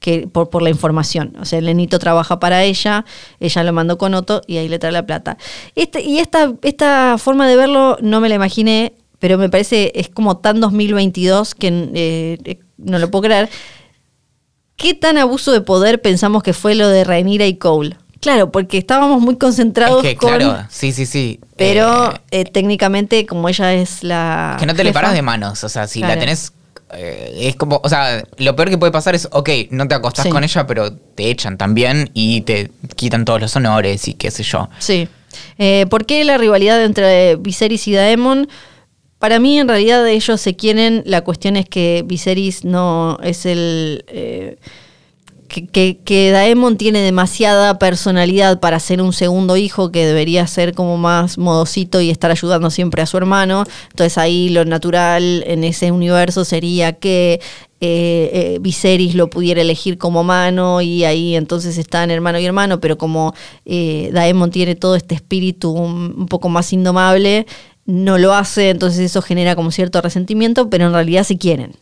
que 0.00 0.28
por, 0.28 0.50
por 0.50 0.62
la 0.62 0.70
información. 0.70 1.34
O 1.40 1.44
sea, 1.44 1.58
el 1.58 1.66
nenito 1.66 1.98
trabaja 1.98 2.38
para 2.38 2.62
ella, 2.64 3.04
ella 3.40 3.62
lo 3.64 3.72
mandó 3.72 3.98
con 3.98 4.14
Otto 4.14 4.42
y 4.46 4.58
ahí 4.58 4.68
le 4.68 4.78
trae 4.78 4.92
la 4.92 5.06
plata. 5.06 5.36
Este, 5.74 6.02
y 6.02 6.18
esta, 6.18 6.52
esta 6.62 7.16
forma 7.18 7.48
de 7.48 7.56
verlo 7.56 7.98
no 8.00 8.20
me 8.20 8.28
la 8.28 8.34
imaginé, 8.34 8.94
pero 9.18 9.38
me 9.38 9.48
parece, 9.48 9.92
es 9.94 10.08
como 10.08 10.38
tan 10.38 10.60
2022 10.60 11.54
que 11.54 11.68
eh, 11.94 12.38
eh, 12.44 12.58
no 12.76 12.98
lo 12.98 13.10
puedo 13.10 13.22
creer. 13.22 13.48
¿Qué 14.76 14.92
tan 14.92 15.16
abuso 15.16 15.52
de 15.52 15.62
poder 15.62 16.02
pensamos 16.02 16.42
que 16.42 16.52
fue 16.52 16.74
lo 16.74 16.88
de 16.88 17.02
Rhaenyra 17.02 17.46
y 17.46 17.56
Cole? 17.56 17.96
Claro, 18.20 18.50
porque 18.50 18.78
estábamos 18.78 19.20
muy 19.20 19.36
concentrados 19.36 20.04
Es 20.04 20.10
que, 20.10 20.16
con... 20.16 20.36
claro, 20.36 20.66
sí, 20.70 20.92
sí, 20.92 21.06
sí. 21.06 21.40
Pero 21.56 22.12
Eh, 22.12 22.40
eh, 22.40 22.44
técnicamente, 22.44 23.24
como 23.24 23.48
ella 23.48 23.72
es 23.74 24.02
la... 24.02 24.56
que 24.58 24.66
no 24.66 24.74
te 24.74 24.84
le 24.84 24.92
paras 24.92 25.14
de 25.14 25.22
manos. 25.22 25.62
O 25.64 25.68
sea, 25.68 25.86
si 25.86 26.00
la 26.00 26.18
tenés. 26.18 26.52
Eh, 26.94 27.32
es 27.48 27.56
como, 27.56 27.80
o 27.82 27.88
sea, 27.88 28.22
lo 28.38 28.54
peor 28.56 28.70
que 28.70 28.78
puede 28.78 28.92
pasar 28.92 29.14
es, 29.14 29.28
ok, 29.32 29.48
no 29.70 29.88
te 29.88 29.94
acostás 29.94 30.24
Sí. 30.24 30.30
con 30.30 30.44
ella, 30.44 30.66
pero 30.66 30.92
te 30.92 31.30
echan 31.30 31.56
también 31.58 32.10
y 32.14 32.42
te 32.42 32.70
quitan 32.94 33.24
todos 33.24 33.40
los 33.40 33.56
honores 33.56 34.06
y 34.08 34.14
qué 34.14 34.30
sé 34.30 34.42
yo. 34.42 34.68
Sí. 34.78 35.08
Eh, 35.58 35.86
¿Por 35.90 36.06
qué 36.06 36.24
la 36.24 36.38
rivalidad 36.38 36.82
entre 36.84 37.36
Viserys 37.36 37.86
y 37.88 37.92
Daemon? 37.92 38.48
Para 39.18 39.38
mí, 39.40 39.58
en 39.58 39.66
realidad, 39.68 40.06
ellos 40.06 40.40
se 40.40 40.56
quieren. 40.56 41.02
La 41.06 41.22
cuestión 41.22 41.56
es 41.56 41.66
que 41.68 42.02
Viserys 42.06 42.64
no 42.64 43.18
es 43.22 43.46
el. 43.46 44.04
eh, 44.08 44.56
que, 45.46 45.98
que- 45.98 46.30
Daemon 46.30 46.76
tiene 46.76 47.00
demasiada 47.00 47.78
personalidad 47.78 48.60
para 48.60 48.78
ser 48.80 49.00
un 49.02 49.12
segundo 49.12 49.56
hijo 49.56 49.90
que 49.92 50.06
debería 50.06 50.46
ser 50.46 50.74
como 50.74 50.96
más 50.96 51.38
modosito 51.38 52.00
y 52.00 52.10
estar 52.10 52.30
ayudando 52.30 52.70
siempre 52.70 53.02
a 53.02 53.06
su 53.06 53.16
hermano. 53.16 53.64
Entonces 53.90 54.18
ahí 54.18 54.48
lo 54.50 54.64
natural 54.64 55.44
en 55.46 55.64
ese 55.64 55.92
universo 55.92 56.44
sería 56.44 56.92
que 56.94 57.40
eh, 57.80 58.30
eh, 58.32 58.58
Viserys 58.60 59.14
lo 59.14 59.28
pudiera 59.28 59.60
elegir 59.60 59.98
como 59.98 60.24
mano 60.24 60.80
y 60.80 61.04
ahí 61.04 61.36
entonces 61.36 61.76
están 61.78 62.10
hermano 62.10 62.38
y 62.38 62.46
hermano, 62.46 62.80
pero 62.80 62.96
como 62.98 63.34
eh, 63.64 64.10
Daemon 64.12 64.50
tiene 64.50 64.74
todo 64.74 64.96
este 64.96 65.14
espíritu 65.14 65.70
un, 65.72 66.14
un 66.16 66.26
poco 66.26 66.48
más 66.48 66.72
indomable, 66.72 67.46
no 67.84 68.18
lo 68.18 68.34
hace, 68.34 68.70
entonces 68.70 69.00
eso 69.00 69.22
genera 69.22 69.54
como 69.54 69.70
cierto 69.70 70.00
resentimiento, 70.00 70.70
pero 70.70 70.86
en 70.86 70.92
realidad 70.92 71.24
se 71.24 71.38
quieren. 71.38 71.72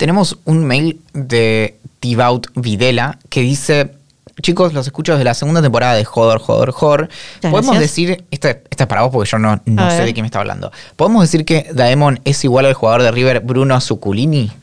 Tenemos 0.00 0.38
un 0.46 0.64
mail 0.64 0.98
de 1.12 1.76
Tibaut 2.00 2.46
Videla 2.54 3.18
que 3.28 3.42
dice. 3.42 3.92
Chicos, 4.40 4.72
los 4.72 4.86
escucho 4.86 5.12
desde 5.12 5.24
la 5.24 5.34
segunda 5.34 5.60
temporada 5.60 5.92
de 5.94 6.04
Jodor, 6.06 6.40
Jodor. 6.40 6.70
Muchas 6.72 7.10
Podemos 7.42 7.66
gracias. 7.66 7.80
decir, 7.80 8.24
esta, 8.30 8.48
esta 8.70 8.84
es 8.84 8.86
para 8.86 9.02
vos 9.02 9.10
porque 9.12 9.28
yo 9.28 9.38
no, 9.38 9.60
no 9.66 9.90
sé 9.90 9.98
ver. 9.98 10.06
de 10.06 10.14
qué 10.14 10.22
me 10.22 10.26
está 10.28 10.38
hablando. 10.38 10.72
¿Podemos 10.96 11.20
decir 11.20 11.44
que 11.44 11.66
Daemon 11.74 12.20
es 12.24 12.42
igual 12.44 12.64
al 12.64 12.72
jugador 12.72 13.02
de 13.02 13.10
River 13.10 13.40
Bruno 13.40 13.78
Zuculini? 13.80 14.50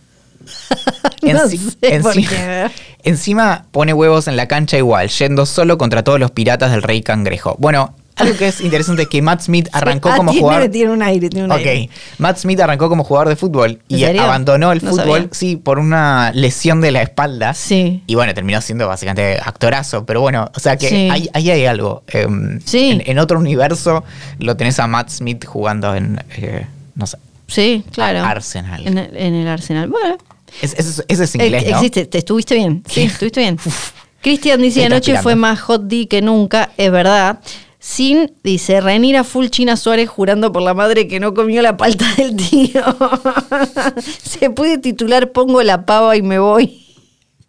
No 1.22 1.40
Enci- 1.44 1.58
sé 1.58 2.22
qué. 2.28 2.70
Encima 3.04 3.66
pone 3.72 3.94
huevos 3.94 4.28
en 4.28 4.38
la 4.38 4.48
cancha 4.48 4.78
igual, 4.78 5.10
yendo 5.10 5.46
solo 5.46 5.78
contra 5.78 6.04
todos 6.04 6.20
los 6.20 6.32
piratas 6.32 6.72
del 6.72 6.82
Rey 6.84 7.02
Cangrejo. 7.02 7.56
Bueno, 7.60 7.94
algo 8.18 8.36
que 8.38 8.48
es 8.48 8.62
interesante 8.62 9.04
es 9.04 9.08
que 9.08 9.22
Matt 9.22 9.42
Smith 9.42 9.70
arrancó 9.72 10.10
Ah, 10.10 10.18
como 10.18 10.32
tiene, 10.32 10.42
jugador. 10.48 10.70
Tiene 10.70 10.92
un 10.92 11.02
aire, 11.04 11.30
tiene 11.30 11.46
un 11.46 11.52
aire. 11.52 11.84
Ok, 11.86 11.92
Matt 12.20 12.38
Smith 12.40 12.60
arrancó 12.60 12.90
como 12.90 13.04
jugador 13.04 13.30
de 13.30 13.36
fútbol 13.36 13.80
¿En 13.90 13.98
y 13.98 14.00
serio? 14.02 14.22
abandonó 14.24 14.72
el 14.72 14.84
No 14.84 14.92
fútbol, 14.92 15.06
sabía. 15.22 15.30
sí, 15.32 15.56
por 15.56 15.80
una 15.80 16.32
lesión 16.34 16.82
de 16.82 16.92
la 16.92 17.02
espalda. 17.02 17.54
Sí. 17.54 18.04
Y 18.08 18.16
bueno, 18.16 18.34
terminó 18.34 18.60
siendo 18.62 18.88
básicamente 18.88 19.38
actorazo, 19.44 20.06
pero 20.06 20.22
bueno, 20.22 20.50
o 20.56 20.60
sea 20.60 20.78
que 20.78 20.90
Sí. 20.90 21.10
ahí, 21.12 21.30
ahí 21.34 21.52
hay 21.52 21.66
algo. 21.66 22.04
Em, 22.08 22.60
Sí. 22.66 22.92
En, 22.92 23.04
en 23.12 23.20
otro 23.20 23.40
universo 23.40 24.04
lo 24.40 24.58
tenés 24.58 24.80
a 24.80 24.88
Matt 24.88 25.10
Smith 25.10 25.46
jugando 25.46 25.96
en, 25.96 26.22
eh, 26.38 26.66
no 26.96 27.06
sé, 27.08 27.18
Sí, 27.48 27.84
claro. 27.94 28.20
Arsenal. 28.26 28.86
En 28.86 28.98
el, 28.98 29.16
en 29.16 29.34
el 29.36 29.48
Arsenal. 29.48 29.88
Bueno, 29.90 30.18
Es- 30.62 30.74
es- 30.74 31.04
ese 31.08 31.24
es 31.24 31.36
inglés, 31.36 31.64
eh, 31.64 31.72
¿no? 31.72 31.78
existe, 31.78 32.06
te 32.06 32.18
estuviste 32.18 32.56
bien. 32.56 32.84
Sí, 32.90 33.04
estuviste 33.04 33.40
bien. 33.42 33.58
Cristian 34.22 34.62
dice, 34.62 34.84
anoche 34.86 35.18
fue 35.22 35.36
más 35.36 35.60
hot 35.62 35.84
D 35.84 36.08
que 36.08 36.22
nunca, 36.22 36.72
es 36.76 36.92
verdad. 36.92 37.40
Sin, 37.80 38.34
dice, 38.44 38.82
Renira 38.82 39.24
full 39.24 39.48
China 39.48 39.78
Suárez 39.78 40.10
jurando 40.10 40.52
por 40.52 40.62
la 40.64 40.74
madre 40.74 41.08
que 41.08 41.20
no 41.20 41.34
comió 41.34 41.62
la 41.62 41.78
palta 41.78 42.06
del 42.18 42.36
tío. 42.36 42.82
Se 44.24 44.50
puede 44.50 44.78
titular 44.78 45.32
Pongo 45.32 45.62
la 45.64 45.86
pava 45.86 46.16
y 46.16 46.22
me 46.22 46.40
voy. 46.40 46.84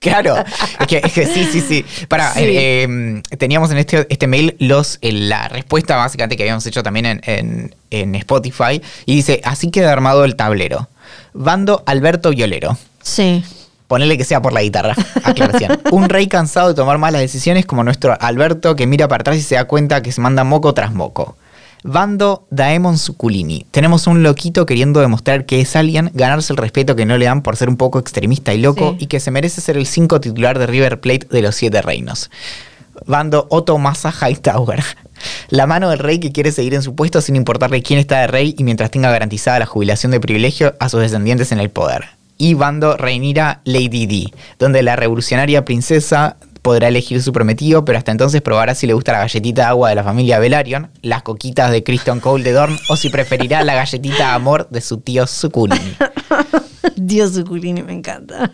Claro, 0.01 0.37
es 0.79 0.87
que, 0.87 0.99
es 1.05 1.13
que 1.13 1.27
sí, 1.27 1.45
sí, 1.51 1.61
sí. 1.61 1.85
Para, 2.07 2.33
Sí. 2.33 3.21
teníamos 3.37 3.73
en 3.73 3.79
este, 3.79 4.07
este 4.09 4.29
mail 4.29 4.55
los, 4.61 4.99
eh, 5.03 5.11
la 5.11 5.49
respuesta 5.49 5.97
básicamente 5.97 6.37
que 6.37 6.45
habíamos 6.45 6.65
hecho 6.67 6.85
también 6.85 7.05
en, 7.05 7.21
en- 7.25 7.75
en 7.91 8.15
Spotify. 8.15 8.81
Y 9.07 9.17
dice, 9.17 9.41
así 9.43 9.73
queda 9.73 9.93
armado 9.93 10.25
el 10.25 10.37
tablero. 10.37 10.89
Bando 11.33 11.83
Alberto 11.85 12.31
Violero. 12.31 12.79
Sí. 13.03 13.43
Ponele 13.89 14.17
que 14.17 14.25
sea 14.25 14.41
por 14.41 14.53
la 14.53 14.63
guitarra. 14.63 14.95
Aclaración. 15.25 15.81
Un 15.91 16.09
rey 16.09 16.29
cansado 16.29 16.69
de 16.69 16.75
tomar 16.75 16.99
malas 16.99 17.21
decisiones 17.21 17.67
como 17.67 17.83
nuestro 17.83 18.17
Alberto 18.21 18.77
que 18.77 18.87
mira 18.87 19.09
para 19.09 19.23
atrás 19.23 19.37
y 19.39 19.43
se 19.43 19.57
da 19.57 19.65
cuenta 19.65 20.03
que 20.03 20.13
se 20.13 20.21
manda 20.21 20.45
moco 20.45 20.73
tras 20.75 20.93
moco. 20.93 21.37
Bando 21.85 22.47
Daemon 22.51 22.99
Suculini. 22.99 23.65
Tenemos 23.71 24.07
un 24.07 24.23
loquito 24.23 24.67
queriendo 24.67 25.01
demostrar 25.01 25.47
que 25.47 25.61
es 25.61 25.75
alguien, 25.77 26.11
ganarse 26.13 26.53
el 26.53 26.57
respeto 26.57 26.97
que 26.97 27.07
no 27.07 27.17
le 27.17 27.25
dan 27.25 27.43
por 27.43 27.57
ser 27.57 27.69
un 27.69 27.77
poco 27.77 27.99
extremista 27.99 28.53
y 28.53 28.59
loco 28.61 28.91
Sí. 28.99 29.05
y 29.05 29.07
que 29.07 29.21
se 29.21 29.31
merece 29.31 29.61
ser 29.61 29.77
el 29.77 29.87
5 29.87 30.21
titular 30.21 30.59
de 30.59 30.67
River 30.67 31.01
Plate 31.01 31.29
de 31.31 31.41
los 31.41 31.55
siete 31.55 31.81
reinos. 31.81 32.31
Bando 33.07 33.47
Otto 33.49 33.79
Massa 33.79 34.13
Hightower. 34.13 34.83
La 35.51 35.67
mano 35.67 35.89
del 35.89 36.01
rey 36.01 36.19
que 36.19 36.33
quiere 36.33 36.51
seguir 36.53 36.75
en 36.75 36.83
su 36.83 36.95
puesto 36.97 37.21
sin 37.21 37.37
importarle 37.37 37.83
quién 37.83 38.01
está 38.01 38.19
de 38.21 38.27
rey 38.27 38.55
y 38.59 38.65
mientras 38.65 38.91
tenga 38.91 39.11
garantizada 39.11 39.61
la 39.61 39.67
jubilación 39.67 40.11
de 40.13 40.21
privilegio 40.21 40.75
a 40.81 40.89
sus 40.89 41.01
descendientes 41.01 41.53
en 41.53 41.61
el 41.61 41.71
poder. 41.71 42.18
Y 42.39 42.55
bando 42.55 42.97
Reinira 42.97 43.61
Lady 43.65 44.07
D, 44.07 44.33
donde 44.59 44.83
la 44.83 44.97
revolucionaria 44.97 45.65
princesa 45.65 46.37
podrá 46.63 46.89
elegir 46.89 47.23
su 47.23 47.33
prometido, 47.33 47.85
pero 47.85 47.99
hasta 47.99 48.13
entonces 48.13 48.43
probará 48.43 48.75
si 48.75 48.87
le 48.87 48.93
gusta 48.93 49.13
la 49.13 49.21
galletita 49.21 49.63
de 49.63 49.69
agua 49.69 49.89
de 49.89 49.95
la 49.95 50.05
familia 50.05 50.39
Velaryon, 50.39 50.91
las 51.03 51.23
coquitas 51.23 51.71
de 51.71 51.83
Kristen 51.83 52.21
Cole 52.21 52.45
de 52.45 52.53
Dorn 52.53 52.77
o 52.89 52.97
si 52.97 53.09
preferirá 53.09 53.65
la 53.65 53.75
galletita 53.75 54.29
de 54.29 54.35
amor 54.35 54.69
de 54.71 54.81
su 54.81 54.99
tío 54.99 55.27
Sukulini. 55.27 55.97
Dios 56.97 57.33
Zuculini, 57.35 57.83
me 57.83 57.93
encanta. 57.93 58.53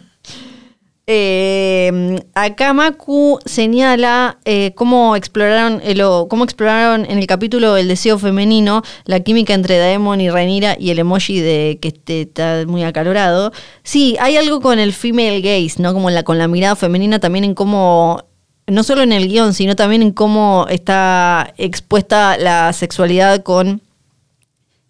Eh, 1.06 2.18
acá 2.32 2.72
Maku 2.72 3.38
señala 3.44 4.38
eh, 4.46 4.72
cómo 4.74 5.16
exploraron 5.16 5.82
el, 5.84 6.02
cómo 6.28 6.44
exploraron 6.44 7.04
en 7.04 7.18
el 7.18 7.26
capítulo 7.26 7.76
el 7.76 7.88
deseo 7.88 8.18
femenino, 8.18 8.82
la 9.04 9.20
química 9.20 9.52
entre 9.52 9.76
Daemon 9.76 10.22
y 10.22 10.30
Rhaenyra 10.30 10.76
y 10.78 10.90
el 10.90 10.98
emoji 10.98 11.40
de 11.40 11.78
que 11.82 11.88
este 11.88 12.22
está 12.22 12.64
muy 12.66 12.84
acalorado. 12.84 13.52
Sí, 13.82 14.16
hay 14.18 14.38
algo 14.38 14.60
con 14.60 14.78
el 14.78 14.94
female 14.94 15.42
gaze, 15.42 15.82
¿no? 15.82 15.92
Como 15.92 16.08
con 16.24 16.38
la 16.38 16.48
mirada 16.48 16.74
femenina 16.74 17.20
también 17.20 17.44
en 17.44 17.54
cómo 17.54 18.24
no 18.66 18.82
solo 18.82 19.02
en 19.02 19.12
el 19.12 19.28
guion, 19.28 19.52
sino 19.52 19.76
también 19.76 20.02
en 20.02 20.12
cómo 20.12 20.66
está 20.70 21.52
expuesta 21.58 22.38
la 22.38 22.72
sexualidad 22.72 23.42
con 23.42 23.82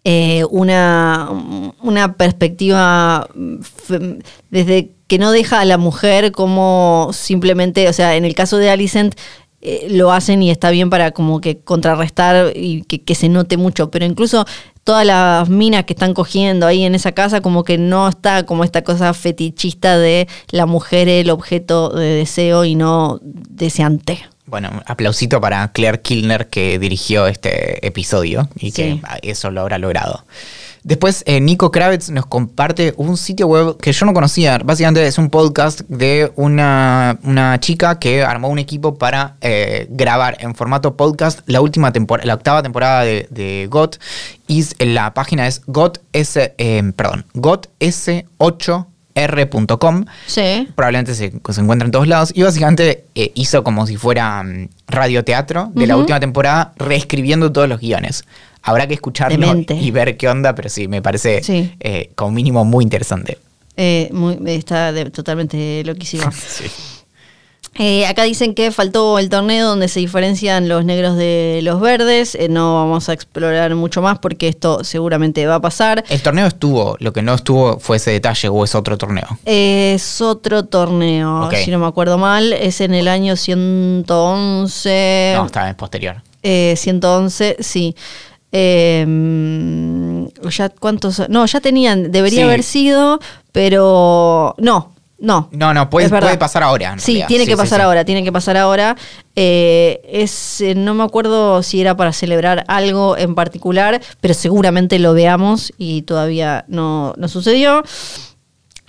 eh, 0.07 0.43
una, 0.51 1.29
una 1.81 2.13
perspectiva 2.13 3.27
mm, 3.33 3.55
desde 4.51 4.91
que 5.07 5.17
no 5.17 5.31
deja 5.31 5.61
a 5.61 5.65
la 5.65 5.79
mujer 5.79 6.31
como 6.31 7.09
simplemente, 7.11 7.89
o 7.89 7.93
sea, 7.93 8.15
en 8.15 8.23
el 8.23 8.35
caso 8.35 8.57
de 8.57 8.69
Alicent 8.69 9.15
eh, 9.61 9.87
lo 9.89 10.11
hacen 10.11 10.43
y 10.43 10.51
está 10.51 10.69
bien 10.69 10.91
para 10.91 11.09
como 11.09 11.41
que 11.41 11.57
contrarrestar 11.57 12.53
y 12.55 12.83
que, 12.83 13.01
que 13.01 13.15
se 13.15 13.29
note 13.29 13.57
mucho, 13.57 13.89
pero 13.89 14.05
incluso 14.05 14.45
todas 14.83 15.07
las 15.07 15.49
minas 15.49 15.85
que 15.85 15.93
están 15.93 16.13
cogiendo 16.13 16.67
ahí 16.67 16.83
en 16.83 16.93
esa 16.93 17.13
casa 17.13 17.41
como 17.41 17.63
que 17.63 17.79
no 17.79 18.07
está 18.07 18.45
como 18.45 18.63
esta 18.63 18.83
cosa 18.83 19.11
fetichista 19.15 19.97
de 19.97 20.27
la 20.51 20.67
mujer 20.67 21.09
el 21.09 21.31
objeto 21.31 21.89
de 21.89 22.09
deseo 22.09 22.63
y 22.63 22.75
no 22.75 23.19
deseante. 23.23 24.19
Bueno, 24.47 24.83
aplausito 24.85 25.41
para 25.41 25.67
Claire 25.71 26.01
Kilner 26.01 26.47
que 26.47 26.77
dirigió 26.77 27.27
este 27.27 27.85
episodio 27.85 28.47
y 28.55 28.71
que 28.71 29.01
eso 29.23 29.49
lo 29.49 29.61
habrá 29.61 29.77
logrado. 29.79 30.23
Después, 30.85 31.23
eh, 31.25 31.41
Nico 31.41 31.71
Kravitz 31.71 32.11
nos 32.11 32.27
comparte 32.27 32.93
un 32.97 33.17
sitio 33.17 33.47
web 33.47 33.77
que 33.77 33.91
yo 33.91 34.05
no 34.05 34.13
conocía. 34.13 34.59
Básicamente 34.59 35.07
es 35.07 35.17
un 35.17 35.31
podcast 35.31 35.81
de 35.87 36.31
una, 36.35 37.17
una 37.23 37.59
chica 37.59 37.97
que 37.97 38.23
armó 38.23 38.49
un 38.49 38.59
equipo 38.59 38.95
para 38.95 39.35
eh, 39.41 39.87
grabar 39.89 40.37
en 40.41 40.53
formato 40.53 40.95
podcast 40.95 41.39
la 41.47 41.61
última 41.61 41.91
temporada, 41.91 42.27
la 42.27 42.35
octava 42.35 42.61
temporada 42.61 43.01
de, 43.01 43.27
de 43.31 43.65
GOT. 43.67 43.97
Y 44.45 44.63
la 44.85 45.15
página 45.15 45.47
es 45.47 45.63
GOT 45.65 46.01
S, 46.13 46.53
eh, 46.55 46.93
perdón, 46.95 47.25
GOTS8R.com 49.15 50.05
Sí. 50.27 50.67
probablemente 50.75 51.15
se, 51.15 51.31
se 51.49 51.61
encuentra 51.61 51.85
en 51.85 51.91
todos 51.91 52.07
lados. 52.07 52.31
Y 52.35 52.43
básicamente 52.43 53.05
eh, 53.15 53.31
hizo 53.35 53.63
como 53.63 53.87
si 53.87 53.97
fuera 53.97 54.43
mm, 54.43 54.69
radioteatro 54.87 55.71
de 55.73 55.87
la 55.87 55.97
última 55.97 56.19
temporada, 56.19 56.73
reescribiendo 56.77 57.51
todos 57.51 57.67
los 57.69 57.79
guiones. 57.79 58.23
Habrá 58.61 58.87
que 58.87 58.95
escucharlo 58.95 59.37
Demente. 59.47 59.75
y 59.75 59.91
ver 59.91 60.17
qué 60.17 60.27
onda, 60.27 60.55
pero 60.55 60.69
sí, 60.69 60.87
me 60.87 61.01
parece 61.01 61.43
Sí. 61.43 61.71
eh, 61.79 62.11
como 62.15 62.31
mínimo 62.31 62.65
muy 62.65 62.83
interesante. 62.83 63.37
Eh, 63.77 64.09
muy- 64.11 64.37
está 64.47 64.91
de- 64.91 65.09
totalmente 65.11 65.83
loquísimo. 65.85 66.29
Sí. 66.31 66.65
Eh, 67.77 68.05
acá 68.05 68.23
dicen 68.23 68.55
que 68.55 68.71
faltó 68.71 69.19
el 69.19 69.27
torneo 69.29 69.67
donde 69.67 69.89
se 69.89 69.99
diferencian 69.99 70.69
los 70.69 70.85
negros 70.85 71.17
de 71.17 71.59
los 71.61 71.81
verdes. 71.81 72.35
Eh, 72.35 72.47
no 72.49 72.75
vamos 72.75 73.09
a 73.09 73.13
explorar 73.13 73.75
mucho 73.75 74.01
más 74.01 74.19
porque 74.19 74.47
esto 74.47 74.83
seguramente 74.85 75.45
va 75.45 75.55
a 75.55 75.61
pasar. 75.61 76.03
El 76.09 76.21
torneo 76.21 76.47
estuvo, 76.47 76.95
lo 76.99 77.11
que 77.11 77.21
no 77.21 77.33
estuvo 77.33 77.77
fue 77.79 77.97
ese 77.97 78.11
detalle 78.11 78.47
o 78.47 78.63
es 78.63 78.73
otro 78.75 78.97
torneo. 78.97 79.27
Es 79.43 80.21
otro 80.21 80.63
torneo, 80.65 81.49
si 81.51 81.69
no 81.69 81.79
me 81.79 81.87
acuerdo 81.87 82.17
mal. 82.17 82.53
Es 82.53 82.79
en 82.79 82.93
el 82.93 83.09
año 83.09 83.35
111. 83.35 85.33
No, 85.35 85.45
estaba 85.45 85.69
en 85.69 85.75
posterior. 85.75 86.21
Eh, 86.43 86.75
111, 86.77 87.57
sí. 87.59 87.95
Eh, 88.51 89.03
mm, 89.05 90.27
ya 90.49 90.69
cuántos 90.69 91.27
no 91.27 91.45
ya 91.45 91.59
tenían 91.59 92.09
debería 92.11 92.39
Sí. 92.39 92.43
haber 92.43 92.63
sido 92.63 93.19
pero 93.51 94.55
no 94.59 94.91
no 95.17 95.49
No, 95.51 95.73
no, 95.73 95.89
puede, 95.89 96.09
pasar 96.37 96.63
ahora. 96.63 96.97
Sí, 96.99 97.13
realidad. 97.13 97.27
tiene 97.27 97.43
Sí, 97.45 97.49
que 97.49 97.55
sí, 97.55 97.57
pasar 97.61 97.79
sí. 97.79 97.83
ahora, 97.83 98.03
tiene 98.05 98.23
que 98.23 98.31
pasar 98.31 98.57
ahora. 98.57 98.95
Eh, 99.35 100.01
es, 100.07 100.61
eh, 100.61 100.75
no 100.75 100.93
me 100.93 101.03
acuerdo 101.03 101.63
si 101.63 101.79
era 101.81 101.95
para 101.97 102.11
celebrar 102.13 102.63
algo 102.67 103.17
en 103.17 103.33
particular, 103.35 104.01
pero 104.21 104.33
seguramente 104.33 104.99
lo 104.99 105.13
veamos 105.13 105.71
y 105.77 106.01
todavía 106.03 106.65
no, 106.67 107.13
no 107.17 107.27
sucedió. 107.27 107.83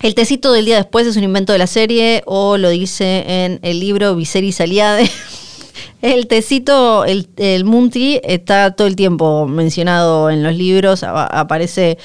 El 0.03 0.15
tecito 0.15 0.53
del 0.53 0.67
día 0.67 0.77
después 0.77 1.07
es 1.07 1.17
un 1.17 1.25
invento 1.25 1.53
de 1.53 1.59
la 1.59 1.67
serie 1.67 2.23
o 2.27 2.59
lo 2.59 2.69
dice 2.69 3.25
en 3.45 3.61
el 3.63 3.81
libro 3.81 4.15
Viserys 4.15 4.61
Aliade. 4.61 5.11
El 6.03 6.27
tecito, 6.27 7.05
el, 7.07 7.27
el 7.39 7.65
Munti, 7.65 8.21
está 8.23 8.71
todo 8.73 8.87
el 8.87 8.97
tiempo 8.97 9.47
mencionado 9.47 10.29
en 10.31 10.43
los 10.43 10.55
libros, 10.55 11.03
a- 11.03 11.25
aparece, 11.27 11.97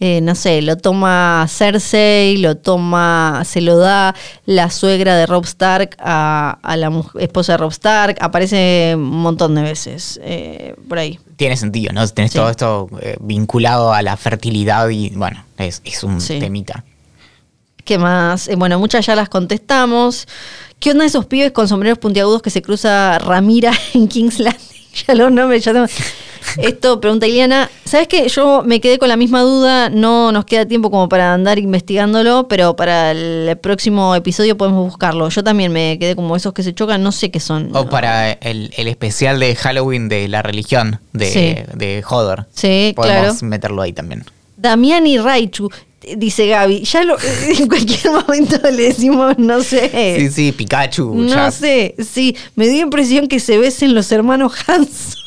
eh, 0.00 0.20
no 0.22 0.34
sé, 0.34 0.62
lo 0.62 0.76
toma 0.78 1.46
Cersei, 1.48 2.38
lo 2.38 2.56
toma, 2.56 3.42
se 3.44 3.60
lo 3.60 3.76
da 3.76 4.14
la 4.46 4.70
suegra 4.70 5.14
de 5.16 5.26
Rob 5.26 5.44
Stark 5.44 5.94
a, 6.00 6.58
a 6.62 6.76
la 6.76 6.90
esposa 7.18 7.52
de 7.52 7.56
Rob 7.58 7.70
Stark, 7.70 8.16
aparece 8.20 8.94
un 8.96 9.02
montón 9.20 9.54
de 9.54 9.62
veces 9.62 10.18
eh, 10.24 10.74
por 10.88 10.98
ahí. 10.98 11.18
Tiene 11.36 11.56
sentido, 11.56 11.92
¿no? 11.92 12.06
Tenés 12.08 12.32
Sí. 12.32 12.38
todo 12.38 12.48
esto 12.50 12.88
eh, 13.02 13.16
vinculado 13.20 13.92
a 13.92 14.00
la 14.02 14.16
fertilidad 14.16 14.88
y 14.88 15.10
bueno, 15.10 15.44
es, 15.58 15.82
es 15.84 16.02
un 16.02 16.20
Sí. 16.20 16.38
temita. 16.38 16.84
¿Qué 17.84 17.98
más? 17.98 18.48
Eh, 18.48 18.56
bueno, 18.56 18.78
muchas 18.78 19.04
ya 19.06 19.14
las 19.16 19.28
contestamos. 19.28 20.26
¿Qué 20.78 20.92
onda 20.92 21.04
esos 21.04 21.26
pibes 21.26 21.52
con 21.52 21.68
sombreros 21.68 21.98
puntiagudos 21.98 22.40
que 22.40 22.50
se 22.50 22.62
cruza 22.62 23.18
Ramira 23.18 23.72
en 23.94 24.08
King's 24.08 24.38
Landing? 24.38 24.66
Ya 25.06 25.14
los 25.14 25.30
nombres, 25.30 25.62
ya 25.64 25.72
tengo. 25.72 25.86
Esto, 26.58 27.00
pregunta 27.00 27.26
Iliana. 27.26 27.70
¿Sabes 27.84 28.08
qué? 28.08 28.28
Yo 28.28 28.62
me 28.64 28.80
quedé 28.80 28.98
con 28.98 29.08
la 29.08 29.16
misma 29.16 29.42
duda. 29.42 29.88
No 29.90 30.32
nos 30.32 30.44
queda 30.44 30.66
tiempo 30.66 30.90
como 30.90 31.08
para 31.08 31.34
andar 31.34 31.58
investigándolo, 31.58 32.46
pero 32.48 32.76
para 32.76 33.10
el 33.12 33.56
próximo 33.58 34.14
episodio 34.14 34.56
podemos 34.56 34.84
buscarlo. 34.84 35.28
Yo 35.28 35.42
también 35.44 35.72
me 35.72 35.98
quedé 35.98 36.16
como 36.16 36.36
esos 36.36 36.52
que 36.52 36.62
se 36.62 36.74
chocan, 36.74 37.02
no 37.02 37.12
sé 37.12 37.30
qué 37.30 37.40
son. 37.40 37.70
O 37.74 37.88
para 37.88 38.32
el, 38.32 38.72
el 38.76 38.88
especial 38.88 39.40
de 39.40 39.54
Halloween 39.56 40.08
de 40.08 40.28
la 40.28 40.42
religión 40.42 41.00
de, 41.12 41.26
Sí. 41.26 41.56
de 41.76 42.02
Hodor. 42.08 42.46
Sí, 42.54 42.92
Podemos 42.96 43.38
claro. 43.38 43.46
meterlo 43.46 43.82
ahí 43.82 43.92
también. 43.92 44.24
Damián 44.56 45.06
y 45.06 45.16
Raichu, 45.18 45.70
dice 46.16 46.46
Gaby. 46.46 46.82
Ya 46.84 47.02
lo, 47.04 47.16
en 47.58 47.66
cualquier 47.66 48.12
momento 48.12 48.58
le 48.70 48.82
decimos, 48.84 49.38
no 49.38 49.62
sé. 49.62 50.16
Sí, 50.18 50.30
sí, 50.30 50.52
Pikachu. 50.52 51.14
No 51.14 51.28
ya. 51.28 51.50
sé, 51.50 51.94
sí, 51.98 52.36
me 52.56 52.68
dio 52.68 52.82
impresión 52.82 53.26
que 53.26 53.40
se 53.40 53.56
besen 53.58 53.94
los 53.94 54.10
hermanos 54.12 54.52
Hanson. 54.66 55.19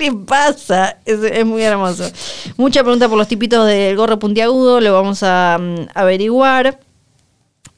¿Qué 0.00 0.06
le 0.06 0.16
pasa? 0.16 0.96
Es, 1.04 1.44
muy 1.44 1.62
hermoso. 1.62 2.10
Mucha 2.56 2.82
pregunta 2.82 3.06
por 3.06 3.18
los 3.18 3.28
tipitos 3.28 3.66
del 3.66 3.94
gorro 3.96 4.18
puntiagudo, 4.18 4.80
lo 4.80 4.94
vamos 4.94 5.22
a 5.22 5.58
mm, 5.60 5.88
averiguar. 5.94 6.80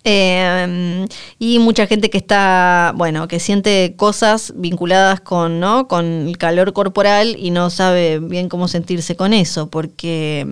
Eh, 0.04 1.06
y 1.40 1.58
mucha 1.58 1.88
gente 1.88 2.10
que 2.10 2.18
está, 2.18 2.92
bueno, 2.94 3.26
que 3.26 3.40
siente 3.40 3.94
cosas 3.96 4.52
vinculadas 4.54 5.20
con, 5.20 5.58
¿no? 5.58 5.88
con 5.88 6.28
el 6.28 6.38
calor 6.38 6.72
corporal 6.72 7.34
y 7.38 7.50
no 7.50 7.70
sabe 7.70 8.20
bien 8.20 8.48
cómo 8.48 8.68
sentirse 8.68 9.16
con 9.16 9.32
eso, 9.32 9.68
porque 9.68 10.46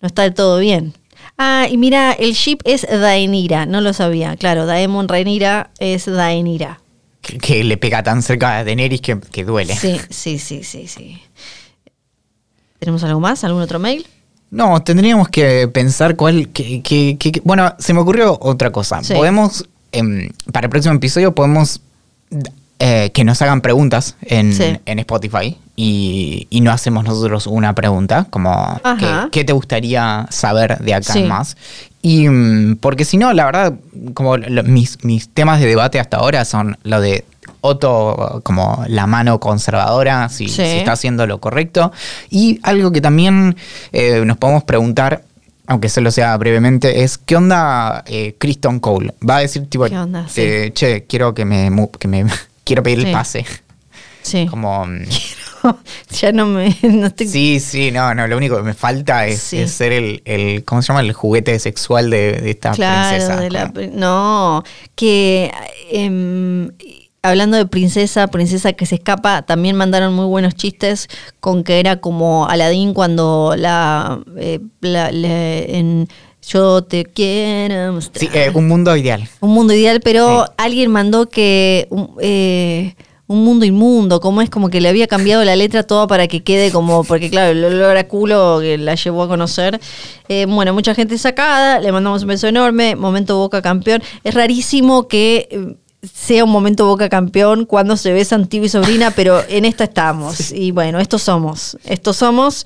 no 0.00 0.06
está 0.06 0.22
del 0.22 0.34
todo 0.34 0.58
bien. 0.58 0.92
Ah, 1.38 1.66
y 1.70 1.78
mira, 1.78 2.12
el 2.12 2.32
ship 2.32 2.58
es 2.64 2.86
Daenira, 2.86 3.64
no 3.64 3.80
lo 3.80 3.94
sabía. 3.94 4.36
Claro, 4.36 4.66
Daemon 4.66 5.08
Rhaenyra 5.08 5.70
es 5.78 6.04
Daenira. 6.04 6.79
Que, 7.30 7.38
que 7.38 7.64
le 7.64 7.76
pega 7.76 8.02
tan 8.02 8.22
cerca 8.22 8.58
a 8.58 8.64
Daenerys 8.64 9.00
que, 9.00 9.18
que 9.20 9.44
duele. 9.44 9.74
Sí, 9.76 10.00
sí, 10.10 10.38
sí, 10.38 10.62
sí, 10.64 10.86
sí. 10.88 11.20
¿Tenemos 12.78 13.04
algo 13.04 13.20
más? 13.20 13.44
¿Algún 13.44 13.62
otro 13.62 13.78
mail? 13.78 14.06
No, 14.50 14.82
tendríamos 14.82 15.28
que 15.28 15.68
pensar 15.68 16.16
cuál. 16.16 16.48
que- 16.48 16.82
que- 16.82 17.40
bueno, 17.44 17.74
se 17.78 17.92
me 17.94 18.00
ocurrió 18.00 18.36
otra 18.40 18.72
cosa. 18.72 19.02
Sí. 19.04 19.14
Podemos, 19.14 19.68
em, 19.92 20.30
para 20.52 20.66
el 20.66 20.70
próximo 20.70 20.94
episodio, 20.94 21.34
podemos 21.34 21.80
eh, 22.82 23.10
que 23.12 23.24
nos 23.24 23.42
hagan 23.42 23.60
preguntas 23.60 24.16
en, 24.22 24.54
Sí. 24.54 24.78
en 24.86 24.98
Spotify 25.00 25.58
y, 25.76 26.46
y 26.48 26.62
no 26.62 26.70
hacemos 26.72 27.04
nosotros 27.04 27.46
una 27.46 27.74
pregunta, 27.74 28.26
como 28.30 28.80
¿qué 29.30 29.44
te 29.44 29.52
gustaría 29.52 30.26
saber 30.30 30.78
de 30.78 30.94
acá 30.94 31.12
Sí. 31.12 31.18
en 31.18 31.28
más? 31.28 31.58
Y 32.02 32.28
mm, 32.28 32.76
porque 32.76 33.04
si 33.04 33.16
no, 33.16 33.32
la 33.32 33.44
verdad, 33.44 33.74
como 34.14 34.36
lo- 34.36 34.62
mis, 34.64 35.04
mis 35.04 35.28
temas 35.28 35.60
de 35.60 35.66
debate 35.66 36.00
hasta 36.00 36.16
ahora 36.18 36.44
son 36.44 36.78
lo 36.82 37.00
de 37.00 37.24
Otto 37.62 38.40
como 38.42 38.84
la 38.88 39.06
mano 39.06 39.38
conservadora, 39.38 40.28
si, 40.30 40.48
Sí. 40.48 40.54
si 40.56 40.62
está 40.62 40.92
haciendo 40.92 41.26
lo 41.26 41.40
correcto. 41.40 41.92
Y 42.30 42.58
algo 42.62 42.90
que 42.90 43.02
también 43.02 43.54
eh, 43.92 44.22
nos 44.24 44.38
podemos 44.38 44.64
preguntar, 44.64 45.24
aunque 45.66 45.90
solo 45.90 46.10
sea 46.10 46.34
brevemente, 46.38 47.02
es 47.02 47.18
¿qué 47.18 47.36
onda 47.36 48.02
eh, 48.06 48.34
Kristen 48.38 48.80
Cole? 48.80 49.12
Va 49.28 49.36
a 49.36 49.40
decir 49.40 49.68
tipo, 49.68 49.84
¿Qué 49.84 49.98
onda? 49.98 50.26
eh, 50.36 50.70
che, 50.74 51.04
quiero 51.06 51.34
que 51.34 51.44
me, 51.44 51.70
que 51.98 52.08
me 52.08 52.24
quiero 52.64 52.82
pedir 52.82 53.00
Sí. 53.02 53.06
el 53.08 53.12
pase. 53.12 53.44
Sí. 54.22 54.46
Como 54.46 54.86
mm, 54.86 55.02
ya 56.20 56.32
no 56.32 56.46
me. 56.46 56.76
No 56.82 57.06
estoy- 57.08 57.28
sí, 57.28 57.60
sí, 57.60 57.90
no, 57.90 58.14
no, 58.14 58.26
lo 58.26 58.36
único 58.36 58.56
que 58.56 58.62
me 58.62 58.74
falta 58.74 59.26
es, 59.26 59.40
Sí. 59.40 59.58
es 59.58 59.72
ser 59.72 59.92
el, 59.92 60.22
el, 60.24 60.64
¿cómo 60.64 60.82
se 60.82 60.88
llama? 60.88 61.00
El 61.00 61.12
juguete 61.12 61.58
sexual 61.58 62.10
de, 62.10 62.32
de 62.40 62.50
esta 62.50 62.72
claro, 62.72 63.10
princesa. 63.16 63.40
de 63.40 63.50
la 63.50 63.72
no, 63.92 64.62
que 64.94 65.50
em, 65.90 66.70
hablando 67.22 67.56
de 67.56 67.66
princesa, 67.66 68.26
princesa 68.28 68.72
que 68.72 68.86
se 68.86 68.94
escapa, 68.96 69.42
también 69.42 69.76
mandaron 69.76 70.14
muy 70.14 70.26
buenos 70.26 70.54
chistes 70.54 71.08
con 71.40 71.64
que 71.64 71.78
era 71.80 72.00
como 72.00 72.48
Aladín 72.48 72.94
cuando 72.94 73.54
la, 73.56 74.20
eh, 74.38 74.60
la- 74.80 75.10
en 75.10 76.08
Yo 76.48 76.82
te 76.82 77.04
quiero 77.04 77.92
mostrar. 77.92 78.20
Sí, 78.20 78.30
eh, 78.32 78.50
un 78.54 78.66
mundo 78.66 78.96
ideal. 78.96 79.28
Un 79.40 79.50
mundo 79.52 79.74
ideal, 79.74 80.00
pero 80.02 80.46
Sí. 80.46 80.52
alguien 80.56 80.90
mandó 80.90 81.28
que 81.28 81.86
eh, 82.22 82.94
un 83.30 83.44
mundo 83.44 83.64
inmundo, 83.64 84.18
como 84.18 84.42
es 84.42 84.50
como 84.50 84.70
que 84.70 84.80
le 84.80 84.88
había 84.88 85.06
cambiado 85.06 85.44
la 85.44 85.54
letra 85.54 85.84
toda 85.84 86.08
para 86.08 86.26
que 86.26 86.42
quede 86.42 86.72
como, 86.72 87.04
porque 87.04 87.30
claro, 87.30 87.52
el 87.52 87.64
olor 87.64 88.04
culo 88.08 88.58
que 88.60 88.76
la 88.76 88.96
llevó 88.96 89.22
a 89.22 89.28
conocer. 89.28 89.80
Eh, 90.28 90.46
bueno, 90.48 90.74
mucha 90.74 90.96
gente 90.96 91.16
sacada, 91.16 91.78
le 91.78 91.92
mandamos 91.92 92.22
un 92.22 92.28
beso 92.28 92.48
enorme, 92.48 92.96
momento 92.96 93.38
Boca 93.38 93.62
campeón. 93.62 94.02
Es 94.24 94.34
rarísimo 94.34 95.06
que 95.06 95.76
sea 96.02 96.44
un 96.44 96.50
momento 96.50 96.86
Boca 96.86 97.08
campeón, 97.08 97.66
cuando 97.66 97.96
se 97.96 98.12
besan 98.12 98.46
tío 98.46 98.64
y 98.64 98.68
sobrina, 98.68 99.10
pero 99.10 99.42
en 99.48 99.64
esta 99.64 99.84
estamos. 99.84 100.50
Y 100.52 100.70
bueno, 100.70 100.98
estos 100.98 101.22
somos, 101.22 101.76
estos 101.84 102.16
somos. 102.16 102.64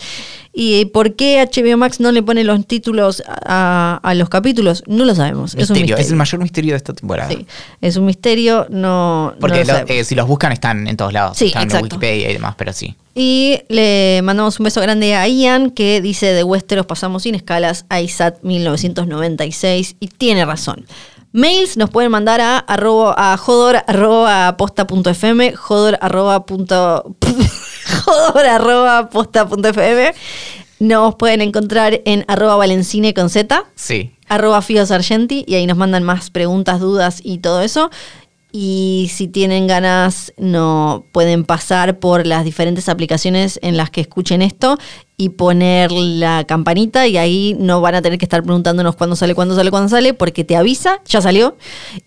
¿Y 0.57 0.85
por 0.85 1.17
qué 1.17 1.45
HBO 1.53 1.77
Max 1.77 1.99
no 1.99 2.13
le 2.13 2.23
pone 2.23 2.45
los 2.45 2.65
títulos 2.65 3.25
a, 3.27 3.99
a 4.01 4.15
los 4.15 4.29
capítulos? 4.29 4.85
No 4.87 5.05
lo 5.05 5.13
sabemos. 5.17 5.57
es, 5.57 5.69
un 5.69 5.75
Misterio, 5.75 5.97
es 5.97 6.11
el 6.11 6.15
mayor 6.17 6.41
misterio 6.41 6.75
de 6.75 6.77
esta 6.77 6.93
temporada. 6.93 7.29
Sí, 7.29 7.45
es 7.81 7.97
un 7.97 8.05
misterio, 8.05 8.69
no. 8.71 9.35
Porque 9.41 9.65
no 9.65 9.73
lo 9.73 9.79
lo- 9.81 9.89
eh, 9.89 10.05
si 10.05 10.15
los 10.15 10.29
buscan 10.29 10.53
están 10.53 10.87
en 10.87 10.97
todos 10.97 11.13
lados. 11.13 11.37
Sí, 11.37 11.47
están 11.47 11.63
en 11.63 11.69
exacto. 11.71 11.87
Wikipedia 11.97 12.31
y 12.31 12.35
demás, 12.35 12.55
pero 12.57 12.73
sí. 12.73 12.95
Y 13.17 13.59
le 13.69 14.21
mandamos 14.23 14.61
un 14.61 14.65
beso 14.65 14.81
grande 14.81 15.17
a 15.17 15.27
Ian, 15.27 15.71
que 15.73 16.01
dice 16.01 16.27
de 16.27 16.45
Westeros 16.45 16.87
pasamos 16.87 17.25
sin 17.25 17.35
escalas 17.35 17.85
a 17.89 18.01
ISAT 18.01 18.41
1996, 18.43 19.97
y 19.99 20.07
tiene 20.09 20.45
razón. 20.45 20.87
Mails 21.37 21.77
nos 21.77 21.91
pueden 21.91 22.13
mandar 22.13 22.41
a, 22.41 22.59
arroba, 22.59 23.13
a 23.17 23.37
jodor 23.37 23.83
arroba 23.89 24.57
posta 24.57 24.87
punto 24.87 25.11
fm, 25.11 25.53
jodor 25.57 25.99
arroba 26.01 26.47
punto- 26.47 27.17
jodor 28.05 28.47
arroba 28.47 29.11
posta 29.11 29.45
punto 29.49 29.69
fm. 29.71 30.15
Nos 30.79 31.17
pueden 31.17 31.41
encontrar 31.41 32.01
en 32.05 32.25
arroba 32.29 32.55
valencine 32.55 33.15
con 33.15 33.31
z, 33.31 33.65
Sí. 33.75 34.13
arroba 34.29 34.63
Fío 34.63 34.87
Sargenti 34.87 35.45
y 35.49 35.57
ahí 35.57 35.67
nos 35.67 35.77
mandan 35.77 36.05
más 36.05 36.31
preguntas, 36.31 36.79
dudas 36.79 37.19
y 37.25 37.39
todo 37.39 37.63
eso. 37.63 37.91
Y 38.53 39.11
si 39.13 39.27
tienen 39.27 39.67
ganas, 39.67 40.33
no 40.37 41.05
pueden 41.13 41.43
pasar 41.45 41.99
por 41.99 42.25
las 42.29 42.45
diferentes 42.45 42.89
aplicaciones 42.89 43.59
en 43.63 43.77
las 43.77 43.91
que 43.91 44.03
escuchen 44.03 44.41
esto 44.41 44.79
y 45.17 45.29
poner 45.29 45.93
la 45.93 46.43
campanita 46.45 47.07
y 47.07 47.17
ahí 47.19 47.57
no 47.61 47.81
van 47.81 47.95
a 47.95 48.03
tener 48.03 48.19
que 48.19 48.25
estar 48.25 48.43
preguntándonos 48.43 48.97
cuándo 48.97 49.15
sale, 49.15 49.35
cuándo 49.37 49.55
sale, 49.55 49.71
cuándo 49.71 49.89
sale, 49.89 50.13
porque 50.13 50.43
te 50.43 50.57
avisa, 50.57 51.01
ya 51.07 51.21
salió. 51.21 51.57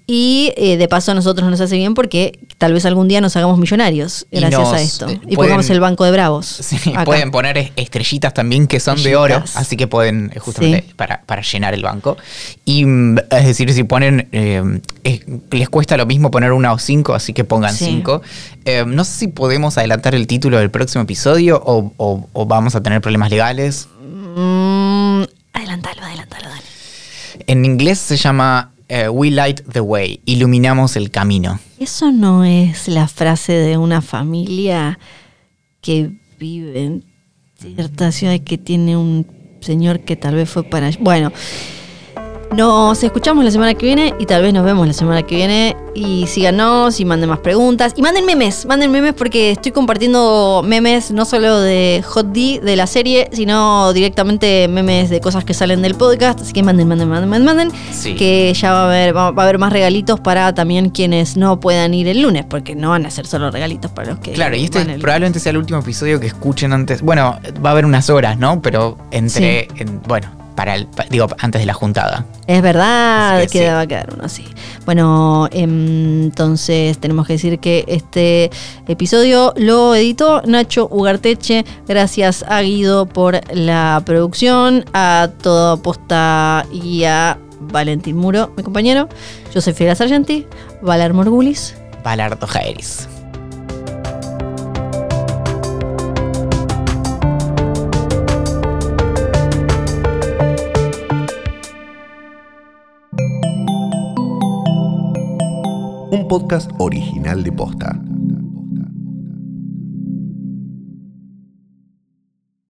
Y 0.05 0.51
eh, 0.57 0.75
de 0.77 0.87
paso 0.89 1.11
a 1.11 1.15
nosotros 1.15 1.49
nos 1.49 1.59
hace 1.61 1.77
bien 1.77 1.93
porque 1.93 2.37
tal 2.57 2.73
vez 2.73 2.85
algún 2.85 3.07
día 3.07 3.21
nos 3.21 3.35
hagamos 3.37 3.59
millonarios 3.59 4.25
gracias 4.31 4.59
nos, 4.61 4.73
a 4.73 4.81
esto. 4.81 5.07
eh, 5.09 5.13
Y 5.23 5.35
pueden- 5.35 5.37
pongamos 5.37 5.69
el 5.69 5.79
banco 5.79 6.03
de 6.03 6.11
bravos. 6.11 6.47
Sí, 6.67 6.91
acá. 6.91 7.05
pueden 7.05 7.31
poner 7.31 7.57
es- 7.57 7.71
estrellitas 7.77 8.33
también 8.33 8.67
que 8.67 8.79
son 8.81 9.01
de 9.01 9.15
oro, 9.15 9.41
así 9.55 9.77
que 9.77 9.87
pueden 9.87 10.31
eh, 10.35 10.39
justamente 10.39 10.83
Sí. 10.87 10.93
para, 10.95 11.21
para 11.25 11.41
llenar 11.41 11.73
el 11.73 11.83
banco. 11.83 12.17
Y 12.65 12.83
mm, 12.85 13.17
es 13.31 13.45
decir, 13.45 13.71
si 13.71 13.83
ponen, 13.85 14.27
eh, 14.33 14.81
es- 15.03 15.21
les 15.51 15.69
cuesta 15.69 15.95
lo 15.97 16.05
mismo 16.05 16.29
poner 16.29 16.51
una 16.51 16.73
o 16.73 16.77
cinco, 16.79 17.13
así 17.13 17.31
que 17.33 17.43
pongan 17.45 17.73
Sí. 17.73 17.85
cinco. 17.85 18.21
No 18.85 19.05
sé 19.05 19.11
si 19.19 19.27
podemos 19.29 19.77
adelantar 19.77 20.13
el 20.13 20.27
título 20.27 20.57
del 20.59 20.69
próximo 20.69 21.01
episodio 21.05 21.61
o, 21.65 21.93
o- 21.95 22.27
o 22.33 22.45
vamos 22.45 22.75
a 22.75 22.83
tener 22.83 22.96
problemas 23.01 23.29
legales. 23.29 23.87
Mm, 24.01 25.23
adelantalo, 25.53 26.01
adelantalo, 26.01 26.49
dale. 26.49 26.63
En 27.47 27.65
inglés 27.65 27.99
se 27.99 28.17
llama 28.17 28.73
eh, 28.87 29.09
We 29.09 29.31
Light 29.31 29.61
the 29.71 29.81
Way, 29.81 30.21
iluminamos 30.25 30.95
el 30.95 31.11
camino. 31.11 31.59
¿Eso 31.79 32.11
no 32.11 32.43
es 32.43 32.87
la 32.87 33.07
frase 33.07 33.53
de 33.53 33.77
una 33.77 34.01
familia 34.01 34.97
que 35.81 36.11
vive 36.39 36.83
en 36.83 37.05
cierta 37.59 38.11
ciudad 38.11 38.33
y 38.33 38.39
que 38.39 38.57
tiene 38.57 38.97
un 38.97 39.27
señor 39.61 40.01
que 40.01 40.15
tal 40.15 40.35
vez 40.35 40.49
fue 40.49 40.63
para... 40.63 40.89
Bueno, 40.99 41.31
nos 42.55 43.03
escuchamos 43.03 43.43
la 43.43 43.51
semana 43.51 43.73
que 43.73 43.85
viene 43.85 44.13
y 44.19 44.25
tal 44.25 44.41
vez 44.41 44.53
nos 44.53 44.63
vemos 44.65 44.87
la 44.87 44.93
semana 44.93 45.23
que 45.23 45.35
viene. 45.35 45.75
Y 45.93 46.27
síganos 46.27 46.99
y 46.99 47.05
manden 47.05 47.27
más 47.29 47.39
preguntas. 47.39 47.93
Y 47.95 48.03
manden 48.03 48.23
memes, 48.23 48.67
manden 48.67 48.91
memes 48.91 49.13
porque 49.15 49.49
estoy 49.51 49.71
compartiendo 49.71 50.61
memes 50.63 51.09
no 51.09 51.25
solo 51.25 51.59
de 51.59 52.03
Hot 52.07 52.27
D, 52.27 52.59
de 52.63 52.75
la 52.75 52.85
serie, 52.85 53.29
sino 53.33 53.91
directamente 53.93 54.67
memes 54.67 55.09
de 55.09 55.19
cosas 55.21 55.43
que 55.43 55.55
salen 55.55 55.81
del 55.81 55.95
podcast. 55.95 56.39
Así 56.41 56.53
que 56.53 56.61
manden, 56.61 56.87
manden, 56.87 57.09
manden, 57.09 57.29
manden. 57.29 57.45
manden 57.45 57.71
Sí. 57.91 58.13
Que 58.15 58.53
ya 58.53 58.73
va 58.73 58.81
a 58.83 58.85
haber, 58.85 59.15
va, 59.17 59.25
a 59.29 59.29
haber 59.43 59.57
más 59.57 59.73
regalitos 59.73 60.19
para 60.19 60.53
también 60.53 60.89
quienes 60.91 61.35
no 61.35 61.59
puedan 61.59 61.95
ir 61.95 62.07
el 62.07 62.21
lunes, 62.21 62.45
porque 62.47 62.75
no 62.75 62.91
van 62.91 63.07
a 63.07 63.09
ser 63.09 63.25
solo 63.25 63.49
regalitos 63.49 63.89
para 63.89 64.11
los 64.11 64.19
que. 64.19 64.33
Claro, 64.33 64.55
y 64.55 64.65
este 64.65 64.81
el- 64.81 65.01
probablemente 65.01 65.39
sea 65.39 65.49
el 65.49 65.57
último 65.57 65.79
episodio 65.79 66.19
que 66.19 66.27
escuchen 66.27 66.73
antes. 66.73 67.01
Bueno, 67.01 67.39
va 67.65 67.69
a 67.69 67.71
haber 67.71 67.85
unas 67.85 68.11
horas, 68.11 68.37
¿no? 68.37 68.61
Pero 68.61 68.99
entre, 69.09 69.67
en- 69.77 69.99
bueno, 70.07 70.29
para 70.57 70.73
el, 70.73 70.87
digo, 71.11 71.27
antes 71.37 71.61
de 71.61 71.67
la 71.67 71.75
juntada. 71.75 72.25
Es 72.47 72.63
verdad 72.63 73.41
que 73.41 73.47
que 73.47 73.59
sí. 73.59 73.65
va 73.65 73.81
a 73.81 73.87
quedar 73.87 74.09
uno 74.11 74.23
así. 74.25 74.43
Bueno, 74.87 75.47
em, 75.51 76.23
entonces 76.23 76.97
tenemos 76.97 77.27
que 77.27 77.33
decir 77.33 77.59
que 77.59 77.85
este 77.87 78.49
episodio 78.87 79.53
lo 79.55 79.93
editó 79.93 80.41
Nacho 80.47 80.87
Ugarteche. 80.91 81.63
Gracias 81.87 82.43
a 82.47 82.59
Guido 82.61 83.05
por 83.05 83.39
la 83.55 84.01
producción, 84.03 84.83
a 84.93 85.29
Todo 85.43 85.79
Posta 85.83 86.65
y 86.71 87.03
a 87.03 87.37
Valentín 87.59 88.17
Muro, 88.17 88.51
mi 88.57 88.63
compañero. 88.63 89.09
Yo 89.53 89.61
soy 89.61 89.73
Fiera 89.73 89.93
Sargenti, 89.93 90.47
Valer 90.81 91.13
Morgulis. 91.13 91.75
Balardo 92.03 92.47
Jairis. 92.47 93.07
Podcast 106.27 106.71
original 106.77 107.43
de 107.43 107.51
Posta. 107.51 108.06